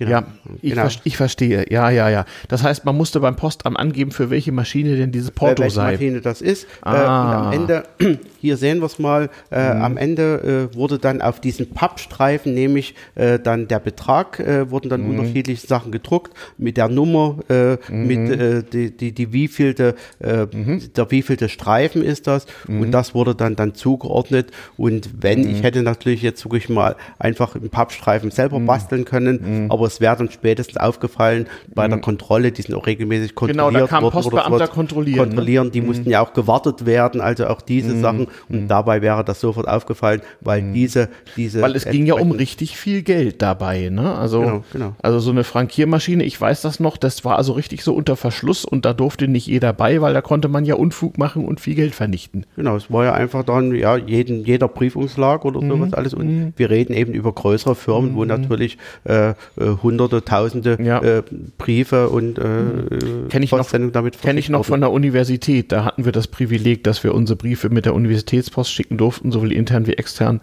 Genau. 0.00 0.12
Ja, 0.12 0.26
ich, 0.62 0.70
genau. 0.70 0.88
ver 0.88 1.00
ich, 1.04 1.16
verstehe. 1.18 1.66
Ja, 1.70 1.90
ja, 1.90 2.08
ja. 2.08 2.24
Das 2.48 2.62
heißt, 2.62 2.86
man 2.86 2.96
musste 2.96 3.20
beim 3.20 3.36
Postamt 3.36 3.78
angeben, 3.78 4.12
für 4.12 4.30
welche 4.30 4.50
Maschine 4.50 4.96
denn 4.96 5.12
dieses 5.12 5.30
Porto 5.30 5.62
welche 5.62 5.74
sei. 5.74 5.92
Maschine 5.92 6.22
das 6.22 6.40
ist. 6.40 6.66
Ah. 6.80 6.94
Äh, 6.94 7.00
und 7.00 7.06
am 7.06 7.46
ah. 7.46 7.52
Ende, 7.52 7.82
hier 8.40 8.56
sehen 8.56 8.78
wir 8.78 8.86
es 8.86 8.98
mal, 8.98 9.28
äh, 9.50 9.74
mhm. 9.74 9.82
am 9.82 9.96
Ende 9.98 10.70
äh, 10.72 10.74
wurde 10.74 10.98
dann 10.98 11.20
auf 11.20 11.40
diesen 11.40 11.68
Pappstreifen, 11.74 12.54
nämlich 12.54 12.94
äh, 13.14 13.38
dann 13.38 13.68
der 13.68 13.78
Betrag, 13.78 14.40
äh, 14.40 14.70
wurden 14.70 14.88
dann 14.88 15.02
mhm. 15.02 15.18
unterschiedliche 15.18 15.66
Sachen 15.66 15.92
gedruckt, 15.92 16.32
mit 16.56 16.78
der 16.78 16.88
Nummer, 16.88 17.36
äh, 17.50 17.76
mhm. 17.92 18.06
mit 18.06 18.72
die, 18.72 18.96
die, 18.96 19.12
die 19.12 19.32
wievielte, 19.34 19.96
mhm. 20.20 20.80
der 20.96 21.10
wievielte 21.10 21.50
Streifen 21.50 22.02
ist 22.02 22.26
das. 22.26 22.46
Und 22.66 22.80
mhm. 22.80 22.90
das 22.90 23.14
wurde 23.14 23.34
dann, 23.34 23.54
dann 23.54 23.74
zugeordnet. 23.74 24.50
Und 24.78 25.10
wenn, 25.20 25.40
ich 25.40 25.58
mhm. 25.58 25.62
hätte 25.62 25.82
natürlich 25.82 26.22
jetzt 26.22 26.42
wirklich 26.46 26.70
mal 26.70 26.96
einfach 27.18 27.54
einen 27.54 27.68
Pappstreifen 27.68 28.30
selber 28.30 28.60
basteln 28.60 29.04
können, 29.04 29.66
aber 29.68 29.89
es 29.90 30.00
wäre 30.00 30.16
dann 30.16 30.30
spätestens 30.30 30.76
aufgefallen 30.76 31.46
bei 31.74 31.86
der 31.88 31.98
mhm. 31.98 32.02
Kontrolle, 32.02 32.52
die 32.52 32.62
sind 32.62 32.74
auch 32.74 32.86
regelmäßig 32.86 33.34
kontrolliert 33.34 33.66
Genau, 33.66 33.80
da 33.80 33.86
kam 33.86 34.02
worden, 34.02 34.12
Postbeamter 34.12 34.68
kontrollieren. 34.68 35.28
Kontrollieren, 35.28 35.66
ne? 35.66 35.72
die 35.72 35.80
mhm. 35.80 35.86
mussten 35.88 36.10
ja 36.10 36.20
auch 36.20 36.32
gewartet 36.32 36.86
werden, 36.86 37.20
also 37.20 37.46
auch 37.46 37.60
diese 37.60 37.94
mhm. 37.94 38.00
Sachen. 38.00 38.26
Und 38.48 38.62
mhm. 38.62 38.68
dabei 38.68 39.02
wäre 39.02 39.24
das 39.24 39.40
sofort 39.40 39.68
aufgefallen, 39.68 40.22
weil 40.40 40.62
mhm. 40.62 40.74
diese, 40.74 41.08
diese. 41.36 41.60
Weil 41.62 41.76
es 41.76 41.84
ging 41.84 42.06
ja 42.06 42.14
um 42.14 42.30
richtig 42.30 42.76
viel 42.76 43.02
Geld 43.02 43.42
dabei, 43.42 43.88
ne? 43.90 44.14
Also, 44.14 44.40
genau, 44.40 44.64
genau. 44.72 44.96
also 45.02 45.18
so 45.20 45.30
eine 45.30 45.44
Frankiermaschine, 45.44 46.24
ich 46.24 46.40
weiß 46.40 46.62
das 46.62 46.80
noch, 46.80 46.96
das 46.96 47.24
war 47.24 47.36
also 47.36 47.52
richtig 47.52 47.82
so 47.82 47.94
unter 47.94 48.16
Verschluss 48.16 48.64
und 48.64 48.84
da 48.84 48.92
durfte 48.92 49.28
nicht 49.28 49.46
jeder 49.46 49.72
bei, 49.72 50.00
weil 50.00 50.14
da 50.14 50.22
konnte 50.22 50.48
man 50.48 50.64
ja 50.64 50.74
Unfug 50.74 51.18
machen 51.18 51.44
und 51.44 51.60
viel 51.60 51.74
Geld 51.74 51.94
vernichten. 51.94 52.46
Genau, 52.56 52.76
es 52.76 52.90
war 52.90 53.04
ja 53.04 53.12
einfach 53.12 53.44
dann, 53.44 53.74
ja, 53.74 53.96
jeden, 53.96 54.44
jeder 54.44 54.68
Briefumschlag 54.68 55.44
oder 55.44 55.60
sowas 55.60 55.88
mhm. 55.88 55.94
alles. 55.94 56.14
Und 56.14 56.52
wir 56.56 56.70
reden 56.70 56.92
eben 56.92 57.12
über 57.12 57.32
größere 57.32 57.74
Firmen, 57.74 58.14
wo 58.14 58.24
natürlich 58.24 58.78
äh, 59.04 59.30
äh 59.30 59.34
hunderte, 59.82 60.24
tausende 60.24 60.78
ja. 60.82 61.02
äh, 61.02 61.22
Briefe 61.58 62.08
und 62.08 62.38
äh, 62.38 63.28
kenne 63.28 63.44
ich, 63.44 63.52
noch, 63.52 63.70
kenn 63.70 64.38
ich 64.38 64.48
noch 64.48 64.64
von 64.64 64.80
der 64.80 64.90
Universität. 64.90 65.72
Da 65.72 65.84
hatten 65.84 66.04
wir 66.04 66.12
das 66.12 66.26
Privileg, 66.26 66.84
dass 66.84 67.04
wir 67.04 67.14
unsere 67.14 67.36
Briefe 67.36 67.68
mit 67.70 67.86
der 67.86 67.94
Universitätspost 67.94 68.70
schicken 68.70 68.98
durften, 68.98 69.32
sowohl 69.32 69.52
intern 69.52 69.86
wie 69.86 69.94
extern. 69.94 70.40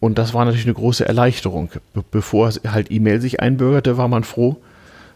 Und 0.00 0.18
das 0.18 0.32
war 0.32 0.44
natürlich 0.44 0.66
eine 0.66 0.74
große 0.74 1.06
Erleichterung. 1.06 1.70
Be 1.92 2.02
bevor 2.10 2.50
halt 2.66 2.90
E-Mail 2.90 3.20
sich 3.20 3.40
einbürgerte, 3.40 3.98
war 3.98 4.08
man 4.08 4.24
froh, 4.24 4.56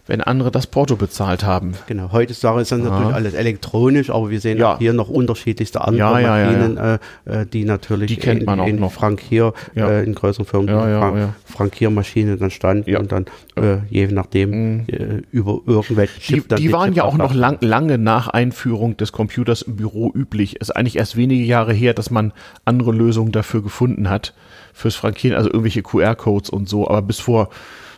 wenn 0.07 0.21
andere 0.21 0.51
das 0.51 0.67
Porto 0.67 0.95
bezahlt 0.95 1.43
haben. 1.43 1.73
Genau, 1.87 2.11
heute 2.11 2.31
ist 2.31 2.43
dann 2.43 2.55
ja. 2.55 2.77
natürlich 2.77 3.13
alles 3.13 3.33
elektronisch, 3.33 4.09
aber 4.09 4.29
wir 4.29 4.39
sehen 4.39 4.57
ja. 4.57 4.77
hier 4.77 4.93
noch 4.93 5.09
unterschiedlichste 5.09 5.81
andere 5.81 6.21
ja, 6.21 6.29
Maschinen, 6.29 6.77
äh, 6.77 6.99
äh, 7.25 7.45
die 7.45 7.65
natürlich 7.65 8.07
die 8.07 8.17
kennt 8.17 8.45
man 8.45 8.59
in, 8.59 8.65
in 8.65 8.75
auch 8.77 8.81
noch. 8.81 8.93
Frank 8.93 9.21
hier 9.21 9.53
äh, 9.75 10.03
in 10.05 10.13
größeren 10.13 10.45
Firmen 10.45 10.67
ja, 10.69 11.33
Frankiermaschinen 11.45 12.37
dann 12.37 12.51
standen 12.51 12.95
und 12.97 13.11
dann 13.11 13.25
äh, 13.55 13.77
je 13.89 14.07
nachdem 14.07 14.51
mhm. 14.51 14.85
Äh, 14.87 15.21
über 15.31 15.59
irgendwelche 15.65 16.19
Chip 16.19 16.49
Die, 16.49 16.55
die 16.55 16.71
waren 16.71 16.93
ja 16.93 17.03
auch 17.03 17.17
noch 17.17 17.33
lang, 17.33 17.57
lange 17.61 17.97
nach 17.97 18.27
Einführung 18.27 18.97
des 18.97 19.11
Computers 19.11 19.63
im 19.63 19.77
Büro 19.77 20.11
üblich. 20.13 20.57
Es 20.59 20.69
ist 20.69 20.75
eigentlich 20.75 20.97
erst 20.97 21.15
wenige 21.15 21.43
Jahre 21.43 21.73
her, 21.73 21.93
dass 21.93 22.11
man 22.11 22.33
andere 22.65 22.91
Lösungen 22.91 23.31
dafür 23.31 23.63
gefunden 23.63 24.09
hat 24.09 24.33
fürs 24.73 24.95
Frankieren, 24.95 25.35
also 25.35 25.49
irgendwelche 25.49 25.81
QR-Codes 25.81 26.49
und 26.49 26.69
so, 26.69 26.87
aber 26.87 27.01
bis 27.01 27.19
vor 27.19 27.49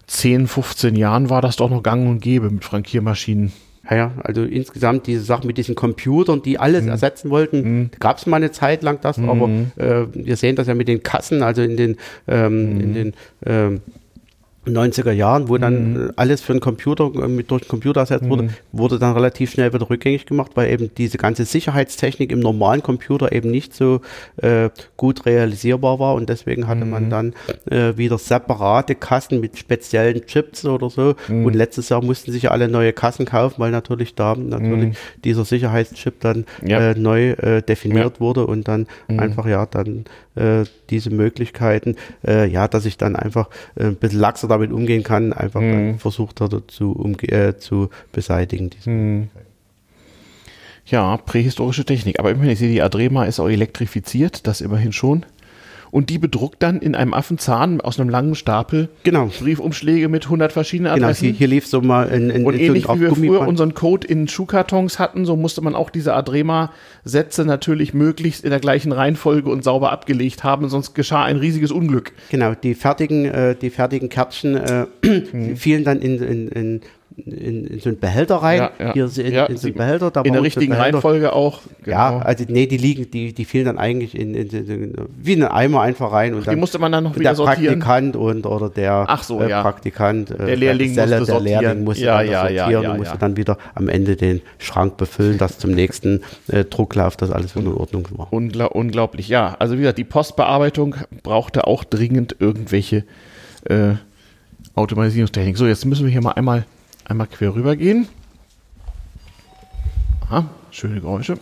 10, 0.08 0.47
15 0.47 0.95
Jahren 0.95 1.30
war 1.30 1.41
das 1.41 1.58
doch 1.58 1.70
noch 1.70 1.84
gang 1.84 2.08
und 2.08 2.22
gäbe 2.22 2.49
mit 2.49 2.64
Frankiermaschinen. 2.64 3.51
Ja, 3.89 3.95
ja, 3.95 4.12
also 4.24 4.43
insgesamt 4.43 5.08
diese 5.08 5.22
Sache 5.22 5.47
mit 5.47 5.58
diesen 5.58 5.76
Computern, 5.76 6.41
die 6.41 6.60
alles 6.60 6.84
mhm. 6.84 6.89
ersetzen 6.89 7.30
wollten, 7.30 7.62
mhm. 7.62 7.89
gab 7.99 8.18
es 8.18 8.26
mal 8.26 8.38
eine 8.38 8.51
Zeit 8.51 8.84
lang 8.84 8.99
das, 9.01 9.18
mhm. 9.18 9.30
aber 9.30 9.49
äh, 9.78 10.08
wir 10.14 10.36
sehen 10.36 10.55
das 10.55 10.68
ja 10.68 10.76
mit 10.76 10.88
den 10.88 11.03
Kassen, 11.03 11.41
also 11.41 11.62
in 11.62 11.78
den, 11.78 11.97
ähm, 12.28 12.82
in 12.82 12.89
mhm. 12.89 12.93
den 12.93 13.14
ähm, 13.45 13.82
90er 14.76 15.11
Jahren, 15.11 15.49
wo 15.49 15.57
dann 15.57 15.93
mhm. 15.93 16.11
alles 16.15 16.41
für 16.41 16.53
einen 16.53 16.59
Computer, 16.59 17.11
äh, 17.15 17.28
mit, 17.28 17.51
durch 17.51 17.63
den 17.63 17.70
Computer 17.70 18.01
ersetzt 18.01 18.28
wurde, 18.28 18.43
mhm. 18.43 18.49
wurde 18.72 18.99
dann 18.99 19.13
relativ 19.13 19.51
schnell 19.51 19.74
wieder 19.74 19.89
rückgängig 19.89 20.26
gemacht, 20.26 20.51
weil 20.55 20.72
eben 20.72 20.91
diese 20.97 21.18
ganze 21.18 21.45
Sicherheitstechnik 21.45 22.32
im 22.32 22.39
normalen 22.39 22.84
Computer 22.84 23.32
eben 23.32 23.51
nicht 23.51 23.74
so 23.74 24.01
äh, 24.38 24.70
gut 24.95 25.26
realisierbar 25.26 25.99
war 25.99 26.15
und 26.15 26.30
deswegen 26.30 26.68
hatte 26.68 26.86
mhm. 26.86 26.91
man 26.91 27.09
dann 27.09 27.34
äh, 27.70 27.97
wieder 27.97 28.18
separate 28.18 28.95
Kassen 28.95 29.39
mit 29.39 29.57
speziellen 29.57 30.26
Chips 30.26 30.65
oder 30.65 30.89
so 30.89 31.15
mhm. 31.28 31.45
und 31.45 31.55
letztes 31.55 31.89
Jahr 31.89 32.03
mussten 32.03 32.32
sich 32.32 32.51
alle 32.51 32.68
neue 32.68 32.93
Kassen 32.93 33.26
kaufen, 33.26 33.55
weil 33.57 33.72
natürlich 33.72 34.15
da 34.15 34.36
natürlich 34.36 34.89
mhm. 34.89 35.22
dieser 35.24 35.45
Sicherheitschip 35.45 36.20
dann 36.20 36.45
ja. 36.65 36.91
äh, 36.91 36.99
neu 36.99 37.32
äh, 37.32 37.61
definiert 37.61 38.15
ja. 38.15 38.20
wurde 38.20 38.45
und 38.45 38.68
dann 38.68 38.88
mhm. 39.07 39.20
einfach 39.20 39.45
ja 39.45 39.65
dann 39.65 40.05
äh, 40.38 40.66
diese 40.90 41.10
Möglichkeiten, 41.10 41.96
ja, 42.24 42.68
dass 42.68 42.86
ich 42.86 42.98
dann 42.98 43.16
einfach 43.16 43.50
ein 43.80 43.96
bisschen 43.96 44.20
laxer 44.20 44.48
damit 44.48 44.72
umgehen 44.72 45.04
kann, 45.04 45.34
einfach 45.34 45.62
mhm. 45.62 46.00
versucht 46.00 46.42
hat 46.42 46.54
zu, 46.68 46.92
umge 46.92 47.24
äh, 47.24 47.58
zu 47.58 47.90
beseitigen. 48.12 48.70
Mhm. 48.86 49.30
Ja, 50.86 51.18
prähistorische 51.18 51.84
Technik. 51.84 52.20
Aber 52.20 52.32
immerhin, 52.32 52.52
ich 52.52 52.60
sehe, 52.60 52.72
die 52.72 52.82
Adrema 52.82 53.26
ist 53.26 53.40
auch 53.40 53.50
elektrifiziert, 53.50 54.48
das 54.48 54.62
immerhin 54.62 54.94
schon 54.94 55.26
und 55.92 56.10
die 56.10 56.18
bedruckt 56.18 56.62
dann 56.62 56.80
in 56.80 56.96
einem 56.96 57.14
Affenzahn 57.14 57.82
aus 57.82 58.00
einem 58.00 58.10
langen 58.10 58.36
Stapel 58.36 58.90
genau. 59.04 59.28
Briefumschläge 59.40 60.10
mit 60.10 60.26
100 60.26 60.52
verschiedenen 60.52 60.92
Adressen. 60.92 61.26
Genau, 61.26 61.38
hier, 61.38 61.38
hier 61.38 61.48
lief 61.48 61.68
so 61.68 61.82
mal 61.82 62.10
in, 62.10 62.30
in 62.30 62.46
Und 62.46 62.60
ähnlich 62.60 62.86
so 62.86 62.96
wie 62.96 63.02
wir 63.02 63.16
früher 63.16 63.48
unseren 63.48 63.74
Code 63.74 64.08
in 64.08 64.28
Schuhkartons 64.28 65.00
hatten, 65.00 65.26
so 65.26 65.36
musste 65.36 65.62
man 65.62 65.76
auch 65.76 65.90
diese 65.90 66.14
Adrema-Sätze 66.14 67.46
natürlich 67.46 67.94
möglichst 67.94 68.44
in 68.44 68.50
der 68.50 68.60
gleichen 68.60 68.92
Reihenfolge 68.92 69.50
und 69.50 69.64
sauber 69.64 69.92
abgelegt 69.92 70.44
haben, 70.44 70.70
sonst 70.70 70.94
geschah 70.94 71.24
ein 71.24 71.38
riesiges 71.38 71.72
Unglück. 71.72 72.14
Genau, 72.30 72.54
die 72.54 72.74
fertigen, 72.74 73.26
äh, 73.26 73.56
die 73.56 73.70
fertigen 73.70 74.10
Kärtchen 74.10 74.56
äh, 74.56 74.86
mhm. 75.04 75.56
fielen 75.56 75.84
dann 75.84 76.00
in, 76.00 76.22
in, 76.22 76.48
in 76.50 76.82
in, 77.26 77.65
in 77.65 77.80
so 77.80 77.89
einen 77.89 77.99
Behälter 77.99 78.36
rein. 78.36 78.59
Ja, 78.59 78.72
ja. 78.80 78.93
Hier 78.93 79.09
in, 79.18 79.34
Ja, 79.34 79.45
in 79.45 79.57
so 79.57 79.68
einen. 79.68 79.76
Behälter. 79.76 80.11
Da 80.11 80.22
In 80.22 80.34
der 80.34 80.43
richtigen 80.43 80.70
Behälter. 80.70 80.97
Reihenfolge 80.97 81.34
auch. 81.34 81.61
Ja, 81.86 82.11
genau. 82.11 82.24
also 82.24 82.45
nee, 82.47 82.68
die 82.68 82.78
liegen, 82.78 83.09
die, 83.09 83.34
die 83.34 83.45
fielen 83.45 83.65
dann 83.65 83.78
eigentlich 83.78 84.18
in, 84.18 84.36
in, 84.36 84.49
in, 84.49 84.93
wie 85.18 85.34
in 85.34 85.43
einen 85.43 85.51
Eimer 85.51 85.82
einfach 85.82 86.11
rein 86.11 86.34
und 86.34 86.41
die 86.41 86.45
dann 86.45 86.59
musste 86.59 86.78
man 86.80 86.91
dann 86.91 87.05
noch 87.05 87.15
wieder 87.15 87.30
der 87.30 87.36
sortieren. 87.36 87.80
Praktikant 87.80 88.15
und 88.15 88.45
oder 88.45 88.70
der 88.70 89.05
Ach 89.07 89.24
so, 89.24 89.41
äh, 89.41 89.49
ja. 89.49 89.63
Praktikant, 89.63 90.32
äh, 90.32 90.45
Der 90.45 90.55
Lehrling 90.55 90.89
Geselle, 90.89 91.20
musste 91.20 91.34
der 91.34 91.41
Lehrling 91.41 91.84
musste 91.84 92.05
Ja, 92.05 92.18
dann 92.18 92.26
ja, 92.28 92.32
ja, 92.32 92.63
sortieren 92.63 92.84
ja, 92.84 92.91
und 92.91 92.97
musste 92.97 93.13
ja. 93.13 93.20
dann 93.20 93.38
wieder 93.38 93.57
am 93.74 93.89
Ende 93.89 94.15
den 94.15 94.41
Schrank 94.59 94.97
befüllen, 94.97 95.38
dass 95.38 95.57
zum 95.57 95.72
nächsten 95.72 96.22
äh, 96.47 96.65
Drucklauf 96.65 97.18
das 97.18 97.32
alles 97.32 97.55
wieder 97.55 97.68
in 97.68 97.74
Ordnung 97.74 98.07
war. 98.11 98.28
Ungla 98.32 98.65
unglaublich, 98.65 99.28
ja. 99.28 99.55
Also 99.57 99.76
wie 99.76 99.80
gesagt, 99.80 99.97
die 99.97 100.03
Postbearbeitung 100.03 100.95
brauchte 101.24 101.65
auch 101.65 101.84
dringend 101.84 102.36
irgendwelche 102.39 103.05
äh, 103.65 103.93
Automatisierungstechnik. 104.76 105.57
So, 105.57 105.65
jetzt 105.65 105.86
müssen 105.86 106.05
wir 106.05 106.11
hier 106.11 106.22
mal 106.22 106.34
einmal, 106.34 106.65
einmal 107.08 107.28
quer 107.28 107.55
rüber 107.55 107.76
gehen. 107.76 108.08
Aha, 110.22 110.45
schöne 110.72 110.99
Geräusche. 110.99 111.39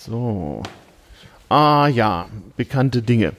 So. 0.00 0.62
Ah 1.48 1.86
ja, 1.86 2.26
bekannte 2.56 3.02
Dinge. 3.02 3.32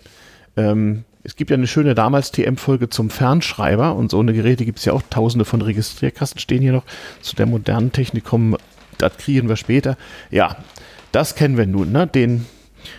Ähm, 0.55 1.03
es 1.23 1.35
gibt 1.35 1.51
ja 1.51 1.57
eine 1.57 1.67
schöne 1.67 1.93
damals 1.93 2.31
TM-Folge 2.31 2.89
zum 2.89 3.09
Fernschreiber 3.09 3.95
und 3.95 4.11
so 4.11 4.19
eine 4.19 4.31
Geräte 4.33 4.63
gibt 4.63 4.79
es 4.79 4.85
ja 4.85 4.93
auch 4.93 5.01
tausende 5.09 5.43
von 5.43 5.61
Registrierkasten 5.61 6.39
stehen 6.39 6.61
hier 6.61 6.71
noch. 6.71 6.85
Zu 7.21 7.35
der 7.35 7.47
modernen 7.47 7.91
Technik 7.91 8.23
kommen, 8.23 8.55
das 8.97 9.17
kriegen 9.17 9.49
wir 9.49 9.57
später. 9.57 9.97
Ja, 10.31 10.55
das 11.11 11.35
kennen 11.35 11.57
wir 11.57 11.65
nun, 11.65 11.91
ne? 11.91 12.07
Den, 12.07 12.45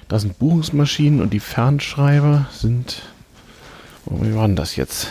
das 0.09 0.22
sind 0.22 0.39
Buchungsmaschinen 0.39 1.23
und 1.23 1.32
die 1.32 1.40
Fernschreiber 1.40 2.47
sind. 2.52 3.02
Oh, 4.05 4.19
wie 4.20 4.35
war 4.35 4.47
denn 4.47 4.56
das 4.56 4.77
jetzt? 4.77 5.10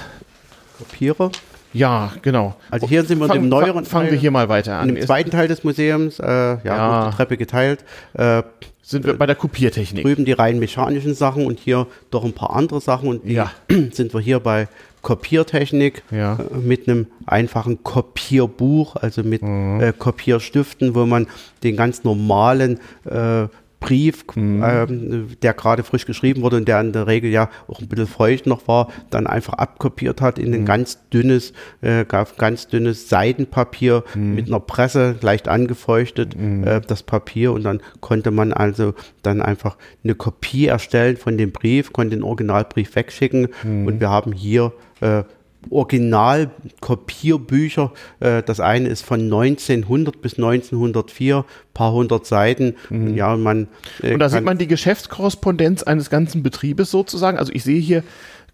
Kopierer. 0.78 1.32
Ja, 1.78 2.12
genau. 2.22 2.56
Also 2.72 2.88
hier 2.88 3.04
sind 3.04 3.20
wir 3.20 3.26
in 3.26 3.32
Fang- 3.32 3.40
dem 3.42 3.50
neueren 3.50 3.86
Fangen 3.86 4.06
wir 4.06 4.12
Teil. 4.14 4.20
hier 4.20 4.32
mal 4.32 4.50
weiter 4.50 4.80
an. 4.80 4.90
In 4.90 4.96
dem 4.96 5.06
zweiten 5.06 5.30
Teil 5.32 5.48
des 5.48 5.64
Museums, 5.64 6.20
äh, 6.20 6.26
ja, 6.28 6.60
Ja. 6.66 7.10
die 7.10 7.16
Treppe 7.16 7.38
geteilt, 7.38 7.84
äh, 8.14 8.44
sind 8.82 9.06
wir 9.06 9.18
bei 9.18 9.26
der 9.26 9.36
Kopiertechnik. 9.36 10.04
drüben 10.06 10.24
die 10.26 10.32
rein 10.32 10.60
mechanischen 10.60 11.14
Sachen 11.14 11.46
und 11.46 11.60
hier 11.60 11.88
doch 12.10 12.24
ein 12.24 12.34
paar 12.34 12.56
andere 12.56 12.80
Sachen 12.82 13.10
und 13.10 13.26
Ja. 13.26 13.52
sind 13.92 14.14
wir 14.14 14.22
hier 14.22 14.40
bei 14.40 14.68
Kopiertechnik 15.02 16.04
Ja. 16.12 16.34
äh, 16.40 16.58
mit 16.58 16.88
einem 16.88 17.08
einfachen 17.26 17.84
Kopierbuch, 17.84 18.96
also 18.96 19.24
mit 19.24 19.42
Mhm. 19.42 19.82
äh, 19.82 19.94
Kopierstiften, 19.94 20.96
wo 20.96 21.06
man 21.06 21.28
den 21.64 21.76
ganz 21.76 22.04
normalen 22.04 22.80
äh, 23.06 23.48
Brief, 23.80 24.26
Mhm. 24.36 24.64
ähm, 24.66 25.28
der 25.44 25.54
gerade 25.54 25.84
frisch 25.84 26.06
geschrieben 26.06 26.42
wurde 26.42 26.58
und 26.58 26.68
der 26.68 26.82
in 26.82 26.94
der 26.94 27.06
Regel 27.06 27.30
ja 27.32 27.50
auch 27.68 27.80
ein 27.80 27.88
bisschen 27.88 28.08
feucht 28.08 28.48
noch 28.48 28.68
war, 28.68 28.88
dann 29.12 29.28
einfach 29.28 29.54
abkopiert 29.54 30.20
hat 30.20 30.38
Mhm. 30.40 30.44
in 30.46 30.54
ein 30.56 30.66
ganz 30.66 31.00
dünnes, 31.14 31.54
äh, 31.82 32.04
ganz 32.06 32.68
dünnes 32.68 33.08
Seidenpapier 33.10 34.04
Mhm. 34.16 34.36
mit 34.36 34.48
einer 34.48 34.60
Presse, 34.60 35.16
leicht 35.22 35.48
angefeuchtet, 35.48 36.36
äh, 36.36 36.82
das 36.82 37.04
Papier 37.04 37.54
und 37.54 37.64
dann 37.64 37.82
konnte 38.00 38.32
man 38.32 38.52
also 38.52 38.94
dann 39.22 39.42
einfach 39.42 39.78
eine 40.04 40.16
Kopie 40.16 40.66
erstellen 40.68 41.18
von 41.18 41.38
dem 41.38 41.52
Brief, 41.52 41.94
konnte 41.94 42.16
den 42.16 42.24
Originalbrief 42.24 42.96
wegschicken 42.96 43.50
Mhm. 43.64 43.86
und 43.88 44.00
wir 44.00 44.10
haben 44.10 44.32
hier 44.34 44.74
äh, 45.00 45.24
Original-Kopierbücher. 45.70 47.94
Äh, 48.20 48.44
das 48.44 48.60
eine 48.60 48.90
ist 48.90 49.06
von 49.06 49.22
1900 49.22 50.22
bis 50.22 50.34
1904, 50.38 51.46
paar 51.74 51.94
hundert 51.94 52.26
Seiten. 52.26 52.76
Und 52.90 53.16
ja, 53.16 53.34
und 53.34 53.44
man 53.44 53.70
äh, 54.02 54.08
Mhm. 54.08 54.14
Und 54.14 54.20
da 54.20 54.30
sieht 54.30 54.44
man 54.44 54.58
die 54.58 54.68
Geschäftskorrespondenz 54.68 55.84
eines 55.84 56.10
ganzen 56.10 56.44
Betriebes 56.44 56.92
sozusagen. 56.92 57.38
Also 57.38 57.52
ich 57.54 57.64
sehe 57.64 57.80
hier 57.80 58.04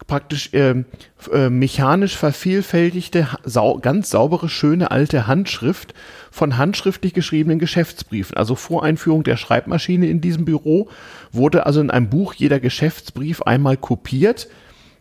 praktisch 0.06 0.50
ähm, 0.52 0.84
äh, 1.32 1.48
mechanisch 1.48 2.16
vervielfältigte, 2.16 3.28
sau 3.44 3.78
ganz 3.78 4.10
saubere, 4.10 4.48
schöne 4.48 4.90
alte 4.90 5.26
Handschrift 5.26 5.94
von 6.30 6.58
handschriftlich 6.58 7.14
geschriebenen 7.14 7.58
Geschäftsbriefen. 7.58 8.36
Also 8.36 8.56
vor 8.56 8.82
Einführung 8.82 9.22
der 9.22 9.36
Schreibmaschine 9.36 10.06
in 10.06 10.20
diesem 10.20 10.44
Büro 10.44 10.88
wurde 11.32 11.66
also 11.66 11.80
in 11.80 11.90
einem 11.90 12.10
Buch 12.10 12.34
jeder 12.34 12.60
Geschäftsbrief 12.60 13.42
einmal 13.42 13.76
kopiert. 13.76 14.48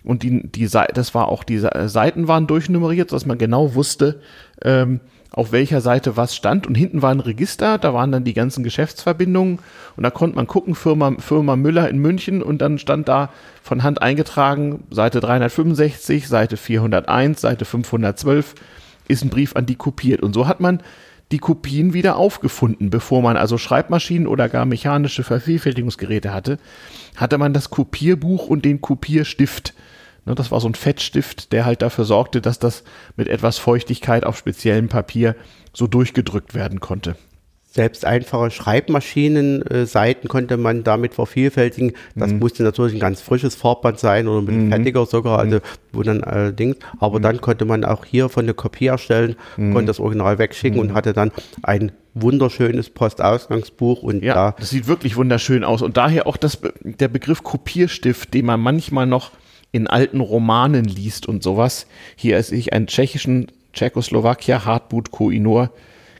Und 0.04 0.24
die, 0.24 0.48
die, 0.50 0.68
das 0.68 1.16
war 1.16 1.28
auch, 1.28 1.44
die 1.44 1.60
Se- 1.60 1.88
Seiten 1.88 2.28
waren 2.28 2.48
durchnummeriert, 2.48 3.10
sodass 3.10 3.26
man 3.26 3.38
genau 3.38 3.74
wusste, 3.76 4.20
ähm, 4.62 5.00
auf 5.32 5.52
welcher 5.52 5.82
Seite 5.82 6.16
was 6.16 6.36
stand. 6.36 6.68
Und 6.68 6.76
hinten 6.76 7.02
war 7.02 7.10
ein 7.12 7.20
Register, 7.20 7.78
da 7.78 7.94
waren 7.94 8.12
dann 8.12 8.24
die 8.24 8.34
ganzen 8.34 8.64
Geschäftsverbindungen. 8.64 9.60
Und 9.96 10.04
da 10.04 10.12
konnte 10.12 10.36
man 10.36 10.46
gucken, 10.46 10.76
Firma, 10.76 11.16
Firma 11.20 11.56
Müller 11.56 11.90
in 11.90 11.98
München. 12.00 12.44
Und 12.44 12.62
dann 12.62 12.78
stand 12.78 13.08
da 13.08 13.30
von 13.64 13.82
Hand 13.82 14.02
eingetragen, 14.02 14.84
Seite 14.92 15.22
365, 15.22 16.28
Seite 16.28 16.58
401, 16.58 17.42
Seite 17.42 17.66
512 17.66 18.56
ist 19.08 19.24
ein 19.24 19.30
Brief 19.30 19.56
an 19.56 19.66
die 19.66 19.76
kopiert. 19.76 20.22
Und 20.22 20.34
so 20.34 20.48
hat 20.48 20.60
man 20.60 20.82
die 21.32 21.40
Kopien 21.40 21.94
wieder 21.94 22.16
aufgefunden. 22.18 22.90
Bevor 22.92 23.22
man 23.24 23.38
also 23.38 23.58
Schreibmaschinen 23.58 24.28
oder 24.28 24.50
gar 24.50 24.66
mechanische 24.66 25.24
Vervielfältigungsgeräte 25.24 26.32
hatte, 26.34 26.60
hatte 27.16 27.38
man 27.40 27.54
das 27.54 27.70
Kopierbuch 27.72 28.48
und 28.48 28.66
den 28.66 28.82
Kopierstift. 28.82 29.74
Ne, 30.26 30.36
das 30.36 30.52
war 30.52 30.60
so 30.62 30.68
ein 30.70 30.76
Fettstift, 30.76 31.52
der 31.52 31.66
halt 31.66 31.82
dafür 31.82 32.06
sorgte, 32.06 32.40
dass 32.42 32.58
das 32.60 32.84
mit 33.18 33.28
etwas 33.28 33.58
Feuchtigkeit 33.58 34.26
auf 34.26 34.38
speziellem 34.38 34.88
Papier 34.88 35.36
so 35.74 35.86
durchgedrückt 35.88 36.54
werden 36.54 36.80
konnte. 36.80 37.16
Selbst 37.66 38.06
einfache 38.06 38.52
Schreibmaschinen-Seiten 38.52 40.28
konnte 40.28 40.58
man 40.58 40.84
damit 40.84 41.14
vervielfältigen. 41.16 41.94
Das 42.16 42.32
Mhm. 42.32 42.40
musste 42.40 42.64
natürlich 42.64 42.94
ein 42.94 43.00
ganz 43.00 43.22
frisches 43.22 43.56
Farbband 43.56 44.00
sein 44.00 44.28
oder 44.28 44.42
ein 44.42 44.46
bisschen 44.46 44.72
fettiger 44.72 45.06
sogar, 45.06 45.40
also 45.40 45.60
wo 45.92 46.04
dann 46.04 46.24
allerdings. 46.24 46.78
Aber 47.00 47.18
Mhm. 47.20 47.24
dann 47.24 47.42
konnte 47.42 47.66
man 47.66 47.84
auch 47.84 48.06
hier 48.06 48.30
von 48.30 48.46
der 48.46 48.54
Kopie 48.54 48.88
erstellen, 48.88 49.36
konnte 49.56 49.86
das 49.86 50.00
Original 50.00 50.38
wegschicken 50.38 50.80
Mhm. 50.80 50.90
und 50.90 50.94
hatte 50.94 51.14
dann 51.14 51.32
ein 51.64 51.92
wunderschönes 52.14 52.92
Postausgangsbuch 52.92 54.04
und 54.04 54.24
Ja, 54.24 54.34
da 54.36 54.56
das 54.60 54.70
sieht 54.70 54.88
wirklich 54.88 55.16
wunderschön 55.16 55.64
aus. 55.64 55.82
Und 55.82 55.98
daher 55.98 56.28
auch 56.28 56.38
das, 56.38 56.60
der 56.84 57.08
Begriff 57.08 57.42
Kopierstift, 57.44 58.34
den 58.36 58.46
man 58.46 58.60
manchmal 58.60 59.08
noch 59.08 59.32
in 59.74 59.88
alten 59.88 60.22
Romanen 60.22 60.86
liest 60.86 61.28
und 61.28 61.44
sowas. 61.44 61.88
Hier 62.16 62.38
ist 62.38 62.54
ich 62.54 62.72
einen 62.72 62.88
tschechischen 62.88 63.48
Tschechoslowakia 63.74 64.64
Hartmut 64.64 65.12
Koinor. 65.12 65.72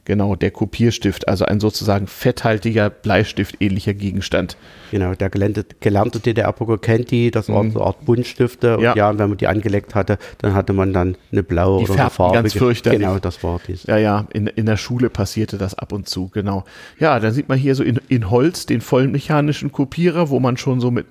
Genau, 0.06 0.34
der 0.36 0.50
Kopierstift, 0.50 1.28
also 1.28 1.46
ein 1.46 1.60
sozusagen 1.60 2.06
fetthaltiger 2.06 2.90
Bleistift 2.90 3.56
ähnlicher 3.60 3.94
Gegenstand. 3.94 4.58
Genau, 4.90 5.14
der 5.14 5.30
gelernte, 5.30 5.64
gelernte 5.80 6.20
DDR-Bürger 6.20 6.76
kennt 6.76 7.10
die, 7.10 7.30
das 7.30 7.48
waren 7.48 7.70
so 7.70 7.78
eine 7.78 7.86
Art 7.86 8.04
Buntstifte. 8.04 8.76
Mhm. 8.76 8.82
Ja. 8.82 8.90
Und 8.90 8.98
ja, 8.98 9.10
und 9.10 9.18
wenn 9.18 9.28
man 9.30 9.38
die 9.38 9.46
angelegt 9.46 9.94
hatte, 9.94 10.18
dann 10.38 10.52
hatte 10.52 10.74
man 10.74 10.92
dann 10.92 11.16
eine 11.32 11.42
blaue 11.42 11.84
Die 11.84 11.90
oder 11.90 12.00
eine 12.02 12.10
farbige. 12.10 12.42
ganz 12.42 12.52
fürchterlich. 12.52 13.00
Genau, 13.00 13.18
das 13.18 13.42
war 13.42 13.58
dies. 13.66 13.84
Ja, 13.84 13.96
ja, 13.96 14.26
in, 14.34 14.46
in 14.46 14.66
der 14.66 14.76
Schule 14.76 15.08
passierte 15.08 15.56
das 15.56 15.74
ab 15.74 15.92
und 15.92 16.06
zu, 16.06 16.28
genau. 16.28 16.64
Ja, 16.98 17.18
dann 17.18 17.32
sieht 17.32 17.48
man 17.48 17.56
hier 17.56 17.74
so 17.74 17.82
in, 17.82 17.98
in 18.08 18.28
Holz 18.28 18.66
den 18.66 18.82
vollmechanischen 18.82 19.72
Kopierer, 19.72 20.28
wo 20.28 20.38
man 20.38 20.58
schon 20.58 20.80
so 20.80 20.90
mit 20.90 21.06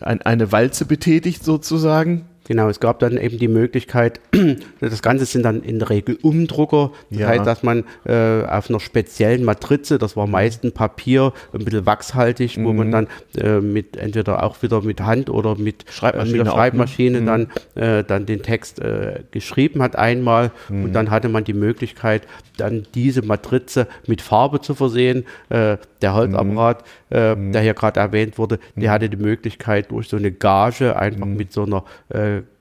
ein, 0.00 0.22
eine 0.22 0.52
Walze 0.52 0.84
betätigt 0.84 1.44
sozusagen. 1.44 2.26
Genau, 2.48 2.68
es 2.70 2.80
gab 2.80 2.98
dann 2.98 3.18
eben 3.18 3.38
die 3.38 3.46
Möglichkeit, 3.46 4.20
das 4.80 5.02
Ganze 5.02 5.26
sind 5.26 5.42
dann 5.44 5.62
in 5.62 5.78
der 5.78 5.90
Regel 5.90 6.18
Umdrucker. 6.22 6.92
Das 7.10 7.20
Ja. 7.20 7.28
heißt, 7.28 7.46
dass 7.46 7.62
man 7.62 7.84
äh, 8.06 8.42
auf 8.44 8.70
einer 8.70 8.80
speziellen 8.80 9.44
Matrize, 9.44 9.98
das 9.98 10.16
war 10.16 10.26
meist 10.26 10.64
ein 10.64 10.72
Papier, 10.72 11.34
ein 11.52 11.64
bisschen 11.66 11.84
wachshaltig, 11.84 12.56
wo 12.64 12.72
Mhm. 12.72 12.76
man 12.78 12.90
dann 12.90 13.06
äh, 13.36 13.60
mit 13.60 13.98
entweder 13.98 14.42
auch 14.42 14.62
wieder 14.62 14.80
mit 14.82 15.02
Hand 15.02 15.28
oder 15.28 15.56
mit, 15.56 15.84
Schreibmaschine 15.90 16.34
äh, 16.34 16.38
mit 16.38 16.46
der 16.46 16.52
auch, 16.52 16.56
ne? 16.56 16.62
Schreibmaschine 16.62 17.22
dann, 17.22 17.48
äh, 17.74 18.02
dann 18.02 18.24
den 18.24 18.42
Text 18.42 18.80
äh, 18.80 19.20
geschrieben 19.30 19.82
hat 19.82 19.96
einmal. 19.96 20.50
Mhm. 20.70 20.84
Und 20.84 20.92
dann 20.94 21.10
hatte 21.10 21.28
man 21.28 21.44
die 21.44 21.52
Möglichkeit, 21.52 22.22
dann 22.56 22.86
diese 22.94 23.20
Matrize 23.22 23.86
mit 24.06 24.22
Farbe 24.22 24.62
zu 24.62 24.74
versehen. 24.74 25.26
Äh, 25.50 25.76
der 26.00 26.14
Holzapparat, 26.14 26.84
Mhm. 27.10 27.52
der 27.52 27.62
hier 27.62 27.74
gerade 27.74 27.98
erwähnt 28.00 28.38
wurde, 28.38 28.58
der 28.76 28.90
hatte 28.90 29.08
die 29.08 29.16
Möglichkeit, 29.16 29.90
durch 29.90 30.08
so 30.08 30.16
eine 30.16 30.30
Gage 30.30 30.96
einfach 30.96 31.26
Mhm. 31.26 31.36
mit 31.36 31.52
so 31.52 31.64
einer 31.64 31.82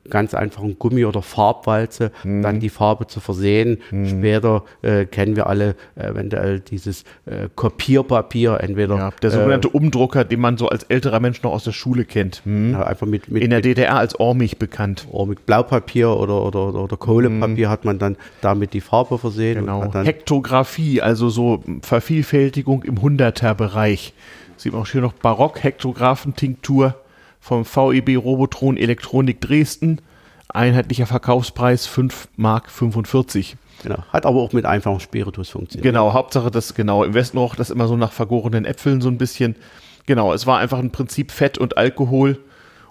ganz 0.10 0.34
einfachen 0.34 0.78
Gummi- 0.80 1.06
oder 1.06 1.22
Farbwalze 1.22 2.12
Mhm. 2.24 2.42
dann 2.42 2.60
die 2.60 2.70
Farbe 2.70 3.08
zu 3.08 3.20
versehen. 3.20 3.78
Später 4.06 4.64
äh, 4.82 5.06
kennen 5.06 5.36
wir 5.36 5.48
alle 5.48 5.76
eventuell 5.96 6.60
dieses 6.60 7.04
äh, 7.26 7.50
Kopierpapier, 7.56 8.60
entweder 8.62 8.96
Ja, 8.98 9.10
der 9.22 9.32
sogenannte 9.32 9.70
Umdrucker, 9.70 10.24
den 10.24 10.40
man 10.40 10.58
so 10.58 10.70
als 10.70 10.84
älterer 10.84 11.20
Mensch 11.20 11.42
noch 11.44 11.52
aus 11.54 11.64
der 11.64 11.72
Schule 11.72 12.06
kennt. 12.06 12.42
Hm? 12.46 12.74
äh, 12.74 12.78
einfach 12.84 13.08
mit, 13.08 13.30
mit, 13.32 13.44
In 13.44 13.50
der 13.50 13.62
DDR 13.62 13.98
als 13.98 14.20
Ormig 14.20 14.58
bekannt. 14.58 15.08
oder 15.12 15.26
mit 15.28 15.46
Blaupapier 15.46 16.10
oder, 16.12 16.44
oder, 16.44 16.74
oder, 16.74 16.98
Kohlepapier 16.98 17.70
hat 17.70 17.86
man 17.86 18.00
dann 18.00 18.16
damit 18.42 18.74
die 18.74 18.82
Farbe 18.82 19.18
versehen. 19.18 19.60
und 19.70 19.92
Genau. 19.92 20.04
Hektographie, 20.04 21.02
also 21.02 21.30
so 21.30 21.64
Vervielfältigung 21.82 22.84
im 22.84 23.02
Hunderter-Bereich. 23.02 24.14
Sieht 24.58 24.74
man 24.74 24.82
auch 24.82 24.88
hier 24.88 25.02
noch 25.02 25.14
Barock-Hektographen-Tinktur 25.14 26.96
vom 27.48 27.64
VEB 27.64 28.18
Robotron 28.18 28.76
Elektronik 28.76 29.40
Dresden. 29.40 30.02
Einheitlicher 30.50 31.06
Verkaufspreis 31.06 31.88
5 31.88 32.28
Mark 32.36 32.70
45. 32.70 33.56
genau, 33.84 34.04
hat 34.12 34.26
aber 34.26 34.42
auch 34.42 34.52
mit 34.52 34.66
einfachem 34.66 35.00
Spiritus 35.00 35.50
funktioniert. 35.50 35.84
Genau, 35.84 36.14
Hauptsache 36.14 36.52
das, 36.52 36.74
genau. 36.74 37.06
Im 37.06 37.14
Westen 37.14 37.38
roch 37.38 37.56
das 37.56 37.70
immer 37.70 37.88
so 37.88 37.96
nach 37.96 38.12
vergorenen 38.12 38.66
Äpfeln 38.66 39.00
so 39.00 39.08
ein 39.08 39.18
bisschen. 39.18 39.56
Genau, 40.06 40.34
es 40.34 40.46
war 40.46 40.60
einfach 40.60 40.80
im 40.80 40.92
Prinzip 40.92 41.32
Fett 41.32 41.58
und 41.58 41.78
Alkohol 41.78 42.40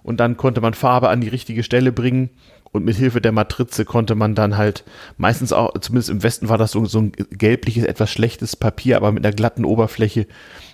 und 0.03 0.21
dann 0.21 0.39
konnte 0.39 0.63
man 0.63 0.73
Farbe 0.73 1.11
an 1.11 1.21
die 1.21 1.29
richtige 1.29 1.63
Stelle 1.63 1.93
bringen 1.93 2.31
und 2.73 2.85
mit 2.85 2.97
Hilfe 2.97 3.21
der 3.21 3.33
Matrize 3.33 3.85
konnte 3.85 4.15
man 4.15 4.35
dann 4.35 4.57
halt 4.57 4.85
meistens 5.19 5.53
auch, 5.53 5.79
zumindest 5.81 6.11
im 6.11 6.23
Westen 6.23 6.49
war 6.49 6.59
das 6.59 6.73
so, 6.73 6.85
so 6.87 7.01
ein 7.01 7.13
gelbliches, 7.31 7.85
etwas 7.85 8.11
schlechtes 8.11 8.57
Papier, 8.57 8.97
aber 8.97 9.13
mit 9.13 9.25
einer 9.25 9.35
glatten 9.35 9.65
Oberfläche 9.65 10.27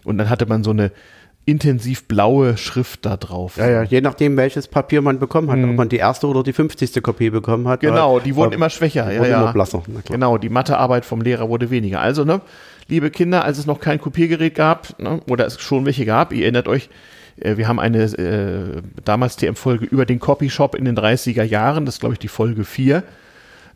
und 0.04 0.18
dann 0.18 0.30
hatte 0.30 0.46
man 0.46 0.62
so 0.62 0.70
eine 0.70 0.92
intensiv 1.44 2.06
blaue 2.06 2.56
Schrift 2.56 3.04
da 3.04 3.16
drauf. 3.16 3.56
Ja, 3.56 3.68
ja, 3.68 3.82
je 3.82 4.00
nachdem, 4.00 4.36
welches 4.36 4.68
Papier 4.68 5.02
man 5.02 5.18
bekommen 5.18 5.50
hat, 5.50 5.58
mhm. 5.58 5.70
ob 5.70 5.76
man 5.76 5.88
die 5.88 5.96
erste 5.96 6.28
oder 6.28 6.42
die 6.42 6.52
50. 6.52 7.02
Kopie 7.02 7.30
bekommen 7.30 7.66
hat. 7.66 7.80
Genau, 7.80 8.20
die 8.20 8.36
wurden 8.36 8.52
immer 8.52 8.70
schwächer. 8.70 9.12
Ja, 9.12 9.24
ja. 9.24 9.42
Immer 9.42 9.52
blasser. 9.52 9.82
Genau, 10.06 10.38
die 10.38 10.48
Mathearbeit 10.48 11.04
vom 11.04 11.20
Lehrer 11.20 11.48
wurde 11.48 11.70
weniger. 11.70 12.00
Also, 12.00 12.24
ne, 12.24 12.40
liebe 12.88 13.10
Kinder, 13.10 13.44
als 13.44 13.58
es 13.58 13.66
noch 13.66 13.80
kein 13.80 14.00
Kopiergerät 14.00 14.54
gab, 14.54 14.98
ne, 15.00 15.20
oder 15.28 15.46
es 15.46 15.60
schon 15.60 15.84
welche 15.84 16.04
gab, 16.04 16.32
ihr 16.32 16.42
erinnert 16.42 16.68
euch, 16.68 16.88
äh, 17.40 17.56
wir 17.56 17.66
haben 17.66 17.80
eine 17.80 18.04
äh, 18.04 18.82
damals 19.04 19.36
TM-Folge 19.36 19.86
über 19.86 20.06
den 20.06 20.20
Copyshop 20.20 20.76
in 20.76 20.84
den 20.84 20.96
30er 20.96 21.42
Jahren, 21.42 21.86
das 21.86 21.96
ist 21.96 22.00
glaube 22.00 22.14
ich 22.14 22.18
die 22.20 22.28
Folge 22.28 22.64
4. 22.64 23.02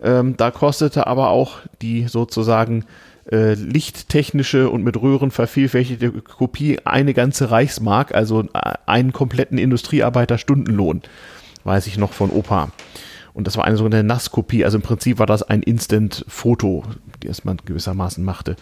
Ähm, 0.02 0.36
da 0.36 0.50
kostete 0.50 1.06
aber 1.06 1.30
auch 1.30 1.58
die 1.80 2.06
sozusagen 2.06 2.84
äh, 3.30 3.54
lichttechnische 3.54 4.70
und 4.70 4.84
mit 4.84 5.00
Röhren 5.00 5.30
vervielfältigte 5.30 6.12
Kopie 6.12 6.78
eine 6.84 7.14
ganze 7.14 7.50
Reichsmark, 7.50 8.14
also 8.14 8.42
äh, 8.42 8.74
einen 8.86 9.12
kompletten 9.12 9.58
Industriearbeiter-Stundenlohn, 9.58 11.02
weiß 11.64 11.86
ich 11.86 11.98
noch 11.98 12.12
von 12.12 12.30
Opa. 12.30 12.70
Und 13.34 13.46
das 13.46 13.56
war 13.56 13.64
eine 13.64 13.76
sogenannte 13.76 14.06
Nasskopie, 14.06 14.64
also 14.64 14.78
im 14.78 14.82
Prinzip 14.82 15.18
war 15.18 15.26
das 15.26 15.42
ein 15.42 15.62
Instant-Foto, 15.62 16.84
das 17.20 17.44
man 17.44 17.58
gewissermaßen 17.64 18.24
machte. 18.24 18.56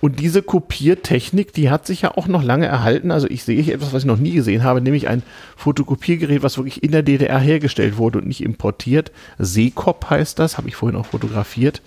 Und 0.00 0.18
diese 0.18 0.42
Kopiertechnik, 0.42 1.52
die 1.52 1.70
hat 1.70 1.86
sich 1.86 2.02
ja 2.02 2.16
auch 2.16 2.26
noch 2.26 2.42
lange 2.42 2.66
erhalten. 2.66 3.10
Also 3.10 3.26
ich 3.28 3.44
sehe 3.44 3.62
hier 3.62 3.74
etwas, 3.74 3.92
was 3.92 4.02
ich 4.02 4.06
noch 4.06 4.18
nie 4.18 4.32
gesehen 4.32 4.62
habe, 4.62 4.80
nämlich 4.80 5.08
ein 5.08 5.22
Fotokopiergerät, 5.56 6.42
was 6.42 6.56
wirklich 6.58 6.82
in 6.82 6.92
der 6.92 7.02
DDR 7.02 7.38
hergestellt 7.38 7.96
wurde 7.96 8.18
und 8.18 8.26
nicht 8.26 8.42
importiert. 8.42 9.12
Seekop 9.38 10.10
heißt 10.10 10.38
das, 10.38 10.58
habe 10.58 10.68
ich 10.68 10.76
vorhin 10.76 10.98
auch 10.98 11.06
fotografiert. 11.06 11.80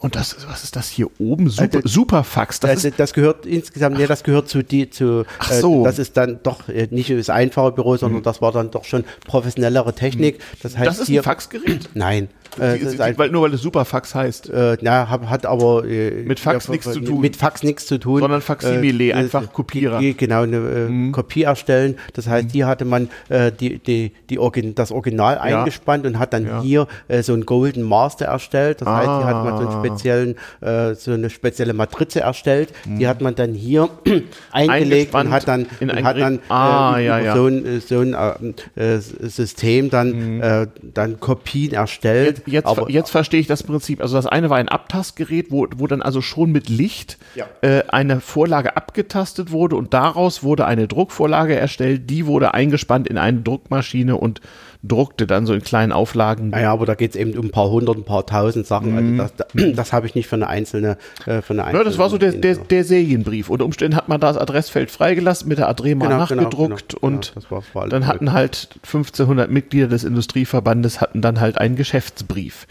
Und 0.00 0.14
das, 0.14 0.36
was 0.48 0.62
ist 0.62 0.76
das 0.76 0.88
hier 0.88 1.08
oben? 1.20 1.50
Super, 1.50 1.78
also, 1.78 1.88
Superfax. 1.88 2.60
Das, 2.60 2.70
also, 2.70 2.90
das 2.96 3.12
gehört 3.12 3.46
insgesamt, 3.46 3.98
nee, 3.98 4.06
das 4.06 4.22
gehört 4.22 4.48
zu 4.48 4.62
die, 4.62 4.90
zu, 4.90 5.24
Ach 5.40 5.50
äh, 5.50 5.60
so. 5.60 5.82
Äh, 5.82 5.84
das 5.84 5.98
ist 5.98 6.16
dann 6.16 6.38
doch 6.42 6.68
äh, 6.68 6.86
nicht 6.90 7.10
das 7.10 7.30
einfache 7.30 7.72
Büro, 7.72 7.96
sondern 7.96 8.20
mhm. 8.20 8.24
das 8.24 8.40
war 8.40 8.52
dann 8.52 8.70
doch 8.70 8.84
schon 8.84 9.04
professionellere 9.26 9.94
Technik. 9.94 10.40
Das 10.62 10.76
heißt, 10.76 10.86
das 10.86 10.98
ist 11.00 11.08
hier, 11.08 11.20
ein 11.20 11.24
Faxgerät? 11.24 11.90
Nein. 11.94 12.28
Äh, 12.58 12.78
die, 12.78 13.00
ein, 13.00 13.18
weil, 13.18 13.30
nur 13.30 13.42
weil 13.42 13.54
es 13.54 13.60
Superfax 13.60 14.14
heißt. 14.14 14.50
Äh, 14.50 14.78
na, 14.80 15.08
hat, 15.08 15.28
hat 15.28 15.46
aber 15.46 15.84
äh, 15.84 16.22
mit 16.22 16.40
Fax 16.40 16.66
ja, 16.66 16.72
nichts 16.72 16.90
zu 16.90 17.00
tun. 17.00 17.20
Mit 17.20 17.36
Fax 17.36 17.62
nichts 17.62 17.86
zu 17.86 17.98
tun. 17.98 18.20
Sondern 18.20 18.40
Faximile, 18.40 19.04
äh, 19.04 19.12
einfach 19.12 19.52
Kopierer. 19.52 20.00
Genau, 20.00 20.42
eine 20.42 20.56
äh, 20.56 20.88
mhm. 20.88 21.12
Kopie 21.12 21.42
erstellen. 21.42 21.96
Das 22.14 22.26
heißt, 22.26 22.48
mhm. 22.48 22.52
hier 22.52 22.66
hatte 22.66 22.84
man 22.84 23.08
äh, 23.28 23.52
die, 23.52 23.78
die, 23.78 24.12
die 24.30 24.38
Origin, 24.38 24.74
das 24.74 24.90
Original 24.90 25.34
ja. 25.34 25.40
eingespannt 25.40 26.06
und 26.06 26.18
hat 26.18 26.32
dann 26.32 26.46
ja. 26.46 26.62
hier 26.62 26.86
äh, 27.08 27.22
so 27.22 27.34
einen 27.34 27.46
Golden 27.46 27.82
Master 27.82 28.26
erstellt. 28.26 28.80
Das 28.80 28.88
ah. 28.88 28.96
heißt, 28.96 29.08
hier 29.08 29.26
hat 29.26 29.44
man 29.44 29.56
so 29.56 29.68
einen 29.68 29.76
ah. 29.76 29.84
speziellen, 29.84 30.34
äh, 30.60 30.94
so 30.94 31.12
eine 31.12 31.30
spezielle 31.30 31.74
Matrize 31.74 32.20
erstellt. 32.20 32.72
Mhm. 32.86 32.98
Die 32.98 33.08
hat 33.08 33.20
man 33.20 33.34
dann 33.34 33.52
hier 33.52 33.90
eingelegt 34.52 35.14
und 35.14 35.30
hat 35.30 35.46
dann, 35.46 35.66
und 35.80 36.02
hat 36.02 36.18
dann 36.18 36.38
ah, 36.48 36.96
äh, 36.98 37.04
ja, 37.06 37.36
so 37.36 37.46
ein, 37.46 37.82
so 37.86 38.00
ein 38.00 38.54
äh, 38.74 38.98
System 38.98 39.90
dann, 39.90 40.36
mhm. 40.36 40.42
äh, 40.42 40.66
dann 40.94 41.20
Kopien 41.20 41.72
erstellt 41.72 42.37
jetzt, 42.37 42.37
aber, 42.64 42.90
jetzt 42.90 43.10
verstehe 43.10 43.40
ich 43.40 43.46
das 43.46 43.62
Prinzip. 43.62 44.00
Also 44.00 44.16
das 44.16 44.26
eine 44.26 44.50
war 44.50 44.58
ein 44.58 44.68
Abtastgerät, 44.68 45.50
wo, 45.50 45.66
wo 45.76 45.86
dann 45.86 46.02
also 46.02 46.20
schon 46.20 46.52
mit 46.52 46.68
Licht 46.68 47.18
ja. 47.34 47.46
äh, 47.62 47.82
eine 47.88 48.20
Vorlage 48.20 48.76
abgetastet 48.76 49.50
wurde 49.50 49.76
und 49.76 49.94
daraus 49.94 50.42
wurde 50.42 50.66
eine 50.66 50.88
Druckvorlage 50.88 51.54
erstellt, 51.56 52.10
die 52.10 52.26
wurde 52.26 52.54
eingespannt 52.54 53.08
in 53.08 53.18
eine 53.18 53.40
Druckmaschine 53.40 54.16
und 54.16 54.40
druckte 54.82 55.26
dann 55.26 55.44
so 55.44 55.54
in 55.54 55.62
kleinen 55.62 55.92
Auflagen. 55.92 56.50
Naja, 56.50 56.72
aber 56.72 56.86
da 56.86 56.94
geht 56.94 57.10
es 57.10 57.16
eben 57.16 57.36
um 57.36 57.46
ein 57.46 57.50
paar 57.50 57.68
hundert, 57.68 57.96
ein 57.96 58.04
paar 58.04 58.24
tausend 58.26 58.66
Sachen. 58.66 58.94
Also 58.96 59.08
mhm. 59.08 59.20
Also 59.20 59.34
das, 59.36 59.72
das, 59.76 59.92
habe 59.92 60.06
ich 60.06 60.14
nicht 60.14 60.28
für 60.28 60.36
eine 60.36 60.48
einzelne. 60.48 60.98
Äh, 61.26 61.42
für 61.42 61.54
eine 61.54 61.64
einzelne 61.64 61.78
ja, 61.78 61.84
das 61.84 61.98
war 61.98 62.10
so 62.10 62.18
der, 62.18 62.32
der, 62.32 62.56
der 62.56 62.84
Serienbrief. 62.84 63.50
Unter 63.50 63.64
Umständen 63.64 63.96
hat 63.96 64.08
man 64.08 64.20
das 64.20 64.36
Adressfeld 64.36 64.90
freigelassen, 64.90 65.48
mit 65.48 65.58
der 65.58 65.68
Adrema 65.68 66.06
genau, 66.06 66.26
genau 66.26 66.42
nachgedruckt 66.42 66.96
genau, 67.00 67.00
genau, 67.00 67.16
und 67.16 67.34
war 67.74 67.88
dann 67.88 68.06
hatten 68.06 68.32
halt 68.32 68.68
1500 68.84 69.50
Mitglieder 69.50 69.88
des 69.88 70.04
Industrieverbandes 70.04 71.00
hatten 71.00 71.22
dann 71.22 71.40
halt 71.40 71.58
einen 71.58 71.74
Geschäftsbrief. 71.74 72.66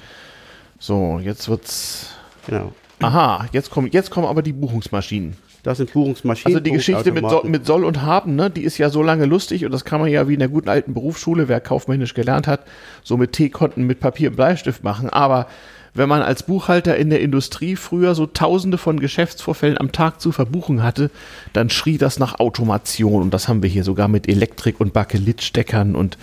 So, 0.80 1.20
jetzt 1.22 1.50
wird's. 1.50 2.12
Genau. 2.48 2.72
Aha, 3.00 3.46
jetzt 3.52 3.70
kommen, 3.70 3.90
jetzt 3.92 4.10
kommen 4.10 4.28
aber 4.28 4.42
die 4.42 4.54
Buchungsmaschinen. 4.54 5.36
Das 5.68 5.80
sind 5.80 5.92
Buchungsmaschinen. 5.92 6.56
Also 6.56 6.64
die 6.64 6.72
Geschichte 6.72 7.12
mit, 7.12 7.30
so, 7.30 7.44
mit 7.44 7.66
Soll 7.66 7.84
und 7.84 8.02
Haben, 8.02 8.38
ne, 8.38 8.50
die 8.50 8.64
ist 8.64 8.78
ja 8.78 8.90
so 8.90 9.04
lange 9.04 9.26
lustig 9.26 9.66
und 9.66 9.74
das 9.74 9.84
kann 9.84 10.00
man 10.00 10.10
ja 10.10 10.30
wie 10.30 10.36
in 10.36 10.40
der 10.40 10.48
guten 10.48 10.70
alten 10.70 10.94
Berufsschule, 10.94 11.50
wer 11.50 11.60
kaufmännisch 11.60 12.14
gelernt 12.14 12.48
hat, 12.48 12.62
so 13.04 13.18
mit 13.18 13.34
T-Konten 13.34 13.84
mit 13.84 14.00
Papier 14.00 14.30
und 14.30 14.38
Bleistift 14.38 14.86
machen. 14.86 15.10
Aber 15.10 15.48
wenn 15.94 16.08
man 16.08 16.22
als 16.22 16.44
Buchhalter 16.44 16.96
in 16.96 17.10
der 17.10 17.20
Industrie 17.20 17.76
früher 17.76 18.16
so 18.16 18.28
tausende 18.28 18.78
von 18.78 19.02
Geschäftsvorfällen 19.02 19.78
am 19.78 19.92
Tag 19.92 20.22
zu 20.22 20.32
verbuchen 20.32 20.84
hatte, 20.84 21.12
dann 21.52 21.70
schrie 21.70 21.98
das 21.98 22.18
nach 22.18 22.40
Automation. 22.40 23.22
Und 23.22 23.34
das 23.34 23.50
haben 23.50 23.62
wir 23.62 23.70
hier 23.70 23.84
sogar 23.84 24.08
mit 24.08 24.30
Elektrik- 24.30 24.80
und 24.80 24.94
Bakelitsteckern 24.94 25.98
und 25.98 26.18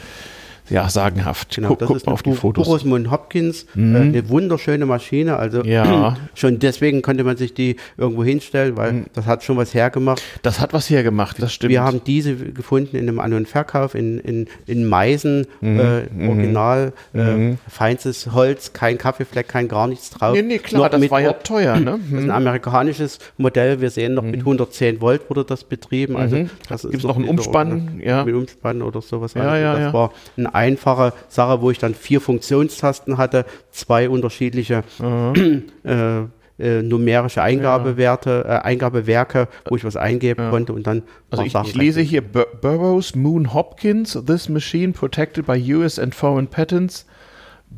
ja, 0.70 0.89
sagenhaft. 0.89 1.57
Genau, 1.57 1.69
Guck, 1.69 1.81
das 1.81 1.91
ist 1.91 2.09
auf 2.09 2.23
die 2.23 2.32
Fotos. 2.32 2.66
Borosmund 2.66 3.11
Hopkins, 3.11 3.66
mhm. 3.74 3.95
äh, 3.95 3.99
eine 4.01 4.28
wunderschöne 4.28 4.86
Maschine. 4.86 5.36
Also 5.36 5.62
ja. 5.62 6.16
schon 6.35 6.59
deswegen 6.59 7.03
konnte 7.03 7.24
man 7.24 7.36
sich 7.36 7.55
die 7.55 7.77
irgendwo 7.97 8.24
hinstellen, 8.24 8.77
weil 8.77 8.93
mhm. 8.93 9.05
das 9.12 9.27
hat 9.27 9.45
schon 9.45 9.57
was 9.57 9.74
hergemacht. 9.74 10.23
Das 10.43 10.61
hat 10.61 10.73
was 10.73 10.89
hergemacht, 10.89 11.43
das 11.43 11.53
stimmt. 11.53 11.70
Wir 11.70 11.82
haben 11.82 12.01
diese 12.05 12.35
gefunden 12.35 12.97
in 12.97 13.09
einem 13.09 13.20
An- 13.20 13.35
und 13.35 13.49
Verkauf 13.49 13.95
in, 13.95 14.19
in, 14.19 14.47
in 14.66 14.89
Meißen, 14.89 15.47
mhm. 15.61 15.81
Äh, 15.81 16.03
mhm. 16.03 16.28
original, 16.28 16.93
äh, 17.15 17.19
mhm. 17.19 17.59
feinstes 17.69 18.32
Holz, 18.32 18.73
kein 18.73 18.97
Kaffeefleck, 18.97 19.49
kein 19.49 19.69
gar 19.69 19.86
nichts 19.86 20.11
drauf. 20.11 20.35
Nee, 20.35 20.43
nee, 20.43 20.59
klar, 20.59 20.85
noch 20.91 20.99
das 20.99 21.11
war 21.11 21.20
ja 21.20 21.32
teuer. 21.32 21.78
Ne? 21.81 21.99
Das 22.15 22.20
ist 22.20 22.28
ein 22.28 22.31
amerikanisches 22.31 23.19
Modell. 23.39 23.81
Wir 23.81 23.91
sehen 23.91 24.15
noch 24.15 24.23
mit 24.23 24.41
110 24.41 25.01
Volt 25.01 25.28
wurde 25.28 25.45
das 25.45 25.65
betrieben. 25.65 26.16
Also 26.16 26.47
das 26.69 26.82
Gibt 26.82 26.97
es 26.97 27.03
noch 27.03 27.16
ein 27.16 27.24
Umspann? 27.24 28.01
Ja. 28.05 28.24
Mit 28.24 28.35
Umspann 28.35 28.82
oder 28.82 29.01
sowas. 29.01 29.35
Ja, 29.35 29.43
also 29.43 29.62
ja, 29.62 29.73
das 29.73 29.81
ja. 29.81 29.93
war 29.93 30.12
ein 30.36 30.53
einfache 30.55 31.12
Sache, 31.28 31.60
wo 31.60 31.70
ich 31.70 31.78
dann 31.78 31.94
vier 31.94 32.20
Funktionstasten 32.20 33.18
hatte, 33.18 33.44
zwei 33.70 34.09
unterschiedliche 34.09 34.85
äh, 35.85 36.22
äh, 36.56 36.82
numerische 36.82 37.43
Eingabewerte, 37.43 38.44
äh, 38.47 38.52
Eingabewerke, 38.64 39.48
wo 39.68 39.74
ich 39.76 39.85
was 39.85 39.97
eingeben 39.97 40.44
ja. 40.44 40.51
konnte 40.51 40.72
und 40.72 40.86
dann. 40.86 41.02
Also 41.31 41.43
ich, 41.43 41.55
ich 41.55 41.74
lese 41.74 42.01
hier 42.01 42.22
Bur 42.22 42.47
Burroughs 42.60 43.16
Moon 43.16 43.52
Hopkins, 43.52 44.16
this 44.26 44.48
machine 44.48 44.93
protected 44.93 45.47
by 45.47 45.56
US 45.74 45.98
and 45.98 46.14
foreign 46.14 46.47
patents 46.47 47.06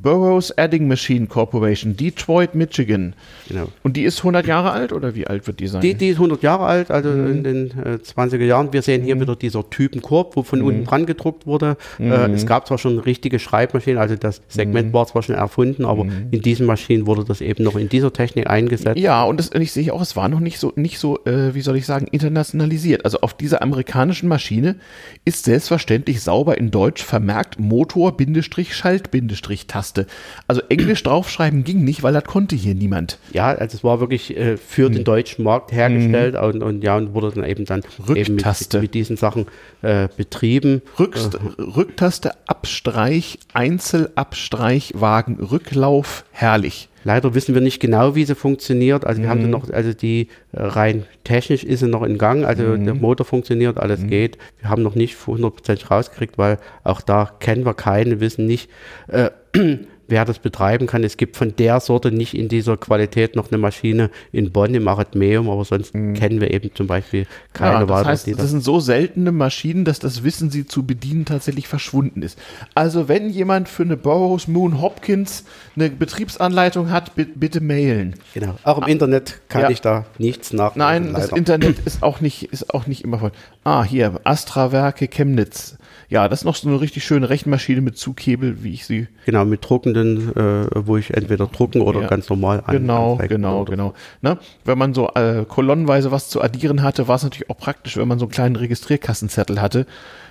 Burroughs 0.03 0.57
Adding 0.57 0.89
Machine 0.89 1.27
Corporation, 1.27 1.97
Detroit, 1.97 2.55
Michigan. 2.55 3.15
Genau. 3.49 3.69
Und 3.83 3.97
die 3.97 4.05
ist 4.05 4.19
100 4.19 4.47
Jahre 4.47 4.71
alt 4.71 4.93
oder 4.93 5.15
wie 5.15 5.27
alt 5.27 5.47
wird 5.47 5.61
die 5.61 5.67
sein? 5.67 5.81
Die, 5.81 5.95
die 5.95 6.09
ist 6.09 6.17
100 6.17 6.43
Jahre 6.43 6.67
alt, 6.67 6.91
also 6.91 7.11
mhm. 7.11 7.31
in 7.31 7.45
den 7.45 7.71
äh, 7.71 7.99
20er 8.03 8.45
Jahren. 8.45 8.73
Wir 8.73 8.83
sehen 8.83 9.03
hier 9.03 9.17
mhm. 9.17 9.23
wieder 9.23 9.37
dieser 9.37 9.69
Typenkorb, 9.69 10.37
wo 10.37 10.43
von 10.43 10.61
mhm. 10.61 10.67
unten 10.67 10.85
dran 10.85 11.07
gedruckt 11.07 11.47
wurde. 11.47 11.77
Äh, 11.99 12.29
mhm. 12.29 12.35
es 12.35 12.47
gab 12.47 12.67
zwar 12.67 12.79
schon 12.79 12.99
richtige 12.99 13.39
Schreibmaschinen, 13.39 13.99
also 13.99 14.17
das 14.17 14.43
Segment 14.49 14.89
mhm. 14.89 14.93
war 14.93 15.07
zwar 15.07 15.23
schon 15.23 15.35
erfunden, 15.35 15.85
aber 15.85 16.05
mhm. 16.05 16.29
in 16.31 16.41
diesen 16.41 16.67
Maschinen 16.67 17.07
wurde 17.07 17.25
das 17.25 17.41
eben 17.41 17.65
noch 17.65 17.77
in 17.77 17.89
dieser 17.89 18.13
Technik 18.13 18.49
eingesetzt. 18.49 18.99
Ja, 18.99 19.25
und, 19.25 19.39
das, 19.39 19.49
und 19.49 19.61
ich 19.61 19.73
sehe 19.73 19.93
auch, 19.93 20.03
es 20.03 20.17
war 20.17 20.29
noch 20.29 20.41
nicht 20.41 20.59
so, 20.59 20.73
nicht 20.77 20.99
so 20.99 21.25
äh, 21.25 21.55
wie 21.55 21.61
soll 21.61 21.77
ich 21.77 21.87
sagen, 21.87 22.07
internationalisiert. 22.07 23.05
Also 23.05 23.21
auf 23.21 23.35
dieser 23.35 23.63
amerikanischen 23.63 24.29
Maschine 24.29 24.77
ist 25.25 25.45
selbstverständlich 25.45 26.21
sauber 26.21 26.59
in 26.59 26.71
Deutsch 26.71 27.03
vermerkt 27.03 27.59
Motor-Schalt-Taste. 27.59 29.86
Taste. 29.87 30.07
Also 30.47 30.63
Englisch 30.69 31.03
draufschreiben 31.03 31.65
ging 31.65 31.85
nicht, 31.85 32.03
weil 32.03 32.13
das 32.13 32.25
konnte 32.25 32.57
hier 32.57 32.75
niemand. 32.75 33.19
Ja, 33.33 33.49
also 33.49 33.77
es 33.77 33.85
war 33.85 34.01
wirklich 34.01 34.37
äh, 34.37 34.57
für 34.57 34.91
den 34.91 35.05
deutschen 35.05 35.45
Markt 35.45 35.73
hergestellt 35.73 36.35
hm. 36.37 36.45
und, 36.45 36.63
und, 36.63 36.85
ja, 36.85 36.97
und 36.97 37.15
wurde 37.15 37.33
dann 37.33 37.45
eben 37.45 37.65
dann 37.65 37.83
Rücktaste. 38.09 38.79
Eben 38.79 38.83
mit, 38.83 38.83
mit, 38.83 38.95
diesen 38.95 39.17
Sachen 39.17 39.47
äh, 39.83 40.09
betrieben. 40.17 40.83
Rückst 40.99 41.35
äh, 41.35 41.63
Rücktaste, 41.63 42.33
Abstreich, 42.47 43.39
Einzelabstreich, 43.53 44.93
Wagen, 44.97 45.39
Rücklauf, 45.41 46.25
herrlich. 46.33 46.89
Leider 47.07 47.37
wissen 47.37 47.55
wir 47.55 47.63
nicht 47.63 47.79
genau, 47.79 48.17
wie 48.17 48.25
sie 48.25 48.35
funktioniert. 48.35 49.07
Also 49.07 49.23
wir 49.23 49.29
mhm. 49.29 49.31
haben 49.31 49.51
noch, 49.51 49.71
also 49.71 49.93
die 49.93 50.27
äh, 50.51 50.61
rein 50.61 51.05
technisch 51.23 51.63
ist 51.63 51.79
sie 51.79 51.87
noch 51.87 52.03
in 52.03 52.19
Gang, 52.19 52.45
also 52.45 52.65
mhm. 52.65 52.85
der 52.85 52.95
Motor 52.97 53.25
funktioniert, 53.25 53.79
alles 53.79 54.01
mhm. 54.01 54.09
geht. 54.09 54.39
Wir 54.59 54.71
haben 54.71 54.83
noch 54.83 54.97
nicht 54.97 55.17
100% 55.17 55.87
rausgekriegt, 55.87 56.37
weil 56.37 56.59
auch 56.83 57.01
da 57.01 57.31
kennen 57.39 57.65
wir 57.65 57.75
keinen, 57.75 58.19
wissen 58.19 58.47
nicht, 58.47 58.69
äh, 59.07 59.31
wer 60.09 60.25
das 60.25 60.39
betreiben 60.39 60.87
kann. 60.87 61.05
Es 61.05 61.17
gibt 61.17 61.37
von 61.37 61.55
der 61.57 61.81
Sorte 61.81 62.13
nicht 62.13 62.35
in 62.35 62.49
dieser 62.49 62.77
Qualität 62.77 63.37
noch 63.37 63.51
eine 63.51 63.59
Maschine 63.59 64.11
in 64.33 64.53
Bonn 64.53 64.75
im 64.75 64.87
Arithmeum, 64.89 65.51
aber 65.51 65.65
sonst 65.65 65.95
mhm. 65.95 66.15
kennen 66.15 66.41
wir 66.41 66.53
eben 66.53 66.71
zum 66.75 66.87
Beispiel 66.87 67.27
keine 67.53 67.75
ja, 67.75 67.81
das 67.81 67.89
weitere. 67.89 68.11
Heißt, 68.11 68.29
das, 68.29 68.37
das 68.37 68.51
sind 68.51 68.63
so 68.63 68.81
seltene 68.81 69.33
Maschinen, 69.33 69.85
dass 69.85 69.99
das 69.99 70.25
Wissen, 70.25 70.51
sie 70.51 70.67
zu 70.67 70.85
bedienen, 70.85 71.25
tatsächlich 71.25 71.69
verschwunden 71.69 72.23
ist. 72.23 72.39
Also 72.75 73.09
wenn 73.09 73.31
jemand 73.31 73.69
für 73.69 73.83
eine 73.83 73.97
Burroughs 73.97 74.49
Moon 74.49 74.81
Hopkins 74.81 75.45
eine 75.75 75.91
Betriebsanleitung 75.91 76.91
hat, 76.91 77.13
bitte 77.15 77.61
mailen. 77.61 78.15
Genau. 78.35 78.55
Auch 78.65 78.79
im 78.79 78.85
ah, 78.85 78.89
Internet 78.89 79.41
kann 79.49 79.63
ja. 79.63 79.71
ich 79.71 79.81
da 79.81 80.07
nichts 80.19 80.53
nach. 80.53 80.77
Nein, 80.77 81.13
das 81.13 81.31
Internet 81.31 81.79
ist 81.85 82.03
auch 82.03 82.21
nicht, 82.21 82.45
ist 82.45 82.73
auch 82.73 82.87
nicht 82.87 83.05
immer 83.05 83.19
voll. 83.19 83.33
Ah, 83.65 83.85
hier, 83.85 84.21
Astra-Werke 84.25 85.09
Chemnitz. 85.09 85.77
Ja, 86.09 86.29
das 86.29 86.41
ist 86.41 86.45
noch 86.45 86.55
so 86.55 86.69
eine 86.69 86.81
richtig 86.81 87.05
schöne 87.05 87.29
Rechenmaschine 87.29 87.81
mit 87.81 87.99
Zughebel, 87.99 88.63
wie 88.63 88.73
ich 88.73 88.87
sie. 88.87 89.09
Genau, 89.25 89.45
mit 89.45 89.69
druckenden, 89.69 90.37
äh, 90.37 90.67
wo 90.75 90.97
ich 90.97 91.13
entweder 91.15 91.47
drucken 91.47 91.81
oder 91.81 92.03
Ja. 92.03 92.07
ganz 92.07 92.29
normal 92.29 92.63
an. 92.65 92.77
Genau, 92.77 93.17
genau, 93.17 93.65
genau. 93.65 93.95
Ne? 94.23 94.39
Wenn 94.65 94.79
man 94.79 94.95
so 94.95 95.09
äh, 95.15 95.45
kolonnenweise 95.49 96.13
was 96.13 96.29
zu 96.29 96.41
addieren 96.43 96.83
hatte, 96.83 97.09
war 97.09 97.17
es 97.17 97.25
natürlich 97.25 97.51
auch 97.51 97.59
praktisch, 97.59 97.97
wenn 97.97 98.07
man 98.07 98.19
so 98.21 98.27
einen 98.27 98.33
kleinen 98.33 98.57
Registrierkassenzettel 98.57 99.61
hatte, 99.61 99.87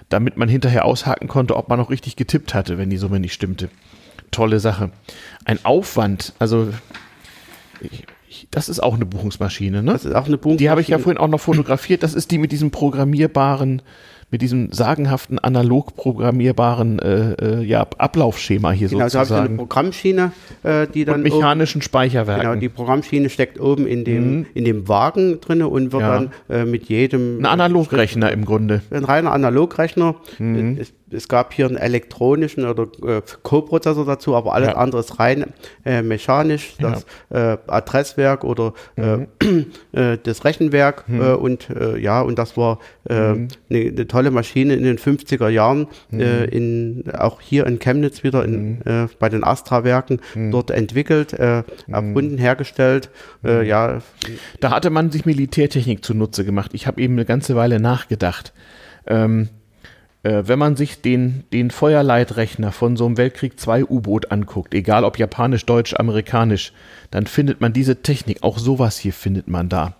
damit 0.08 0.38
man 0.38 0.48
hinterher 0.48 0.86
aushaken 0.86 1.28
konnte, 1.28 1.58
ob 1.58 1.68
man 1.68 1.78
noch 1.80 1.90
richtig 1.90 2.16
getippt 2.16 2.54
hatte, 2.54 2.78
wenn 2.78 2.90
die 2.90 2.98
Summe 2.98 3.20
nicht 3.20 3.34
stimmte. 3.34 3.70
Tolle 4.32 4.60
Sache. 4.60 4.92
Ein 5.44 5.60
Aufwand, 5.64 6.34
also 6.40 6.70
ich, 7.82 8.48
das 8.52 8.70
ist 8.70 8.82
auch 8.82 8.96
eine 8.96 9.06
Buchungsmaschine, 9.06 9.84
ne? 9.84 9.94
Das 9.94 10.06
ist 10.06 10.14
auch 10.16 10.26
eine 10.26 10.38
Buchungsmaschine. 10.38 10.58
Die 10.58 10.70
habe 10.70 10.82
ich 10.82 10.88
ja 10.88 11.00
vorhin 11.00 11.18
auch 11.18 11.28
noch 11.28 11.40
fotografiert. 11.40 12.04
Das 12.04 12.14
ist 12.14 12.32
die 12.32 12.38
mit 12.38 12.52
diesem 12.52 12.72
programmierbaren, 12.72 13.82
mit 14.32 14.42
diesem 14.42 14.72
sagenhaften 14.72 15.38
analog 15.40 15.96
programmierbaren 15.96 17.00
äh, 17.00 17.34
äh, 17.34 17.64
ja, 17.64 17.86
Ablaufschema 17.98 18.72
hier 18.72 18.90
Genau, 18.90 19.08
so 19.08 19.20
habe 19.20 19.26
ich 19.26 19.32
eine 19.32 19.40
sozusagen. 19.42 19.58
Programmschiene, 19.58 20.32
äh, 20.64 20.88
die 20.88 21.06
dann 21.06 21.16
und 21.16 21.24
mechanischen 21.24 21.82
Speicherwerken. 21.82 22.44
Genau, 22.44 22.60
die 22.60 22.70
Programmschiene 22.70 23.30
steckt 23.30 23.60
oben 23.60 23.86
in 23.88 24.04
dem, 24.04 24.46
in 24.54 24.66
dem 24.66 24.88
Wagen 24.88 25.40
drin 25.42 25.62
und 25.62 25.92
wird 25.94 26.02
Mhm. 26.04 26.08
Ja. 26.08 26.14
dann 26.16 26.32
äh, 26.50 26.66
mit 26.66 26.86
jedem 26.90 27.40
Ein 27.40 27.46
Analogrechner 27.46 28.32
im 28.32 28.46
Grunde. 28.46 28.82
ein 28.92 29.04
reiner 29.06 29.32
Analogrechner. 29.32 30.16
Mhm. 30.40 30.78
Es, 30.82 30.92
es 31.16 31.28
gab 31.28 31.54
hier 31.54 31.66
einen 31.68 31.78
elektronischen 31.78 32.66
oder 32.66 32.84
äh, 33.06 33.22
Co-Prozessor 33.44 34.06
dazu, 34.06 34.36
aber 34.36 34.54
alles 34.54 34.70
Ja. 34.70 34.76
andere 34.78 35.00
ist 35.02 35.20
rein 35.20 35.54
äh, 35.86 36.02
mechanisch. 36.02 36.76
Das 36.80 37.06
äh, 37.30 37.58
Adresswerk 37.68 38.44
oder 38.44 38.74
Mhm. 38.96 39.28
äh, 39.94 40.02
äh, 40.14 40.18
das 40.22 40.46
Rechenwerk 40.46 41.06
äh, 41.10 41.34
und 41.34 41.70
äh, 41.70 41.98
ja, 41.98 42.22
und 42.22 42.38
das 42.40 42.58
war 42.58 42.80
eine 43.08 43.36
Mhm. 43.36 43.48
ne 43.70 44.08
tolle 44.08 44.32
Maschine 44.32 44.74
in 44.76 44.84
den 44.84 44.98
50er 44.98 45.50
Jahren, 45.50 45.88
äh, 46.12 46.46
in, 46.46 47.04
auch 47.18 47.42
hier 47.42 47.66
in 47.68 47.80
Chemnitz 47.80 48.24
wieder 48.24 48.44
in, 48.46 48.56
Mhm. 48.56 48.82
äh, 48.86 49.08
bei 49.20 49.30
den 49.30 49.44
Astra-Werken 49.44 50.20
dort 50.52 50.72
entwickelt, 50.72 51.34
äh, 51.34 51.64
Mhm. 51.88 51.94
erfunden, 51.94 52.38
hergestellt. 52.38 53.10
Äh, 53.44 53.68
ja, 53.68 54.00
Da 54.60 54.72
hatte 54.72 54.90
man 54.90 55.12
sich 55.12 55.26
Militärtechnik 55.26 56.04
zunutze 56.04 56.46
gemacht. 56.46 56.72
Ich 56.74 56.88
habe 56.88 57.00
eben 57.02 57.14
eine 57.14 57.26
ganze 57.26 57.56
Weile 57.56 57.80
nachgedacht. 57.80 58.54
Ähm, 59.08 59.44
äh, 59.44 59.65
wenn 60.26 60.58
man 60.58 60.76
sich 60.76 61.02
den, 61.02 61.44
den 61.54 61.70
Feuerleitrechner 61.70 62.72
von 62.72 62.98
so 62.98 63.06
einem 63.06 63.18
Weltkrieg 63.18 63.54
II 63.66 63.84
U-Boot 63.84 64.32
anguckt, 64.32 64.74
egal 64.74 65.04
ob 65.04 65.20
japanisch, 65.20 65.66
deutsch, 65.66 65.94
amerikanisch, 65.94 66.74
dann 67.12 67.28
findet 67.28 67.62
man 67.62 67.74
diese 67.74 68.02
Technik, 68.02 68.42
auch 68.42 68.58
sowas 68.58 68.98
hier 68.98 69.14
findet 69.14 69.48
man 69.48 69.70
da. 69.70 69.94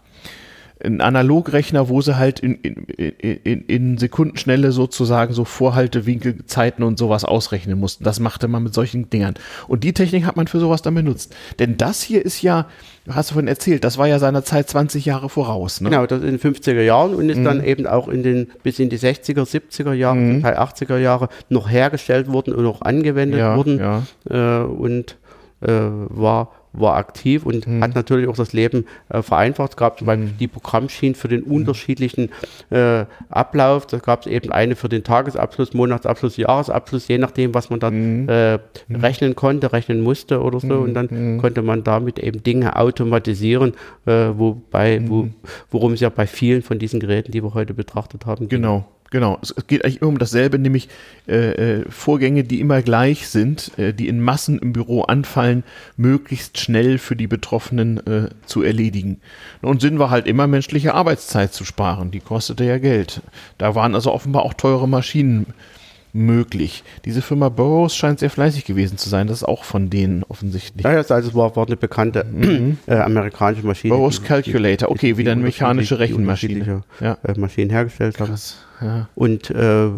Ein 0.84 1.00
Analogrechner, 1.00 1.88
wo 1.88 2.02
sie 2.02 2.18
halt 2.18 2.42
in, 2.42 2.56
in, 2.56 2.76
in, 2.86 3.62
in 3.66 3.98
Sekundenschnelle 3.98 4.72
sozusagen 4.74 5.34
so 5.34 5.46
Vorhaltewinkel, 5.46 6.46
Zeiten 6.48 6.84
und 6.84 7.00
sowas 7.00 7.24
ausrechnen 7.24 7.80
mussten. 7.80 8.04
Das 8.04 8.20
machte 8.20 8.48
man 8.50 8.64
mit 8.64 8.74
solchen 8.74 9.10
Dingern. 9.10 9.36
Und 9.70 9.84
die 9.86 9.94
Technik 9.94 10.26
hat 10.26 10.36
man 10.36 10.48
für 10.48 10.60
sowas 10.60 10.82
dann 10.82 10.94
benutzt. 10.96 11.34
Denn 11.60 11.78
das 11.78 12.02
hier 12.02 12.26
ist 12.26 12.42
ja, 12.42 12.68
hast 13.10 13.30
du 13.30 13.34
vorhin 13.36 13.48
erzählt, 13.48 13.86
das 13.86 13.98
war 13.98 14.08
ja 14.08 14.20
seiner 14.20 14.44
Zeit 14.44 14.70
20 14.70 15.06
Jahre 15.06 15.30
voraus. 15.30 15.80
Ne? 15.80 15.90
Genau, 15.92 16.06
das 16.06 16.22
in 16.22 16.38
den 16.38 16.40
50er 16.40 16.82
Jahren 16.82 17.16
und 17.16 17.30
ist 17.30 17.44
dann 17.44 17.60
Mhm. 17.60 17.64
eben 17.66 17.88
auch 17.88 18.10
in 18.10 18.22
den 18.24 18.48
bis 18.64 18.78
in 18.80 18.90
die 18.90 19.00
60er, 19.00 19.46
70er 19.46 19.94
Jahre, 19.94 20.42
Teil 20.42 20.58
80er 20.58 20.98
Jahre 20.98 21.30
noch 21.50 21.70
hergestellt 21.70 22.32
worden 22.32 22.54
und 22.54 22.66
auch 22.66 22.82
angewendet 22.82 23.40
Ja, 23.40 23.56
worden 23.56 23.80
ja. 23.80 24.04
äh, 24.30 24.66
und 24.66 25.18
äh, 25.62 25.70
war 25.70 26.52
war 26.80 26.96
aktiv 26.98 27.46
und 27.46 27.66
Mhm. 27.68 27.82
hat 27.84 27.96
natürlich 27.96 28.28
auch 28.28 28.36
das 28.36 28.54
Leben 28.54 28.86
äh, 29.10 29.22
vereinfacht. 29.22 29.72
Es 29.72 29.78
gab 29.78 29.98
zum 30.00 30.08
Beispiel 30.08 30.30
die 30.40 30.48
Programmschienen 30.48 31.16
für 31.16 31.28
den 31.28 31.42
Mhm. 31.46 31.52
unterschiedlichen 31.52 32.30
äh, 32.70 33.06
Ablauf. 33.30 33.86
Da 33.88 33.98
gab 33.98 34.22
es 34.22 34.28
eben 34.28 34.52
eine 34.52 34.76
für 34.76 34.90
den 34.90 35.04
Tagesabschluss, 35.04 35.74
Monatsabschluss, 35.74 36.38
Jahresabschluss, 36.38 37.08
je 37.08 37.18
nachdem, 37.18 37.54
was 37.54 37.70
man 37.70 37.80
dann 37.80 38.24
Mhm. 38.24 38.30
äh, 38.30 38.60
rechnen 38.92 39.36
konnte, 39.36 39.72
rechnen 39.74 40.02
musste 40.02 40.42
oder 40.42 40.60
so. 40.60 40.80
Und 40.80 40.94
dann 40.94 41.08
Mhm. 41.10 41.38
konnte 41.42 41.62
man 41.62 41.84
damit 41.84 42.20
eben 42.20 42.44
Dinge 42.44 42.76
automatisieren, 42.76 43.74
äh, 44.06 44.12
wobei, 44.36 45.00
Mhm. 45.00 45.10
wo, 45.10 45.28
worum 45.72 45.94
es 45.94 46.00
ja 46.00 46.10
bei 46.10 46.28
vielen 46.28 46.62
von 46.62 46.80
diesen 46.80 47.00
Geräten, 47.00 47.32
die 47.32 47.44
wir 47.44 47.54
heute 47.54 47.74
betrachtet 47.74 48.26
haben, 48.26 48.48
ging. 48.50 48.62
Genau. 49.16 49.40
Es 49.42 49.54
es 49.56 49.66
geht 49.68 49.86
eigentlich 49.86 50.02
immer 50.02 50.10
um 50.10 50.18
dasselbe, 50.18 50.60
nämlich 50.60 50.90
äh, 51.26 51.78
äh, 51.78 51.86
Vorgänge, 51.90 52.44
die 52.44 52.60
immer 52.60 52.82
gleich 52.82 53.30
sind, 53.30 53.72
äh, 53.80 53.94
die 53.94 54.10
in 54.10 54.20
Massen 54.20 54.60
im 54.60 54.74
Büro 54.74 55.04
anfallen, 55.04 55.64
möglichst 55.96 56.60
schnell 56.60 56.98
für 56.98 57.16
die 57.16 57.28
Betroffenen 57.28 58.06
äh, 58.06 58.28
zu 58.46 58.62
erledigen. 58.62 59.22
Und 59.62 59.80
Sinn 59.80 60.00
war 60.00 60.10
halt 60.10 60.28
immer, 60.28 60.48
menschliche 60.48 60.94
Arbeitszeit 60.94 61.54
zu 61.54 61.64
sparen. 61.64 62.12
Die 62.12 62.20
kostete 62.20 62.66
ja 62.66 62.78
Geld. 62.78 63.22
Da 63.58 63.74
waren 63.74 63.96
also 63.96 64.12
offenbar 64.12 64.44
auch 64.44 64.54
teure 64.54 64.90
Maschinen 64.90 65.46
möglich. 66.16 66.84
Diese 67.04 67.22
Firma 67.22 67.50
Burroughs 67.50 67.96
scheint 67.96 68.20
sehr 68.20 68.30
fleißig 68.30 68.66
gewesen 68.66 68.98
zu 68.98 69.10
sein. 69.10 69.28
Das 69.28 69.38
ist 69.38 69.44
auch 69.44 69.64
von 69.64 69.90
denen 69.90 70.24
offensichtlich. 70.24 70.84
Ja, 70.84 70.92
ja, 70.94 70.98
also 71.00 71.14
es 71.30 71.36
war, 71.36 71.56
war 71.56 71.66
eine 71.68 71.76
bekannte 71.78 72.26
äh, 72.88 72.96
amerikanische 72.96 73.66
Maschine. 73.66 73.94
Mhm. 73.94 73.98
Burroughs 73.98 74.22
die- 74.22 74.28
Calculator, 74.28 74.90
okay, 74.90 75.08
die 75.08 75.18
wieder 75.18 75.34
eine 75.34 75.42
mechanische 75.44 76.00
Rechenmaschine. 76.00 76.84
Ja. 77.02 77.18
äh, 77.24 77.38
Maschinen 77.40 77.70
hergestellt 77.70 78.20
haben. 78.20 78.28
Krass. 78.30 78.58
Ja. 78.82 79.08
Und 79.16 79.50
äh, 79.52 79.86
äh, 79.86 79.92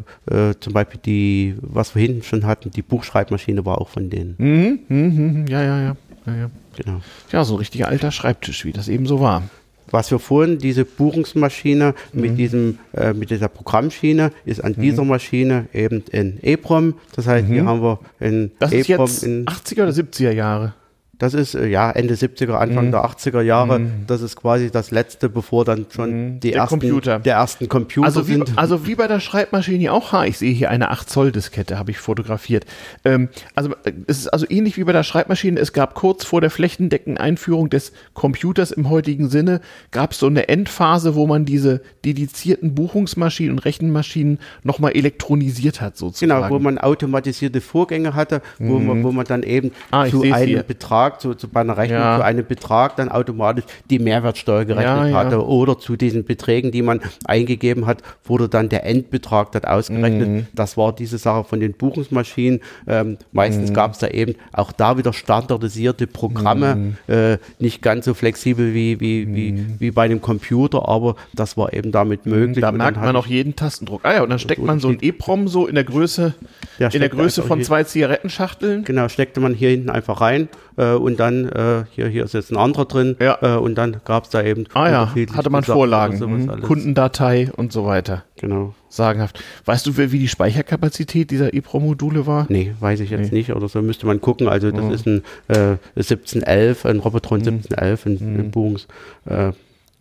zum 0.60 0.74
Beispiel 0.74 1.00
die, 1.06 1.56
was 1.62 1.96
wir 1.96 2.02
hinten 2.02 2.24
schon 2.24 2.46
hatten, 2.46 2.72
die 2.72 2.82
Buchschreibmaschine 2.82 3.66
war 3.66 3.80
auch 3.80 3.90
von 3.90 4.10
denen. 4.10 4.36
Mhm, 4.38 4.80
mhm, 4.88 5.16
mhm, 5.42 5.48
ja, 5.48 5.64
ja, 5.64 5.82
ja. 5.82 5.96
ja, 6.26 6.36
ja. 6.36 6.50
Genau. 6.84 7.02
Ja, 7.32 7.44
so 7.44 7.56
ein 7.56 7.60
richtiger 7.60 7.88
alter 7.88 8.12
Schreibtisch, 8.12 8.66
wie 8.66 8.72
das 8.72 8.88
eben 8.88 9.08
so 9.08 9.20
war. 9.20 9.44
Was 9.92 10.12
wir 10.12 10.20
vorhin, 10.20 10.58
diese 10.58 10.86
Buchungsmaschine 10.86 11.94
Mhm. 12.14 12.22
mit 12.22 12.38
diesem, 12.38 12.80
äh, 12.94 13.14
mit 13.14 13.30
dieser 13.30 13.48
Programmschiene, 13.48 14.32
ist 14.46 14.64
an 14.64 14.74
dieser 14.76 15.04
Maschine 15.06 15.68
eben 15.74 16.04
ein 16.14 16.40
EEPROM. 16.42 16.96
Das 17.16 17.28
heißt, 17.28 17.48
hier 17.48 17.66
haben 17.66 17.82
wir 17.82 18.00
ein 18.20 18.42
Mhm. 18.44 18.52
Das 18.60 18.74
ist 18.74 18.90
EEPROM 18.90 19.08
jetzt 19.08 19.24
in, 19.24 19.46
80er 19.46 19.84
oder 19.84 19.92
70er 19.94 20.32
Jahre. 20.32 20.74
Das 21.20 21.34
ist 21.34 21.56
äh, 21.56 21.68
ja 21.68 21.90
Ende 21.92 22.14
70er, 22.16 22.48
Mhm. 22.48 22.56
Anfang 22.56 22.92
der 22.92 23.04
80er 23.06 23.42
Jahre. 23.42 23.82
Das 24.06 24.22
ist 24.22 24.36
quasi 24.36 24.70
das 24.72 24.92
letzte, 24.92 25.30
bevor 25.30 25.66
dann 25.66 25.86
schon 25.94 26.40
die 26.40 26.52
Der 26.52 26.62
ersten, 26.62 26.80
Computer. 26.80 27.20
der 27.20 27.36
ersten 27.36 27.68
Computer 27.68 28.06
Also 28.06 28.28
wie, 28.28 28.34
sind. 28.34 28.58
also 28.58 28.86
wie 28.86 28.96
bei 28.96 29.08
der 29.08 29.20
Schreibmaschine 29.20 29.92
auch. 29.92 30.12
Ha, 30.12 30.26
ich 30.26 30.38
sehe 30.38 30.54
hier 30.54 30.70
eine 30.70 30.92
8 30.92 31.10
Zoll 31.10 31.32
Diskette, 31.32 31.80
habe 31.80 31.92
ich 31.92 31.98
fotografiert. 31.98 32.66
Ähm, 33.04 33.30
also 33.56 33.72
äh, 33.84 33.94
es 34.08 34.20
ist 34.20 34.28
also 34.28 34.46
ähnlich 34.50 34.78
wie 34.78 34.84
bei 34.84 34.92
der 34.94 35.04
Schreibmaschine. 35.04 35.60
Es 35.60 35.74
gab 35.74 35.96
kurz 35.96 36.24
vor 36.24 36.40
der 36.42 36.50
flächendeckenden 36.50 37.18
Einführung 37.22 37.70
des 37.70 37.94
Computers 38.14 38.72
im 38.72 38.90
heutigen 38.90 39.30
Sinne, 39.30 39.62
gab 39.92 40.12
es 40.12 40.20
so 40.20 40.28
eine 40.28 40.48
Endphase, 40.50 41.16
wo 41.16 41.26
man 41.28 41.46
diese 41.46 41.82
dedizierten 42.06 42.76
Buchungsmaschinen 42.76 43.54
und 43.54 43.60
Rechenmaschinen 43.60 44.40
nochmal 44.64 44.92
elektronisiert 44.94 45.82
hat 45.82 45.98
sozusagen. 45.98 46.42
Genau, 46.42 46.50
wo 46.54 46.60
man 46.60 46.78
automatisierte 46.78 47.62
Vorgänge 47.62 48.14
hatte, 48.14 48.42
wo, 48.60 48.80
man, 48.80 49.04
wo 49.04 49.12
man 49.12 49.26
dann 49.26 49.44
eben 49.44 49.68
Mhm. 49.68 49.72
Ah, 49.92 50.06
zu 50.08 50.22
einem 50.24 50.48
hier. 50.48 50.64
Betrag, 51.10 51.22
zu, 51.22 51.34
zu 51.36 51.48
bei 51.48 51.62
einer 51.62 51.78
Rechnung, 51.78 52.00
Ja. 52.00 52.18
zu 52.18 52.24
einem 52.26 52.46
Betrag 52.46 52.96
dann 52.98 53.10
automatisch 53.10 53.66
die 53.90 54.00
Mehrwertsteuer 54.00 54.66
gerechnet 54.66 54.86
Ja, 54.98 55.08
ja. 55.08 55.16
hatte 55.18 55.46
oder 55.46 55.78
zu 55.80 55.96
diesen 55.96 56.26
Beträgen, 56.26 56.72
die 56.72 56.82
man 56.82 57.02
eingegeben 57.26 57.86
hat, 57.86 58.00
wurde 58.26 58.50
dann 58.50 58.70
der 58.70 58.86
Endbetrag 58.86 59.52
dort 59.52 59.68
ausgerechnet. 59.68 60.28
Mhm. 60.30 60.48
Das 60.54 60.78
war 60.78 60.94
diese 60.94 61.18
Sache 61.18 61.44
von 61.44 61.60
den 61.60 61.74
Buchungsmaschinen. 61.74 62.60
Ähm, 62.88 63.18
meistens 63.32 63.70
Mhm. 63.70 63.74
gab 63.74 63.94
es 63.94 64.00
da 64.00 64.08
eben 64.08 64.36
auch 64.54 64.72
da 64.72 64.98
wieder 64.98 65.14
standardisierte 65.14 66.08
Programme, 66.08 66.76
Mhm. 66.76 67.14
äh, 67.14 67.38
nicht 67.60 67.82
ganz 67.82 68.06
so 68.06 68.14
flexibel 68.14 68.74
wie, 68.74 69.00
wie, 69.00 69.34
wie, 69.36 69.66
wie 69.80 69.92
bei 69.92 70.04
einem 70.06 70.22
Computer, 70.22 70.88
aber 70.88 71.16
das 71.34 71.58
war 71.58 71.74
eben 71.74 71.92
damit 71.92 72.26
möglich. 72.26 72.62
Da 72.62 72.72
merkt 72.72 72.98
man 72.98 73.16
auch 73.16 73.28
jeden 73.28 73.56
Tastendruck. 73.56 74.02
Ah 74.04 74.14
ja, 74.16 74.24
und 74.24 74.30
dann 74.30 74.40
steckt 74.40 74.62
man 74.64 74.80
so 74.80 74.90
ein 74.90 74.98
EEPROM 75.02 75.48
so 75.48 75.68
in 75.68 75.76
der 75.76 75.84
Größe, 75.84 76.34
in 76.80 77.00
der 77.00 77.10
Größe 77.10 77.44
von 77.44 77.62
zwei 77.64 77.84
Zigarettenschachteln. 77.84 78.84
Genau, 78.84 79.08
steckte 79.10 79.40
man 79.40 79.54
hier 79.54 79.70
hinten 79.70 79.90
einfach 79.90 80.22
rein 80.22 80.48
äh, 80.78 80.94
und 80.94 81.20
dann, 81.20 81.50
äh, 81.50 81.84
hier, 81.92 82.08
hier 82.08 82.24
ist 82.24 82.34
jetzt 82.34 82.52
ein 82.52 82.58
anderer 82.58 82.86
drin 82.86 83.16
Ja. 83.20 83.38
äh, 83.42 83.58
und 83.58 83.76
dann 83.76 83.98
gab 84.06 84.24
es 84.26 84.30
da 84.30 84.42
eben 84.44 84.66
Ah 84.74 84.90
ja, 84.90 85.14
hatte 85.36 85.50
man 85.50 85.64
Sachen 85.64 85.74
Vorlagen, 85.76 86.20
mhm. 86.20 86.62
Kundendatei 86.62 87.52
und 87.56 87.72
so 87.74 87.86
weiter. 87.86 88.24
Genau. 88.40 88.74
Sagenhaft. 88.90 89.44
Weißt 89.66 89.86
du, 89.86 89.98
wie 89.98 90.20
die 90.20 90.28
Speicherkapazität 90.30 91.30
dieser 91.32 91.54
EEPROM-Module 91.54 92.26
war? 92.26 92.46
Nee, 92.50 92.74
weiß 92.80 93.02
ich 93.02 93.10
jetzt 93.10 93.34
nicht 93.34 93.52
oder 93.54 93.68
so, 93.68 93.82
müsste 93.82 94.06
man 94.06 94.22
gucken. 94.22 94.48
Also 94.48 94.72
das 94.72 94.84
Mhm. 94.86 94.92
ist 94.92 95.06
ein 95.08 95.24
äh, 95.50 95.78
1711, 95.96 96.86
ein 96.86 97.00
Robotron 97.00 97.40
1711, 97.42 98.06
ein, 98.06 98.14
Mhm. 98.14 98.34
eine 98.40 98.44
Buchungs, 98.44 98.88
äh, 99.30 99.52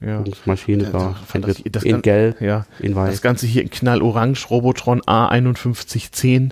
Ja. 0.00 0.18
Buchungsmaschine 0.18 0.84
Das- 0.84 0.92
da. 0.92 1.14
das- 1.40 1.42
das- 1.56 1.62
das 1.72 1.82
in 1.82 2.02
Gelb, 2.02 2.40
Ja. 2.42 2.66
in 2.80 2.92
Das 2.94 2.96
Weiß. 2.96 3.22
Ganze 3.22 3.46
hier 3.46 3.62
in 3.62 3.70
Knallorange, 3.70 4.36
Robotron 4.50 5.00
A5110. 5.02 6.50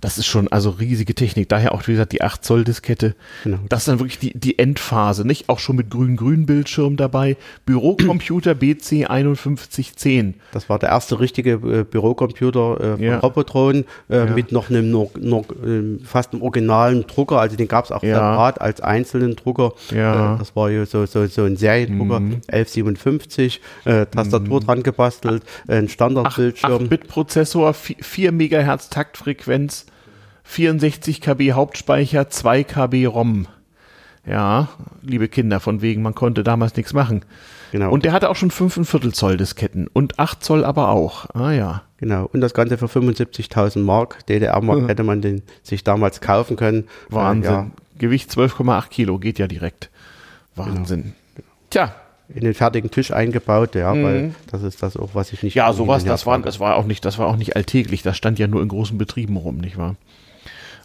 Das 0.00 0.18
ist 0.18 0.26
schon 0.26 0.48
also 0.48 0.70
riesige 0.70 1.14
Technik. 1.14 1.48
Daher 1.48 1.72
auch, 1.72 1.86
wie 1.86 1.92
gesagt, 1.92 2.12
die 2.12 2.22
8 2.22 2.44
Zoll 2.44 2.64
Diskette. 2.64 3.14
Genau. 3.44 3.58
Das 3.68 3.80
ist 3.80 3.88
dann 3.88 3.98
wirklich 4.00 4.18
die, 4.18 4.32
die 4.38 4.58
Endphase, 4.58 5.26
nicht? 5.26 5.48
Auch 5.48 5.58
schon 5.58 5.76
mit 5.76 5.90
grün-grün 5.90 6.46
Bildschirm 6.46 6.96
dabei. 6.96 7.36
Bürocomputer 7.66 8.54
BC 8.54 9.06
5110. 9.08 10.34
Das 10.52 10.68
war 10.68 10.78
der 10.78 10.90
erste 10.90 11.20
richtige 11.20 11.52
äh, 11.52 11.84
Bürocomputer 11.84 12.80
äh, 12.80 12.96
von 12.96 13.02
Ja. 13.02 13.18
Robotron 13.18 13.84
äh, 14.08 14.16
Ja. 14.16 14.24
mit 14.26 14.52
noch 14.52 14.70
einem 14.70 14.90
noch, 14.90 15.10
noch, 15.18 15.44
ähm, 15.64 16.00
fast 16.04 16.32
einem 16.32 16.42
originalen 16.42 17.06
Drucker. 17.06 17.40
Also 17.40 17.56
den 17.56 17.68
gab 17.68 17.84
es 17.84 17.92
auch 17.92 18.02
Ja. 18.02 18.14
separat 18.16 18.60
als 18.60 18.80
einzelnen 18.80 19.36
Drucker. 19.36 19.72
Ja. 19.90 20.30
Mhm. 20.30 20.34
Äh, 20.34 20.38
das 20.38 20.56
war 20.56 20.70
so, 20.86 21.06
so, 21.06 21.26
so 21.26 21.42
ein 21.44 21.56
Seriendrucker, 21.56 22.16
1137 22.48 22.84
57, 22.84 23.60
äh, 23.84 24.06
Tastatur 24.06 24.60
Mhm. 24.60 24.64
dran 24.66 24.82
gebastelt, 24.82 25.42
ein 25.68 25.88
Standardbildschirm. 25.88 26.84
8-Bit-Prozessor, 26.84 27.74
4 27.74 28.32
MHz 28.32 28.90
Taktfrequenz, 28.90 29.83
64 30.44 31.20
KB 31.20 31.52
Hauptspeicher, 31.52 32.28
2 32.30 32.64
KB 32.64 33.06
ROM. 33.06 33.46
Ja, 34.26 34.68
liebe 35.02 35.28
Kinder, 35.28 35.60
von 35.60 35.82
wegen, 35.82 36.00
man 36.00 36.14
konnte 36.14 36.44
damals 36.44 36.76
nichts 36.76 36.94
machen. 36.94 37.24
Genau. 37.72 37.90
Und 37.90 38.04
der 38.04 38.12
hatte 38.12 38.30
auch 38.30 38.36
schon 38.36 38.50
5 38.50 38.88
Viertel 38.88 39.12
Zoll 39.12 39.36
Disketten 39.36 39.86
und 39.92 40.18
8 40.18 40.42
Zoll 40.42 40.64
aber 40.64 40.88
auch. 40.90 41.26
Ah 41.34 41.50
ja. 41.50 41.82
Genau, 41.98 42.28
und 42.32 42.40
das 42.40 42.54
Ganze 42.54 42.78
für 42.78 42.86
75.000 42.86 43.80
Mark. 43.80 44.24
DDR-Mark 44.26 44.82
Ja. 44.82 44.88
hätte 44.88 45.02
man 45.02 45.20
den 45.20 45.42
sich 45.62 45.84
damals 45.84 46.20
kaufen 46.20 46.56
können. 46.56 46.84
Wahnsinn. 47.10 47.50
Äh, 47.50 47.54
ja, 47.54 47.66
Gewicht 47.98 48.30
12,8 48.30 48.88
Kilo, 48.90 49.18
geht 49.18 49.38
ja 49.38 49.46
direkt. 49.46 49.90
Wahnsinn. 50.54 51.12
Tja, 51.70 51.94
in 52.28 52.44
den 52.44 52.54
fertigen 52.54 52.90
Tisch 52.90 53.10
eingebaut, 53.12 53.74
ja, 53.74 53.92
Mhm. 53.92 54.02
weil 54.04 54.34
das 54.50 54.62
ist 54.62 54.82
das 54.82 54.96
auch, 54.96 55.10
was 55.14 55.32
ich 55.32 55.42
nicht. 55.42 55.54
ja, 55.54 55.72
sowas, 55.72 56.04
das 56.04 56.24
war, 56.26 56.38
das 56.38 56.60
war 56.60 56.76
auch 56.76 56.86
nicht, 56.86 57.04
das 57.04 57.18
war 57.18 57.26
auch 57.26 57.36
nicht 57.36 57.56
alltäglich. 57.56 58.02
Das 58.02 58.16
stand 58.16 58.38
ja 58.38 58.46
nur 58.46 58.62
in 58.62 58.68
großen 58.68 58.96
Betrieben 58.96 59.36
rum, 59.36 59.58
nicht 59.58 59.76
wahr? 59.76 59.96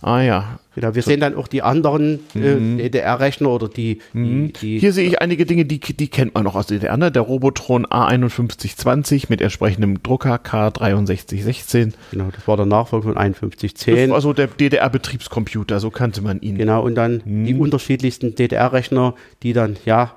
Ah 0.01 0.21
ja. 0.21 0.59
Genau, 0.75 0.95
wir 0.95 1.01
sehen 1.01 1.19
dann 1.19 1.35
auch 1.35 1.49
die 1.49 1.61
anderen 1.61 2.19
äh, 2.33 2.77
DDR-Rechner 2.77 3.49
oder 3.49 3.67
die, 3.67 3.99
die, 4.13 4.53
die 4.53 4.75
Mhm. 4.75 4.79
Hier 4.79 4.93
sehe 4.93 5.05
ich 5.07 5.21
einige 5.21 5.45
Dinge, 5.45 5.65
die, 5.65 5.79
die 5.79 6.07
kennt 6.07 6.35
man 6.35 6.45
noch 6.45 6.55
aus 6.55 6.67
der 6.67 6.77
DDR. 6.79 6.95
Ne? 6.95 7.11
Der 7.11 7.21
Robotron 7.23 7.85
A5120 7.85 9.25
mit 9.27 9.41
entsprechendem 9.41 10.01
Drucker 10.01 10.35
K6316. 10.35 11.93
genau, 12.11 12.29
das 12.33 12.47
war 12.47 12.57
der 12.57 12.65
Nachfolger 12.65 13.03
von 13.03 13.15
Das 13.15 13.23
5110. 13.23 14.09
war 14.09 14.15
also 14.15 14.33
der 14.33 14.47
DDR-Betriebscomputer, 14.47 15.79
so 15.79 15.89
kannte 15.89 16.21
man 16.21 16.39
ihn. 16.41 16.57
Genau, 16.57 16.81
und 16.83 16.95
dann 16.95 17.21
die 17.25 17.53
Mhm. 17.53 17.61
unterschiedlichsten 17.61 18.35
DDR-Rechner, 18.35 19.15
die 19.43 19.53
dann, 19.53 19.77
ja, 19.85 20.13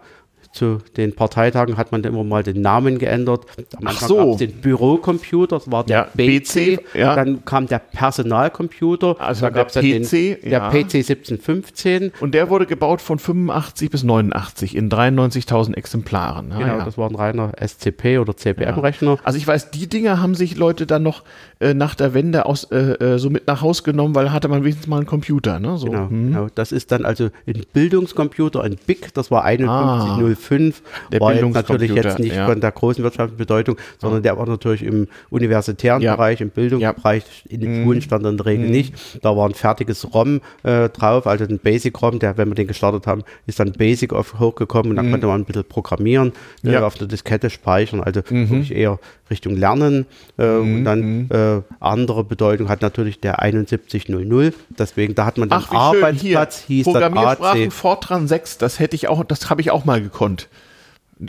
zu 0.53 0.79
den 0.97 1.15
Parteitagen 1.15 1.77
hat 1.79 1.93
man 1.93 2.03
dann 2.03 2.12
immer 2.12 2.24
mal 2.24 2.43
den 2.43 2.61
Namen 2.61 2.99
geändert. 2.99 3.47
Am 3.77 3.87
Ach 3.87 3.91
Anfang 3.93 4.09
so. 4.09 4.16
gab's 4.16 4.37
den 4.39 4.53
Bürocomputer, 4.53 5.57
das 5.57 5.70
war 5.70 5.85
der 5.85 5.97
Ja, 5.97 6.09
BC. 6.15 6.77
PC, 6.77 6.95
ja. 6.95 7.15
Dann 7.15 7.45
kam 7.45 7.66
der 7.66 7.79
Personalcomputer. 7.79 9.16
Also 9.20 9.49
da 9.49 9.51
dann 9.51 9.66
PC, 9.66 9.81
den, 9.81 10.03
ja. 10.51 10.70
der 10.70 10.70
PC 10.70 10.95
1715. 10.97 12.12
Und 12.20 12.35
der 12.35 12.51
wurde 12.51 12.66
gebaut 12.66 13.01
von 13.01 13.19
85 13.19 13.91
bis 13.91 14.03
89 14.05 14.77
in 14.77 14.91
93.000 14.91 15.74
Exemplaren. 15.74 16.53
Ah, 16.53 16.59
Genau, 16.59 16.79
ja. 16.79 16.85
das 16.85 16.99
war 16.99 17.09
ein 17.09 17.15
reiner 17.16 17.53
SCP 17.61 18.19
oder 18.19 18.37
CPM-Rechner. 18.37 19.19
Also 19.24 19.39
ich 19.39 19.47
weiß, 19.47 19.70
die 19.70 19.89
Dinger 19.89 20.20
haben 20.20 20.35
sich 20.35 20.57
Leute 20.57 20.87
dann 20.87 21.03
noch 21.03 21.23
äh, 21.63 21.75
nach 21.75 21.95
der 21.95 22.13
Wende 22.15 22.45
aus, 22.47 22.65
äh, 22.65 22.77
äh, 22.77 23.19
so 23.19 23.31
mit 23.31 23.47
nach 23.47 23.63
Haus 23.63 23.85
genommen, 23.85 24.15
weil 24.15 24.33
hatte 24.33 24.49
man 24.49 24.63
wenigstens 24.65 24.89
mal 24.89 24.97
einen 24.97 25.07
Computer. 25.07 25.61
Ne? 25.61 25.79
So. 25.79 25.87
Genau, 25.87 26.11
hm. 26.11 26.27
genau, 26.33 26.47
das 26.55 26.73
ist 26.73 26.91
dann 26.93 27.05
also 27.05 27.31
ein 27.47 27.63
Bildungscomputer, 27.73 28.63
ein 28.63 28.77
BIC, 28.87 29.15
das 29.15 29.31
war 29.31 29.45
5105. 29.45 30.83
Ah. 30.85 31.09
Der 31.13 31.21
war 31.21 31.35
jetzt 31.35 31.55
natürlich 31.55 31.93
jetzt 31.93 32.19
nicht 32.19 32.35
ja. 32.35 32.47
von 32.47 32.61
der 32.61 32.73
großen 32.73 33.03
wirtschaftlichen 33.05 33.39
Bedeutung, 33.39 33.77
sondern 34.01 34.23
der 34.23 34.37
war 34.37 34.47
natürlich 34.47 34.83
im 34.83 35.09
universitären 35.31 36.03
Ja. 36.03 36.15
Bereich, 36.17 36.41
im 36.41 36.51
Bildungsbereich, 36.51 37.25
in 37.49 37.61
den 37.61 37.73
Mhm. 37.81 37.85
Schulen 37.85 38.03
stand 38.03 38.27
in 38.27 38.37
der 38.37 38.47
Regel 38.47 38.69
nicht. 38.69 38.95
Da 39.23 39.37
war 39.37 39.49
ein 39.49 39.55
fertiges 39.55 40.13
ROM 40.13 40.41
äh, 40.63 40.89
drauf, 40.89 41.27
also 41.27 41.45
ein 41.45 41.59
Basic-ROM, 41.59 42.19
der, 42.19 42.37
wenn 42.37 42.49
wir 42.49 42.55
den 42.55 42.67
gestartet 42.67 43.07
haben, 43.07 43.23
ist 43.47 43.61
dann 43.61 43.73
Basic 43.73 44.13
auf, 44.13 44.39
hochgekommen 44.39 44.91
und 44.91 44.97
dann 44.97 45.11
konnte 45.11 45.27
man 45.27 45.43
ein 45.43 45.45
bisschen 45.45 45.65
programmieren, 45.65 46.33
Mhm. 46.63 46.71
Ja. 46.71 46.79
Mhm. 46.79 46.85
äh, 46.85 46.87
auf 46.87 46.95
der 46.95 47.07
Diskette 47.09 47.51
speichern, 47.51 48.01
also 48.01 48.23
wirklich 48.29 48.75
eher 48.75 48.99
Richtung 49.31 49.57
Lernen. 49.57 50.07
Äh, 50.39 50.47
Und 50.57 50.85
dann 50.85 51.29
äh, 51.31 51.52
andere 51.81 52.24
Bedeutung 52.24 52.69
hat 52.69 52.83
natürlich 52.83 53.20
der 53.20 53.39
7100. 53.41 54.55
Deswegen, 54.70 55.15
da 55.15 55.27
hat 55.27 55.39
man 55.39 55.49
den 55.49 55.55
Ach, 55.55 55.70
wie 55.70 55.77
schön. 55.97 56.05
Arbeitsplatz, 56.05 56.59
Hier, 56.66 56.77
hieß 56.77 56.85
das 56.85 56.93
Programmiersprachen 56.93 57.66
AC. 57.66 57.73
Fortran 57.73 58.29
6, 58.29 58.59
das 58.59 58.79
hätte 58.79 58.97
ich 58.97 59.09
auch, 59.09 59.24
das 59.24 59.51
habe 59.51 59.61
ich 59.61 59.70
auch 59.70 59.85
mal 59.85 60.01
gekonnt. 60.03 60.49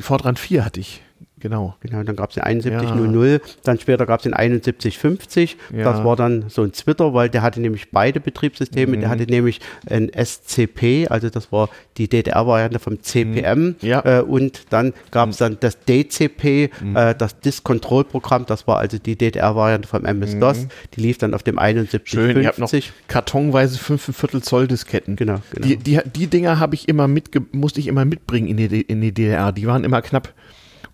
Fortran 0.02 0.36
4 0.36 0.66
hatte 0.66 0.80
ich, 0.80 1.02
genau. 1.44 1.76
Genau, 1.82 2.02
dann 2.04 2.16
gab 2.16 2.32
es 2.32 2.36
den 2.36 2.62
7100, 2.62 3.60
dann 3.64 3.78
später 3.78 4.06
gab 4.06 4.20
es 4.20 4.24
den 4.24 4.34
7150. 4.34 5.58
Ja. 5.76 5.84
Das 5.84 6.04
war 6.04 6.16
dann 6.16 6.46
so 6.48 6.64
ein 6.64 6.72
Twitter, 6.72 7.14
weil 7.14 7.30
der 7.30 7.42
hatte 7.44 7.62
nämlich 7.62 7.92
beide 7.92 8.20
Betriebssysteme. 8.20 8.98
Mhm. 8.98 9.02
Der 9.02 9.10
hatte 9.10 9.24
nämlich 9.24 9.60
ein 9.88 10.10
SCP, 10.10 11.08
also 11.10 11.30
das 11.30 11.52
war 11.52 11.70
die 11.98 12.08
DDR-Variante 12.08 12.80
vom 12.80 13.02
CPM. 13.02 13.60
Mhm. 13.60 13.76
Ja. 13.82 14.00
Mhm. 14.00 14.10
Äh, 14.10 14.22
und 14.22 14.62
dann 14.72 14.94
gab 15.12 15.30
es 15.30 15.38
dann 15.38 15.58
das 15.60 15.78
DCP, 15.86 16.72
äh, 16.96 17.16
das 17.16 17.40
Disk-Control-Programm. 17.40 18.46
Das 18.48 18.68
war 18.68 18.80
also 18.80 18.98
die 18.98 19.16
DDR-Variante 19.16 19.88
vom 19.88 20.06
MS-DOS. 20.06 20.68
Die 20.96 21.02
lief 21.02 21.18
dann 21.20 21.34
auf 21.34 21.44
dem 21.44 21.60
Mhm. 21.64 22.02
Schön, 22.06 22.36
7150. 22.36 22.94
kartonweise 23.08 23.78
5 23.78 24.16
Viertel 24.16 24.42
Zoll 24.42 24.68
Disketten. 24.68 25.16
Genau, 25.16 25.40
genau. 25.52 25.68
Die, 25.68 25.78
die, 25.78 26.00
die 26.16 26.28
Dinger 26.28 26.60
habe 26.60 26.76
ich 26.76 26.88
immer 26.88 27.08
mitge 27.08 27.42
musste 27.52 27.80
ich 27.80 27.88
immer 27.88 28.06
mitbringen 28.06 28.48
in 28.48 28.58
die, 28.58 28.82
in 28.82 29.02
die 29.02 29.12
DDR. 29.14 29.52
Die 29.52 29.68
waren 29.68 29.84
immer 29.84 30.02
knapp. 30.02 30.34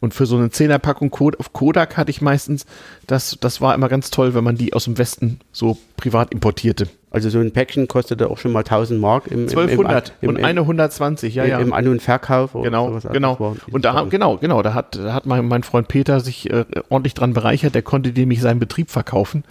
Und 0.01 0.13
für 0.13 0.25
so 0.25 0.37
eine 0.37 0.47
10er 0.47 0.77
Packung 0.79 1.09
Kod 1.11 1.39
auf 1.39 1.51
Kodak 1.51 1.97
hatte 1.97 2.09
ich 2.09 2.21
meistens, 2.21 2.65
das, 3.05 3.37
das 3.41 3.59
war 3.59 3.75
immer 3.75 3.89
ganz 3.89 4.11
toll, 4.11 4.33
wenn 4.33 4.43
man 4.45 4.55
die 4.55 4.73
aus 4.73 4.85
dem 4.85 4.97
Westen 4.97 5.39
so 5.51 5.77
privat 5.97 6.31
importierte. 6.33 6.87
Also 7.11 7.29
so 7.29 7.39
ein 7.39 7.51
Päckchen 7.51 7.87
kostete 7.87 8.29
auch 8.29 8.37
schon 8.37 8.51
mal 8.51 8.59
1000 8.59 8.99
Mark 9.01 9.27
im, 9.27 9.47
im, 9.47 9.49
1200 9.49 10.13
im, 10.21 10.29
im, 10.29 10.35
und 10.35 10.43
eine 10.43 10.61
120, 10.61 11.35
ja, 11.35 11.43
im, 11.43 11.49
ja. 11.49 11.59
im 11.59 11.73
An- 11.73 11.87
und 11.87 12.01
Verkauf. 12.01 12.53
Genau, 12.53 12.99
genau. 13.11 13.57
Und 13.71 13.83
da, 13.83 13.93
haben- 13.93 14.09
genau, 14.09 14.37
genau, 14.37 14.61
da 14.61 14.73
hat, 14.73 14.95
da 14.95 15.13
hat 15.13 15.25
mein, 15.25 15.47
mein 15.47 15.63
Freund 15.63 15.87
Peter 15.87 16.19
sich 16.19 16.49
äh, 16.49 16.65
ordentlich 16.89 17.15
dran 17.15 17.33
bereichert. 17.33 17.75
Der 17.75 17.81
konnte 17.81 18.11
nämlich 18.11 18.41
seinen 18.41 18.59
Betrieb 18.59 18.91
verkaufen. 18.91 19.43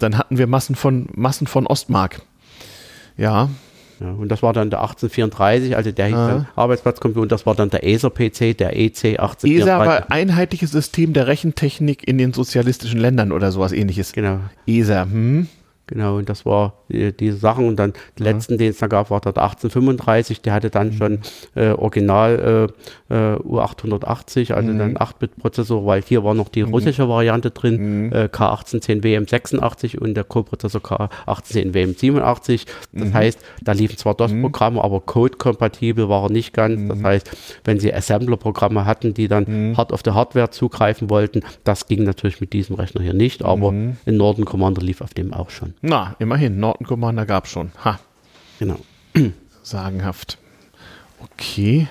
Dann 0.00 0.18
hatten 0.18 0.38
wir 0.38 0.46
Massen 0.48 0.74
von, 0.74 1.08
Massen 1.14 1.46
von 1.46 1.66
Ostmark. 1.66 2.20
Ja, 3.16 3.48
Ja, 4.04 4.12
und 4.12 4.28
das 4.28 4.42
war 4.42 4.52
dann 4.52 4.68
der 4.68 4.80
1834, 4.80 5.76
also 5.76 5.90
der 5.90 6.06
hieß 6.06 6.14
Ah. 6.16 6.28
dann 6.28 6.46
Arbeitsplatzcomputer 6.56 7.22
und 7.22 7.32
das 7.32 7.46
war 7.46 7.54
dann 7.54 7.70
der 7.70 7.86
ESA-PC, 7.86 8.52
der 8.58 8.76
EC 8.76 9.18
1834. 9.18 9.56
ESA 9.60 9.78
war 9.78 10.10
einheitliches 10.10 10.72
System 10.72 11.14
der 11.14 11.26
Rechentechnik 11.26 12.06
in 12.06 12.18
den 12.18 12.32
sozialistischen 12.34 13.00
Ländern 13.00 13.32
oder 13.32 13.50
sowas 13.50 13.72
ähnliches. 13.72 14.12
Genau, 14.12 14.40
ESA, 14.66 15.04
hm? 15.04 15.46
Genau, 15.86 16.18
und 16.18 16.28
das 16.28 16.46
war 16.46 16.74
äh, 16.88 17.12
diese 17.12 17.36
Sachen. 17.36 17.66
Und 17.66 17.76
dann 17.76 17.92
den 18.18 18.24
letzten, 18.24 18.58
den 18.58 18.70
es 18.70 18.78
da 18.78 18.86
gab, 18.86 19.10
war 19.10 19.20
der 19.20 19.30
1835, 19.30 20.40
der 20.40 20.52
hatte 20.52 20.70
dann 20.70 20.92
schon 20.92 21.20
äh, 21.54 21.70
Original 21.70 22.68
äh, 23.10 23.14
äh, 23.14 23.36
U880, 23.36 24.52
also 24.52 24.72
dann 24.72 24.96
8-Bit-Prozessor, 24.96 25.86
weil 25.86 26.02
hier 26.02 26.24
war 26.24 26.34
noch 26.34 26.48
die 26.48 26.62
russische 26.62 27.08
Variante 27.08 27.50
drin, 27.50 28.12
äh, 28.12 28.28
K1810 28.32 29.02
WM86 29.02 29.98
und 29.98 30.14
der 30.14 30.24
Co-Prozessor 30.24 30.80
K1810 30.80 31.72
WM87. 31.72 32.66
Das 32.92 33.12
heißt, 33.12 33.38
da 33.62 33.72
liefen 33.72 33.96
zwar 33.96 34.14
DOS-Programme, 34.14 34.82
aber 34.82 35.00
Code-kompatibel 35.00 36.08
war 36.08 36.24
er 36.24 36.30
nicht 36.30 36.52
ganz. 36.52 36.88
Das 36.88 37.02
heißt, 37.02 37.30
wenn 37.64 37.78
Sie 37.78 37.92
Assembler-Programme 37.92 38.84
hatten, 38.86 39.14
die 39.14 39.28
dann 39.28 39.74
hart 39.76 39.92
auf 39.92 40.02
der 40.02 40.14
Hardware 40.14 40.50
zugreifen 40.50 41.10
wollten, 41.10 41.42
das 41.64 41.86
ging 41.86 42.04
natürlich 42.04 42.40
mit 42.40 42.52
diesem 42.52 42.76
Rechner 42.76 43.02
hier 43.02 43.14
nicht, 43.14 43.44
aber 43.44 43.70
in 43.70 44.16
Northern 44.16 44.44
Commander 44.44 44.82
lief 44.82 45.00
auf 45.00 45.14
dem 45.14 45.32
auch 45.32 45.50
schon. 45.50 45.73
Na, 45.82 46.16
immerhin, 46.18 46.58
Norton 46.58 46.86
Commander 46.86 47.26
gab 47.26 47.46
schon. 47.46 47.72
Ha, 47.84 47.98
Genau. 48.58 48.78
sagenhaft. 49.62 50.38
Okay. 51.20 51.88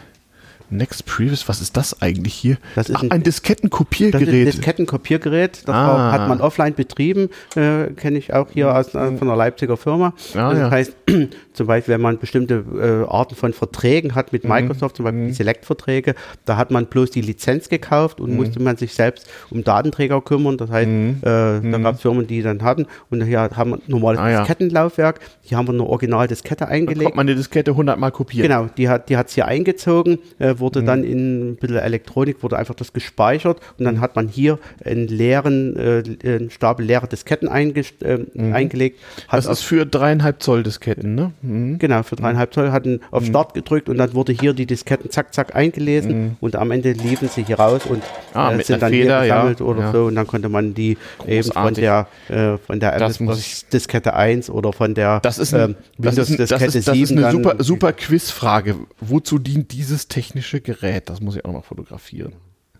Next 0.77 1.05
Previous, 1.05 1.47
was 1.47 1.61
ist 1.61 1.77
das 1.77 2.01
eigentlich 2.01 2.33
hier? 2.33 2.57
Das 2.75 2.89
ist 2.89 2.95
Ach, 2.95 3.03
ein- 3.03 3.11
ein 3.11 3.23
Das 3.23 3.35
ist 3.35 3.43
Diskettenkopiergerät. 3.43 4.27
ein 4.27 4.45
Disketten-Kopiergerät, 4.45 5.67
das 5.67 5.75
Ah. 5.75 6.11
hat 6.11 6.27
man 6.27 6.41
offline 6.41 6.73
betrieben, 6.73 7.29
äh, 7.55 7.87
kenne 7.95 8.17
ich 8.17 8.33
auch 8.33 8.47
hier 8.51 8.75
aus, 8.75 8.87
äh, 8.89 9.17
von 9.17 9.21
einer 9.27 9.35
Leipziger 9.35 9.77
Firma. 9.77 10.13
Ah, 10.35 10.49
das 10.51 10.59
ja. 10.59 10.71
heißt, 10.71 10.95
zum 11.53 11.67
Beispiel, 11.67 11.93
wenn 11.95 12.01
man 12.01 12.17
bestimmte 12.17 12.63
äh, 13.07 13.09
Arten 13.11 13.35
von 13.35 13.53
Verträgen 13.53 14.15
hat 14.15 14.27
Mhm. 14.33 14.39
mit 14.41 14.43
Microsoft, 14.45 14.97
zum 14.97 15.05
Beispiel 15.05 15.27
die 15.27 15.33
Select-Verträge, 15.33 16.15
da 16.45 16.57
hat 16.57 16.71
man 16.71 16.85
bloß 16.87 17.11
die 17.11 17.21
Lizenz 17.21 17.69
gekauft 17.69 18.19
Mhm. 18.19 18.25
und 18.25 18.35
musste 18.35 18.59
man 18.61 18.77
sich 18.77 18.93
selbst 18.93 19.27
um 19.49 19.63
Datenträger 19.63 20.21
kümmern. 20.21 20.57
Das 20.57 20.69
heißt, 20.69 20.87
äh, 20.89 21.21
da 21.23 21.77
gab 21.79 21.95
es 21.95 22.01
Firmen, 22.01 22.27
die 22.27 22.41
dann 22.41 22.61
hatten 22.63 22.87
und 23.09 23.23
hier 23.23 23.39
haben 23.41 23.71
wir 23.71 23.77
ein 23.77 23.81
normales 23.87 24.19
Mhm. 24.19 24.25
Ah. 24.25 24.39
Diskettenlaufwerk, 24.39 25.19
hier 25.41 25.57
haben 25.57 25.67
wir 25.67 25.73
eine 25.73 25.83
Original-Diskette 25.83 26.65
Da 26.65 26.71
eingelegt. 26.71 27.03
konnte 27.03 27.15
man 27.17 27.27
die 27.27 27.35
Diskette 27.35 27.71
100 27.75 27.99
Mal 27.99 28.11
kopieren. 28.11 28.47
Genau, 28.49 28.67
die 28.77 28.89
hat 28.89 29.09
die 29.09 29.17
hat's 29.17 29.33
hier 29.33 29.45
eingezogen, 29.47 30.19
äh, 30.39 30.55
wurde 30.63 30.81
Mhm. 30.81 30.85
dann 30.87 31.03
in 31.03 31.49
ein 31.51 31.55
bisschen 31.57 31.77
Elektronik, 31.77 32.41
wurde 32.41 32.57
einfach 32.57 32.73
das 32.73 32.91
gespeichert 32.93 33.59
und 33.77 33.81
Mhm. 33.81 33.85
dann 33.85 34.01
hat 34.01 34.15
man 34.15 34.27
hier 34.27 34.57
einen 34.83 35.07
leeren, 35.07 35.75
äh, 35.77 36.03
einen 36.25 36.49
Stapel 36.49 36.85
leere 36.85 37.07
Disketten 37.07 37.47
eingest- 37.49 38.01
äh, 38.03 38.19
eingelegt. 38.51 38.99
Mhm. 38.99 39.21
Das 39.31 39.45
ist 39.45 39.61
für 39.61 39.85
dreieinhalb 39.85 40.41
Zoll 40.41 40.63
Disketten, 40.63 41.13
ne? 41.15 41.33
Mhm. 41.41 41.77
Genau, 41.77 42.01
für 42.03 42.15
dreieinhalb 42.15 42.53
Zoll 42.53 42.71
hatten 42.71 43.01
auf 43.11 43.25
Start 43.25 43.53
gedrückt 43.53 43.89
und 43.89 43.97
dann 43.97 44.13
wurde 44.13 44.31
hier 44.31 44.53
die 44.53 44.65
Disketten 44.65 45.09
zack, 45.11 45.33
zack 45.33 45.55
eingelesen 45.55 46.37
und 46.39 46.55
am 46.55 46.71
Ende 46.71 46.93
liefen 46.93 47.27
sie 47.29 47.43
hier 47.43 47.59
raus 47.59 47.81
und 47.85 47.97
Mhm. 47.97 48.03
Ah, 48.33 48.53
äh, 48.53 48.63
sind 48.63 48.81
dann 48.81 48.91
Feder, 48.91 49.19
hier 49.21 49.27
ja, 49.27 49.35
gesammelt 49.35 49.61
oder 49.61 49.79
ja. 49.81 49.91
so 49.91 50.05
und 50.05 50.15
dann 50.15 50.25
konnte 50.25 50.49
man 50.49 50.73
die 50.73 50.97
eben 51.27 51.43
von 51.43 51.73
Großartig. 51.73 51.83
der, 51.83 52.07
äh, 52.29 52.57
von 52.57 52.79
der 52.79 52.91
Das 52.97 53.19
MS 53.19 53.19
muss 53.19 53.65
Diskette 53.71 54.13
1 54.15 54.49
oder 54.49 54.71
von 54.73 54.93
der 54.95 55.19
Das 55.19 55.37
ist, 55.37 55.53
ein, 55.53 55.71
ähm, 55.71 55.75
das 55.97 56.17
ist, 56.17 56.29
ein, 56.31 56.37
das 56.37 56.49
Diskette 56.49 56.77
ist, 56.77 56.87
das 56.87 56.97
ist 56.97 57.11
eine 57.11 57.21
7 57.21 57.31
super, 57.31 57.55
super 57.63 57.93
Quizfrage. 57.93 58.75
Wozu 59.01 59.39
dient 59.39 59.71
dieses 59.71 60.07
technische 60.07 60.52
Gerät? 60.61 61.09
Das 61.09 61.21
muss 61.21 61.35
ich 61.35 61.45
auch 61.45 61.53
noch 61.53 61.65
fotografieren. 61.65 62.33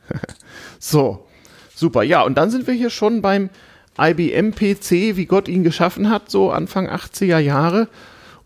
so, 0.79 1.25
super. 1.75 2.03
Ja, 2.03 2.23
und 2.23 2.35
dann 2.35 2.49
sind 2.49 2.67
wir 2.67 2.73
hier 2.73 2.89
schon 2.89 3.21
beim 3.21 3.49
IBM 3.97 4.51
PC, 4.51 5.15
wie 5.15 5.25
Gott 5.25 5.47
ihn 5.47 5.63
geschaffen 5.63 6.09
hat, 6.09 6.29
so 6.29 6.51
Anfang 6.51 6.89
80er 6.89 7.39
Jahre. 7.39 7.87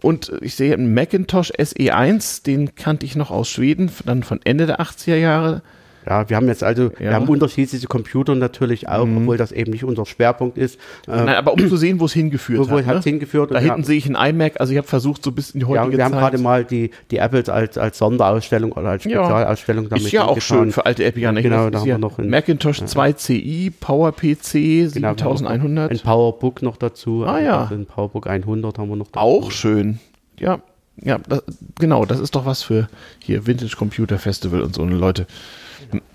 Und 0.01 0.31
ich 0.41 0.55
sehe 0.55 0.73
einen 0.73 0.93
Macintosh 0.93 1.51
SE1, 1.51 2.43
den 2.43 2.75
kannte 2.75 3.05
ich 3.05 3.15
noch 3.15 3.31
aus 3.31 3.49
Schweden, 3.49 3.91
dann 4.05 4.23
von 4.23 4.39
Ende 4.43 4.65
der 4.65 4.79
80er 4.79 5.15
Jahre. 5.15 5.61
Ja, 6.07 6.29
wir 6.29 6.37
haben 6.37 6.47
jetzt 6.47 6.63
also, 6.63 6.83
Ja. 6.83 6.99
wir 6.99 7.13
haben 7.15 7.27
unterschiedliche 7.27 7.85
Computer 7.87 8.33
natürlich 8.33 8.87
auch, 8.87 9.05
Mhm. 9.05 9.17
obwohl 9.17 9.35
das 9.37 9.51
eben 9.51 9.71
nicht 9.71 9.83
unser 9.83 10.05
Schwerpunkt 10.05 10.57
ist. 10.57 10.75
Äh, 11.07 11.11
Nein, 11.17 11.29
aber 11.35 11.51
um 11.53 11.67
zu 11.67 11.75
sehen, 11.75 11.99
wo 11.99 12.05
es 12.05 12.13
hingeführt 12.13 12.69
wo 12.69 12.77
hat. 12.77 12.85
hat 12.85 12.97
es 12.99 13.05
Ne? 13.05 13.11
hingeführt? 13.11 13.51
Da 13.51 13.59
hinten 13.59 13.79
wir, 13.79 13.83
sehe 13.85 13.97
ich 13.97 14.05
ein 14.09 14.15
iMac, 14.15 14.59
also 14.61 14.71
ich 14.71 14.77
habe 14.77 14.87
versucht, 14.87 15.23
so 15.23 15.31
bis 15.33 15.51
in 15.51 15.59
die 15.59 15.65
ja, 15.65 15.69
heutige 15.81 15.97
wir 15.97 16.05
haben 16.05 16.11
Zeit. 16.13 16.21
gerade 16.21 16.37
mal 16.37 16.63
die, 16.63 16.91
die 17.11 17.17
Apples 17.17 17.49
als, 17.49 17.77
als 17.77 17.97
Sonderausstellung 17.97 18.71
oder 18.71 18.89
als 18.89 19.03
Ja. 19.03 19.23
Spezialausstellung 19.25 19.89
damit 19.89 20.03
ist 20.05 20.11
ja 20.13 20.23
auch 20.25 20.39
schön 20.39 20.71
für 20.71 20.85
alte 20.85 21.03
Epianer. 21.03 21.41
Genau, 21.41 21.55
Das 21.69 21.71
da 21.71 21.77
ist 21.77 21.81
haben 21.81 21.87
ja 21.89 21.95
wir 21.95 21.99
noch 21.99 22.19
ein- 22.19 22.29
Macintosh 22.29 22.85
2 22.85 23.11
CI, 23.13 23.71
PowerPC 23.77 24.89
Genau, 24.93 24.93
wir 24.93 25.07
haben 25.09 25.15
noch 25.17 25.37
7100. 25.37 25.91
Ein 25.91 25.99
Powerbook 25.99 26.61
noch 26.61 26.77
dazu. 26.77 27.25
Ah, 27.25 27.39
ja. 27.39 27.61
Also 27.63 27.75
ein 27.75 27.85
Powerbook 27.85 28.27
100 28.27 28.77
haben 28.77 28.89
wir 28.89 28.95
noch 28.95 29.07
dazu. 29.07 29.19
Auch 29.25 29.51
schön. 29.51 29.99
Ja, 30.39 30.59
ja, 31.03 31.19
das, 31.27 31.43
genau, 31.79 32.05
das 32.05 32.19
ist 32.19 32.33
doch 32.35 32.45
was 32.45 32.63
für 32.63 32.87
hier 33.19 33.45
Vintage 33.45 33.75
Computer 33.77 34.17
Festival 34.17 34.61
und 34.61 34.73
so 34.75 34.81
eine 34.83 34.95
Leute. 34.95 35.27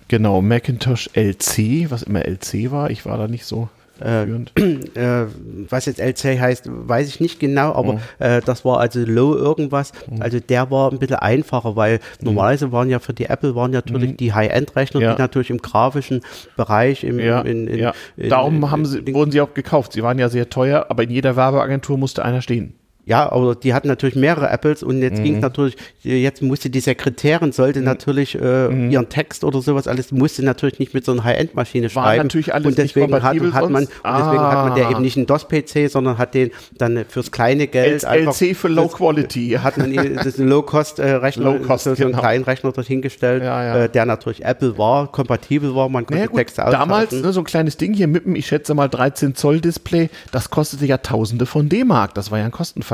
Genau, 0.08 0.42
Macintosh 0.42 1.08
LC, 1.14 1.90
was 1.90 2.02
immer 2.02 2.24
LC 2.26 2.70
war, 2.70 2.90
ich 2.90 3.06
war 3.06 3.16
da 3.18 3.28
nicht 3.28 3.44
so 3.46 3.68
Äh, 4.00 4.24
äh, 4.98 5.26
was 5.68 5.86
jetzt 5.86 6.00
LC 6.00 6.40
heißt, 6.40 6.64
weiß 6.68 7.06
ich 7.06 7.20
nicht 7.20 7.38
genau, 7.38 7.68
Mhm. 7.68 7.76
aber 7.76 8.00
äh, 8.18 8.40
das 8.44 8.64
war 8.64 8.80
also 8.80 8.98
Low 9.00 9.36
irgendwas. 9.36 9.92
Also 10.18 10.40
der 10.40 10.70
war 10.72 10.90
ein 10.90 10.98
bisschen 10.98 11.16
einfacher, 11.16 11.76
weil 11.76 12.00
normalerweise 12.20 12.72
waren 12.72 12.88
ja 12.90 12.98
für 12.98 13.12
die 13.12 13.26
Apple 13.26 13.54
waren 13.54 13.70
natürlich 13.70 14.16
die 14.16 14.32
High-End-Rechner, 14.32 14.98
Mhm. 15.00 15.04
Ja. 15.06 15.14
die 15.14 15.20
natürlich 15.22 15.50
im 15.50 15.58
grafischen 15.58 16.22
Bereich, 16.56 17.04
im, 17.04 17.20
Ja, 17.20 17.42
in, 17.42 17.68
in, 17.68 17.78
ja. 17.78 17.92
Darum 18.16 18.56
in, 18.56 18.70
haben 18.72 18.86
sie, 18.86 19.06
wurden 19.14 19.30
sie 19.30 19.40
auch 19.40 19.54
gekauft. 19.54 19.92
Sie 19.92 20.02
waren 20.02 20.18
ja 20.18 20.28
sehr 20.30 20.50
teuer, 20.50 20.86
aber 20.88 21.04
in 21.04 21.10
jeder 21.10 21.36
Werbeagentur 21.36 21.96
musste 21.96 22.24
einer 22.24 22.42
stehen. 22.42 22.74
Ja, 23.04 23.32
aber 23.32 23.56
die 23.56 23.74
hatten 23.74 23.88
natürlich 23.88 24.14
mehrere 24.14 24.48
Apples 24.48 24.84
und 24.84 25.02
jetzt 25.02 25.18
Mhm. 25.18 25.24
ging 25.24 25.34
es 25.36 25.40
natürlich, 25.42 25.76
jetzt 26.04 26.40
musste 26.40 26.70
die 26.70 26.78
Sekretärin, 26.78 27.50
sollte 27.50 27.80
natürlich 27.80 28.36
äh, 28.40 28.88
ihren 28.90 29.08
Text 29.08 29.42
oder 29.42 29.60
sowas 29.60 29.88
alles, 29.88 30.12
musste 30.12 30.44
natürlich 30.44 30.78
nicht 30.78 30.94
mit 30.94 31.04
so 31.04 31.10
einer 31.10 31.24
High-End-Maschine 31.24 31.92
War 31.96 32.04
schreiben. 32.04 32.22
natürlich 32.24 32.54
alles 32.54 32.66
und 32.66 32.78
deswegen, 32.78 33.12
hat, 33.12 33.22
hat 33.24 33.34
man, 33.70 33.86
sonst? 33.86 33.92
und 34.04 34.18
deswegen 34.18 34.40
hat 34.42 34.64
man 34.68 34.74
der 34.76 34.86
Ah. 34.86 34.90
eben 34.92 35.02
nicht 35.02 35.16
einen 35.16 35.26
DOS-PC, 35.26 35.88
sondern 35.90 36.16
hat 36.18 36.34
den 36.34 36.52
dann 36.78 37.04
fürs 37.08 37.32
kleine 37.32 37.66
Geld 37.66 38.04
einfach 38.04 38.40
LC 38.40 38.54
für 38.56 38.68
Low 38.68 38.86
Quality. 38.86 39.58
hat 39.62 39.78
man 39.78 39.92
das 40.14 40.26
ist 40.26 40.38
ein 40.38 40.46
Low-Cost-Rechner, 40.48 41.42
Low-Cost, 41.44 41.84
so, 41.84 41.94
so 41.96 42.02
einen 42.04 42.12
genau. 42.12 42.22
kleinen 42.22 42.44
Rechner 42.44 42.70
dorthin 42.70 43.02
gestellt, 43.02 43.42
Ja, 43.42 43.64
ja. 43.64 43.76
Äh, 43.84 43.88
der 43.88 44.06
natürlich 44.06 44.44
Apple 44.44 44.78
war, 44.78 45.10
kompatibel 45.10 45.74
war, 45.74 45.88
man 45.88 46.04
konnte 46.06 46.14
Naja, 46.20 46.26
gut, 46.28 46.38
Texte 46.38 46.62
damals 46.70 47.06
austauschen. 47.06 47.26
ne, 47.26 47.32
so 47.32 47.40
ein 47.40 47.44
kleines 47.44 47.76
Ding 47.76 47.94
hier 47.94 48.06
mit 48.06 48.26
dem, 48.26 48.36
ich 48.36 48.46
schätze 48.46 48.74
mal 48.74 48.86
13 48.88 49.34
Zoll 49.34 49.60
Display, 49.60 50.08
das 50.30 50.50
kostete 50.50 50.86
ja 50.86 50.98
Tausende 50.98 51.46
von 51.46 51.68
D-Mark. 51.68 52.14
Das 52.14 52.30
war 52.30 52.38
ja 52.38 52.44
ein 52.44 52.52
Kostenfaktor. 52.52 52.91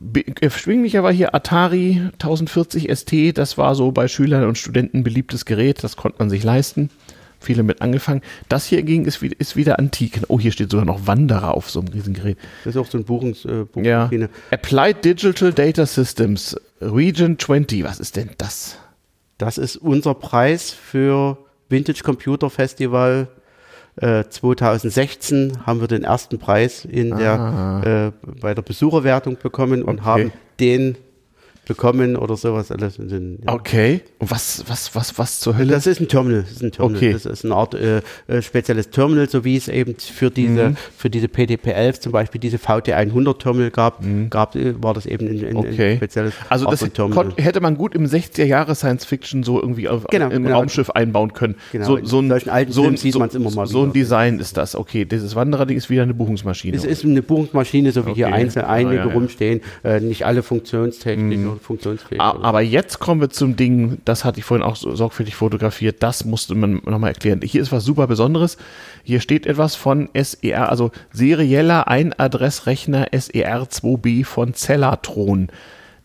Be- 0.00 0.24
Erschwinglicher 0.40 1.02
war 1.04 1.12
hier 1.12 1.34
Atari 1.34 2.02
1040 2.14 2.90
ST. 2.90 3.38
Das 3.38 3.56
war 3.58 3.74
so 3.74 3.92
bei 3.92 4.08
Schülern 4.08 4.44
und 4.44 4.58
Studenten 4.58 5.04
beliebtes 5.04 5.44
Gerät. 5.44 5.84
Das 5.84 5.96
konnte 5.96 6.18
man 6.18 6.30
sich 6.30 6.42
leisten. 6.42 6.90
Viele 7.40 7.62
mit 7.62 7.82
angefangen. 7.82 8.22
Das 8.48 8.64
hier 8.66 8.82
ging, 8.82 9.04
ist, 9.04 9.20
wieder- 9.22 9.38
ist 9.38 9.54
wieder 9.54 9.78
antik. 9.78 10.22
Oh, 10.28 10.40
hier 10.40 10.50
steht 10.50 10.70
sogar 10.70 10.86
noch 10.86 11.06
Wanderer 11.06 11.54
auf 11.54 11.70
so 11.70 11.80
einem 11.80 11.88
Riesengerät. 11.88 12.38
Das 12.64 12.74
ist 12.74 12.80
auch 12.80 12.86
so 12.90 12.98
ein 12.98 13.04
Buchungs, 13.04 13.44
äh, 13.44 13.58
Ja. 13.82 14.06
Buchmaschine. 14.06 14.30
Applied 14.50 15.04
Digital 15.04 15.52
Data 15.52 15.84
Systems, 15.86 16.56
Region 16.80 17.38
20. 17.38 17.84
Was 17.84 18.00
ist 18.00 18.16
denn 18.16 18.30
das? 18.38 18.78
Das 19.38 19.58
ist 19.58 19.76
unser 19.76 20.14
Preis 20.14 20.70
für 20.70 21.36
Vintage 21.68 22.02
Computer 22.02 22.48
Festival 22.50 23.28
äh, 23.96 24.24
2016 24.28 25.66
haben 25.66 25.80
wir 25.80 25.88
den 25.88 26.04
ersten 26.04 26.38
Preis 26.38 26.84
in 26.84 27.10
der, 27.16 28.12
äh, 28.24 28.28
bei 28.40 28.54
der 28.54 28.62
Besucherwertung 28.62 29.36
bekommen 29.42 29.82
und 29.82 30.00
Okay. 30.00 30.04
haben 30.04 30.32
den 30.60 30.96
bekommen 31.66 32.16
oder 32.16 32.36
sowas 32.36 32.70
alles. 32.70 32.98
in 32.98 33.08
den- 33.08 33.38
ja. 33.46 33.52
Okay. 33.54 34.00
Und 34.18 34.30
was, 34.30 34.64
was, 34.68 34.94
was, 34.94 35.18
was 35.18 35.40
zur 35.40 35.56
Hölle? 35.56 35.72
Das 35.72 35.86
ist 35.86 36.00
ein 36.00 36.08
Terminal. 36.08 36.42
Das 36.42 36.52
ist 36.52 36.62
ein 36.62 36.72
Terminal. 36.72 36.96
Okay. 36.96 37.12
Das 37.12 37.26
ist 37.26 37.44
eine 37.44 37.54
Art 37.54 37.74
äh, 37.74 38.02
äh, 38.28 38.42
spezielles 38.42 38.90
Terminal, 38.90 39.28
so 39.28 39.44
wie 39.44 39.56
es 39.56 39.68
eben 39.68 39.94
für 39.98 40.30
diese, 40.30 40.70
Mhm. 40.70 40.76
für 40.96 41.10
diese 41.10 41.26
PDP-11 41.28 42.00
zum 42.00 42.12
Beispiel 42.12 42.40
diese 42.40 42.58
VT100 42.58 43.38
Terminal 43.38 43.70
gab, 43.70 44.02
gab 44.30 44.54
äh, 44.56 44.74
war 44.82 44.94
das 44.94 45.06
eben 45.06 45.26
ein, 45.28 45.44
ein, 45.44 45.52
Mhm. 45.52 45.56
Okay. 45.58 45.90
ein 45.92 45.96
spezielles 45.96 46.34
Also 46.48 46.66
Art 46.66 46.80
das 46.80 46.92
Terminal. 46.92 47.32
hätte 47.36 47.60
man 47.60 47.76
gut 47.76 47.94
im 47.94 48.04
60er 48.06 48.44
Jahre 48.44 48.74
Science 48.74 49.04
Fiction 49.04 49.42
so 49.42 49.60
irgendwie 49.60 49.88
auf, 49.88 50.04
Genau, 50.10 50.28
im 50.30 50.44
genau. 50.44 50.56
Raumschiff 50.58 50.90
einbauen 50.90 51.32
können. 51.32 51.54
Genau, 51.72 51.84
so, 51.86 52.04
so 52.04 52.20
ein, 52.20 52.28
solchen 52.28 52.50
alten 52.50 52.72
so, 52.72 52.84
ein- 52.84 52.96
sieht 52.96 53.12
so, 53.14 53.18
man's 53.18 53.34
immer 53.34 53.50
mal 53.50 53.66
So 53.66 53.78
ein 53.82 53.94
wieder. 53.94 54.04
Design 54.04 54.38
ist 54.38 54.56
das. 54.56 54.74
Okay, 54.76 55.04
dieses 55.04 55.34
Wanderer-Ding 55.34 55.76
ist 55.76 55.90
wieder 55.90 56.02
eine 56.02 56.14
Buchungsmaschine. 56.14 56.76
Es 56.76 56.84
ist 56.84 57.04
eine 57.04 57.22
Buchungsmaschine, 57.22 57.92
so 57.92 58.06
wie 58.06 58.12
hier 58.14 58.26
Okay. 58.26 58.34
einzeln 58.34 58.64
einige 58.66 58.96
Ja, 58.96 59.06
ja, 59.06 59.12
rumstehen, 59.12 59.60
äh, 59.82 60.00
nicht 60.00 60.24
alle 60.26 60.42
funktionstechnisch 60.42 61.38
oder 61.54 61.62
funktionsfähig. 61.62 62.20
Oder- 62.20 62.44
Aber 62.44 62.60
jetzt 62.60 62.98
kommen 62.98 63.20
wir 63.20 63.30
zum 63.30 63.56
Ding, 63.56 63.98
das 64.04 64.24
hatte 64.24 64.38
ich 64.38 64.44
vorhin 64.44 64.64
auch 64.64 64.76
so 64.76 64.94
sorgfältig 64.94 65.34
fotografiert, 65.36 66.02
das 66.02 66.24
musste 66.24 66.54
man 66.54 66.80
nochmal 66.84 67.10
erklären. 67.10 67.40
Hier 67.42 67.62
ist 67.62 67.72
was 67.72 67.84
super 67.84 68.06
Besonderes. 68.06 68.56
Hier 69.02 69.20
steht 69.20 69.46
etwas 69.46 69.74
von 69.74 70.08
SER, 70.14 70.68
also 70.68 70.90
serieller 71.12 71.88
Einadressrechner 71.88 73.08
SER2B 73.12 74.24
von 74.24 74.54
Cellatron. 74.54 75.48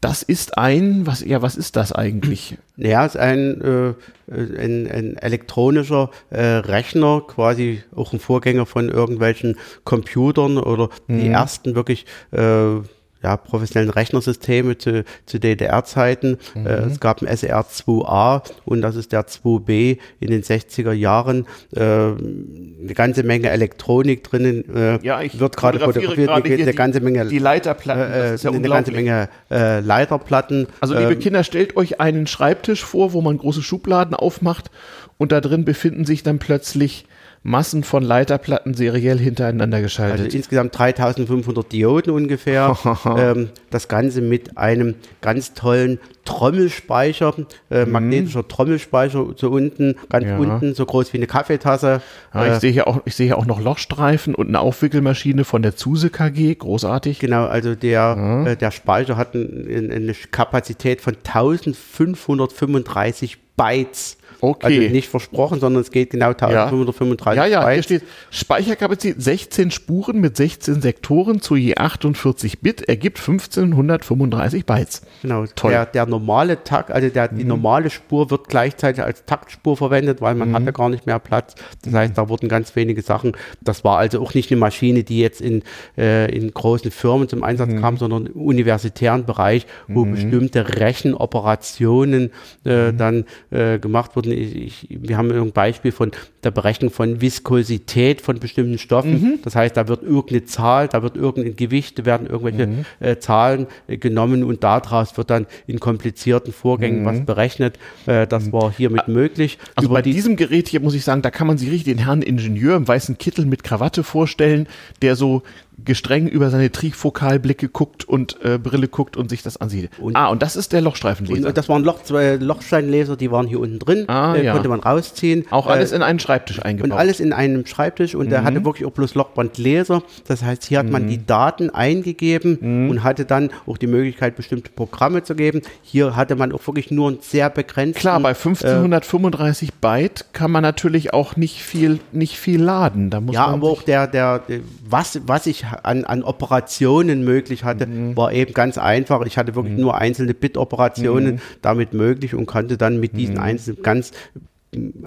Das 0.01 0.23
ist 0.23 0.57
ein, 0.57 1.05
was, 1.05 1.19
ja, 1.26 1.41
was 1.41 1.57
ist 1.57 1.76
das 1.76 1.91
eigentlich? 1.91 2.57
Ja, 2.81 3.05
es 3.05 3.15
ist 3.15 3.19
ein, 3.19 3.59
äh, 3.59 3.93
ein, 4.34 4.89
ein 4.89 5.17
elektronischer 5.17 6.11
äh, 6.30 6.41
Rechner, 6.41 7.21
quasi 7.27 7.84
auch 7.93 8.13
ein 8.13 8.21
Vorgänger 8.21 8.65
von 8.65 8.88
irgendwelchen 8.88 9.57
Computern 9.84 10.57
oder 10.57 10.88
die 11.09 11.27
ersten 11.27 11.76
wirklich 11.76 12.05
äh, 12.31 12.77
ja, 13.21 13.35
professionellen 13.37 13.89
Rechnersysteme 13.89 14.77
zu, 14.77 15.03
zu 15.25 15.39
DDR-Zeiten. 15.39 16.37
Äh, 16.55 16.69
es 16.69 16.99
gab 16.99 17.21
ein 17.21 17.27
SER2A 17.27 18.43
und 18.65 18.81
das 18.81 18.95
ist 18.95 19.11
der 19.11 19.27
2B 19.27 19.97
in 20.19 20.29
den 20.31 20.41
60er 20.43 20.91
Jahren. 20.93 21.45
Äh, 21.75 21.79
eine 21.81 22.93
ganze 22.93 23.23
Menge 23.23 23.49
Elektronik 23.49 24.23
drinnen. 24.23 24.63
Äh, 24.75 24.99
Ja, 25.05 25.21
ich 25.21 25.39
wird 25.39 25.57
gerade 25.57 25.79
fotografiert, 25.79 26.27
gerade 26.27 26.45
eine, 26.45 26.55
eine 26.55 26.65
die- 26.71 26.77
ganze 26.77 27.01
Menge 27.01 27.25
Die 27.25 27.39
Leiterplatten, 27.39 28.11
äh, 28.13 28.35
ist 28.35 28.43
ja 28.43 28.51
eine 28.51 28.67
ganze. 28.67 28.91
Menge 28.91 29.29
äh, 29.51 29.79
Leiterplatten. 29.81 30.67
Also, 30.79 30.93
liebe 30.97 31.13
Ähm, 31.13 31.19
Kinder, 31.19 31.43
stellt 31.43 31.75
euch 31.75 31.99
einen 31.99 32.27
Schreibtisch 32.27 32.83
vor, 32.83 33.13
wo 33.13 33.21
man 33.21 33.37
große 33.37 33.61
Schubladen 33.61 34.15
aufmacht 34.15 34.71
und 35.17 35.31
da 35.31 35.41
drin 35.41 35.65
befinden 35.65 36.05
sich 36.05 36.23
dann 36.23 36.39
plötzlich 36.39 37.05
Massen 37.41 37.84
von 37.84 38.03
Leiterplatten 38.03 38.74
seriell 38.74 39.18
hintereinander 39.18 39.78
Also 39.78 39.86
geschaltet. 39.86 40.34
insgesamt 40.34 40.78
3500 40.78 41.72
Dioden 41.72 42.11
ungefähr. 42.14 42.78
ähm, 43.18 43.49
das 43.70 43.88
Ganze 43.88 44.22
mit 44.22 44.57
einem 44.57 44.95
ganz 45.22 45.53
tollen 45.53 45.99
Trommelspeicher, 46.26 47.34
äh, 47.72 47.86
magnetischer 47.86 48.48
Trommelspeicher 48.48 49.26
so 49.36 49.49
unten, 49.49 49.95
ganz 50.10 50.26
Mhm. 50.26 50.30
Ja. 50.32 50.38
unten, 50.38 50.76
so 50.76 50.86
groß 50.86 51.14
wie 51.14 51.18
eine 51.18 51.28
Kaffeetasse. 51.28 52.02
ja, 52.34 52.53
ich 52.53 52.60
sehe 52.60 52.72
hier 52.72 52.88
auch, 52.88 53.02
ich 53.06 53.16
sehe 53.16 53.28
hier 53.28 53.38
auch 53.38 53.45
noch 53.45 53.61
Lochstreifen 53.61 54.36
und 54.36 54.48
eine 54.49 54.60
Aufwickelmaschine 54.60 55.44
von 55.45 55.61
der 55.61 55.76
Zuse 55.76 56.10
KG, 56.10 56.53
großartig. 56.56 57.20
Genau, 57.20 57.45
also 57.45 57.74
der, 57.74 58.45
äh, 58.48 58.56
der 58.57 58.72
Speicher 58.72 59.16
hat 59.18 59.34
ein, 59.34 59.66
ein, 59.70 59.91
eine 59.91 60.14
Kapazität 60.30 61.02
von 61.02 61.16
1535 61.24 63.38
Bytes. 63.56 64.18
Okay. 64.41 64.80
Also 64.80 64.94
nicht 64.94 65.10
versprochen, 65.10 65.60
sondern 65.60 65.82
es 65.82 65.91
geht 65.91 66.11
genau 66.11 66.30
1535 66.30 67.38
Ja, 67.38 67.45
ja, 67.45 67.60
hier 67.61 67.68
Bytes. 67.68 67.86
steht 67.86 68.03
Speicherkapazität 68.32 69.22
16 69.22 69.72
Spuren 69.72 70.20
mit 70.22 70.38
16 70.38 70.82
Sektoren 70.82 71.41
zu 71.41 71.56
je 71.56 71.76
48 71.76 72.60
Bit 72.61 72.84
ergibt 72.88 73.20
1535 73.20 74.66
Bytes. 74.66 75.02
Genau, 75.22 75.45
Toll. 75.56 75.72
Mhm. 75.72 75.74
Der, 75.74 75.86
der 75.88 76.06
normale 76.06 76.64
Takt, 76.64 76.91
also 76.91 77.10
der, 77.10 77.28
die 77.28 77.44
normale 77.44 77.90
Spur 77.90 78.30
wird 78.32 78.48
gleichzeitig 78.48 79.03
als 79.03 79.26
Taktspur 79.26 79.76
verwendet, 79.78 80.22
weil 80.22 80.36
man 80.36 80.53
hatte 80.53 80.72
gar 80.74 80.90
nicht 80.90 81.06
mehr 81.06 81.20
Platz. 81.20 81.56
Das 81.84 81.94
heißt, 81.94 82.18
da 82.18 82.30
wurden 82.30 82.48
ganz 82.49 82.76
wenige 82.76 83.02
Sachen. 83.02 83.34
Das 83.61 83.84
war 83.84 83.98
also 83.98 84.22
auch 84.22 84.34
nicht 84.34 84.52
eine 84.52 84.60
Maschine, 84.60 85.03
die 85.03 85.20
jetzt 85.20 85.41
in, 85.41 85.64
äh, 85.98 86.32
in 86.36 86.53
großen 86.53 86.91
Firmen 86.91 87.28
zum 87.28 87.44
Einsatz 87.44 87.70
Mhm. 87.70 87.82
kam, 87.82 87.98
sondern 87.98 88.28
im 88.28 88.34
universitären 88.41 89.26
Bereich, 89.26 89.66
wo 89.88 90.06
bestimmte 90.06 90.80
Rechenoperationen 90.80 92.32
äh, 92.66 92.91
Mhm. 92.91 92.98
dann 92.98 93.26
äh, 93.52 93.80
gemacht 93.80 94.16
wurden. 94.16 94.28
Ich, 94.31 94.88
wir 94.89 95.18
haben 95.18 95.31
ein 95.31 95.51
Beispiel 95.51 95.91
von 95.91 96.11
der 96.43 96.51
Berechnung 96.51 96.91
von 96.91 97.22
Viskosität 97.22 98.22
von 98.22 98.39
bestimmten 98.39 98.77
Stoffen. 98.77 99.11
Mhm. 99.22 99.39
Das 99.43 99.56
heißt, 99.56 99.76
da 99.76 99.88
wird 99.88 100.03
irgendeine 100.03 100.45
Zahl, 100.45 100.88
da 100.88 101.03
wird 101.03 101.15
irgendein 101.18 101.56
Gewicht, 101.56 101.99
da 101.99 102.06
werden 102.06 102.27
irgendwelche 102.27 102.68
Mhm. 102.68 102.85
äh, 102.99 103.18
Zahlen 103.19 103.68
äh, 103.88 103.97
genommen 103.97 104.43
und 104.43 104.64
daraus 104.64 105.18
wird 105.18 105.30
dann 105.30 105.47
in 105.68 105.80
komplizierten 105.80 106.53
Vorgängen 106.53 107.06
was 107.06 107.26
berechnet. 107.26 107.77
Äh, 108.06 108.27
das 108.27 108.51
war 108.51 108.72
hiermit 108.72 109.07
möglich. 109.07 109.57
Mhm. 109.57 109.72
Also 109.76 109.88
Über 109.89 109.95
bei 109.95 110.01
die, 110.01 110.14
diesem 110.14 110.35
Gerät 110.35 110.68
hier 110.68 110.80
muss 110.80 110.93
ich 110.93 111.03
sagen, 111.03 111.22
da 111.22 111.31
kann 111.31 111.47
man 111.47 111.57
sich 111.57 111.69
richtig 111.69 111.95
den 111.95 112.06
Herrn 112.06 112.22
Ingenieur 112.22 112.76
im 112.76 112.88
weißen 112.88 113.18
Kittel 113.18 113.45
mit 113.45 113.64
Krawatte 113.64 114.03
vorstellen, 114.03 114.68
der 115.01 115.15
so 115.15 115.43
gestreng 115.85 116.27
über 116.27 116.49
seine 116.49 116.72
Trifokalblicke 116.72 117.69
guckt 117.69 118.07
und 118.07 118.38
äh, 118.43 118.57
Brille 118.57 118.88
guckt 118.88 119.18
und 119.18 119.30
sich 119.30 119.41
das 119.43 119.57
ansieht. 119.57 119.89
Und- 119.99 120.15
ah, 120.15 120.27
und 120.27 120.41
das 120.41 120.56
ist 120.56 120.73
der 120.73 120.81
Lochstreifenleser. 120.81 121.47
Und 121.47 121.57
das 121.57 121.69
waren 121.69 121.84
Loch, 121.84 122.03
zwei 122.03 122.35
Lochsteinleser, 122.35 123.15
die 123.15 123.31
waren 123.31 123.47
hier 123.47 123.60
unten 123.60 123.80
drin, 123.80 124.06
Ah, 124.07 124.35
äh, 124.35 124.45
ja. 124.45 124.53
konnte 124.53 124.69
man 124.69 124.80
rausziehen. 124.80 125.45
Auch 125.51 125.68
Äh, 125.68 125.72
alles 125.72 125.91
in 125.91 126.01
einen 126.01 126.19
Schreibtisch 126.19 126.57
und 126.57 126.65
eingebaut. 126.65 126.97
alles 126.99 127.19
in 127.19 127.34
einem 127.34 127.65
Schreibtisch 127.65 128.15
und 128.15 128.30
der 128.30 128.41
Mhm. 128.41 128.45
hatte 128.45 128.65
wirklich 128.65 128.85
auch 128.88 128.91
bloß 128.91 129.15
Lochbandleser. 129.15 130.03
Das 130.27 130.43
heißt, 130.43 130.65
hier 130.65 130.80
hat 130.80 130.89
man 130.89 131.07
die 131.07 131.26
Daten 131.26 131.69
eingegeben 131.69 132.89
und 132.89 133.03
hatte 133.03 133.26
dann 133.26 133.49
auch 133.68 133.77
die 133.77 133.88
Möglichkeit, 133.88 134.35
bestimmte 134.35 134.72
Programme 134.72 135.23
zu 135.23 135.35
geben. 135.35 135.61
Hier 135.81 136.15
hatte 136.15 136.35
man 136.35 136.51
auch 136.51 136.65
wirklich 136.68 136.91
nur 136.91 137.10
einen 137.10 137.18
sehr 137.22 137.49
begrenzten. 137.49 137.99
Klar, 137.99 138.19
bei 138.19 138.34
1535 138.34 139.73
Byte 139.76 140.26
kann 140.34 140.51
man 140.51 140.61
natürlich 140.64 141.14
auch 141.14 141.35
nicht 141.35 141.61
viel, 141.64 141.99
nicht 142.11 142.38
viel 142.38 142.61
laden. 142.61 143.10
Da 143.10 143.22
muss 143.22 143.35
Ja, 143.35 143.47
man 143.47 143.56
aber 143.56 143.69
auch 143.69 143.84
der, 143.84 144.07
der, 144.07 144.39
der- 144.39 144.60
was, 144.88 145.19
was 145.26 145.45
ich 145.47 145.65
an, 145.83 146.05
an 146.05 146.23
Operationen 146.23 147.23
möglich 147.23 147.63
hatte, 147.63 147.87
Mhm. 147.87 148.17
war 148.17 148.31
eben 148.33 148.53
ganz 148.53 148.77
einfach. 148.77 149.25
Ich 149.25 149.37
hatte 149.37 149.55
wirklich 149.55 149.77
nur 149.77 149.97
einzelne 149.97 150.33
Bit-Operationen 150.33 151.35
Mhm. 151.35 151.39
damit 151.61 151.93
möglich 151.93 152.33
und 152.35 152.45
konnte 152.45 152.77
dann 152.77 152.99
mit 152.99 153.17
diesen 153.17 153.37
einzelnen 153.37 153.81
ganz 153.83 154.11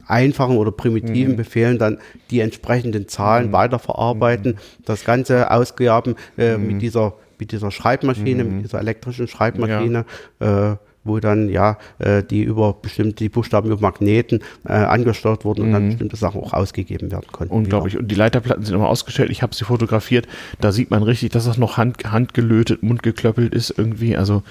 einfachen 0.06 0.56
oder 0.56 0.70
Mhm. 0.72 0.76
primitiven 0.76 1.36
Befehlen 1.36 1.78
dann 1.78 1.98
die 2.30 2.40
entsprechenden 2.40 3.06
Zahlen 3.09 3.52
weiterverarbeiten. 3.52 4.59
Das 4.84 5.05
Ganze 5.05 5.51
ausgaben 5.51 6.16
äh, 6.36 6.56
Mhm. 6.56 6.66
mit 6.66 6.82
dieser 6.82 7.14
mit 7.39 7.51
dieser 7.51 7.72
Schreibmaschine, 7.72 8.44
mit 8.44 8.64
dieser 8.64 8.78
elektrischen 8.78 9.26
Schreibmaschine, 9.26 10.05
äh, 10.39 10.76
wo 11.05 11.20
dann 11.20 11.49
ja 11.49 11.79
äh, 11.99 12.23
die 12.23 12.43
über 12.43 12.73
bestimmte 12.74 13.16
die 13.16 13.29
Buchstaben 13.29 13.70
über 13.70 13.81
Magneten 13.81 14.41
äh, 14.66 14.73
angesteuert 14.73 15.45
wurden 15.45 15.62
und 15.62 15.73
dann 15.73 15.89
bestimmte 15.89 16.16
Sachen 16.16 16.41
auch 16.41 16.53
ausgegeben 16.53 17.11
werden 17.11 17.27
konnten. 17.31 17.55
Mhm. 17.55 17.62
Unglaublich. 17.62 17.99
Und 17.99 18.09
die 18.09 18.15
Leiterplatten 18.15 18.65
sind 18.65 18.74
immer 18.74 18.89
ausgestellt. 18.89 19.31
Ich 19.31 19.43
habe 19.43 19.55
sie 19.55 19.65
fotografiert. 19.65 20.27
Da 20.61 20.73
sieht 20.73 20.91
man 20.91 21.03
richtig, 21.03 21.31
dass 21.31 21.45
das 21.45 21.59
noch 21.59 21.77
hand, 21.77 22.11
handgelötet, 22.11 22.83
mundgeklöppelt 22.83 23.55
ist 23.55 23.74
irgendwie. 23.77 24.16
Also 24.16 24.43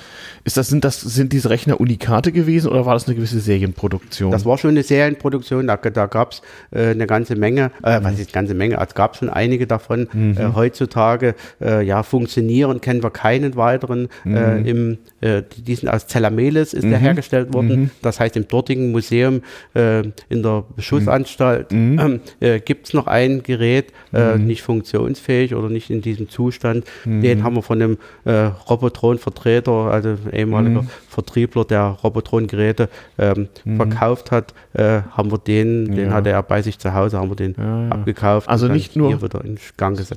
ist 0.44 0.57
das, 0.57 0.68
sind 0.68 0.84
das, 0.84 1.02
sind 1.02 1.34
diese 1.34 1.49
Rechner 1.49 1.80
Unikate 1.80 2.32
gewesen 2.32 2.69
oder 2.69 2.86
war 2.86 2.94
das 2.94 3.07
eine 3.07 3.15
gewisse 3.15 3.40
Serienproduktion? 3.40 4.32
Das 4.32 4.45
war 4.45 4.57
schon 4.57 4.72
eine 4.72 4.84
Serienproduktion, 4.84 5.68
da, 5.68 5.78
da 5.78 6.06
gab 6.07 6.34
es 6.34 6.41
äh, 6.72 6.91
eine 6.91 7.07
ganze 7.07 7.36
Menge, 7.36 7.72
äh, 7.84 7.99
was 8.02 8.14
ist 8.19 8.28
eine 8.28 8.34
ganze 8.34 8.53
Menge, 8.53 8.78
es 8.82 8.95
gab 8.95 9.15
schon 9.15 9.30
einige 9.30 9.68
davon. 9.68 10.07
Äh, 10.14 10.53
heutzutage, 10.56 11.36
äh, 11.61 11.84
ja, 11.86 12.03
funktionieren, 12.03 12.82
kennen 12.82 13.03
wir 13.03 13.11
keinen 13.11 13.56
weiteren. 13.56 14.10
Äh, 14.26 14.69
im, 14.69 14.98
die 15.22 15.76
sind 15.76 15.90
aus 15.90 16.07
Zelameles 16.41 16.73
ist 16.73 16.84
der 16.84 16.97
hergestellt 16.97 17.53
worden. 17.53 17.91
Das 18.01 18.19
heißt, 18.19 18.35
im 18.38 18.47
dortigen 18.47 18.91
Museum 18.91 19.41
äh, 19.73 20.01
in 20.30 20.43
der 20.43 20.63
Beschussanstalt 20.76 21.72
äh, 21.72 22.59
gibt 22.59 22.88
es 22.88 22.93
noch 22.93 23.07
ein 23.07 23.43
Gerät, 23.43 23.91
äh, 24.13 24.38
nicht 24.38 24.61
funktionsfähig 24.63 25.55
oder 25.55 25.69
nicht 25.69 25.89
in 25.89 26.01
diesem 26.01 26.30
Zustand. 26.30 26.85
Den 27.05 27.43
haben 27.43 27.55
wir 27.55 27.61
von 27.61 27.81
einem 27.81 27.97
äh, 28.26 28.31
Robotron-Vertreter, 28.69 29.72
also 29.72 30.18
ehemaliger 30.31 30.85
Vertriebler, 31.09 31.65
der 31.65 31.97
Robotron-Geräte 32.03 32.89
ähm, 33.18 33.47
verkauft 33.77 34.31
hat, 34.31 34.53
äh, 34.73 35.01
haben 35.11 35.31
wir 35.31 35.38
den, 35.38 35.93
den 35.95 36.07
Ja. 36.07 36.11
hatte 36.13 36.30
er 36.30 36.43
bei 36.43 36.61
sich 36.61 36.80
zu 36.80 36.93
Hause, 36.93 37.18
haben 37.18 37.30
wir 37.30 37.35
den 37.35 37.55
Ja, 37.57 37.84
ja. 37.84 37.89
abgekauft. 37.89 38.49
Also 38.49 38.68
nicht 38.68 38.95
nur-. 38.95 39.18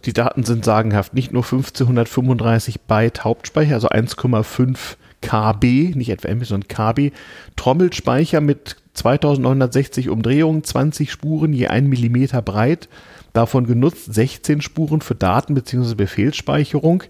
Die 0.05 0.13
Daten 0.13 0.45
sind 0.45 0.65
sagenhaft. 0.65 1.15
Nicht 1.15 1.33
nur 1.33 1.43
1535 1.43 2.83
Byte 2.83 3.25
Hauptspeicher, 3.25 3.75
also 3.75 3.89
1,5 3.89 4.97
KB, 5.29 5.95
nicht 5.97 6.11
etwa 6.11 6.29
MB, 6.29 6.45
sondern 6.45 6.69
KB. 6.69 7.13
Trommelspeicher 7.57 8.41
mit 8.41 8.77
2960 8.95 10.09
Umdrehungen, 10.09 10.63
20 10.63 11.11
Spuren 11.11 11.53
je 11.53 11.69
1 11.69 11.89
Millimeter 11.89 12.43
breit. 12.43 12.89
Davon 13.33 13.67
genutzt 13.67 14.13
16 14.15 14.61
Spuren 14.61 15.01
für 15.01 15.15
Daten- 15.15 15.55
bzw. 15.55 15.95
Befehlsspeicherung. 15.95 17.03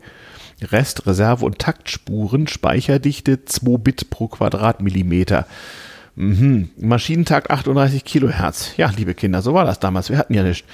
Rest, 0.62 1.06
Reserve 1.06 1.44
und 1.44 1.58
Taktspuren, 1.58 2.46
Speicherdichte 2.46 3.44
2 3.44 3.78
Bit 3.78 4.10
pro 4.10 4.28
Quadratmillimeter. 4.28 5.46
Mhm. 6.16 6.70
Maschinentakt 6.78 7.50
38 7.50 8.04
Kilohertz. 8.04 8.72
Ja, 8.76 8.90
liebe 8.96 9.14
Kinder, 9.14 9.42
so 9.42 9.52
war 9.52 9.64
das 9.64 9.80
damals. 9.80 10.10
Wir 10.10 10.18
hatten 10.18 10.34
ja 10.34 10.42
nicht. 10.42 10.64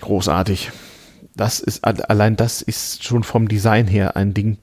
Großartig. 0.00 0.70
Das 1.34 1.60
ist 1.60 1.84
allein 1.84 2.36
das 2.36 2.62
ist 2.62 3.04
schon 3.04 3.22
vom 3.22 3.48
Design 3.48 3.86
her 3.86 4.16
ein 4.16 4.32
Ding. 4.32 4.58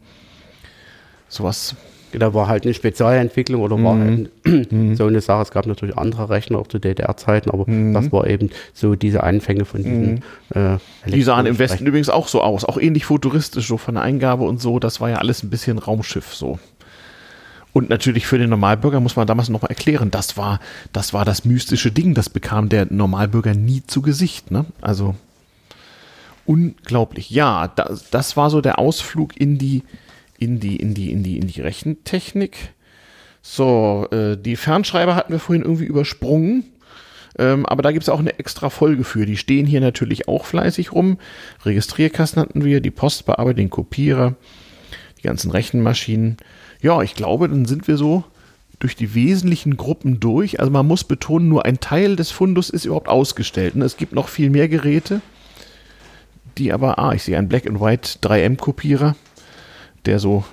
Sowas. 1.28 1.76
Da 2.14 2.34
war 2.34 2.48
halt 2.48 2.64
eine 2.64 2.74
Spezialentwicklung 2.74 3.62
oder 3.62 3.82
war 3.84 3.96
Mhm. 3.96 4.30
halt 4.46 4.70
so 4.98 5.06
eine 5.08 5.22
Sache. 5.22 5.42
Es 5.42 5.52
gab 5.52 5.66
natürlich 5.66 5.98
andere 5.98 6.30
Rechner 6.30 6.58
auch 6.60 6.68
zu 6.68 6.80
DDR-Zeiten, 6.80 7.50
aber 7.52 7.70
Mhm. 7.70 7.94
das 7.94 8.12
war 8.12 8.28
eben 8.28 8.50
so 8.74 8.96
diese 8.96 9.24
Anfänge 9.24 9.66
von 9.66 9.84
diesen. 9.84 10.24
Äh, 10.54 10.78
Die 11.10 11.22
sahen 11.24 11.46
im 11.46 11.60
Westen 11.60 11.86
übrigens 11.86 12.10
auch 12.10 12.28
so 12.28 12.42
aus, 12.42 12.64
auch 12.66 12.78
ähnlich 12.78 13.06
futuristisch, 13.06 13.68
so 13.68 13.78
von 13.78 13.96
der 13.96 14.04
Eingabe 14.04 14.44
und 14.46 14.62
so. 14.62 14.80
Das 14.80 15.02
war 15.02 15.10
ja 15.10 15.18
alles 15.18 15.44
ein 15.44 15.50
bisschen 15.50 15.78
Raumschiff 15.80 16.34
so. 16.34 16.60
Und 17.74 17.90
natürlich 17.90 18.26
für 18.26 18.40
den 18.40 18.50
Normalbürger 18.50 19.00
muss 19.00 19.16
man 19.18 19.28
damals 19.28 19.50
nochmal 19.50 19.70
erklären, 19.70 20.10
das 20.10 20.36
war, 20.38 20.60
das 20.94 21.14
war 21.14 21.26
das 21.26 21.46
mystische 21.46 21.92
Ding, 21.92 22.16
das 22.16 22.28
bekam 22.30 22.70
der 22.70 22.88
Normalbürger 22.92 23.54
nie 23.54 23.84
zu 23.86 24.02
Gesicht. 24.02 24.50
Ne? 24.50 24.66
Also 24.82 25.14
unglaublich. 26.46 27.30
Ja, 27.30 27.68
das, 27.68 28.10
das 28.10 28.38
war 28.38 28.50
so 28.50 28.62
der 28.62 28.80
Ausflug 28.80 29.40
in 29.40 29.58
die, 29.58 29.84
in 30.38 30.60
die, 30.60 30.78
in 30.78 30.94
die, 30.94 31.12
in 31.12 31.24
die, 31.24 31.38
in 31.38 31.48
die 31.48 31.62
Rechentechnik. 31.62 32.74
So, 33.42 34.08
äh, 34.12 34.38
die 34.38 34.56
Fernschreiber 34.56 35.16
hatten 35.16 35.32
wir 35.32 35.40
vorhin 35.40 35.64
irgendwie 35.64 35.86
übersprungen. 35.86 36.66
Ähm, 37.40 37.66
aber 37.66 37.84
da 37.84 37.92
gibt 37.92 38.04
es 38.04 38.10
auch 38.10 38.20
eine 38.20 38.40
extra 38.40 38.70
Folge 38.70 39.04
für. 39.04 39.26
Die 39.26 39.38
stehen 39.38 39.66
hier 39.66 39.82
natürlich 39.82 40.28
auch 40.28 40.46
fleißig 40.46 40.92
rum. 40.92 41.18
Registrierkasten 41.64 42.42
hatten 42.42 42.64
wir, 42.64 42.82
die 42.82 42.92
Postbearbeitung, 42.92 43.58
den 43.58 43.70
Kopierer, 43.70 44.36
die 45.18 45.24
ganzen 45.24 45.52
Rechenmaschinen. 45.52 46.38
Ja, 46.82 47.02
ich 47.02 47.16
glaube, 47.16 47.48
dann 47.48 47.66
sind 47.66 47.88
wir 47.88 47.98
so 47.98 48.24
durch 48.80 48.96
die 48.96 49.16
wesentlichen 49.16 49.78
Gruppen 49.78 50.20
durch. 50.20 50.60
Also 50.60 50.72
man 50.72 50.86
muss 50.86 51.04
betonen, 51.04 51.50
nur 51.50 51.66
ein 51.66 51.80
Teil 51.80 52.16
des 52.16 52.32
Fundus 52.32 52.70
ist 52.70 52.86
überhaupt 52.86 53.08
ausgestellt. 53.08 53.76
Und 53.76 53.82
es 53.82 53.98
gibt 53.98 54.14
noch 54.14 54.30
viel 54.30 54.50
mehr 54.50 54.68
Geräte, 54.68 55.22
die 56.58 56.74
aber, 56.74 57.00
ah, 57.00 57.14
ich 57.14 57.24
sehe 57.24 57.38
einen 57.38 57.50
Black 57.50 57.68
and 57.68 57.80
White 57.80 58.20
3M-Kopierer, 58.22 59.16
der 60.06 60.20
so, 60.20 60.44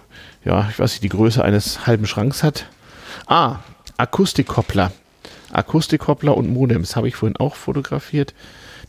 ja, 0.45 0.69
ich 0.71 0.79
weiß 0.79 0.93
nicht, 0.93 1.03
die 1.05 1.09
Größe 1.09 1.45
eines 1.45 1.87
halben 1.87 2.07
Schranks 2.07 2.43
hat. 2.43 2.67
Ah, 3.27 3.59
Akustikkoppler. 3.97 4.93
Akustikkoppler 5.53 6.37
und 6.37 6.49
Modems 6.53 6.97
habe 6.97 7.09
ich 7.09 7.17
vorhin 7.17 7.37
auch 7.37 7.55
fotografiert. 7.55 8.35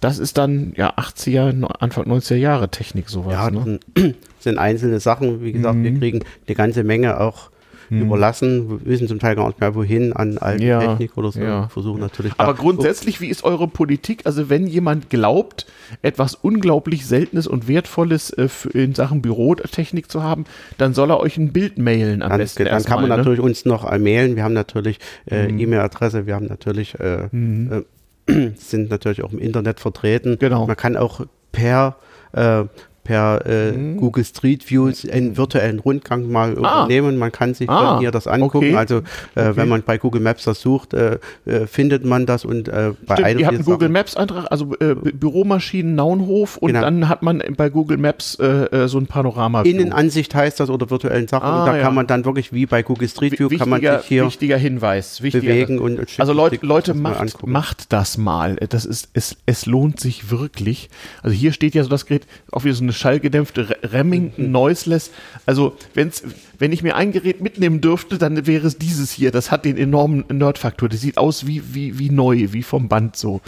Das 0.02 0.18
ist 0.20 0.38
dann 0.38 0.74
ja 0.76 0.94
80er, 0.98 1.54
no- 1.54 1.68
Anfang 1.68 2.06
90er 2.06 2.36
Jahre 2.36 2.70
Technik 2.70 3.10
sowas. 3.10 3.34
Ja, 3.34 3.50
ne? 3.52 3.80
das 3.94 4.04
sind, 4.04 4.16
sind 4.40 4.58
einzelne 4.58 5.00
Sachen. 5.00 5.42
Wie 5.44 5.52
gesagt, 5.54 5.76
Mhm. 5.76 5.84
wir 5.84 6.00
kriegen 6.00 6.24
eine 6.48 6.56
ganze 6.56 6.84
Menge 6.84 7.20
auch 7.20 7.50
überlassen, 7.90 8.70
wir 8.70 8.86
wissen 8.86 9.08
zum 9.08 9.20
Teil 9.20 9.36
gar 9.36 9.48
nicht 9.48 9.60
mehr 9.60 9.76
wohin 9.76 10.14
an 10.14 10.38
alte 10.38 10.64
Ja, 10.64 10.80
Technik 10.80 11.18
oder 11.18 11.32
so. 11.32 11.40
ja. 11.40 11.68
Versuchen 11.68 12.00
natürlich. 12.00 12.34
Aber 12.38 12.54
grundsätzlich, 12.54 13.22
wie 13.22 13.28
ist 13.28 13.44
eure 13.44 13.68
Politik? 13.68 14.22
Also 14.26 14.50
wenn 14.50 14.68
jemand 14.68 15.10
glaubt, 15.10 15.66
etwas 16.02 16.36
unglaublich 16.36 17.06
Seltenes 17.06 17.48
und 17.48 17.68
Wertvolles 17.68 18.32
äh, 18.32 18.48
in 18.74 18.96
Sachen 18.96 19.22
Bürotechnik 19.22 20.10
zu 20.10 20.24
haben, 20.24 20.46
dann 20.78 20.94
soll 20.94 21.12
er 21.12 21.20
euch 21.20 21.38
ein 21.38 21.54
Bild 21.54 21.78
mailen 21.78 22.22
am 22.22 22.30
dann, 22.30 22.40
besten 22.40 22.64
dann 22.64 22.68
kann 22.68 22.78
erstmal, 22.78 23.02
man 23.02 23.10
ne? 23.10 23.18
natürlich 23.18 23.40
uns 23.40 23.66
noch 23.66 23.90
äh, 23.90 24.00
mailen. 24.00 24.36
Wir 24.36 24.44
haben 24.44 24.54
natürlich 24.54 25.00
äh, 25.30 25.48
E-Mail-Adresse, 25.48 26.26
wir 26.26 26.36
haben 26.36 26.48
natürlich 26.48 27.00
äh, 27.00 27.26
äh, 27.26 27.84
sind 28.58 28.90
natürlich 28.90 29.24
auch 29.24 29.32
im 29.32 29.40
Internet 29.40 29.80
vertreten. 29.80 30.32
Mhm. 30.32 30.40
Genau. 30.40 30.68
Man 30.68 30.76
kann 30.76 30.98
auch 30.98 31.22
per 31.52 31.98
äh, 32.34 32.64
per 33.06 33.46
äh, 33.46 33.72
Mhm. 33.72 33.98
Google 33.98 34.26
Street 34.26 34.70
Views 34.70 35.08
einen 35.10 35.38
virtuellen 35.38 35.80
Rundgang 35.80 36.30
mal 36.30 36.52
übernehmen. 36.52 37.18
Man 37.18 37.32
kann 37.32 37.54
sich 37.54 37.70
Ah, 37.70 37.92
von 37.94 38.00
hier 38.02 38.12
das 38.12 38.28
angucken. 38.28 38.58
okay. 38.58 38.76
Also 38.76 38.98
äh, 38.98 39.02
Okay. 39.46 39.52
wenn 39.56 39.70
man 39.70 39.84
bei 39.84 39.98
Google 39.98 40.20
Maps 40.22 40.44
das 40.44 40.60
sucht, 40.60 40.94
äh, 40.94 41.20
äh, 41.46 41.66
findet 41.68 42.04
man 42.04 42.26
das 42.26 42.44
und 42.44 42.68
äh, 42.68 42.92
bei 43.06 43.16
Stimmt, 43.16 43.40
ihr 43.40 43.46
habt 43.48 43.56
einen 43.56 43.64
Google 43.66 43.88
Maps 43.90 44.18
Eintrag, 44.18 44.48
also 44.52 44.74
äh, 44.82 44.92
Bü- 44.92 45.16
Büromaschinen 45.16 45.96
Naunhof 45.96 46.58
und 46.58 46.70
Genau. 46.74 46.82
dann 46.82 47.08
hat 47.08 47.22
man 47.24 47.42
bei 47.56 47.70
Google 47.70 47.98
Maps 47.98 48.34
so 48.34 48.98
ein 48.98 49.08
Panorama. 49.08 49.62
Innenansicht 49.62 50.34
heißt 50.36 50.60
das 50.60 50.70
oder 50.70 50.90
virtuellen 50.90 51.28
Sachen. 51.28 51.46
Ah, 51.46 51.62
und 51.62 51.68
da 51.68 51.78
ja. 51.78 51.84
kann 51.84 51.94
man 51.96 52.08
dann 52.08 52.26
wirklich 52.26 52.52
wie 52.52 52.66
bei 52.66 52.82
Google 52.84 53.08
Street 53.08 53.40
View 53.40 53.48
kann 53.58 53.70
man 53.70 53.80
sich 53.82 53.90
hier 54.08 54.26
wichtiger 54.26 54.58
Hinweis. 54.58 55.22
Wichtiger, 55.22 55.46
bewegen 55.54 55.80
und 55.80 56.00
und 56.00 56.10
Also 56.20 56.34
Leute, 56.34 56.58
Leute 56.66 56.94
macht, 56.96 57.46
macht 57.48 57.94
das 57.94 58.18
mal. 58.18 58.56
Das 58.70 58.86
ist, 58.86 59.10
es, 59.14 59.38
es 59.46 59.66
lohnt 59.66 60.00
sich 60.00 60.32
wirklich. 60.32 60.90
Also 61.22 61.36
hier 61.36 61.52
steht 61.54 61.76
ja 61.76 61.84
so 61.84 61.90
das 61.90 62.06
Gerät, 62.06 62.26
auch 62.52 62.64
wieder 62.64 62.74
so 62.74 62.84
eine 62.84 62.94
schallgedämpfte 62.96 63.70
Re- 63.70 63.78
Mhm. 63.84 63.90
Remington 63.90 64.52
Noiseless. 64.52 65.12
Also 65.46 65.78
wenn's, 65.94 66.24
wenn 66.58 66.72
ich 66.72 66.82
mir 66.84 66.96
ein 66.96 67.12
Gerät 67.12 67.42
mitnehmen 67.42 67.82
dürfte, 67.82 68.18
dann 68.18 68.48
wäre 68.48 68.66
es 68.68 68.78
dieses 68.78 69.12
hier. 69.12 69.32
Das 69.32 69.52
hat 69.52 69.66
den 69.66 69.78
enormen 69.78 70.24
Nerdfaktor. 70.32 70.90
Das 70.90 71.02
sieht 71.02 71.18
aus 71.18 71.46
wie, 71.46 71.76
wie, 71.76 72.00
wie 72.00 72.10
neu, 72.10 72.48
wie 72.52 72.64
vom 72.64 72.88
Band 72.88 73.16
so. 73.16 73.42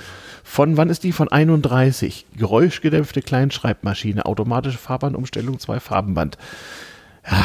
Von 0.43 0.77
wann 0.77 0.89
ist 0.89 1.03
die? 1.03 1.11
Von 1.11 1.27
31. 1.27 2.25
Geräuschgedämpfte 2.37 3.21
Kleinschreibmaschine, 3.21 4.25
automatische 4.25 4.77
Farbbandumstellung, 4.77 5.59
zwei 5.59 5.79
Farbenband. 5.79 6.37
Ja, 7.29 7.43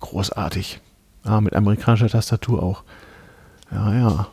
großartig. 0.00 0.80
Ah, 1.22 1.40
mit 1.40 1.54
amerikanischer 1.54 2.08
Tastatur 2.08 2.62
auch. 2.62 2.82
Ja, 3.70 3.94
ja. 3.94 4.26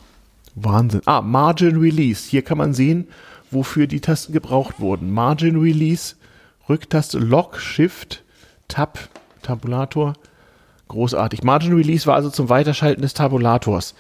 Wahnsinn. 0.55 1.01
Ah, 1.05 1.21
Margin 1.21 1.77
Release. 1.77 2.29
Hier 2.29 2.41
kann 2.41 2.57
man 2.57 2.73
sehen, 2.73 3.07
wofür 3.51 3.87
die 3.87 4.01
Tasten 4.01 4.33
gebraucht 4.33 4.79
wurden. 4.79 5.11
Margin 5.11 5.57
Release, 5.57 6.15
Rücktaste, 6.71 7.19
Lock, 7.19 7.59
Shift, 7.59 8.23
Tab, 8.69 8.97
Tabulator. 9.41 10.13
Großartig. 10.87 11.43
Margin 11.43 11.73
Release 11.73 12.07
war 12.07 12.15
also 12.15 12.29
zum 12.29 12.47
Weiterschalten 12.47 13.01
des 13.01 13.13
Tabulators. 13.13 13.93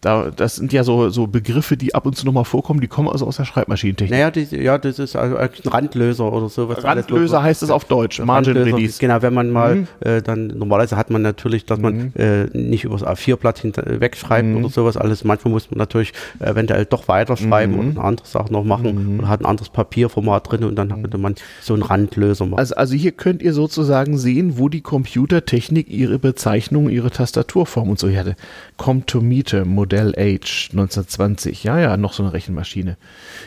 Da, 0.00 0.30
das 0.30 0.54
sind 0.54 0.72
ja 0.72 0.84
so, 0.84 1.08
so 1.08 1.26
Begriffe, 1.26 1.76
die 1.76 1.92
ab 1.92 2.06
und 2.06 2.16
zu 2.16 2.24
nochmal 2.24 2.44
vorkommen, 2.44 2.80
die 2.80 2.86
kommen 2.86 3.08
also 3.08 3.26
aus 3.26 3.38
der 3.38 3.44
Schreibmaschinentechnik. 3.44 4.16
Naja, 4.16 4.30
die, 4.30 4.46
ja, 4.56 4.78
das 4.78 5.00
ist 5.00 5.16
also 5.16 5.36
ein 5.36 5.50
Randlöser 5.64 6.32
oder 6.32 6.48
sowas. 6.48 6.84
Randlöser 6.84 7.42
heißt 7.42 7.64
es 7.64 7.70
auf 7.70 7.84
Deutsch, 7.84 8.20
Margin 8.20 8.56
Randlöser, 8.56 8.76
Release. 8.76 8.98
Genau, 9.00 9.22
wenn 9.22 9.34
man 9.34 9.50
mal 9.50 9.74
mhm. 9.74 9.88
äh, 9.98 10.22
dann, 10.22 10.46
normalerweise 10.46 10.96
hat 10.96 11.10
man 11.10 11.22
natürlich, 11.22 11.66
dass 11.66 11.80
man 11.80 12.14
äh, 12.14 12.44
nicht 12.56 12.84
übers 12.84 13.04
A4-Blatt 13.04 13.64
äh, 13.64 14.00
wegschreibt 14.00 14.46
mhm. 14.46 14.58
oder 14.58 14.68
sowas 14.68 14.96
alles. 14.96 15.24
Manchmal 15.24 15.50
muss 15.50 15.68
man 15.68 15.78
natürlich 15.78 16.12
eventuell 16.38 16.84
doch 16.84 17.08
weiterschreiben 17.08 17.74
mhm. 17.74 17.80
und 17.80 17.98
eine 17.98 18.04
andere 18.04 18.26
Sache 18.26 18.52
noch 18.52 18.62
machen 18.62 19.14
mhm. 19.14 19.18
oder 19.18 19.28
hat 19.28 19.40
ein 19.40 19.46
anderes 19.46 19.68
Papierformat 19.68 20.48
drin 20.48 20.62
und 20.62 20.76
dann 20.76 20.88
mhm. 20.88 21.02
könnte 21.02 21.18
man 21.18 21.34
so 21.60 21.74
einen 21.74 21.82
Randlöser 21.82 22.46
machen. 22.46 22.60
Also, 22.60 22.76
also 22.76 22.94
hier 22.94 23.10
könnt 23.10 23.42
ihr 23.42 23.52
sozusagen 23.52 24.16
sehen, 24.16 24.58
wo 24.58 24.68
die 24.68 24.80
Computertechnik 24.80 25.90
ihre 25.90 26.20
Bezeichnung, 26.20 26.88
ihre 26.88 27.10
Tastaturform 27.10 27.90
und 27.90 27.98
so 27.98 28.08
hatte. 28.08 28.36
Comtometer, 28.76 29.64
Modell 29.64 29.87
Age 29.96 30.68
1920. 30.72 31.64
Ja, 31.64 31.78
ja, 31.78 31.96
noch 31.96 32.12
so 32.12 32.22
eine 32.22 32.32
Rechenmaschine. 32.32 32.96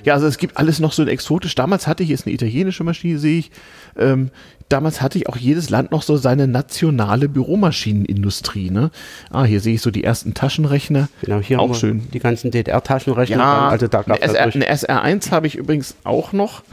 Ja, 0.03 0.13
also 0.13 0.27
es 0.27 0.37
gibt 0.37 0.57
alles 0.57 0.79
noch 0.79 0.91
so 0.91 1.05
exotisch. 1.05 1.55
Damals 1.55 1.87
hatte 1.87 2.03
ich 2.03 2.09
jetzt 2.09 2.25
eine 2.25 2.33
italienische 2.33 2.83
Maschine, 2.83 3.19
sehe 3.19 3.39
ich. 3.39 3.51
Ähm, 3.97 4.31
damals 4.69 5.01
hatte 5.01 5.17
ich 5.17 5.27
auch 5.29 5.37
jedes 5.37 5.69
Land 5.69 5.91
noch 5.91 6.01
so 6.01 6.17
seine 6.17 6.47
nationale 6.47 7.29
Büromaschinenindustrie. 7.29 8.71
Ne? 8.71 8.91
Ah, 9.29 9.43
hier 9.43 9.59
sehe 9.59 9.75
ich 9.75 9.81
so 9.81 9.91
die 9.91 10.03
ersten 10.03 10.33
Taschenrechner. 10.33 11.09
Genau, 11.21 11.39
hier 11.39 11.59
auch 11.59 11.75
schön. 11.75 12.09
Die 12.11 12.19
ganzen 12.19 12.51
DDR-Taschenrechner. 12.51 13.37
Ja, 13.37 13.67
also 13.69 13.87
da 13.87 14.01
eine, 14.01 14.21
SR, 14.21 14.43
eine 14.43 14.71
SR1 14.71 15.31
habe 15.31 15.47
ich 15.47 15.55
übrigens 15.55 15.95
auch 16.03 16.33
noch. 16.33 16.63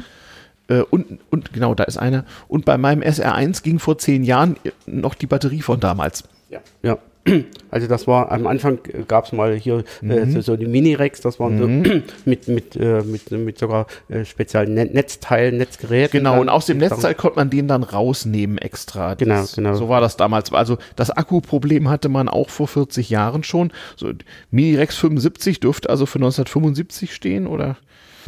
Äh, 0.69 0.83
und, 0.83 1.19
und 1.31 1.53
genau, 1.53 1.75
da 1.75 1.85
ist 1.85 1.97
einer. 1.97 2.25
Und 2.47 2.65
bei 2.65 2.79
meinem 2.79 3.03
SR1 3.03 3.63
ging 3.63 3.79
vor 3.79 3.99
zehn 3.99 4.23
Jahren 4.23 4.57
noch 4.87 5.15
die 5.15 5.27
Batterie 5.27 5.63
von 5.63 5.81
damals. 5.81 6.25
Ja. 6.51 6.61
ja. 6.83 6.99
Also 7.71 7.87
das 7.87 8.07
war 8.07 8.33
am 8.33 8.47
Anfang 8.47 8.79
gab 9.09 9.27
es 9.27 9.33
mal 9.33 9.55
hier 9.55 9.85
äh, 10.01 10.07
mhm. 10.07 10.11
äh, 10.11 10.31
so, 10.31 10.41
so, 10.41 10.57
die 10.57 10.67
Mini-Rex, 10.67 11.21
das 11.21 11.39
waren 11.39 11.57
mhm. 11.57 11.85
so 11.85 11.91
mit, 12.25 12.49
mit, 12.49 12.77
äh, 12.77 13.03
mit, 13.03 13.31
mit 13.31 13.59
sogar 13.59 13.87
äh, 14.09 14.25
speziellen 14.25 14.73
Net 14.73 14.95
Netzteilen, 14.95 15.59
Netzgeräten. 15.59 16.19
Genau, 16.19 16.41
und 16.41 16.49
aus 16.49 16.65
dem 16.65 16.79
Netzteil 16.79 17.15
konnte 17.15 17.37
man 17.37 17.51
den 17.51 17.69
dann 17.69 17.83
rausnehmen 17.83 18.57
extra. 18.57 19.15
Genau, 19.15 19.35
das, 19.35 19.57
genau. 19.57 19.75
So 19.75 19.91
war 19.91 20.01
das 20.01 20.17
damals. 20.17 20.51
Also 20.53 20.79
das 20.97 21.11
Akkuproblem 21.11 21.91
hatte 21.91 22.09
man 22.09 22.29
auch 22.29 22.49
vor 22.49 22.69
40 22.69 23.11
Jahren 23.11 23.45
schon. 23.45 23.71
So, 23.97 24.13
Mini-Rex 24.51 24.97
75 24.97 25.61
dürfte 25.61 25.91
also 25.91 26.07
für 26.07 26.19
1975 26.19 27.15
stehen, 27.15 27.47
oder? 27.47 27.77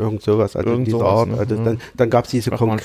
Irgend 0.01 0.23
sowas, 0.23 0.57
also 0.57 0.71
Irgend 0.71 0.87
dieser 0.87 1.05
Art. 1.05 1.29
Ne? 1.29 1.39
Also 1.39 1.57
dann, 1.57 1.81
dann 1.97 2.11
gab 2.11 2.25
es 2.25 2.31
diese, 2.31 2.51
Kon 2.51 2.81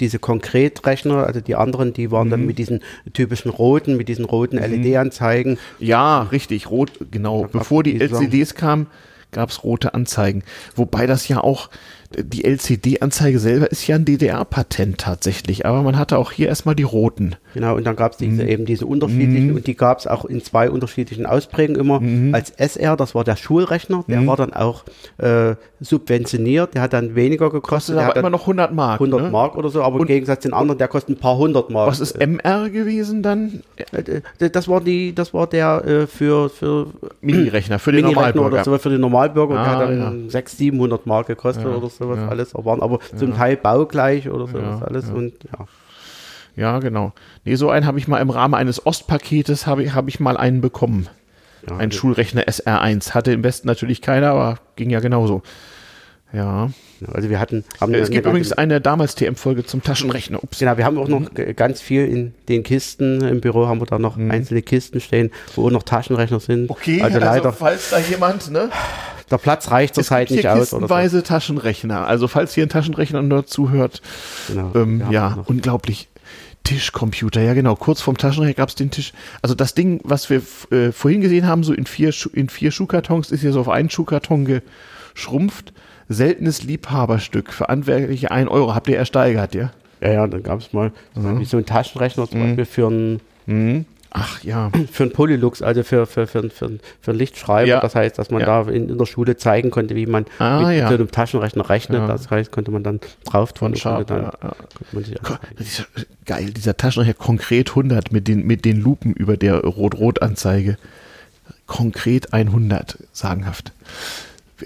diese 0.00 0.18
Konkretrechner, 0.18 1.26
also 1.26 1.40
die 1.40 1.54
anderen, 1.54 1.92
die 1.92 2.10
waren 2.10 2.28
mhm. 2.28 2.30
dann 2.30 2.46
mit 2.46 2.58
diesen 2.58 2.80
typischen 3.12 3.50
roten, 3.50 3.96
mit 3.96 4.08
diesen 4.08 4.24
roten 4.24 4.56
mhm. 4.56 4.82
LED-Anzeigen. 4.82 5.58
Ja, 5.78 6.22
richtig, 6.22 6.70
rot, 6.70 6.92
genau. 7.10 7.48
Bevor 7.50 7.82
die 7.82 8.00
LCDs 8.00 8.54
kamen, 8.54 8.86
gab 9.32 9.50
es 9.50 9.64
rote 9.64 9.92
Anzeigen. 9.94 10.42
Wobei 10.74 11.06
das 11.06 11.28
ja 11.28 11.40
auch, 11.42 11.68
die 12.16 12.44
LCD-Anzeige 12.44 13.38
selber 13.38 13.70
ist 13.70 13.86
ja 13.86 13.96
ein 13.96 14.04
DDR-Patent 14.04 14.98
tatsächlich, 14.98 15.66
aber 15.66 15.82
man 15.82 15.98
hatte 15.98 16.18
auch 16.18 16.32
hier 16.32 16.48
erstmal 16.48 16.74
die 16.74 16.82
roten. 16.82 17.36
Genau, 17.54 17.76
und 17.76 17.84
dann 17.84 17.96
gab 17.96 18.12
es 18.12 18.18
diese, 18.18 18.42
mhm. 18.42 18.48
eben 18.48 18.64
diese 18.66 18.86
unterschiedlichen, 18.86 19.50
mhm. 19.50 19.56
und 19.56 19.66
die 19.66 19.76
gab 19.76 19.98
es 19.98 20.06
auch 20.06 20.24
in 20.24 20.42
zwei 20.42 20.70
unterschiedlichen 20.70 21.26
Ausprägungen 21.26 21.80
immer. 21.80 22.00
Mhm. 22.00 22.34
Als 22.34 22.50
SR, 22.50 22.96
das 22.96 23.14
war 23.14 23.24
der 23.24 23.36
Schulrechner, 23.36 24.04
der 24.08 24.20
mhm. 24.20 24.26
war 24.26 24.36
dann 24.36 24.52
auch 24.52 24.84
äh, 25.18 25.54
subventioniert, 25.80 26.74
der 26.74 26.82
hat 26.82 26.92
dann 26.92 27.14
weniger 27.14 27.50
gekostet. 27.50 27.96
Kostet 27.96 27.98
aber 27.98 28.16
immer 28.16 28.30
noch 28.30 28.42
100 28.42 28.72
Mark. 28.72 29.00
100 29.00 29.22
ne? 29.22 29.30
Mark 29.30 29.56
oder 29.56 29.68
so, 29.68 29.82
aber 29.82 29.96
und 29.96 30.02
im 30.02 30.06
Gegensatz 30.08 30.42
zu 30.42 30.48
den 30.48 30.54
anderen, 30.54 30.78
der 30.78 30.88
kostet 30.88 31.16
ein 31.16 31.20
paar 31.20 31.36
hundert 31.36 31.70
Mark. 31.70 31.88
Was 31.88 32.00
ist 32.00 32.18
MR 32.18 32.70
gewesen 32.70 33.22
dann? 33.22 33.62
Äh, 33.76 34.20
äh, 34.40 34.50
das 34.50 34.68
war 34.68 34.80
die, 34.80 35.14
das 35.14 35.34
war 35.34 35.46
der 35.46 35.84
äh, 35.84 36.06
für, 36.06 36.48
für 36.48 36.88
Mini-Rechner, 37.20 37.78
für 37.78 37.92
den 37.92 38.04
Normalbürger. 38.04 38.46
Oder 38.46 38.64
so, 38.64 38.78
für 38.78 38.90
den 38.90 39.00
Normalbürger, 39.00 39.58
ah, 39.58 39.64
der 39.64 39.72
hat 39.72 39.80
dann 39.82 40.24
ja. 40.24 40.30
600, 40.30 40.58
700 40.58 41.06
Mark 41.06 41.26
gekostet 41.26 41.64
ja. 41.64 41.70
oder 41.70 41.80
sowas 42.04 42.18
ja. 42.18 42.28
alles, 42.28 42.54
waren 42.54 42.82
aber 42.82 43.00
zum 43.16 43.34
Teil 43.34 43.56
baugleich 43.56 44.28
oder 44.28 44.46
sowas 44.46 44.82
alles 44.82 45.10
und 45.10 45.34
ja. 45.44 45.66
Ja, 46.56 46.78
genau. 46.78 47.12
Nee, 47.44 47.56
so 47.56 47.70
einen 47.70 47.84
habe 47.86 47.98
ich 47.98 48.06
mal 48.06 48.20
im 48.20 48.30
Rahmen 48.30 48.54
eines 48.54 48.86
Ostpaketes 48.86 49.66
habe 49.66 49.82
ich, 49.82 49.94
hab 49.94 50.08
ich 50.08 50.20
mal 50.20 50.36
einen 50.36 50.60
bekommen. 50.60 51.08
Ja, 51.68 51.78
ein 51.78 51.90
Schulrechner 51.90 52.42
SR1. 52.42 53.12
Hatte 53.12 53.32
im 53.32 53.42
Westen 53.42 53.66
natürlich 53.66 54.02
keiner, 54.02 54.30
aber 54.30 54.58
ging 54.76 54.90
ja 54.90 55.00
genauso. 55.00 55.42
Ja. 56.32 56.70
Also 57.12 57.28
wir 57.28 57.38
hatten. 57.38 57.64
Haben 57.80 57.94
es 57.94 58.10
gibt 58.10 58.26
übrigens 58.26 58.52
eine 58.52 58.80
damals 58.80 59.14
TM-Folge 59.14 59.64
zum 59.64 59.82
Taschenrechner. 59.82 60.42
Ups. 60.42 60.58
Genau, 60.58 60.76
wir 60.76 60.84
haben 60.84 60.98
auch 60.98 61.08
noch 61.08 61.30
ganz 61.56 61.80
viel 61.80 62.06
in 62.06 62.34
den 62.48 62.62
Kisten. 62.62 63.20
Im 63.22 63.40
Büro 63.40 63.66
haben 63.66 63.80
wir 63.80 63.86
da 63.86 63.98
noch 63.98 64.16
mhm. 64.16 64.30
einzelne 64.30 64.62
Kisten 64.62 65.00
stehen, 65.00 65.30
wo 65.54 65.70
noch 65.70 65.82
Taschenrechner 65.82 66.40
sind. 66.40 66.70
Okay, 66.70 67.02
also, 67.02 67.18
also 67.18 67.26
leider. 67.26 67.52
falls 67.52 67.90
da 67.90 67.98
jemand, 67.98 68.50
ne? 68.50 68.70
Der 69.30 69.38
Platz 69.38 69.70
reicht 69.70 69.94
zurzeit 69.94 70.30
nicht 70.30 70.46
aus. 70.46 70.70
Kistenweise 70.70 71.18
so. 71.18 71.22
Taschenrechner. 71.22 72.06
Also 72.06 72.28
falls 72.28 72.54
hier 72.54 72.66
ein 72.66 72.68
Taschenrechner 72.68 73.22
nur 73.22 73.46
zuhört, 73.46 74.02
genau, 74.48 74.72
ähm, 74.74 75.02
ja, 75.10 75.38
unglaublich. 75.46 76.08
Tischcomputer, 76.64 77.42
ja 77.42 77.52
genau. 77.52 77.76
Kurz 77.76 78.00
vorm 78.00 78.16
Taschenrechner 78.16 78.54
gab 78.54 78.70
es 78.70 78.74
den 78.74 78.90
Tisch. 78.90 79.12
Also 79.42 79.54
das 79.54 79.74
Ding, 79.74 80.00
was 80.02 80.30
wir 80.30 80.40
äh, 80.70 80.92
vorhin 80.92 81.20
gesehen 81.20 81.46
haben, 81.46 81.62
so 81.62 81.74
in 81.74 81.84
vier, 81.84 82.10
in 82.32 82.48
vier 82.48 82.70
Schuhkartons, 82.70 83.30
ist 83.30 83.42
hier 83.42 83.52
so 83.52 83.60
auf 83.60 83.68
einen 83.68 83.90
Schuhkarton 83.90 84.46
geschrumpft. 84.46 85.74
Seltenes 86.08 86.62
Liebhaberstück 86.62 87.52
für 87.52 87.66
Handwerkliche 87.68 88.30
1 88.30 88.50
Euro. 88.50 88.74
Habt 88.74 88.88
ihr 88.88 88.96
ersteigert, 88.96 89.54
ja? 89.54 89.72
Ja, 90.00 90.12
ja, 90.12 90.26
dann 90.26 90.42
gab 90.42 90.60
es 90.60 90.72
mal 90.72 90.92
mhm. 91.14 91.44
so 91.44 91.56
einen 91.58 91.66
Taschenrechner 91.66 92.28
zum 92.28 92.40
mhm. 92.40 92.56
Beispiel 92.56 92.64
für 92.64 92.86
einen 92.86 93.20
mhm. 93.46 93.84
Ach 94.16 94.44
ja. 94.44 94.70
Für 94.92 95.02
einen 95.02 95.12
Polylux, 95.12 95.60
also 95.60 95.82
für, 95.82 96.06
für, 96.06 96.28
für, 96.28 96.48
für, 96.48 96.70
für 97.00 97.10
einen 97.10 97.18
Lichtschreiber. 97.18 97.66
Ja. 97.66 97.80
Das 97.80 97.96
heißt, 97.96 98.16
dass 98.16 98.30
man 98.30 98.40
ja. 98.40 98.62
da 98.62 98.70
in, 98.70 98.88
in, 98.88 98.96
der 98.96 99.06
Schule 99.06 99.36
zeigen 99.36 99.72
konnte, 99.72 99.96
wie 99.96 100.06
man 100.06 100.24
ah, 100.38 100.60
mit 100.60 100.78
ja. 100.78 100.88
so 100.88 100.94
einem 100.94 101.10
Taschenrechner 101.10 101.68
rechnet. 101.68 102.08
Das 102.08 102.30
heißt, 102.30 102.52
konnte 102.52 102.70
man 102.70 102.84
dann 102.84 103.00
drauf 103.24 103.52
tun. 103.52 103.74
Sharp, 103.74 104.06
dann, 104.06 104.30
dieser, 105.58 105.84
geil, 106.24 106.50
dieser 106.52 106.76
Taschenrechner 106.76 107.14
konkret 107.14 107.70
100 107.70 108.12
mit 108.12 108.28
den, 108.28 108.46
mit 108.46 108.64
den 108.64 108.80
Lupen 108.80 109.14
über 109.14 109.36
der 109.36 109.60
Rot-Rot-Anzeige. 109.64 110.78
Konkret 111.66 112.32
100, 112.32 112.98
sagenhaft 113.12 113.72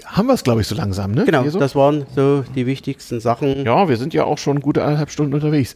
haben 0.05 0.27
wir 0.27 0.33
es, 0.33 0.43
glaube 0.43 0.61
ich, 0.61 0.67
so 0.67 0.75
langsam, 0.75 1.11
ne? 1.11 1.25
Genau, 1.25 1.47
so? 1.49 1.59
das 1.59 1.75
waren 1.75 2.05
so 2.15 2.43
die 2.55 2.65
wichtigsten 2.65 3.19
Sachen. 3.19 3.65
Ja, 3.65 3.89
wir 3.89 3.97
sind 3.97 4.13
ja 4.13 4.23
auch 4.23 4.37
schon 4.37 4.61
gute 4.61 4.83
eineinhalb 4.83 5.09
Stunden 5.09 5.33
unterwegs. 5.33 5.75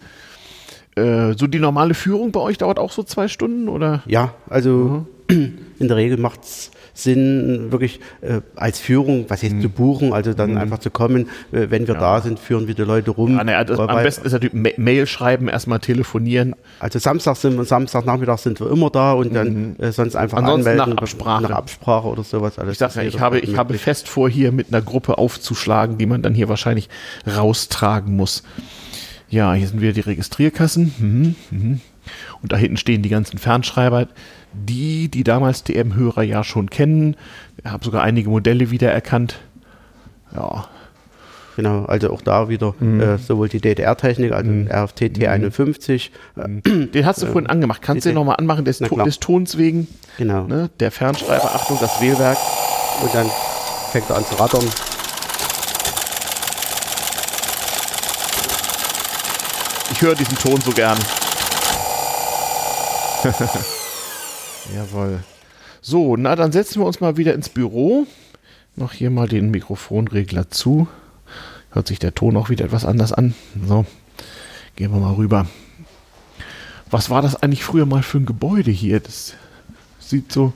Äh, 0.96 1.34
so 1.38 1.48
die 1.48 1.60
normale 1.60 1.94
Führung 1.94 2.32
bei 2.32 2.40
euch 2.40 2.58
dauert 2.58 2.80
auch 2.80 2.92
so 2.92 3.04
zwei 3.04 3.28
Stunden, 3.28 3.68
oder? 3.70 4.04
Ja, 4.06 4.34
also 4.50 5.06
mhm. 5.30 5.58
in 5.80 5.88
der 5.88 5.98
Regel 5.98 6.18
macht 6.18 6.44
es 6.44 6.72
Sinn, 6.96 7.72
wirklich 7.72 8.00
äh, 8.22 8.42
als 8.56 8.80
Führung, 8.80 9.26
was 9.28 9.42
jetzt 9.42 9.56
mhm. 9.56 9.62
zu 9.62 9.70
buchen, 9.70 10.14
also 10.14 10.34
dann 10.34 10.52
mhm. 10.52 10.58
einfach 10.58 10.78
zu 10.78 10.92
kommen, 10.92 11.28
äh, 11.52 11.68
wenn 11.70 11.88
wir 11.88 11.96
ja. 11.96 12.00
da 12.00 12.22
sind, 12.22 12.38
führen 12.38 12.68
wir 12.68 12.76
die 12.76 12.84
Leute 12.84 13.10
rum. 13.10 13.36
Ja, 13.36 13.44
na, 13.44 13.64
das, 13.64 13.80
am 13.80 14.04
besten 14.04 14.28
ist 14.28 14.34
natürlich 14.34 14.54
Ma 14.54 14.70
Mail 14.78 15.08
schreiben, 15.08 15.48
erstmal 15.48 15.80
telefonieren. 15.80 16.56
Also 16.80 17.00
Samstag 17.00 17.36
sind 17.38 17.58
wir, 17.58 17.66
Samstagnachmittag 17.66 18.38
sind 18.38 18.60
wir 18.60 18.70
immer 18.70 18.92
da 18.92 19.14
und 19.14 19.34
dann 19.34 19.54
mhm. 19.54 19.76
äh, 19.80 19.92
sonst 19.92 20.16
einfach 20.16 20.38
Ansonsten 20.38 20.70
anmelden. 20.70 20.94
Nach 20.96 21.02
Absprache. 21.02 21.44
Nach 21.44 21.50
Absprache 21.52 22.08
oder 22.08 22.24
sowas. 22.24 22.60
Alles 22.60 22.74
ich 22.74 22.78
sag 22.78 22.96
ja, 22.96 23.02
ich 23.02 23.20
habe, 23.20 23.40
ich 23.40 23.58
habe 23.58 23.74
fest 23.74 24.08
vor, 24.08 24.30
hier 24.30 24.52
mit 24.52 24.68
einer 24.72 24.84
Gruppe 24.84 25.18
aufzuschlagen, 25.18 25.98
die 25.98 26.06
man 26.06 26.22
dann 26.22 26.36
hier 26.36 26.48
wahrscheinlich 26.48 26.90
raustragen 27.26 28.16
muss. 28.16 28.44
Ja, 29.30 29.54
hier 29.54 29.68
sind 29.68 29.82
wieder 29.82 29.94
die 29.94 30.02
Registrierkassen. 30.02 30.94
Mhm, 31.00 31.36
mhm. 31.52 31.82
Und 32.42 32.52
da 32.52 32.58
hinten 32.58 32.78
stehen 32.78 33.02
die 33.02 33.10
ganzen 33.10 33.38
Fernschreiber, 33.38 34.08
die, 34.54 35.10
die 35.10 35.24
damals 35.24 35.64
DM-Hörer 35.64 36.24
ja 36.24 36.44
schon 36.44 36.70
kennen. 36.70 37.16
Ich 37.58 37.70
habe 37.70 37.84
sogar 37.84 38.04
einige 38.04 38.30
Modelle 38.30 38.72
wiedererkannt. 38.72 39.40
Ja. 40.36 40.68
Genau, 41.56 41.86
also 41.86 42.12
auch 42.12 42.22
da 42.22 42.50
wieder 42.50 42.74
mhm. 42.80 43.00
äh, 43.00 43.18
sowohl 43.18 43.48
die 43.48 43.62
DDR-Technik, 43.62 44.32
also 44.32 44.50
mhm. 44.50 44.68
RFT 44.72 45.02
T51. 45.04 46.10
Mhm. 46.36 46.92
Den 46.92 47.06
hast 47.06 47.22
du 47.22 47.28
äh, 47.28 47.32
vorhin 47.32 47.48
angemacht. 47.48 47.82
Kannst 47.82 48.06
du 48.06 48.10
den 48.10 48.16
nochmal 48.16 48.38
anmachen, 48.38 48.66
des, 48.66 48.80
to 48.80 48.96
des, 49.04 49.20
Tons 49.20 49.58
wegen? 49.58 49.88
Genau. 50.18 50.46
Ne? 50.46 50.70
Der 50.80 50.92
Fernschreiber, 50.92 51.54
Achtung, 51.56 51.78
das 51.80 52.02
Wählwerk. 52.02 52.38
Und 53.04 53.14
dann 53.14 53.28
fängt 53.92 54.10
er 54.10 54.18
an 54.18 54.26
zu 54.26 54.36
rattern. 54.36 54.64
Ich 59.94 60.02
höre 60.02 60.16
diesen 60.16 60.36
Ton 60.40 60.60
so 60.60 60.72
gern. 60.72 60.98
Jawohl. 64.76 65.24
So, 65.82 66.18
na 66.18 66.36
dann 66.36 66.52
setzen 66.52 66.82
wir 66.82 66.88
uns 66.88 67.00
mal 67.00 67.16
wieder 67.18 67.36
ins 67.36 67.48
Büro. 67.48 68.08
Noch 68.76 68.92
hier 68.92 69.12
mal 69.12 69.28
den 69.28 69.52
Mikrofonregler 69.52 70.50
zu. 70.50 70.88
Hört 71.70 71.88
sich 71.88 72.00
der 72.00 72.16
Ton 72.16 72.36
auch 72.38 72.50
wieder 72.50 72.66
etwas 72.66 72.86
anders 72.86 73.14
an. 73.14 73.36
So, 73.68 73.86
gehen 74.76 74.92
wir 74.92 75.00
mal 75.00 75.14
rüber. 75.14 75.46
Was 76.90 77.12
war 77.12 77.22
das 77.22 77.36
eigentlich 77.36 77.64
früher 77.64 77.86
mal 77.86 78.02
für 78.02 78.18
ein 78.18 78.26
Gebäude 78.26 78.72
hier? 78.72 79.00
Das 79.00 79.36
sieht 80.00 80.32
so 80.32 80.54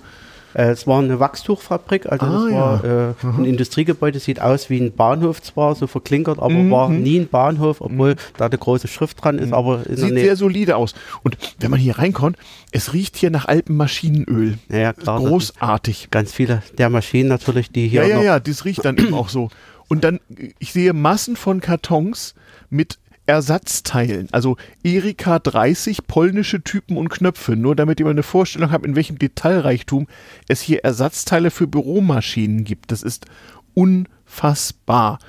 es 0.66 0.88
war 0.88 1.00
eine 1.00 1.20
Wachstuchfabrik, 1.20 2.08
also 2.12 2.26
Ah, 2.26 2.30
das 2.30 2.52
war 2.54 2.86
ja. 2.86 3.10
äh, 3.12 3.14
ein 3.38 3.46
Industriegebäude, 3.46 4.20
sieht 4.20 4.42
aus 4.42 4.70
wie 4.70 4.80
ein 4.80 4.92
Bahnhof 4.94 5.42
zwar, 5.42 5.76
so 5.76 5.86
verklinkert, 5.88 6.40
aber 6.40 6.50
Mhm. 6.50 6.72
war 6.72 6.90
nie 6.90 7.20
ein 7.20 7.28
Bahnhof, 7.28 7.82
obwohl 7.82 8.16
da 8.38 8.48
eine 8.48 8.58
große 8.58 8.88
Schrift 8.88 9.24
dran 9.24 9.38
ist, 9.40 9.54
aber 9.54 9.86
in 9.88 9.96
der 9.96 9.98
Sieht 10.08 10.18
sehr 10.20 10.36
solide 10.36 10.76
aus. 10.78 10.96
Und 11.24 11.38
wenn 11.60 11.70
man 11.72 11.80
hier 11.80 11.98
reinkommt, 12.00 12.38
es 12.72 12.94
riecht 12.94 13.18
hier 13.18 13.30
nach 13.30 13.46
Alpenmaschinenöl. 13.48 14.58
Ja, 14.70 14.94
klar. 14.94 15.18
das 15.18 15.24
ist 15.26 15.30
Großartig. 15.30 16.08
Ganz 16.12 16.34
viele 16.34 16.64
der 16.78 16.90
Maschinen 16.90 17.30
natürlich, 17.30 17.72
die 17.72 17.88
hier 17.88 18.04
Ja, 18.08 18.18
ja, 18.18 18.24
ja, 18.24 18.40
das 18.40 18.66
riecht 18.66 18.84
dann 18.84 18.98
eben 18.98 19.14
auch 19.14 19.30
so. 19.30 19.50
Und 19.90 20.04
dann, 20.04 20.20
ich 20.60 20.74
sehe 20.74 20.92
Massen 20.94 21.36
von 21.36 21.62
Kartons 21.62 22.34
mit 22.70 22.98
Ersatzteilen. 23.28 24.30
Also 24.32 24.58
Erika 24.84 25.38
30 25.40 26.08
polnische 26.08 26.64
Typen 26.64 26.98
und 26.98 27.10
Knöpfe. 27.10 27.56
Nur 27.56 27.76
damit 27.76 28.00
ihr 28.00 28.06
mal 28.06 28.12
eine 28.12 28.24
Vorstellung 28.24 28.72
habt, 28.72 28.86
in 28.86 28.96
welchem 28.96 29.20
Detailreichtum 29.20 30.08
es 30.48 30.62
hier 30.62 30.84
Ersatzteile 30.84 31.52
für 31.52 31.68
Büromaschinen 31.68 32.64
gibt. 32.64 32.92
Das 32.92 33.04
ist 33.04 33.26
unfassbar. 33.74 35.20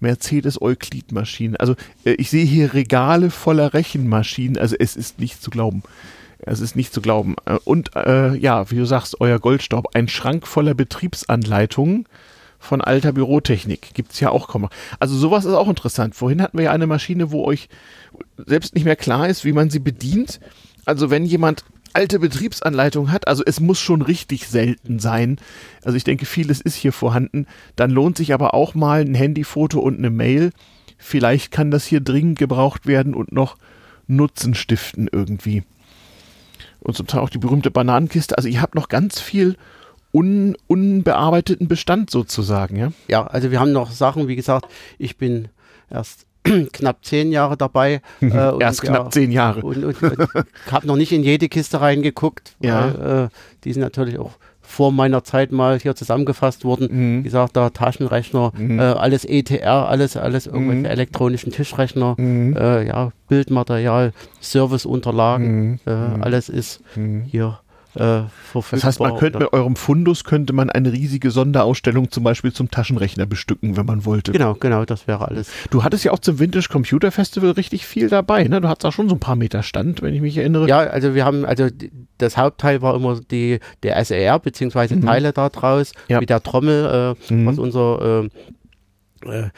Mercedes 0.00 0.60
Euklid 0.60 1.12
Maschinen. 1.12 1.56
Also 1.56 1.76
äh, 2.04 2.12
ich 2.12 2.28
sehe 2.28 2.44
hier 2.44 2.74
Regale 2.74 3.30
voller 3.30 3.72
Rechenmaschinen. 3.72 4.58
Also 4.58 4.76
es 4.78 4.96
ist 4.96 5.18
nicht 5.18 5.42
zu 5.42 5.50
glauben. 5.50 5.82
Es 6.40 6.60
ist 6.60 6.76
nicht 6.76 6.92
zu 6.92 7.00
glauben. 7.00 7.36
Äh, 7.46 7.58
Und 7.64 7.96
äh, 7.96 8.34
ja, 8.36 8.70
wie 8.70 8.76
du 8.76 8.84
sagst, 8.84 9.20
euer 9.20 9.38
Goldstaub, 9.38 9.94
ein 9.94 10.08
Schrank 10.08 10.46
voller 10.46 10.74
Betriebsanleitungen 10.74 12.06
von 12.64 12.80
alter 12.80 13.12
Bürotechnik. 13.12 13.94
Gibt's 13.94 14.20
ja 14.20 14.30
auch 14.30 14.48
kaum. 14.48 14.68
Also 14.98 15.16
sowas 15.16 15.44
ist 15.44 15.54
auch 15.54 15.68
interessant. 15.68 16.14
Vorhin 16.14 16.42
hatten 16.42 16.58
wir 16.58 16.64
ja 16.64 16.72
eine 16.72 16.86
Maschine, 16.86 17.30
wo 17.30 17.44
euch 17.44 17.68
selbst 18.46 18.74
nicht 18.74 18.84
mehr 18.84 18.96
klar 18.96 19.28
ist, 19.28 19.44
wie 19.44 19.52
man 19.52 19.70
sie 19.70 19.78
bedient. 19.78 20.40
Also 20.84 21.10
wenn 21.10 21.24
jemand 21.24 21.64
alte 21.92 22.18
Betriebsanleitung 22.18 23.12
hat, 23.12 23.28
also 23.28 23.42
es 23.46 23.60
muss 23.60 23.78
schon 23.78 24.02
richtig 24.02 24.48
selten 24.48 24.98
sein. 24.98 25.38
Also 25.84 25.96
ich 25.96 26.04
denke, 26.04 26.26
vieles 26.26 26.60
ist 26.60 26.74
hier 26.74 26.92
vorhanden. 26.92 27.46
Dann 27.76 27.90
lohnt 27.90 28.16
sich 28.16 28.34
aber 28.34 28.54
auch 28.54 28.74
mal 28.74 29.00
ein 29.00 29.14
Handyfoto 29.14 29.78
und 29.78 29.98
eine 29.98 30.10
Mail. 30.10 30.50
Vielleicht 30.98 31.52
kann 31.52 31.70
das 31.70 31.84
hier 31.84 32.00
dringend 32.00 32.38
gebraucht 32.38 32.86
werden 32.86 33.14
und 33.14 33.30
noch 33.30 33.56
Nutzen 34.06 34.54
stiften 34.54 35.08
irgendwie. 35.10 35.62
Und 36.80 36.96
zum 36.96 37.06
Teil 37.06 37.20
auch 37.20 37.30
die 37.30 37.38
berühmte 37.38 37.70
Bananenkiste. 37.70 38.36
Also 38.36 38.48
ihr 38.48 38.60
habt 38.60 38.74
noch 38.74 38.88
ganz 38.88 39.20
viel 39.20 39.56
un, 40.14 40.56
unbearbeiteten 40.68 41.66
Bestand 41.68 42.08
sozusagen, 42.10 42.76
ja? 42.76 42.92
Ja, 43.08 43.26
also 43.26 43.50
wir 43.50 43.58
haben 43.60 43.72
noch 43.72 43.90
Sachen, 43.90 44.28
wie 44.28 44.36
gesagt, 44.36 44.66
ich 44.98 45.16
bin 45.16 45.48
erst 45.90 46.26
knapp 46.72 47.04
zehn 47.04 47.32
Jahre 47.32 47.56
dabei. 47.56 48.00
äh, 48.20 48.26
und 48.50 48.60
Erst 48.60 48.82
ja, 48.84 48.90
knapp 48.90 49.12
zehn 49.12 49.32
Jahre. 49.32 49.62
Und, 49.62 49.82
und, 49.84 50.02
und 50.02 50.28
habe 50.70 50.86
noch 50.86 50.96
nicht 50.96 51.10
in 51.12 51.22
jede 51.22 51.48
Kiste 51.48 51.80
reingeguckt, 51.80 52.54
Ja. 52.62 52.94
weil 52.96 53.24
äh, 53.24 53.28
die 53.64 53.72
sind 53.72 53.82
natürlich 53.82 54.18
auch 54.18 54.32
vor 54.66 54.92
meiner 54.92 55.24
Zeit 55.24 55.52
mal 55.52 55.78
hier 55.78 55.94
zusammengefasst 55.94 56.64
worden. 56.64 56.88
Mhm. 56.90 57.18
Wie 57.20 57.24
gesagt, 57.24 57.54
da 57.56 57.68
Taschenrechner, 57.70 58.52
äh, 58.58 58.78
alles 58.80 59.24
ETR, 59.26 59.88
alles, 59.88 60.16
alles 60.16 60.46
irgendwelche 60.46 60.80
Mhm. 60.80 60.84
elektronischen 60.86 61.52
Tischrechner, 61.52 62.14
Mhm. 62.18 62.56
äh, 62.56 62.86
ja, 62.86 63.10
Bildmaterial, 63.28 64.12
Serviceunterlagen, 64.40 65.70
Mhm. 65.72 65.78
äh, 65.86 65.90
alles 66.22 66.48
ist 66.48 66.80
Mhm. 66.96 67.22
hier 67.22 67.58
äh, 67.96 68.22
verfügbar. 68.50 68.70
Das 68.72 68.84
heißt, 68.84 69.00
man 69.00 69.16
könnte 69.16 69.38
mit 69.38 69.52
eurem 69.52 69.76
Fundus 69.76 70.24
könnte 70.24 70.52
man 70.52 70.70
eine 70.70 70.92
riesige 70.92 71.30
Sonderausstellung 71.30 72.10
zum 72.10 72.24
Beispiel 72.24 72.52
zum 72.52 72.70
Taschenrechner 72.70 73.26
bestücken, 73.26 73.76
wenn 73.76 73.86
man 73.86 74.04
wollte. 74.04 74.32
Genau, 74.32 74.54
genau, 74.54 74.84
das 74.84 75.06
wäre 75.06 75.26
alles. 75.28 75.50
Du 75.70 75.84
hattest 75.84 76.04
ja 76.04 76.12
auch 76.12 76.18
zum 76.18 76.38
Vintage 76.38 76.68
Computer 76.70 77.10
Festival 77.12 77.50
richtig 77.52 77.86
viel 77.86 78.08
dabei, 78.08 78.44
ne? 78.44 78.60
Du 78.60 78.68
hattest 78.68 78.86
auch 78.86 78.92
schon 78.92 79.08
so 79.08 79.14
ein 79.16 79.20
paar 79.20 79.36
Meter 79.36 79.62
Stand, 79.62 80.02
wenn 80.02 80.14
ich 80.14 80.20
mich 80.20 80.36
erinnere. 80.36 80.68
Ja, 80.68 80.78
also 80.80 81.14
wir 81.14 81.24
haben, 81.24 81.44
also 81.44 81.68
das 82.18 82.36
Hauptteil 82.36 82.82
war 82.82 82.94
immer 82.94 83.20
die, 83.20 83.60
der 83.82 84.04
SER, 84.04 84.38
beziehungsweise 84.38 84.96
Mhm. 84.96 85.02
Teile 85.06 85.32
da 85.32 85.48
draus, 85.48 85.92
Ja. 86.08 86.20
mit 86.20 86.30
der 86.30 86.42
Trommel, 86.42 87.16
äh, 87.30 87.32
Mhm. 87.34 87.46
was 87.46 87.58
unser 87.58 88.22
äh, 89.24 89.28
äh, 89.30 89.48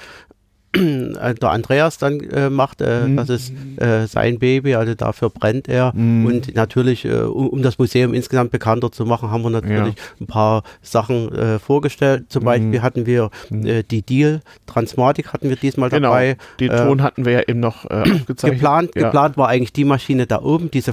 der 1.40 1.50
Andreas 1.50 1.98
dann 1.98 2.20
äh, 2.20 2.50
macht, 2.50 2.80
äh, 2.80 3.06
Mhm. 3.06 3.16
das 3.16 3.28
ist 3.28 3.52
äh, 3.76 4.06
sein 4.06 4.38
Baby, 4.38 4.74
also 4.74 4.94
dafür 4.94 5.30
brennt 5.30 5.68
er. 5.68 5.92
Mhm. 5.94 6.26
Und 6.26 6.54
natürlich, 6.54 7.04
äh, 7.04 7.12
um, 7.22 7.48
um 7.48 7.62
das 7.62 7.78
Museum 7.78 8.14
insgesamt 8.14 8.50
bekannter 8.50 8.90
zu 8.92 9.04
machen, 9.06 9.30
haben 9.30 9.42
wir 9.42 9.50
natürlich 9.50 9.94
ein 10.20 10.26
paar 10.26 10.62
Sachen 10.82 11.32
äh, 11.32 11.58
vorgestellt. 11.58 12.24
Zum 12.28 12.42
Mhm. 12.42 12.46
Beispiel 12.46 12.82
hatten 12.82 13.06
wir 13.06 13.30
äh, 13.50 13.82
die 13.82 14.02
Deal 14.02 14.40
Transmatic 14.66 15.32
hatten 15.32 15.48
wir 15.48 15.56
diesmal 15.56 15.90
genau. 15.90 16.08
dabei. 16.10 16.36
Den 16.60 16.70
Äh, 16.70 16.76
Ton 16.86 17.02
hatten 17.02 17.24
wir 17.24 17.32
ja 17.32 17.42
eben 17.46 17.60
noch 17.60 17.84
äh, 17.90 17.94
aufgezeichnet. 18.14 18.60
Geplant, 18.60 18.90
ja. 18.94 19.02
geplant 19.04 19.36
war 19.36 19.48
eigentlich 19.48 19.72
die 19.72 19.84
Maschine 19.84 20.26
da 20.26 20.40
oben, 20.42 20.70
diese. 20.70 20.92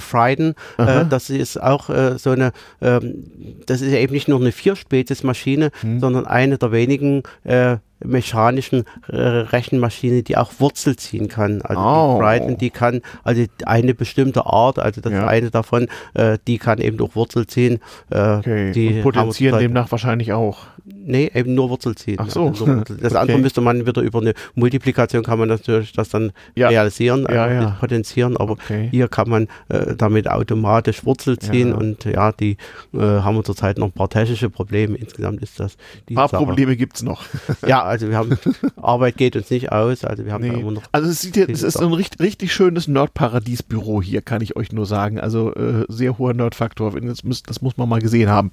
Äh, 0.77 1.05
das 1.09 1.29
ist 1.29 1.61
auch 1.61 1.89
äh, 1.89 2.17
so 2.17 2.29
eine, 2.31 2.51
ähm, 2.81 3.25
das 3.65 3.81
ist 3.81 3.91
ja 3.91 3.97
eben 3.99 4.13
nicht 4.13 4.27
nur 4.27 4.39
eine 4.39 4.51
Vierspezies-Maschine, 4.51 5.71
Hm. 5.81 5.99
sondern 5.99 6.25
eine 6.27 6.57
der 6.57 6.71
wenigen 6.71 7.23
äh, 7.43 7.77
mechanischen 8.03 8.85
äh, 9.07 9.15
Rechenmaschine, 9.17 10.23
die 10.23 10.37
auch 10.37 10.51
Wurzel 10.59 10.95
ziehen 10.95 11.27
kann. 11.27 11.61
Also 11.61 11.81
Oh. 11.81 12.17
die 12.19 12.23
Friden, 12.23 12.57
die 12.57 12.69
kann, 12.69 13.01
also 13.23 13.43
eine 13.65 13.93
bestimmte 13.93 14.45
Art, 14.45 14.79
also 14.79 15.01
das 15.01 15.11
Ja. 15.13 15.27
eine 15.27 15.51
davon, 15.51 15.87
äh, 16.13 16.37
die 16.47 16.57
kann 16.57 16.79
eben 16.79 16.97
durch 16.97 17.15
Wurzel 17.15 17.47
ziehen. 17.47 17.79
Äh, 18.09 18.19
Okay. 18.37 18.71
die 18.71 18.87
Und 18.97 19.01
potenzieren 19.03 19.59
demnach 19.59 19.91
wahrscheinlich 19.91 20.33
auch. 20.33 20.59
Nee, 21.05 21.29
eben 21.33 21.53
nur 21.53 21.69
Wurzel 21.69 21.95
ziehen. 21.95 22.17
Ach 22.19 22.29
so. 22.29 22.47
Also. 22.47 22.65
Das 22.65 22.85
Okay. 23.13 23.17
andere 23.17 23.37
müsste 23.39 23.61
man 23.61 23.85
wieder 23.85 24.01
über 24.01 24.19
eine 24.21 24.33
Multiplikation 24.55 25.23
kann 25.23 25.37
man 25.39 25.49
natürlich 25.49 25.91
das 25.91 26.09
dann 26.09 26.31
Ja. 26.55 26.69
realisieren, 26.69 27.25
Ja, 27.29 27.43
also 27.43 27.61
ja. 27.65 27.77
potenzieren, 27.79 28.37
aber 28.37 28.53
Okay. 28.53 28.87
hier 28.91 29.07
kann 29.07 29.29
man 29.29 29.47
äh, 29.69 29.95
damit 29.97 30.29
automatisch 30.29 31.05
Wurzel 31.05 31.37
ziehen 31.39 31.69
Ja. 31.69 31.75
und 31.75 32.05
ja, 32.05 32.31
die 32.31 32.57
äh, 32.93 32.97
haben 32.99 33.35
wir 33.35 33.43
zurzeit 33.43 33.77
noch 33.77 33.87
ein 33.87 33.91
paar 33.91 34.09
technische 34.09 34.49
Probleme. 34.49 34.95
Insgesamt 34.97 35.41
ist 35.41 35.59
das 35.59 35.77
die 36.09 36.13
Ein 36.13 36.15
paar 36.15 36.29
Sache. 36.29 36.45
Probleme 36.45 36.75
gibt's 36.77 37.03
noch. 37.03 37.23
Ja, 37.67 37.83
also 37.83 38.09
wir 38.09 38.17
haben 38.17 38.37
Arbeit 38.81 39.17
geht 39.17 39.35
uns 39.35 39.49
nicht 39.49 39.71
aus, 39.71 40.03
also 40.03 40.25
wir 40.25 40.31
haben 40.33 40.43
Nee. 40.43 40.59
immer 40.59 40.71
noch 40.71 40.83
Also 40.91 41.09
es 41.09 41.21
sieht 41.21 41.35
hier, 41.35 41.49
es 41.49 41.63
ist 41.63 41.77
ein 41.81 41.93
richtig, 41.93 42.19
richtig 42.19 42.53
schönes 42.53 42.87
Nerdparadies-Büro 42.87 44.01
hier, 44.01 44.21
kann 44.21 44.41
ich 44.41 44.55
euch 44.55 44.71
nur 44.71 44.85
sagen. 44.85 45.19
Also 45.19 45.53
äh, 45.55 45.85
sehr 45.87 46.17
hoher 46.17 46.33
Nerdfaktor. 46.33 46.99
Das, 47.01 47.23
müsst, 47.23 47.49
das 47.49 47.61
muss 47.61 47.77
man 47.77 47.89
mal 47.89 47.99
gesehen 48.01 48.29
haben. 48.29 48.51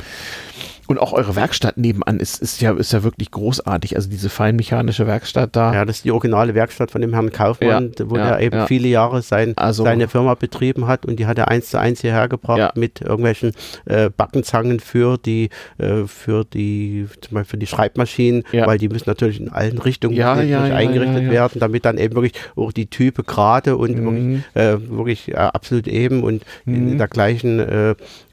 Und 0.90 0.98
auch 0.98 1.12
eure 1.12 1.36
Werkstatt 1.36 1.78
nebenan 1.78 2.18
ist, 2.18 2.42
ist 2.42 2.60
ja, 2.60 2.72
ist 2.72 2.92
ja 2.92 3.04
wirklich 3.04 3.30
großartig. 3.30 3.94
Also 3.94 4.10
diese 4.10 4.28
feinmechanische 4.28 5.06
Werkstatt 5.06 5.54
da. 5.54 5.72
Ja, 5.72 5.84
das 5.84 5.98
ist 5.98 6.04
die 6.04 6.10
originale 6.10 6.56
Werkstatt 6.56 6.90
von 6.90 7.00
dem 7.00 7.12
Herrn 7.14 7.30
Kaufmann, 7.30 7.92
wo 8.06 8.16
ja, 8.16 8.30
er 8.30 8.40
eben 8.40 8.56
ja. 8.56 8.66
viele 8.66 8.88
Jahre 8.88 9.22
sein, 9.22 9.52
Also- 9.56 9.84
seine 9.84 10.08
Firma 10.08 10.34
betrieben 10.34 10.88
hat 10.88 11.06
und 11.06 11.20
die 11.20 11.26
hat 11.26 11.38
er 11.38 11.46
eins 11.46 11.70
zu 11.70 11.78
eins 11.78 12.00
hierher 12.00 12.28
gebracht 12.28 12.58
Ja. 12.58 12.72
mit 12.74 13.00
irgendwelchen 13.02 13.52
äh, 13.86 14.10
Backenzangen 14.10 14.80
für 14.80 15.16
die, 15.16 15.50
äh, 15.78 16.06
für 16.06 16.44
die, 16.44 17.06
zum 17.20 17.34
Beispiel 17.36 17.50
für 17.50 17.56
die 17.58 17.66
Schreibmaschinen, 17.68 18.42
Ja. 18.50 18.66
weil 18.66 18.78
die 18.78 18.88
müssen 18.88 19.08
natürlich 19.08 19.38
in 19.38 19.48
allen 19.48 19.78
Richtungen 19.78 20.16
Ja, 20.16 20.40
ja, 20.42 20.66
ja, 20.66 20.74
eingerichtet 20.74 21.18
ja, 21.18 21.22
ja. 21.26 21.30
werden, 21.30 21.60
damit 21.60 21.84
dann 21.84 21.98
eben 21.98 22.16
wirklich 22.16 22.34
auch 22.56 22.72
die 22.72 22.86
Type 22.86 23.22
gerade 23.22 23.76
und 23.76 23.96
Mhm. 23.96 24.04
wirklich, 24.04 24.44
äh, 24.54 24.90
wirklich 24.90 25.28
äh, 25.30 25.34
absolut 25.36 25.86
eben 25.86 26.24
und 26.24 26.42
in, 26.66 26.84
Mhm. 26.86 26.92
in 26.92 26.98
der 26.98 27.06
gleichen 27.08 27.60
äh, 27.60 27.90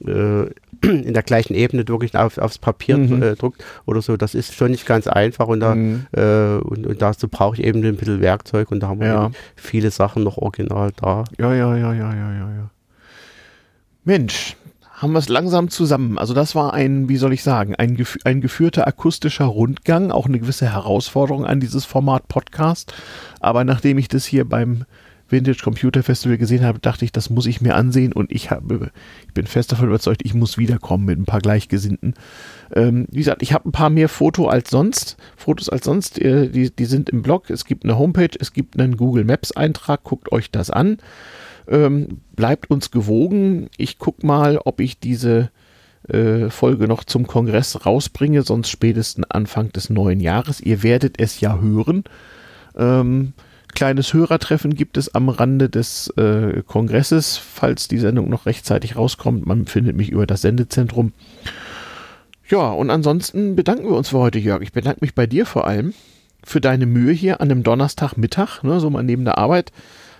äh, 0.07 0.49
in 0.83 1.13
der 1.13 1.23
gleichen 1.23 1.53
Ebene 1.55 1.87
wirklich 1.87 2.15
auf, 2.15 2.37
aufs 2.37 2.57
Papier 2.57 2.97
Mhm. 2.97 3.21
äh, 3.21 3.35
druckt 3.35 3.63
oder 3.85 4.01
so. 4.01 4.17
Das 4.17 4.35
ist 4.35 4.53
schon 4.55 4.71
nicht 4.71 4.85
ganz 4.85 5.07
einfach 5.07 5.47
und 5.47 5.59
da 5.59 5.75
Mhm. 5.75 6.05
äh, 6.11 6.57
und, 6.57 6.87
und 6.87 7.01
dazu 7.01 7.27
brauche 7.27 7.55
ich 7.55 7.63
eben 7.63 7.83
ein 7.83 7.95
bisschen 7.95 8.21
Werkzeug 8.21 8.71
und 8.71 8.81
da 8.81 8.87
haben 8.89 8.99
wir 8.99 9.07
Ja. 9.07 9.31
viele 9.55 9.91
Sachen 9.91 10.23
noch 10.23 10.37
original 10.37 10.91
da. 10.95 11.23
Ja, 11.39 11.53
ja, 11.53 11.75
ja, 11.75 11.93
ja, 11.93 12.13
ja, 12.13 12.31
ja, 12.33 12.51
ja. 12.55 12.69
Mensch, 14.03 14.55
haben 14.93 15.11
wir 15.13 15.19
es 15.19 15.29
langsam 15.29 15.69
zusammen. 15.69 16.17
Also 16.17 16.33
das 16.33 16.55
war 16.55 16.73
ein, 16.73 17.07
wie 17.07 17.17
soll 17.17 17.31
ich 17.33 17.43
sagen, 17.43 17.75
ein, 17.75 17.95
gef 17.95 18.17
ein 18.23 18.41
geführter 18.41 18.87
akustischer 18.87 19.45
Rundgang, 19.45 20.11
auch 20.11 20.25
eine 20.25 20.39
gewisse 20.39 20.71
Herausforderung 20.73 21.45
an 21.45 21.59
dieses 21.59 21.85
Format 21.85 22.27
Podcast. 22.27 22.93
Aber 23.39 23.63
nachdem 23.63 23.99
ich 23.99 24.07
das 24.07 24.25
hier 24.25 24.43
beim 24.49 24.85
Vintage 25.29 25.61
Computer 25.63 26.03
Festival 26.03 26.37
gesehen 26.37 26.63
habe, 26.63 26.79
dachte 26.79 27.05
ich, 27.05 27.11
das 27.11 27.29
muss 27.29 27.45
ich 27.45 27.61
mir 27.61 27.75
ansehen 27.75 28.13
und 28.13 28.31
ich 28.31 28.51
habe, 28.51 28.91
ich 29.27 29.33
bin 29.33 29.47
fest 29.47 29.71
davon 29.71 29.87
überzeugt, 29.87 30.21
ich 30.23 30.33
muss 30.33 30.57
wiederkommen 30.57 31.05
mit 31.05 31.19
ein 31.19 31.25
paar 31.25 31.41
Gleichgesinnten. 31.41 32.13
Ähm, 32.73 33.07
wie 33.11 33.19
gesagt, 33.19 33.41
ich 33.41 33.53
habe 33.53 33.69
ein 33.69 33.71
paar 33.71 33.89
mehr 33.89 34.09
Foto 34.09 34.47
als 34.47 34.69
sonst, 34.69 35.17
Fotos 35.35 35.69
als 35.69 35.85
sonst, 35.85 36.19
äh, 36.19 36.49
die, 36.49 36.73
die 36.73 36.85
sind 36.85 37.09
im 37.09 37.21
Blog, 37.21 37.49
es 37.49 37.65
gibt 37.65 37.83
eine 37.83 37.97
Homepage, 37.97 38.37
es 38.39 38.53
gibt 38.53 38.79
einen 38.79 38.97
Google 38.97 39.25
Maps 39.25 39.51
Eintrag, 39.51 40.03
guckt 40.03 40.31
euch 40.31 40.51
das 40.51 40.69
an. 40.69 40.97
Ähm, 41.69 42.21
bleibt 42.35 42.69
uns 42.71 42.91
gewogen. 42.91 43.67
Ich 43.75 43.99
guck 43.99 44.23
mal, 44.23 44.57
ob 44.57 44.79
ich 44.79 44.99
diese 44.99 45.51
äh, 46.07 46.49
Folge 46.49 46.87
noch 46.87 47.03
zum 47.03 47.27
Kongress 47.27 47.85
rausbringe, 47.85 48.43
sonst 48.43 48.69
spätestens 48.69 49.29
Anfang 49.29 49.71
des 49.73 49.89
neuen 49.89 50.21
Jahres. 50.21 50.61
Ihr 50.61 50.83
werdet 50.83 51.19
es 51.19 51.41
ja 51.41 51.59
hören. 51.59 52.05
Ähm, 52.77 53.33
kleines 53.77 54.11
Hörertreffen 54.11 54.73
gibt 54.73 54.97
es 54.97 55.13
am 55.13 55.29
Rande 55.29 55.69
des 55.69 56.07
äh, 56.17 56.63
Kongresses, 56.65 57.37
falls 57.37 57.87
die 57.87 57.99
Sendung 57.99 58.27
noch 58.27 58.47
rechtzeitig 58.47 58.95
rauskommt. 58.95 59.45
Man 59.45 59.67
findet 59.67 59.95
mich 59.95 60.09
über 60.09 60.25
das 60.25 60.41
Sendezentrum. 60.41 61.13
Ja, 62.49 62.71
und 62.71 62.89
ansonsten 62.89 63.55
bedanken 63.55 63.83
wir 63.83 63.95
uns 63.95 64.09
für 64.09 64.17
heute, 64.17 64.39
Jörg. 64.39 64.63
Ich 64.63 64.71
bedanke 64.71 65.01
mich 65.01 65.13
bei 65.13 65.27
dir 65.27 65.45
vor 65.45 65.67
allem 65.67 65.93
für 66.43 66.59
deine 66.59 66.87
Mühe 66.87 67.13
hier 67.13 67.39
an 67.39 67.51
einem 67.51 67.61
Donnerstagmittag, 67.61 68.63
ne, 68.63 68.79
so 68.79 68.89
mal 68.89 69.03
neben 69.03 69.25
der 69.25 69.37
Arbeit. 69.37 69.71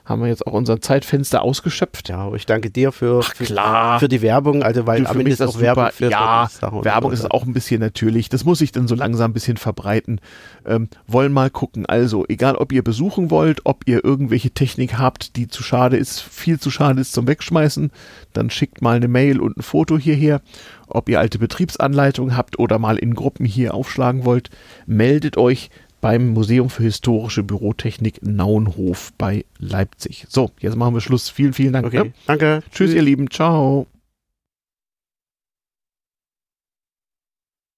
Haben 0.08 0.22
wir 0.22 0.30
jetzt 0.30 0.48
auch 0.48 0.54
unser 0.54 0.80
Zeitfenster 0.80 1.42
ausgeschöpft. 1.42 2.08
Ja, 2.08 2.20
aber 2.20 2.38
ich 2.38 2.46
danke 2.46 2.72
dir 2.72 2.94
für, 2.94 3.20
Ach, 3.24 3.34
klar. 3.34 4.00
für 4.00 4.08
die 4.08 4.22
Werbung, 4.22 4.64
also 4.64 4.88
weil 4.88 5.02
Du, 5.02 5.08
am 5.08 5.14
für 5.14 5.20
Ende 5.20 5.24
mich 5.26 5.40
ist 5.40 5.42
auch 5.42 5.60
Werbung 5.60 5.90
für 5.92 6.10
ja, 6.10 6.48
für 6.48 6.86
Werbung 6.86 7.12
ist 7.12 7.30
auch 7.30 7.46
ein 7.46 7.54
bisschen 7.54 7.82
natürlich. 7.82 8.30
Das 8.30 8.46
muss 8.46 8.62
ich 8.62 8.72
dann 8.72 8.88
so 8.88 8.96
langsam 8.96 9.32
ein 9.32 9.34
bisschen 9.34 9.58
verbreiten. 9.58 10.22
Ähm, 10.66 10.88
wollen 11.08 11.34
mal 11.34 11.50
gucken. 11.50 11.86
Also, 11.86 12.26
egal 12.28 12.56
ob 12.56 12.72
ihr 12.72 12.84
besuchen 12.84 13.30
wollt, 13.30 13.66
ob 13.66 13.86
ihr 13.86 14.04
irgendwelche 14.04 14.52
Technik 14.52 14.98
habt, 14.98 15.36
die 15.36 15.50
zu 15.50 15.62
schade 15.62 15.98
ist, 15.98 16.22
viel 16.22 16.58
zu 16.58 16.72
schade 16.72 17.02
ist 17.02 17.12
zum 17.12 17.28
Wegschmeißen, 17.28 17.92
dann 18.32 18.50
schickt 18.50 18.82
mal 18.82 18.96
eine 18.96 19.10
Mail 19.10 19.42
und 19.42 19.58
ein 19.58 19.62
Foto 19.62 19.98
hierher. 19.98 20.42
Ob 20.88 21.10
ihr 21.10 21.20
alte 21.20 21.38
Betriebsanleitungen 21.38 22.38
habt 22.38 22.60
oder 22.60 22.80
mal 22.80 22.98
in 22.98 23.14
Gruppen 23.14 23.46
hier 23.46 23.74
aufschlagen 23.74 24.24
wollt, 24.24 24.50
meldet 24.86 25.36
euch 25.36 25.70
beim 26.02 26.30
Museum 26.30 26.70
für 26.70 26.84
Historische 26.84 27.44
Bürotechnik 27.44 28.22
Naunhof 28.22 29.12
bei 29.18 29.46
Leipzig. 29.60 30.26
So, 30.30 30.52
jetzt 30.60 30.76
machen 30.76 30.94
wir 30.94 31.02
Schluss. 31.02 31.30
Vielen, 31.30 31.54
vielen 31.54 31.74
Dank. 31.74 31.88
Okay, 31.88 32.04
Ne? 32.06 32.14
danke. 32.26 32.64
Tschüss, 32.72 32.94
ihr 32.94 33.02
Lieben. 33.02 33.30
Ciao. 33.30 33.88